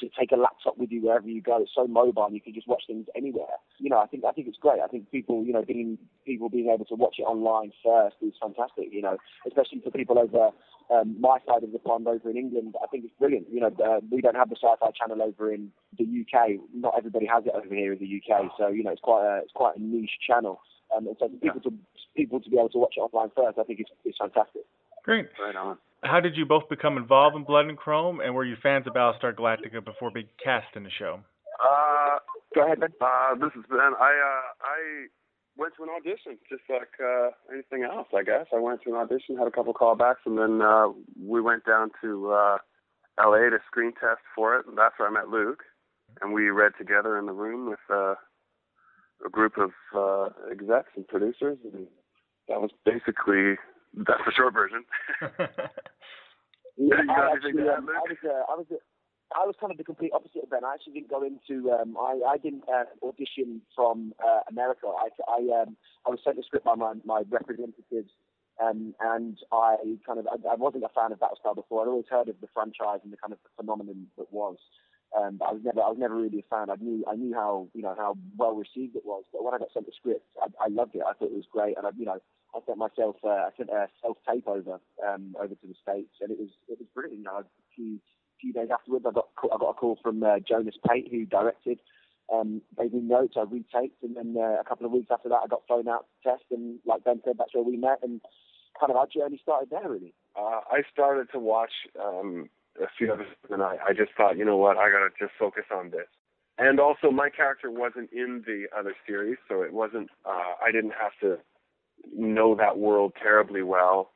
to 0.00 0.08
take 0.18 0.32
a 0.32 0.36
laptop 0.36 0.78
with 0.78 0.90
you 0.90 1.02
wherever 1.02 1.28
you 1.28 1.42
go. 1.42 1.62
It's 1.62 1.72
so 1.74 1.86
mobile, 1.86 2.28
you 2.30 2.40
can 2.40 2.54
just 2.54 2.68
watch 2.68 2.82
things 2.86 3.06
anywhere. 3.16 3.58
You 3.78 3.90
know, 3.90 3.98
I 3.98 4.06
think 4.06 4.24
I 4.24 4.32
think 4.32 4.48
it's 4.48 4.58
great. 4.58 4.80
I 4.82 4.88
think 4.88 5.10
people, 5.10 5.44
you 5.44 5.52
know, 5.52 5.64
being 5.64 5.98
people 6.24 6.48
being 6.48 6.70
able 6.72 6.84
to 6.86 6.94
watch 6.94 7.16
it 7.18 7.22
online 7.22 7.72
first 7.84 8.16
is 8.22 8.34
fantastic. 8.40 8.86
You 8.90 9.02
know, 9.02 9.16
especially 9.46 9.80
for 9.80 9.90
people 9.90 10.18
over 10.18 10.50
um, 10.90 11.16
my 11.20 11.38
side 11.46 11.62
of 11.64 11.72
the 11.72 11.78
pond 11.78 12.08
over 12.08 12.30
in 12.30 12.36
England. 12.36 12.74
I 12.82 12.86
think 12.86 13.04
it's 13.04 13.14
brilliant. 13.18 13.46
You 13.50 13.60
know, 13.60 13.72
uh, 13.84 14.00
we 14.10 14.20
don't 14.20 14.36
have 14.36 14.48
the 14.48 14.56
Sci-Fi 14.56 14.90
Channel 14.98 15.22
over 15.22 15.52
in 15.52 15.70
the 15.98 16.04
UK. 16.04 16.60
Not 16.74 16.94
everybody 16.96 17.26
has 17.26 17.44
it 17.46 17.52
over 17.54 17.74
here 17.74 17.92
in 17.92 17.98
the 17.98 18.22
UK. 18.22 18.50
So 18.58 18.68
you 18.68 18.82
know, 18.82 18.90
it's 18.90 19.02
quite 19.02 19.24
a 19.24 19.42
it's 19.42 19.52
quite 19.52 19.76
a 19.76 19.82
niche 19.82 20.18
channel. 20.26 20.60
Um, 20.96 21.06
and 21.06 21.16
so 21.18 21.28
for 21.28 21.36
people 21.36 21.60
to 21.62 21.72
people 22.16 22.40
to 22.40 22.50
be 22.50 22.56
able 22.56 22.70
to 22.70 22.78
watch 22.78 22.94
it 22.96 23.00
online 23.00 23.30
first, 23.36 23.58
I 23.58 23.64
think 23.64 23.80
it's 23.80 23.90
it's 24.04 24.18
fantastic. 24.18 24.62
Great. 25.04 25.28
Right 25.40 25.56
on. 25.56 25.78
How 26.02 26.20
did 26.20 26.36
you 26.36 26.46
both 26.46 26.68
become 26.68 26.96
involved 26.96 27.36
in 27.36 27.44
Blood 27.44 27.66
and 27.66 27.76
Chrome, 27.76 28.20
and 28.20 28.34
were 28.34 28.44
you 28.44 28.56
fans 28.62 28.86
of 28.86 28.94
Battlestar 28.94 29.34
Galactica 29.34 29.84
before 29.84 30.10
being 30.12 30.28
cast 30.42 30.76
in 30.76 30.84
the 30.84 30.90
show? 30.96 31.20
Uh, 31.62 32.18
Go 32.54 32.64
ahead, 32.64 32.80
Ben. 32.80 32.90
uh, 33.00 33.34
this 33.34 33.50
is 33.56 33.64
Ben. 33.68 33.92
I 33.98 34.12
uh, 34.12 34.46
I 34.62 35.06
went 35.56 35.74
to 35.76 35.82
an 35.82 35.88
audition, 35.90 36.38
just 36.48 36.62
like 36.70 36.94
uh, 37.04 37.30
anything 37.52 37.82
else, 37.82 38.06
I 38.16 38.22
guess. 38.22 38.46
I 38.54 38.60
went 38.60 38.82
to 38.82 38.90
an 38.90 38.96
audition, 38.96 39.36
had 39.36 39.48
a 39.48 39.50
couple 39.50 39.74
callbacks, 39.74 40.22
and 40.24 40.38
then 40.38 40.62
uh, 40.62 40.88
we 41.20 41.40
went 41.40 41.66
down 41.66 41.90
to 42.00 42.30
uh, 42.30 42.58
L.A. 43.20 43.50
to 43.50 43.58
screen 43.66 43.92
test 43.92 44.20
for 44.36 44.56
it, 44.56 44.66
and 44.68 44.78
that's 44.78 44.94
where 44.98 45.08
I 45.08 45.12
met 45.12 45.28
Luke. 45.28 45.64
And 46.22 46.32
we 46.32 46.48
read 46.50 46.72
together 46.78 47.18
in 47.18 47.26
the 47.26 47.32
room 47.32 47.68
with 47.68 47.80
uh, 47.90 48.14
a 49.26 49.30
group 49.30 49.54
of 49.58 49.70
uh, 49.94 50.28
execs 50.50 50.90
and 50.94 51.06
producers, 51.08 51.58
and 51.64 51.88
that 52.48 52.60
was 52.60 52.70
basically 52.84 53.56
that's 53.94 54.24
the 54.24 54.32
short 54.32 54.54
version. 54.54 54.84
Yeah, 56.78 57.02
You 57.02 57.10
I 57.10 57.32
actually, 57.34 57.52
to 57.54 57.74
um, 57.74 57.88
I 57.90 58.06
was, 58.06 58.16
uh, 58.24 58.52
I 58.52 58.54
was, 58.54 58.66
uh, 58.70 58.76
I 59.34 59.44
was 59.44 59.56
kind 59.60 59.72
of 59.72 59.78
the 59.78 59.84
complete 59.84 60.12
opposite 60.14 60.44
of 60.44 60.50
Ben. 60.50 60.64
I 60.64 60.74
actually 60.74 60.94
didn't 60.94 61.10
go 61.10 61.22
into, 61.22 61.72
um, 61.72 61.96
I, 61.98 62.20
I 62.26 62.38
didn't 62.38 62.62
uh, 62.68 62.84
audition 63.04 63.60
from 63.74 64.14
uh, 64.24 64.40
America. 64.48 64.86
I, 64.86 65.08
I, 65.28 65.62
um, 65.62 65.76
I 66.06 66.10
was 66.10 66.20
sent 66.22 66.38
a 66.38 66.42
script 66.42 66.64
by 66.64 66.76
my, 66.76 66.94
my 67.04 67.22
representatives, 67.28 68.10
um, 68.62 68.94
and 69.00 69.36
I 69.50 69.76
kind 70.06 70.20
of, 70.20 70.28
I, 70.28 70.52
I 70.52 70.54
wasn't 70.54 70.84
a 70.84 70.88
fan 70.94 71.12
of 71.12 71.18
Battlestar 71.18 71.54
before. 71.54 71.82
I'd 71.82 71.88
always 71.88 72.06
heard 72.08 72.28
of 72.28 72.40
the 72.40 72.48
franchise 72.54 73.00
and 73.02 73.12
the 73.12 73.18
kind 73.18 73.32
of 73.32 73.38
phenomenon 73.56 74.06
that 74.16 74.32
was. 74.32 74.56
Um, 75.18 75.38
but 75.38 75.48
I 75.48 75.52
was 75.52 75.62
never, 75.64 75.80
I 75.80 75.88
was 75.88 75.98
never 75.98 76.16
really 76.16 76.38
a 76.38 76.54
fan. 76.54 76.70
I 76.70 76.76
knew, 76.80 77.04
I 77.10 77.16
knew 77.16 77.34
how, 77.34 77.66
you 77.74 77.82
know, 77.82 77.94
how 77.96 78.16
well 78.36 78.54
received 78.54 78.94
it 78.94 79.04
was. 79.04 79.24
But 79.32 79.42
when 79.42 79.54
I 79.54 79.58
got 79.58 79.72
sent 79.72 79.86
the 79.86 79.92
script, 79.96 80.26
I, 80.40 80.66
I 80.66 80.68
loved 80.68 80.94
it. 80.94 81.02
I 81.02 81.12
thought 81.14 81.32
it 81.32 81.34
was 81.34 81.48
great, 81.50 81.76
and 81.76 81.86
I, 81.86 81.90
you 81.98 82.04
know, 82.04 82.20
I 82.54 82.60
sent 82.66 82.78
myself, 82.78 83.16
uh, 83.24 83.28
I 83.28 83.50
sent 83.56 83.70
a 83.70 83.88
self 84.02 84.16
tape 84.28 84.48
over, 84.48 84.80
um, 85.06 85.34
over 85.38 85.54
to 85.54 85.66
the 85.66 85.74
states, 85.82 86.16
and 86.20 86.30
it 86.30 86.38
was, 86.38 86.50
it 86.68 86.78
was 86.78 86.88
brilliant. 86.94 87.18
You 87.18 87.24
know, 87.24 87.38
a 87.38 87.44
few, 87.74 87.98
few 88.40 88.52
days 88.52 88.68
afterwards, 88.72 89.04
I 89.08 89.12
got, 89.12 89.28
I 89.44 89.58
got 89.58 89.70
a 89.70 89.74
call 89.74 89.98
from 90.02 90.22
uh, 90.22 90.38
Jonas 90.46 90.76
Pate, 90.88 91.08
who 91.10 91.26
directed. 91.26 91.80
Um, 92.32 92.60
gave 92.78 92.92
me 92.92 93.00
notes, 93.00 93.36
I 93.36 93.44
retaped, 93.44 94.02
and 94.02 94.14
then 94.14 94.36
uh, 94.38 94.60
a 94.60 94.64
couple 94.68 94.84
of 94.84 94.92
weeks 94.92 95.08
after 95.10 95.30
that, 95.30 95.40
I 95.44 95.46
got 95.46 95.66
flown 95.66 95.88
out 95.88 96.06
to 96.22 96.30
test, 96.30 96.44
and 96.50 96.78
like 96.84 97.04
Ben 97.04 97.22
said, 97.24 97.36
that's 97.38 97.54
where 97.54 97.64
we 97.64 97.78
met, 97.78 98.00
and 98.02 98.20
kind 98.78 98.90
of 98.90 98.96
our 98.96 99.06
journey 99.06 99.40
started 99.42 99.70
there, 99.70 99.88
really. 99.88 100.12
Uh, 100.36 100.60
I 100.70 100.82
started 100.92 101.28
to 101.32 101.38
watch 101.38 101.72
um, 101.98 102.50
a 102.80 102.86
few 102.98 103.12
others, 103.12 103.28
and 103.50 103.62
I, 103.62 103.76
I 103.88 103.92
just 103.92 104.12
thought, 104.14 104.36
you 104.36 104.44
know 104.44 104.58
what, 104.58 104.76
I 104.76 104.90
gotta 104.90 105.08
just 105.18 105.32
focus 105.38 105.64
on 105.74 105.90
this. 105.90 106.06
And 106.58 106.80
also, 106.80 107.10
my 107.10 107.30
character 107.30 107.70
wasn't 107.70 108.10
in 108.12 108.42
the 108.46 108.66
other 108.76 108.94
series, 109.06 109.38
so 109.48 109.62
it 109.62 109.72
wasn't. 109.72 110.10
Uh, 110.26 110.54
I 110.62 110.72
didn't 110.72 110.92
have 111.00 111.12
to 111.22 111.38
know 112.16 112.54
that 112.54 112.78
world 112.78 113.12
terribly 113.20 113.62
well 113.62 114.12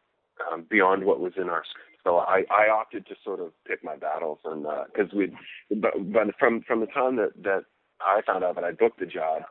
um, 0.51 0.67
beyond 0.69 1.05
what 1.05 1.21
was 1.21 1.33
in 1.37 1.49
our 1.49 1.63
script. 1.69 2.01
so 2.05 2.19
I 2.19 2.45
I 2.51 2.69
opted 2.69 3.07
to 3.07 3.15
sort 3.25 3.41
of 3.41 3.53
pick 3.67 3.85
my 3.85 3.97
battles 3.97 4.39
and 4.45 4.67
because 4.93 5.13
uh, 5.13 5.17
we 5.17 5.37
but 5.77 5.93
but 6.13 6.35
from 6.39 6.63
from 6.63 6.81
the 6.81 6.87
time 6.87 7.17
that 7.17 7.33
that 7.43 7.65
I 8.01 8.21
found 8.27 8.45
out 8.45 8.57
that 8.57 8.65
I 8.65 8.73
booked 8.73 9.01
the 9.01 9.07
job 9.07 9.43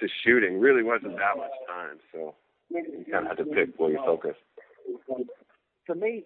to 0.00 0.08
shooting 0.24 0.60
really 0.60 0.82
wasn't 0.82 1.16
that 1.16 1.36
much 1.36 1.50
time, 1.68 1.98
so 2.12 2.34
you 2.70 3.04
kind 3.10 3.26
of 3.26 3.36
had 3.36 3.38
to 3.38 3.44
pick 3.44 3.78
where 3.78 3.90
you 3.90 3.98
focus. 4.04 4.36
For 5.86 5.94
me, 5.94 6.24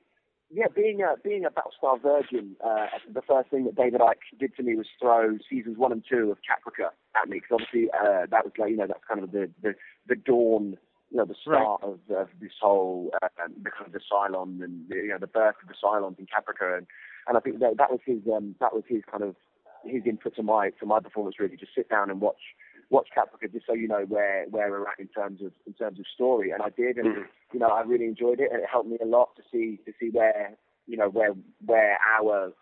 yeah, 0.50 0.66
being 0.74 1.00
a 1.00 1.14
being 1.22 1.44
a 1.44 1.50
Battlestar 1.50 2.00
virgin, 2.02 2.56
uh, 2.64 2.86
the 3.12 3.22
first 3.22 3.50
thing 3.50 3.64
that 3.64 3.76
David 3.76 4.00
Eick 4.00 4.20
did 4.38 4.54
to 4.56 4.62
me 4.62 4.76
was 4.76 4.86
throw 5.00 5.38
seasons 5.48 5.78
one 5.78 5.92
and 5.92 6.04
two 6.08 6.30
of 6.30 6.38
Caprica 6.38 6.88
at 7.20 7.28
me 7.28 7.40
because 7.40 7.60
obviously 7.62 7.88
uh, 7.90 8.26
that 8.30 8.44
was 8.44 8.52
like 8.58 8.70
you 8.70 8.76
know 8.76 8.86
that's 8.86 9.04
kind 9.08 9.22
of 9.22 9.32
the 9.32 9.48
the, 9.62 9.74
the 10.08 10.16
dawn, 10.16 10.76
you 11.12 11.18
know, 11.18 11.26
the 11.26 11.34
start 11.42 11.80
right. 11.82 11.92
of, 11.92 12.16
of 12.16 12.28
this 12.40 12.52
whole 12.60 13.10
uh, 13.22 13.28
the 13.62 13.70
kind 13.70 13.86
of 13.86 13.92
the 13.92 14.00
Cylon 14.00 14.64
and 14.64 14.88
the, 14.88 14.96
you 14.96 15.08
know 15.08 15.18
the 15.18 15.26
birth 15.26 15.56
of 15.62 15.68
the 15.68 15.74
Cylons 15.74 16.18
in 16.18 16.26
Caprica 16.26 16.78
and 16.78 16.86
and 17.28 17.36
I 17.36 17.40
think 17.40 17.60
that 17.60 17.76
that 17.76 17.90
was 17.90 18.00
his 18.04 18.20
um, 18.34 18.54
that 18.60 18.72
was 18.72 18.82
his 18.88 19.02
kind 19.10 19.22
of 19.22 19.36
his 19.84 20.02
input 20.06 20.34
to 20.36 20.42
my 20.42 20.70
to 20.80 20.86
my 20.86 21.00
performance 21.00 21.36
really 21.38 21.56
just 21.56 21.74
sit 21.74 21.90
down 21.90 22.08
and 22.08 22.20
watch 22.20 22.40
watch 22.88 23.08
Caprica 23.16 23.52
just 23.52 23.66
so 23.66 23.74
you 23.74 23.88
know 23.88 24.04
where 24.08 24.46
where 24.48 24.70
we're 24.70 24.88
at 24.88 24.98
in 24.98 25.08
terms 25.08 25.42
of 25.42 25.52
in 25.66 25.74
terms 25.74 25.98
of 25.98 26.06
story. 26.14 26.50
And 26.50 26.62
I 26.62 26.70
did, 26.70 26.96
and 26.96 27.08
mm-hmm. 27.08 27.22
you 27.52 27.60
know 27.60 27.68
I 27.68 27.82
really 27.82 28.06
enjoyed 28.06 28.40
it, 28.40 28.50
and 28.50 28.62
it 28.62 28.68
helped 28.70 28.88
me 28.88 28.98
a 29.02 29.06
lot 29.06 29.36
to 29.36 29.42
see 29.52 29.80
to 29.84 29.92
see 30.00 30.08
where 30.10 30.56
you 30.86 30.96
know 30.96 31.10
where 31.10 31.34
where 31.64 31.98
our 32.18 32.52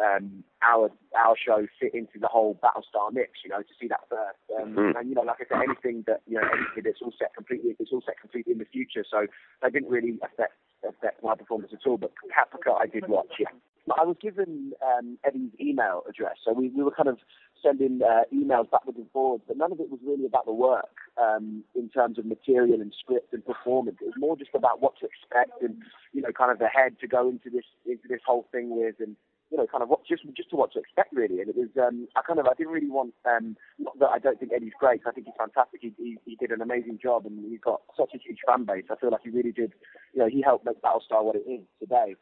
um, 0.00 0.44
our 0.62 0.90
our 1.16 1.36
show 1.36 1.66
fit 1.78 1.94
into 1.94 2.18
the 2.18 2.28
whole 2.28 2.58
Battlestar 2.62 3.12
mix. 3.12 3.40
You 3.44 3.50
know 3.50 3.62
to 3.62 3.74
see 3.80 3.88
that 3.88 4.00
first, 4.08 4.40
um, 4.60 4.74
mm-hmm. 4.74 4.96
and 4.96 5.08
you 5.08 5.14
know 5.14 5.22
like 5.22 5.38
I 5.40 5.44
said, 5.48 5.62
anything 5.62 6.04
that 6.06 6.22
you 6.26 6.40
know 6.40 6.46
anything 6.46 6.90
it's 6.90 7.00
all 7.02 7.14
set 7.18 7.34
completely 7.34 7.76
it's 7.78 7.92
all 7.92 8.02
set 8.04 8.20
completely 8.20 8.52
in 8.52 8.58
the 8.58 8.70
future. 8.72 9.04
So 9.08 9.26
that 9.62 9.72
didn't 9.72 9.90
really 9.90 10.18
affect 10.22 10.54
affect 10.86 11.22
my 11.22 11.34
performance 11.34 11.72
at 11.72 11.86
all. 11.86 11.98
But 11.98 12.12
Caprica 12.32 12.80
I 12.80 12.86
did 12.86 13.08
watch, 13.08 13.32
yeah. 13.38 13.52
I 13.98 14.04
was 14.04 14.16
given 14.20 14.72
um, 14.86 15.18
Eddie's 15.24 15.50
email 15.60 16.02
address, 16.08 16.36
so 16.44 16.52
we, 16.52 16.68
we 16.68 16.84
were 16.84 16.92
kind 16.92 17.08
of 17.08 17.18
sending 17.62 18.00
uh, 18.02 18.22
emails 18.32 18.70
backwards 18.70 18.98
and 18.98 19.10
forwards, 19.12 19.44
but 19.48 19.56
none 19.56 19.72
of 19.72 19.80
it 19.80 19.90
was 19.90 19.98
really 20.06 20.26
about 20.26 20.46
the 20.46 20.52
work 20.52 20.96
um, 21.20 21.64
in 21.74 21.88
terms 21.88 22.18
of 22.18 22.24
material 22.26 22.80
and 22.80 22.94
script 22.98 23.32
and 23.32 23.44
performance. 23.44 23.96
It 24.00 24.06
was 24.06 24.14
more 24.16 24.36
just 24.36 24.50
about 24.54 24.80
what 24.80 24.94
to 25.00 25.06
expect 25.06 25.62
and 25.62 25.76
you 26.12 26.22
know, 26.22 26.30
kind 26.32 26.50
of 26.52 26.58
the 26.58 26.68
head 26.68 26.96
to 27.00 27.08
go 27.08 27.28
into 27.28 27.50
this 27.50 27.64
into 27.86 28.08
this 28.08 28.20
whole 28.24 28.46
thing 28.52 28.70
with, 28.70 28.96
and 29.00 29.16
you 29.50 29.58
know, 29.58 29.66
kind 29.66 29.82
of 29.82 29.88
what 29.88 30.06
just 30.06 30.22
just 30.36 30.50
to 30.50 30.56
what 30.56 30.72
to 30.72 30.78
expect 30.78 31.12
really. 31.12 31.40
And 31.40 31.48
it 31.48 31.56
was 31.56 31.68
um, 31.80 32.06
I 32.16 32.22
kind 32.22 32.38
of 32.38 32.46
I 32.46 32.54
didn't 32.56 32.72
really 32.72 32.90
want 32.90 33.14
um, 33.24 33.56
not 33.78 33.98
that 33.98 34.10
I 34.10 34.18
don't 34.18 34.38
think 34.38 34.52
Eddie's 34.54 34.78
great. 34.78 35.02
I 35.06 35.12
think 35.12 35.26
he's 35.26 35.34
fantastic. 35.38 35.80
He, 35.82 35.92
he 35.98 36.18
he 36.24 36.36
did 36.36 36.50
an 36.50 36.62
amazing 36.62 36.98
job, 37.02 37.26
and 37.26 37.44
he's 37.44 37.60
got 37.60 37.82
such 37.96 38.10
a 38.14 38.18
huge 38.18 38.38
fan 38.46 38.64
base. 38.64 38.84
I 38.90 38.96
feel 38.96 39.10
like 39.10 39.22
he 39.24 39.30
really 39.30 39.52
did. 39.52 39.72
You 40.14 40.20
know, 40.20 40.28
he 40.28 40.42
helped 40.42 40.64
make 40.64 40.80
Battlestar 40.82 41.24
what 41.24 41.36
it 41.36 41.44
is 41.50 41.60
today. 41.80 42.14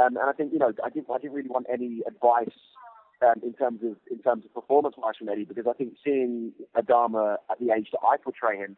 Um, 0.00 0.16
and 0.16 0.28
I 0.28 0.32
think 0.32 0.52
you 0.52 0.58
know 0.58 0.72
I 0.84 0.90
didn't 0.90 1.08
I 1.10 1.18
didn't 1.18 1.34
really 1.34 1.48
want 1.48 1.66
any 1.72 2.02
advice 2.06 2.58
um, 3.22 3.40
in 3.42 3.52
terms 3.54 3.80
of 3.82 3.96
in 4.10 4.18
terms 4.22 4.44
of 4.44 4.52
performance 4.52 4.96
wise 4.98 5.14
from 5.18 5.28
Eddie 5.28 5.44
because 5.44 5.66
I 5.68 5.72
think 5.72 5.94
seeing 6.04 6.52
Adama 6.76 7.36
at 7.50 7.58
the 7.58 7.72
age 7.72 7.88
that 7.92 8.00
I 8.04 8.16
portray 8.16 8.58
him 8.58 8.76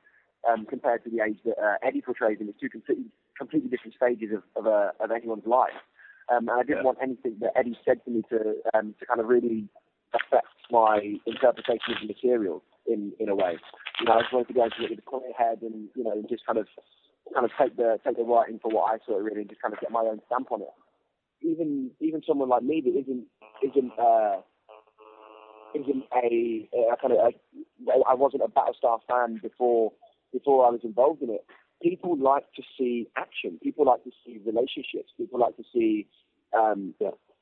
um, 0.49 0.67
compared 0.67 1.05
to 1.05 1.11
the 1.11 1.23
age 1.23 1.39
that 1.45 1.59
uh, 1.59 1.77
Eddie 1.83 2.03
portrays 2.03 2.39
him 2.39 2.49
is 2.49 2.55
two 2.61 2.69
completely 2.69 3.07
completely 3.37 3.69
different 3.69 3.95
stages 3.95 4.31
of 4.33 4.43
of, 4.57 4.71
uh, 4.71 4.91
of 5.01 5.11
anyone's 5.11 5.47
life. 5.47 5.73
Um, 6.33 6.49
and 6.49 6.59
I 6.59 6.63
didn't 6.63 6.79
yeah. 6.79 6.83
want 6.85 6.99
anything 7.03 7.37
that 7.41 7.53
Eddie 7.57 7.79
said 7.85 8.05
to 8.05 8.11
me 8.11 8.23
to 8.31 8.55
um, 8.75 8.95
to 9.01 9.07
kind 9.07 9.21
of 9.21 9.27
really 9.27 9.69
affect 10.15 10.47
my 10.71 11.19
interpretation 11.27 11.95
of 11.95 12.01
the 12.01 12.07
material 12.07 12.63
in 12.87 13.13
in 13.19 13.29
a 13.29 13.35
way. 13.35 13.59
You 14.01 14.07
know, 14.07 14.15
I 14.15 14.23
just 14.23 14.33
wanted 14.33 14.49
to 14.49 14.55
go 14.55 14.65
into 14.65 14.85
it 14.85 14.91
with 14.91 14.99
a 14.99 15.03
clear 15.03 15.33
head 15.37 15.63
and 15.63 15.89
you 15.95 16.05
know 16.05 16.23
just 16.29 16.47
kind 16.47 16.59
of 16.59 16.67
kind 17.33 17.45
of 17.45 17.53
take 17.61 17.77
the 17.77 17.99
take 18.05 18.17
the 18.17 18.23
writing 18.23 18.59
for 18.63 18.71
what 18.71 18.93
I 18.93 18.99
saw 19.05 19.19
really 19.19 19.43
and 19.43 19.51
just 19.51 19.61
kind 19.61 19.75
of 19.75 19.81
get 19.81 19.91
my 19.91 20.01
own 20.01 20.21
stamp 20.27 20.53
on 20.53 20.63
it 20.63 20.75
even 21.45 21.91
even 22.01 22.23
someone 22.27 22.49
like 22.49 22.63
me 22.63 22.81
that 22.81 22.99
isn't 22.99 23.27
isn't 23.63 23.93
uh, 23.99 24.41
isn't 25.75 26.05
a, 26.17 26.69
a 26.93 26.97
kind 27.01 27.13
of 27.13 27.19
a, 27.19 27.33
I 28.09 28.15
wasn't 28.15 28.43
a 28.43 28.49
Battlestar 28.49 28.99
fan 29.09 29.41
before 29.43 29.93
before 30.33 30.67
I 30.67 30.71
was 30.71 30.81
involved 30.83 31.23
in 31.23 31.31
it. 31.31 31.45
People 31.85 32.17
like 32.17 32.51
to 32.57 32.63
see 32.79 33.09
action. 33.17 33.61
People 33.63 33.85
like 33.85 34.03
to 34.05 34.11
see 34.25 34.41
relationships. 34.47 35.13
People 35.19 35.39
like 35.39 35.57
to 35.59 35.65
see 35.73 36.09
um, 36.57 36.95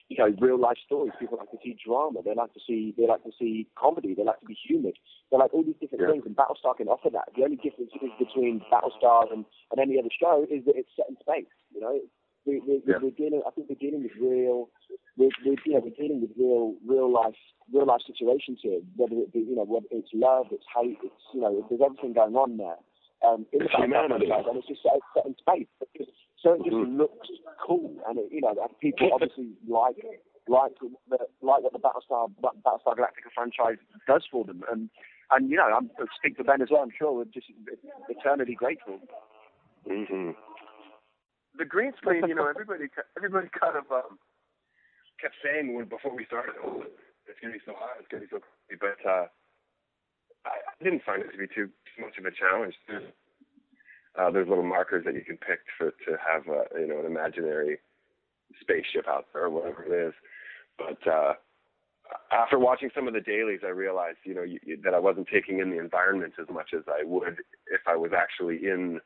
you 0.08 0.18
know 0.18 0.34
real 0.40 0.58
life 0.58 0.78
stories. 0.84 1.12
People 1.20 1.38
like 1.38 1.50
to 1.52 1.58
see 1.62 1.76
drama. 1.78 2.20
They 2.24 2.34
like 2.34 2.52
to 2.54 2.60
see 2.66 2.92
they 2.98 3.06
like 3.06 3.22
to 3.22 3.30
see 3.38 3.68
comedy. 3.78 4.14
They 4.14 4.24
like 4.24 4.40
to 4.40 4.46
be 4.46 4.58
humoured. 4.66 4.98
They 5.30 5.38
like 5.38 5.54
all 5.54 5.62
these 5.62 5.78
different 5.80 6.02
yeah. 6.02 6.10
things, 6.12 6.24
and 6.26 6.36
Battlestar 6.36 6.76
can 6.76 6.88
offer 6.88 7.08
that. 7.10 7.30
The 7.36 7.44
only 7.44 7.56
difference 7.56 7.92
is 7.94 8.10
between 8.18 8.60
Battlestar 8.72 9.32
and, 9.32 9.44
and 9.70 9.78
any 9.80 9.98
other 9.98 10.12
show 10.12 10.44
is 10.50 10.64
that 10.66 10.74
it's 10.76 10.90
set 10.96 11.06
in 11.08 11.16
space. 11.22 11.48
You 11.72 11.80
know, 11.80 12.00
we, 12.44 12.60
we, 12.66 12.82
yeah. 12.86 12.98
we're 13.00 13.16
dealing. 13.16 13.42
I 13.46 13.50
think 13.50 13.68
we're 13.70 13.80
dealing 13.80 14.02
with 14.02 14.12
real. 14.20 14.68
We're, 15.16 15.30
we're, 15.44 15.56
you 15.64 15.74
know, 15.74 15.82
we're 15.84 15.96
dealing 15.96 16.20
with 16.20 16.30
real, 16.36 16.74
real 16.86 17.12
life, 17.12 17.38
real 17.72 17.86
life 17.86 18.02
situations 18.06 18.60
here. 18.62 18.80
Whether 18.96 19.16
it 19.16 19.32
be, 19.32 19.40
you 19.40 19.56
know, 19.56 19.64
whether 19.64 19.86
it's 19.90 20.10
love, 20.12 20.46
it's 20.50 20.66
hate, 20.74 20.98
it's 21.02 21.22
you 21.32 21.40
know, 21.40 21.64
there's 21.68 21.80
everything 21.84 22.12
going 22.12 22.34
on 22.34 22.56
there. 22.56 22.76
Um, 23.22 23.46
in 23.52 23.60
the 23.60 23.70
humanity, 23.70 24.26
and 24.30 24.56
it's 24.58 24.66
just 24.66 24.82
set, 24.82 24.98
set 25.14 25.26
in 25.26 25.36
space. 25.38 25.70
So 26.42 26.54
it 26.54 26.64
just 26.64 26.74
mm-hmm. 26.74 26.98
looks 26.98 27.28
cool, 27.64 27.94
and 28.08 28.18
it, 28.18 28.26
you 28.30 28.40
know, 28.40 28.50
and 28.50 28.78
people 28.80 29.10
obviously 29.14 29.54
like 29.68 29.94
like 30.48 30.72
the, 31.08 31.18
like 31.40 31.62
what 31.62 31.72
the 31.72 31.78
Battlestar 31.78 32.30
Battlestar 32.42 32.98
Galactica 32.98 33.30
franchise 33.32 33.78
does 34.08 34.24
for 34.30 34.44
them, 34.44 34.62
and 34.72 34.90
and 35.30 35.48
you 35.48 35.56
know, 35.56 35.70
I'm 35.70 35.90
I 36.00 36.04
speak 36.18 36.36
for 36.36 36.42
Ben 36.42 36.62
as 36.62 36.68
well. 36.70 36.82
I'm 36.82 36.90
sure 36.98 37.12
we're 37.12 37.24
just 37.26 37.46
eternally 38.08 38.54
grateful. 38.54 38.98
Mm-hmm 39.88 40.32
the 41.58 41.64
green 41.64 41.92
screen, 41.96 42.24
you 42.28 42.34
know, 42.34 42.48
everybody 42.48 42.88
everybody 43.16 43.48
kind 43.52 43.76
of 43.76 43.84
um, 43.92 44.18
kept 45.20 45.34
saying 45.44 45.74
when 45.74 45.86
before 45.86 46.14
we 46.14 46.24
started, 46.24 46.54
oh, 46.64 46.84
it's 47.26 47.38
gonna 47.40 47.54
be 47.54 47.64
so 47.64 47.72
hot, 47.76 48.00
it's 48.00 48.08
gonna 48.08 48.24
be 48.24 48.32
so 48.32 48.40
crazy, 48.40 48.80
but 48.80 48.98
uh, 49.04 49.26
I, 50.44 50.84
didn't 50.84 51.04
find 51.04 51.22
it 51.22 51.30
to 51.30 51.38
be 51.38 51.46
too, 51.46 51.70
too 51.94 52.02
much 52.02 52.18
of 52.18 52.24
a 52.26 52.30
challenge. 52.30 52.74
There's, 52.88 53.04
uh, 54.18 54.30
there's 54.30 54.48
little 54.48 54.64
markers 54.64 55.04
that 55.04 55.14
you 55.14 55.22
can 55.22 55.36
pick 55.36 55.60
for 55.78 55.90
to 55.90 56.18
have 56.18 56.48
a, 56.48 56.64
you 56.80 56.88
know 56.88 57.00
an 57.00 57.06
imaginary 57.06 57.78
spaceship 58.60 59.06
out 59.08 59.26
there 59.32 59.44
or 59.44 59.50
whatever 59.50 59.84
it 59.84 60.08
is, 60.08 60.14
but 60.76 61.10
uh, 61.10 61.34
after 62.30 62.58
watching 62.58 62.90
some 62.94 63.08
of 63.08 63.14
the 63.14 63.20
dailies, 63.20 63.60
I 63.64 63.70
realized, 63.70 64.18
you 64.24 64.34
know, 64.34 64.42
you, 64.42 64.58
that 64.84 64.94
I 64.94 64.98
wasn't 64.98 65.28
taking 65.32 65.60
in 65.60 65.70
the 65.70 65.78
environment 65.78 66.34
as 66.40 66.46
much 66.52 66.70
as 66.74 66.82
I 66.88 67.04
would 67.04 67.38
if 67.68 67.80
I 67.86 67.96
was 67.96 68.10
actually 68.16 68.66
in 68.66 69.00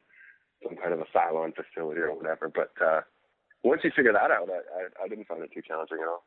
some 0.62 0.76
kind 0.76 0.92
of 0.92 1.00
a 1.00 1.06
Cylon 1.14 1.52
facility 1.54 2.00
or 2.00 2.14
whatever. 2.14 2.48
But 2.48 2.72
uh, 2.82 3.00
once 3.62 3.82
you 3.84 3.90
figure 3.94 4.12
that 4.12 4.30
out, 4.30 4.48
I, 4.48 4.58
I, 4.58 5.04
I 5.04 5.08
didn't 5.08 5.28
find 5.28 5.42
it 5.42 5.50
too 5.52 5.62
challenging 5.66 5.98
at 6.00 6.08
all. 6.08 6.24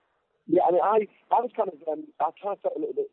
Yeah, 0.47 0.63
I 0.67 0.71
mean, 0.71 0.81
I 0.81 0.97
I 1.35 1.41
was 1.41 1.51
kind 1.55 1.69
of 1.69 1.77
um, 1.87 2.05
I 2.19 2.31
kind 2.41 2.57
of 2.57 2.61
felt 2.61 2.73
a 2.75 2.79
little 2.79 2.95
bit 2.95 3.11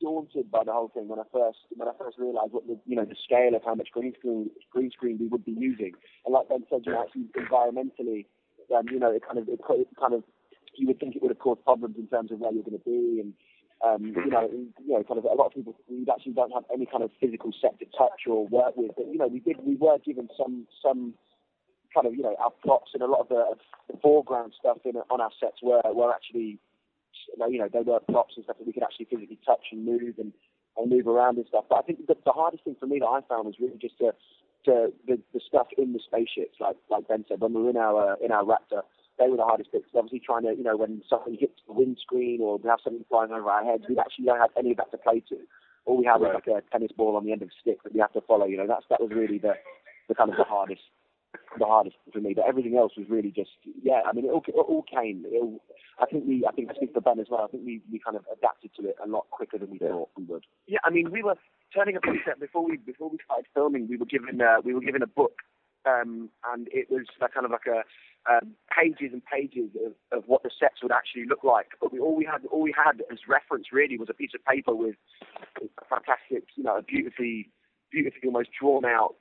daunted 0.00 0.50
by 0.50 0.64
the 0.64 0.72
whole 0.72 0.88
thing 0.88 1.08
when 1.08 1.18
I 1.18 1.24
first 1.32 1.58
when 1.76 1.88
I 1.88 1.92
first 1.98 2.18
realised 2.18 2.52
what 2.52 2.66
the 2.66 2.78
you 2.86 2.96
know 2.96 3.04
the 3.04 3.16
scale 3.24 3.54
of 3.54 3.62
how 3.64 3.74
much 3.74 3.88
green 3.92 4.14
screen 4.18 4.50
green 4.72 4.90
screen 4.90 5.18
we 5.18 5.28
would 5.28 5.44
be 5.44 5.52
using. 5.52 5.92
And 6.24 6.32
like 6.34 6.48
Ben 6.48 6.64
said, 6.70 6.82
you 6.86 6.92
know, 6.92 7.02
actually 7.02 7.28
environmentally, 7.36 8.26
um, 8.74 8.88
you 8.90 8.98
know, 8.98 9.10
it 9.10 9.22
kind 9.26 9.38
of 9.38 9.48
it, 9.48 9.60
it 9.60 9.88
kind 9.98 10.14
of 10.14 10.24
you 10.76 10.86
would 10.86 11.00
think 11.00 11.16
it 11.16 11.22
would 11.22 11.30
have 11.30 11.38
caused 11.38 11.64
problems 11.64 11.96
in 11.98 12.06
terms 12.06 12.32
of 12.32 12.38
where 12.40 12.52
you're 12.52 12.64
going 12.64 12.78
to 12.78 12.84
be 12.84 13.20
and 13.20 13.34
um, 13.82 14.04
you 14.04 14.30
know, 14.30 14.48
you 14.52 14.92
know, 14.92 15.02
kind 15.04 15.18
of 15.18 15.24
a 15.24 15.32
lot 15.32 15.46
of 15.46 15.54
people 15.54 15.74
we 15.88 16.04
actually 16.12 16.32
don't 16.32 16.52
have 16.52 16.64
any 16.72 16.84
kind 16.84 17.02
of 17.02 17.10
physical 17.18 17.50
set 17.60 17.78
to 17.78 17.86
touch 17.96 18.28
or 18.28 18.46
work 18.48 18.76
with, 18.76 18.92
but 18.96 19.06
you 19.06 19.16
know, 19.16 19.26
we 19.26 19.40
did 19.40 19.56
we 19.64 19.76
were 19.76 19.98
given 20.04 20.28
some 20.36 20.66
some 20.82 21.14
kind 21.94 22.06
of 22.06 22.14
you 22.14 22.22
know 22.22 22.36
our 22.38 22.50
props 22.62 22.90
and 22.94 23.02
a 23.02 23.06
lot 23.06 23.20
of 23.20 23.28
the, 23.28 23.42
the 23.90 23.98
foreground 24.02 24.52
stuff 24.58 24.78
in 24.84 24.96
on 25.10 25.20
our 25.20 25.30
sets 25.40 25.58
were 25.62 25.82
were 25.92 26.12
actually 26.12 26.58
you 27.48 27.58
know 27.58 27.68
they 27.72 27.82
were 27.82 28.00
props 28.10 28.34
and 28.36 28.44
stuff 28.44 28.58
that 28.58 28.66
we 28.66 28.72
could 28.72 28.82
actually 28.82 29.06
physically 29.06 29.38
touch 29.44 29.66
and 29.72 29.84
move 29.84 30.14
and, 30.18 30.32
and 30.76 30.90
move 30.90 31.06
around 31.06 31.36
and 31.36 31.46
stuff. 31.46 31.64
But 31.68 31.78
I 31.78 31.82
think 31.82 32.06
the, 32.06 32.16
the 32.24 32.32
hardest 32.32 32.64
thing 32.64 32.76
for 32.78 32.86
me 32.86 32.98
that 33.00 33.06
I 33.06 33.20
found 33.28 33.46
was 33.46 33.56
really 33.60 33.78
just 33.78 33.98
to 33.98 34.12
to 34.66 34.92
the, 35.06 35.18
the 35.32 35.40
stuff 35.46 35.68
in 35.78 35.92
the 35.92 36.00
spaceships, 36.04 36.58
like 36.60 36.76
like 36.90 37.08
Ben 37.08 37.24
said, 37.28 37.40
when 37.40 37.54
we 37.54 37.62
were 37.62 37.70
in 37.70 37.76
our 37.76 38.16
in 38.22 38.32
our 38.32 38.44
Raptor 38.44 38.82
they 39.20 39.28
were 39.28 39.36
the 39.36 39.44
hardest 39.44 39.70
bits. 39.70 39.84
Obviously, 39.94 40.18
trying 40.18 40.42
to, 40.44 40.54
you 40.56 40.64
know, 40.64 40.76
when 40.76 41.02
something 41.08 41.36
hits 41.38 41.60
the 41.66 41.74
windscreen 41.74 42.40
or 42.40 42.56
we 42.56 42.68
have 42.68 42.80
something 42.82 43.04
flying 43.08 43.30
over 43.30 43.50
our 43.50 43.62
heads, 43.62 43.84
we 43.88 43.98
actually 43.98 44.24
don't 44.24 44.40
have 44.40 44.50
any 44.56 44.70
of 44.70 44.78
that 44.78 44.90
to 44.90 44.98
play 44.98 45.20
to. 45.28 45.36
All 45.84 45.98
we 45.98 46.06
have 46.06 46.22
right. 46.22 46.34
is 46.34 46.40
like 46.46 46.64
a 46.64 46.70
tennis 46.72 46.90
ball 46.96 47.16
on 47.16 47.24
the 47.24 47.32
end 47.32 47.42
of 47.42 47.48
a 47.48 47.60
stick 47.60 47.82
that 47.84 47.92
we 47.92 48.00
have 48.00 48.12
to 48.14 48.22
follow. 48.22 48.46
You 48.46 48.56
know, 48.56 48.66
that's 48.66 48.86
that 48.88 49.00
was 49.00 49.10
really 49.12 49.38
the 49.38 49.54
the 50.08 50.14
kind 50.14 50.30
of 50.30 50.36
the 50.36 50.44
hardest 50.44 50.82
the 51.58 51.64
hardest 51.64 51.96
for 52.12 52.20
me. 52.20 52.34
But 52.34 52.46
everything 52.46 52.76
else 52.76 52.92
was 52.96 53.06
really 53.08 53.30
just 53.30 53.50
yeah. 53.82 54.02
I 54.06 54.12
mean, 54.12 54.24
it 54.24 54.30
all, 54.30 54.42
it 54.46 54.54
all 54.54 54.84
came. 54.84 55.24
It 55.26 55.40
all, 55.40 55.60
I 56.00 56.06
think 56.06 56.24
we 56.26 56.44
I 56.48 56.52
think 56.52 56.70
I 56.70 56.74
speak 56.74 56.92
for 56.92 57.00
Ben 57.00 57.20
as 57.20 57.26
well. 57.30 57.42
I 57.42 57.48
think 57.48 57.64
we 57.64 57.80
we 57.90 57.98
kind 57.98 58.16
of 58.16 58.24
adapted 58.32 58.70
to 58.76 58.88
it 58.88 58.96
a 59.04 59.08
lot 59.08 59.26
quicker 59.30 59.58
than 59.58 59.70
we 59.70 59.78
yeah. 59.80 59.88
thought 59.88 60.10
we 60.16 60.24
would. 60.24 60.44
Yeah, 60.66 60.78
I 60.84 60.90
mean, 60.90 61.10
we 61.10 61.22
were 61.22 61.36
turning 61.74 61.96
up 61.96 62.02
on 62.06 62.20
set 62.24 62.40
before 62.40 62.64
we 62.64 62.76
before 62.76 63.10
we 63.10 63.18
started 63.24 63.46
filming. 63.54 63.88
We 63.88 63.96
were 63.96 64.06
given 64.06 64.40
uh, 64.40 64.60
we 64.64 64.74
were 64.74 64.80
given 64.80 65.02
a 65.02 65.06
book 65.06 65.42
um, 65.86 66.28
and 66.52 66.68
it 66.72 66.90
was 66.90 67.06
like, 67.20 67.34
kind 67.34 67.46
of 67.46 67.52
like 67.52 67.66
a 67.66 67.82
um, 68.30 68.52
pages 68.68 69.12
and 69.12 69.22
pages 69.24 69.70
of, 69.84 70.18
of 70.18 70.24
what 70.26 70.42
the 70.42 70.50
sets 70.58 70.82
would 70.82 70.92
actually 70.92 71.24
look 71.26 71.42
like. 71.42 71.68
But 71.80 71.92
we, 71.92 71.98
all 71.98 72.14
we 72.16 72.24
had, 72.24 72.44
all 72.52 72.62
we 72.62 72.74
had 72.76 73.02
as 73.10 73.20
reference 73.26 73.72
really 73.72 73.96
was 73.96 74.08
a 74.10 74.14
piece 74.14 74.32
of 74.34 74.44
paper 74.44 74.74
with 74.74 74.96
a 75.56 75.84
fantastic, 75.88 76.44
you 76.54 76.64
know, 76.64 76.76
a 76.76 76.82
beautifully, 76.82 77.48
beautifully 77.90 78.20
almost 78.26 78.50
drawn 78.58 78.84
out 78.84 79.14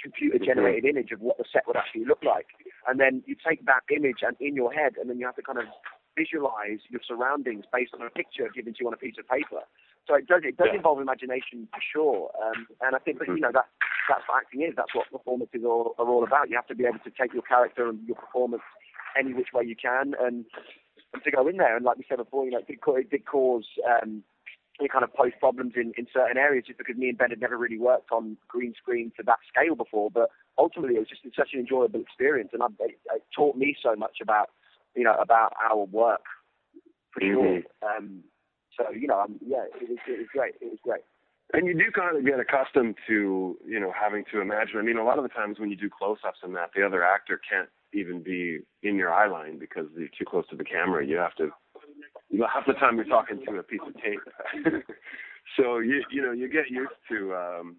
computer 0.00 0.38
generated 0.38 0.84
image 0.84 1.12
of 1.12 1.20
what 1.20 1.38
the 1.38 1.44
set 1.52 1.66
would 1.66 1.76
actually 1.76 2.04
look 2.04 2.22
like. 2.22 2.46
and 2.88 3.00
then 3.00 3.22
you 3.26 3.36
take 3.36 3.64
that 3.66 3.82
image 3.94 4.20
and 4.22 4.36
in 4.40 4.54
your 4.54 4.72
head, 4.72 4.94
and 5.00 5.08
then 5.08 5.18
you 5.18 5.26
have 5.26 5.36
to 5.36 5.42
kind 5.42 5.58
of 5.58 5.64
visualize 6.16 6.78
your 6.90 7.00
surroundings 7.06 7.64
based 7.72 7.92
on 7.94 8.06
a 8.06 8.10
picture 8.10 8.48
given 8.54 8.72
to 8.72 8.78
you 8.80 8.86
on 8.86 8.94
a 8.94 8.96
piece 8.96 9.16
of 9.18 9.26
paper. 9.28 9.62
So 10.06 10.14
it 10.14 10.26
does 10.26 10.42
it 10.44 10.56
does 10.56 10.68
involve 10.74 11.00
imagination 11.00 11.66
for 11.72 11.80
sure, 11.80 12.30
um, 12.44 12.66
and 12.82 12.94
I 12.94 12.98
think 12.98 13.18
that 13.20 13.28
you 13.28 13.40
know 13.40 13.52
that 13.52 13.66
that's 14.08 14.22
what 14.28 14.44
acting 14.44 14.60
is. 14.60 14.74
That's 14.76 14.94
what 14.94 15.10
performances 15.10 15.64
are, 15.64 15.96
are 15.96 16.08
all 16.08 16.24
about. 16.24 16.50
You 16.50 16.56
have 16.56 16.68
to 16.68 16.74
be 16.74 16.84
able 16.84 17.00
to 17.04 17.10
take 17.10 17.32
your 17.32 17.42
character 17.42 17.88
and 17.88 18.04
your 18.06 18.16
performance 18.16 18.62
any 19.18 19.32
which 19.32 19.48
way 19.54 19.64
you 19.64 19.76
can, 19.76 20.12
and, 20.20 20.44
and 21.14 21.22
to 21.24 21.30
go 21.30 21.48
in 21.48 21.56
there. 21.56 21.76
And 21.76 21.84
like 21.86 21.96
we 21.96 22.04
said 22.08 22.18
before, 22.18 22.44
you 22.44 22.50
know, 22.50 22.58
it 22.58 22.66
did, 22.66 22.78
it 22.84 23.10
did 23.10 23.24
cause 23.24 23.64
um, 23.88 24.22
it 24.80 24.90
kind 24.90 25.04
of 25.04 25.14
pose 25.14 25.32
problems 25.38 25.74
in, 25.76 25.92
in 25.96 26.06
certain 26.12 26.36
areas 26.36 26.64
just 26.66 26.78
because 26.78 26.96
me 26.96 27.08
and 27.08 27.18
Ben 27.18 27.30
had 27.30 27.40
never 27.40 27.56
really 27.56 27.78
worked 27.78 28.10
on 28.10 28.36
green 28.48 28.74
screen 28.76 29.12
to 29.16 29.22
that 29.24 29.38
scale 29.48 29.74
before. 29.74 30.10
But 30.10 30.30
ultimately, 30.58 30.96
it 30.96 31.00
was 31.00 31.08
just 31.08 31.22
such 31.36 31.50
an 31.54 31.60
enjoyable 31.60 32.00
experience, 32.00 32.50
and 32.52 32.62
I, 32.62 32.66
it, 32.80 32.98
it 33.14 33.22
taught 33.34 33.56
me 33.56 33.76
so 33.82 33.94
much 33.94 34.18
about 34.20 34.50
you 34.94 35.04
know 35.04 35.14
about 35.20 35.52
our 35.70 35.84
work 35.84 36.24
for 37.12 37.20
sure. 37.20 37.62
Um, 37.82 38.24
so 38.76 38.90
you 38.90 39.06
know, 39.06 39.20
um, 39.20 39.36
yeah, 39.46 39.64
it 39.80 39.88
was, 39.88 39.98
it 40.08 40.18
was 40.18 40.28
great. 40.32 40.54
It 40.60 40.70
was 40.70 40.78
great. 40.82 41.02
And 41.52 41.68
you 41.68 41.74
do 41.74 41.90
kind 41.94 42.16
of 42.16 42.24
get 42.24 42.40
accustomed 42.40 42.96
to, 43.06 43.56
you 43.66 43.78
know, 43.78 43.92
having 43.94 44.24
to 44.32 44.40
imagine. 44.40 44.78
I 44.78 44.82
mean, 44.82 44.96
a 44.96 45.04
lot 45.04 45.18
of 45.18 45.24
the 45.24 45.28
times 45.28 45.60
when 45.60 45.70
you 45.70 45.76
do 45.76 45.90
close-ups 45.90 46.38
and 46.42 46.56
that, 46.56 46.70
the 46.74 46.84
other 46.84 47.04
actor 47.04 47.38
can't 47.48 47.68
even 47.92 48.22
be 48.22 48.60
in 48.82 48.96
your 48.96 49.12
eye 49.12 49.28
line 49.28 49.58
because 49.58 49.86
you're 49.96 50.08
too 50.08 50.24
close 50.26 50.48
to 50.48 50.56
the 50.56 50.64
camera. 50.64 51.06
You 51.06 51.16
have 51.18 51.34
to, 51.36 51.50
you 52.30 52.38
know, 52.38 52.46
half 52.52 52.66
the 52.66 52.72
time 52.74 52.96
you're 52.96 53.04
talking 53.04 53.40
to 53.46 53.56
a 53.58 53.62
piece 53.62 53.80
of 53.86 53.94
tape. 53.94 54.20
so 55.56 55.78
you, 55.78 56.02
you 56.10 56.22
know, 56.22 56.32
you 56.32 56.48
get 56.48 56.70
used 56.70 56.96
to, 57.10 57.34
um, 57.34 57.76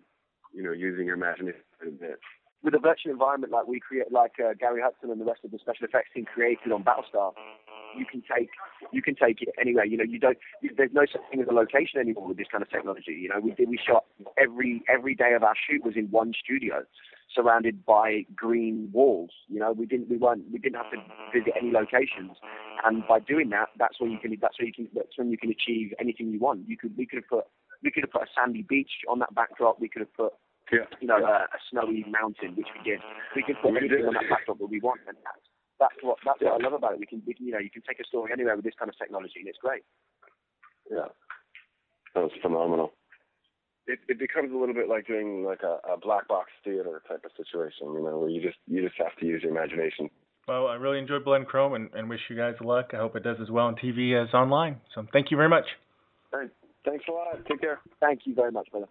you 0.54 0.64
know, 0.64 0.72
using 0.72 1.06
your 1.06 1.16
imagination 1.16 1.62
a 1.82 1.91
bit. 1.91 2.20
With 2.64 2.74
a 2.74 2.80
virtual 2.80 3.12
environment 3.12 3.54
like 3.54 3.68
we 3.68 3.80
create, 3.80 4.12
like 4.12 4.34
uh, 4.39 4.54
Gary 4.60 4.82
Hutzel 4.82 5.12
and 5.12 5.22
the 5.22 5.26
rest 5.26 5.41
of 5.43 5.52
the 5.52 5.60
special 5.60 5.86
effects 5.86 6.10
team 6.16 6.26
created 6.26 6.72
on 6.72 6.84
Battlestar, 6.84 7.34
you 7.98 8.06
can 8.06 8.22
take 8.22 8.50
you 8.91 9.02
can 9.02 9.16
take 9.16 9.41
it 9.41 9.50
anywhere. 9.60 9.86
You 9.86 9.98
know, 9.98 10.04
you 10.04 10.20
don't. 10.20 10.38
There's 10.76 10.91
no 10.93 11.06
such 11.06 11.22
thing 11.30 11.41
as 11.41 11.48
a 11.48 11.54
location 11.54 12.00
anymore 12.00 12.28
with 12.28 12.38
this 12.38 12.48
kind 12.52 12.62
of 12.62 12.70
technology. 12.70 13.14
You 13.14 13.30
know, 13.30 13.39
we 13.39 13.52
did 13.52 13.70
we 13.70 13.78
shot 13.78 14.06
every 14.38 14.84
every 14.89 15.16
day 15.16 15.34
of 15.36 15.43
our 15.43 15.56
shoot 15.56 15.84
was 15.84 15.96
in 15.96 16.08
one 16.12 16.34
studio, 16.34 16.84
surrounded 17.36 17.86
by 17.86 18.26
green 18.36 18.90
walls. 18.94 19.32
You 19.48 19.60
know, 19.60 19.72
we 19.72 19.86
didn't 19.86 20.10
we 20.10 20.18
weren't 20.18 20.44
we 20.52 20.60
didn't 20.60 20.78
have 20.78 20.92
to 20.92 20.98
visit 21.34 21.54
any 21.60 21.72
locations, 21.72 22.38
and 22.86 23.04
by 23.08 23.20
doing 23.20 23.50
that, 23.50 23.70
that's 23.78 24.00
when 24.00 24.12
you 24.12 24.18
can 24.20 24.36
that's 24.42 24.58
when 24.60 24.68
you 24.68 24.74
can 24.74 24.88
that's 24.94 25.18
when 25.18 25.30
you 25.32 25.38
can 25.38 25.52
achieve 25.52 25.94
anything 26.00 26.30
you 26.30 26.40
want. 26.40 26.68
You 26.68 26.78
could 26.78 26.98
we 26.98 27.06
could 27.06 27.18
have 27.18 27.30
put 27.30 27.46
we 27.84 27.92
could 27.92 28.04
have 28.04 28.12
put 28.12 28.24
a 28.24 28.32
sandy 28.36 28.64
beach 28.64 29.04
on 29.10 29.20
that 29.20 29.34
backdrop. 29.36 29.80
We 29.80 29.90
could 29.90 30.02
have 30.02 30.14
put 30.14 30.34
yeah. 30.72 30.88
you 31.00 31.08
know 31.08 31.18
a, 31.18 31.46
a 31.46 31.60
snowy 31.70 32.06
mountain, 32.10 32.56
which 32.56 32.70
we 32.74 32.90
did. 32.90 33.02
We 33.36 33.44
could 33.44 33.58
put 33.62 33.76
anything 33.76 34.06
on 34.08 34.14
that 34.14 34.30
backdrop 34.30 34.60
that 34.60 34.70
we 34.70 34.80
want, 34.80 35.02
and 35.08 35.18
that's 35.24 35.46
that's 35.80 36.00
what 36.02 36.18
that's 36.26 36.42
what 36.42 36.62
I 36.62 36.64
love 36.64 36.74
about 36.74 36.94
it. 36.94 37.00
We 37.00 37.06
can, 37.06 37.22
we 37.26 37.34
can 37.34 37.46
you 37.46 37.54
know 37.54 37.60
you 37.60 37.70
can 37.70 37.84
take 37.88 38.00
a 38.00 38.08
story 38.08 38.32
anywhere 38.32 38.56
with 38.56 38.66
this 38.66 38.78
kind 38.78 38.90
of 38.90 38.98
technology, 38.98 39.40
and 39.40 39.48
it's 39.48 39.60
great. 39.62 39.84
Yeah, 40.90 41.12
that 42.14 42.22
was 42.22 42.32
phenomenal. 42.42 42.94
It 43.88 44.00
it 44.08 44.20
becomes 44.20 44.52
a 44.52 44.58
little 44.58 44.74
bit 44.74 44.90
like 44.90 45.08
doing 45.08 45.44
like 45.44 45.62
a, 45.64 45.80
a 45.94 45.98
black 45.98 46.28
box 46.28 46.50
theater 46.64 47.02
type 47.08 47.24
of 47.24 47.32
situation, 47.38 47.94
you 47.94 48.04
know, 48.04 48.18
where 48.18 48.30
you 48.30 48.42
just 48.42 48.58
you 48.68 48.82
just 48.82 48.96
have 48.98 49.16
to 49.20 49.26
use 49.26 49.44
your 49.44 49.52
imagination. 49.52 50.10
Well, 50.48 50.68
I 50.68 50.76
really 50.76 51.00
enjoyed 51.00 51.26
Blood 51.26 51.38
and 51.38 51.48
Chrome 51.48 51.74
and, 51.74 51.90
and 51.94 52.08
wish 52.08 52.20
you 52.30 52.36
guys 52.36 52.54
luck. 52.62 52.92
I 52.94 52.98
hope 52.98 53.16
it 53.16 53.24
does 53.24 53.38
as 53.42 53.50
well 53.50 53.66
on 53.66 53.76
TV 53.76 54.14
as 54.22 54.32
online. 54.34 54.80
So 54.94 55.06
thank 55.12 55.32
you 55.32 55.38
very 55.38 55.50
much. 55.50 55.66
All 56.34 56.40
right. 56.42 56.52
Thanks 56.86 57.06
a 57.10 57.12
lot. 57.12 57.44
Take 57.50 57.62
care. 57.62 57.80
Thank 58.00 58.22
you 58.26 58.36
very 58.36 58.52
much, 58.52 58.70
brother. 58.70 58.88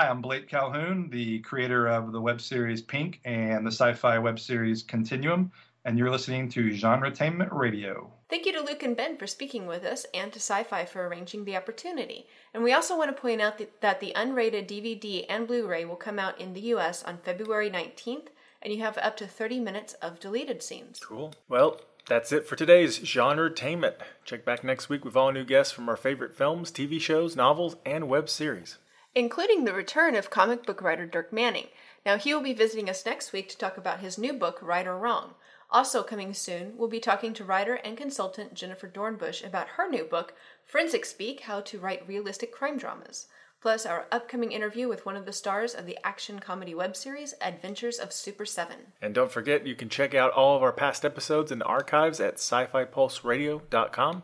Hi, 0.00 0.08
I'm 0.08 0.22
Blake 0.22 0.48
Calhoun, 0.48 1.10
the 1.10 1.40
creator 1.40 1.86
of 1.86 2.10
the 2.10 2.20
web 2.22 2.40
series 2.40 2.80
Pink 2.80 3.20
and 3.26 3.66
the 3.66 3.70
sci 3.70 3.92
fi 3.92 4.18
web 4.18 4.40
series 4.40 4.82
Continuum, 4.82 5.52
and 5.84 5.98
you're 5.98 6.10
listening 6.10 6.48
to 6.52 6.70
Genretainment 6.70 7.52
Radio. 7.52 8.10
Thank 8.30 8.46
you 8.46 8.52
to 8.54 8.62
Luke 8.62 8.82
and 8.82 8.96
Ben 8.96 9.18
for 9.18 9.26
speaking 9.26 9.66
with 9.66 9.84
us 9.84 10.06
and 10.14 10.32
to 10.32 10.38
Syfy 10.38 10.88
for 10.88 11.06
arranging 11.06 11.44
the 11.44 11.54
opportunity. 11.54 12.26
And 12.54 12.64
we 12.64 12.72
also 12.72 12.96
want 12.96 13.14
to 13.14 13.20
point 13.20 13.42
out 13.42 13.58
that, 13.58 13.82
that 13.82 14.00
the 14.00 14.14
unrated 14.16 14.66
DVD 14.66 15.26
and 15.28 15.46
Blu 15.46 15.66
ray 15.66 15.84
will 15.84 15.96
come 15.96 16.18
out 16.18 16.40
in 16.40 16.54
the 16.54 16.62
US 16.72 17.02
on 17.02 17.18
February 17.18 17.70
19th, 17.70 18.28
and 18.62 18.72
you 18.72 18.80
have 18.80 18.96
up 18.96 19.18
to 19.18 19.26
30 19.26 19.60
minutes 19.60 19.92
of 20.00 20.18
deleted 20.18 20.62
scenes. 20.62 20.98
Cool. 20.98 21.34
Well, 21.46 21.78
that's 22.08 22.32
it 22.32 22.46
for 22.46 22.56
today's 22.56 23.00
Genretainment. 23.00 23.96
Check 24.24 24.46
back 24.46 24.64
next 24.64 24.88
week 24.88 25.04
with 25.04 25.14
all 25.14 25.30
new 25.30 25.44
guests 25.44 25.74
from 25.74 25.90
our 25.90 25.96
favorite 25.98 26.34
films, 26.34 26.72
TV 26.72 26.98
shows, 26.98 27.36
novels, 27.36 27.76
and 27.84 28.08
web 28.08 28.30
series. 28.30 28.78
Including 29.14 29.64
the 29.64 29.74
return 29.74 30.14
of 30.14 30.30
comic 30.30 30.64
book 30.64 30.80
writer 30.80 31.04
Dirk 31.04 31.32
Manning. 31.32 31.66
Now, 32.06 32.16
he 32.16 32.32
will 32.32 32.42
be 32.42 32.52
visiting 32.52 32.88
us 32.88 33.04
next 33.04 33.32
week 33.32 33.48
to 33.48 33.58
talk 33.58 33.76
about 33.76 34.00
his 34.00 34.18
new 34.18 34.32
book, 34.32 34.58
Write 34.62 34.86
or 34.86 34.96
Wrong. 34.96 35.34
Also, 35.70 36.02
coming 36.02 36.32
soon, 36.32 36.74
we'll 36.76 36.88
be 36.88 37.00
talking 37.00 37.32
to 37.34 37.44
writer 37.44 37.74
and 37.74 37.96
consultant 37.96 38.54
Jennifer 38.54 38.88
Dornbush 38.88 39.44
about 39.44 39.68
her 39.70 39.88
new 39.88 40.04
book, 40.04 40.34
Forensic 40.64 41.04
Speak 41.04 41.40
How 41.40 41.60
to 41.60 41.78
Write 41.78 42.06
Realistic 42.06 42.52
Crime 42.52 42.78
Dramas. 42.78 43.26
Plus, 43.60 43.84
our 43.84 44.06
upcoming 44.10 44.52
interview 44.52 44.88
with 44.88 45.04
one 45.04 45.16
of 45.16 45.26
the 45.26 45.32
stars 45.32 45.74
of 45.74 45.86
the 45.86 45.98
action 46.02 46.38
comedy 46.38 46.74
web 46.74 46.96
series, 46.96 47.34
Adventures 47.42 47.98
of 47.98 48.12
Super 48.12 48.46
7. 48.46 48.76
And 49.02 49.14
don't 49.14 49.30
forget, 49.30 49.66
you 49.66 49.74
can 49.74 49.88
check 49.88 50.14
out 50.14 50.32
all 50.32 50.56
of 50.56 50.62
our 50.62 50.72
past 50.72 51.04
episodes 51.04 51.52
and 51.52 51.62
archives 51.62 52.20
at 52.20 52.34
sci 52.34 52.66
fi 52.66 52.84
pulseradio.com. 52.84 54.22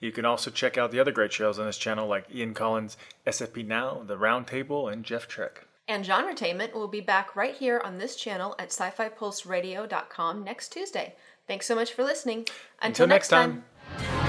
You 0.00 0.12
can 0.12 0.24
also 0.24 0.50
check 0.50 0.78
out 0.78 0.92
the 0.92 1.00
other 1.00 1.12
great 1.12 1.32
shows 1.32 1.58
on 1.58 1.66
this 1.66 1.78
channel 1.78 2.06
like 2.06 2.32
Ian 2.32 2.54
Collins' 2.54 2.96
SFP 3.26 3.66
Now, 3.66 4.02
The 4.06 4.16
Roundtable, 4.16 4.92
and 4.92 5.04
Jeff 5.04 5.26
Trek. 5.26 5.66
And 5.88 6.04
Genretainment 6.04 6.74
will 6.74 6.88
be 6.88 7.00
back 7.00 7.34
right 7.34 7.54
here 7.54 7.80
on 7.82 7.98
this 7.98 8.14
channel 8.14 8.54
at 8.58 8.68
sci-fi 8.68 9.08
pulseradio.com 9.08 10.44
next 10.44 10.68
Tuesday. 10.68 11.14
Thanks 11.46 11.66
so 11.66 11.74
much 11.74 11.92
for 11.94 12.04
listening. 12.04 12.40
Until, 12.82 13.04
Until 13.04 13.06
next 13.08 13.28
time. 13.28 13.64
time. 13.96 14.27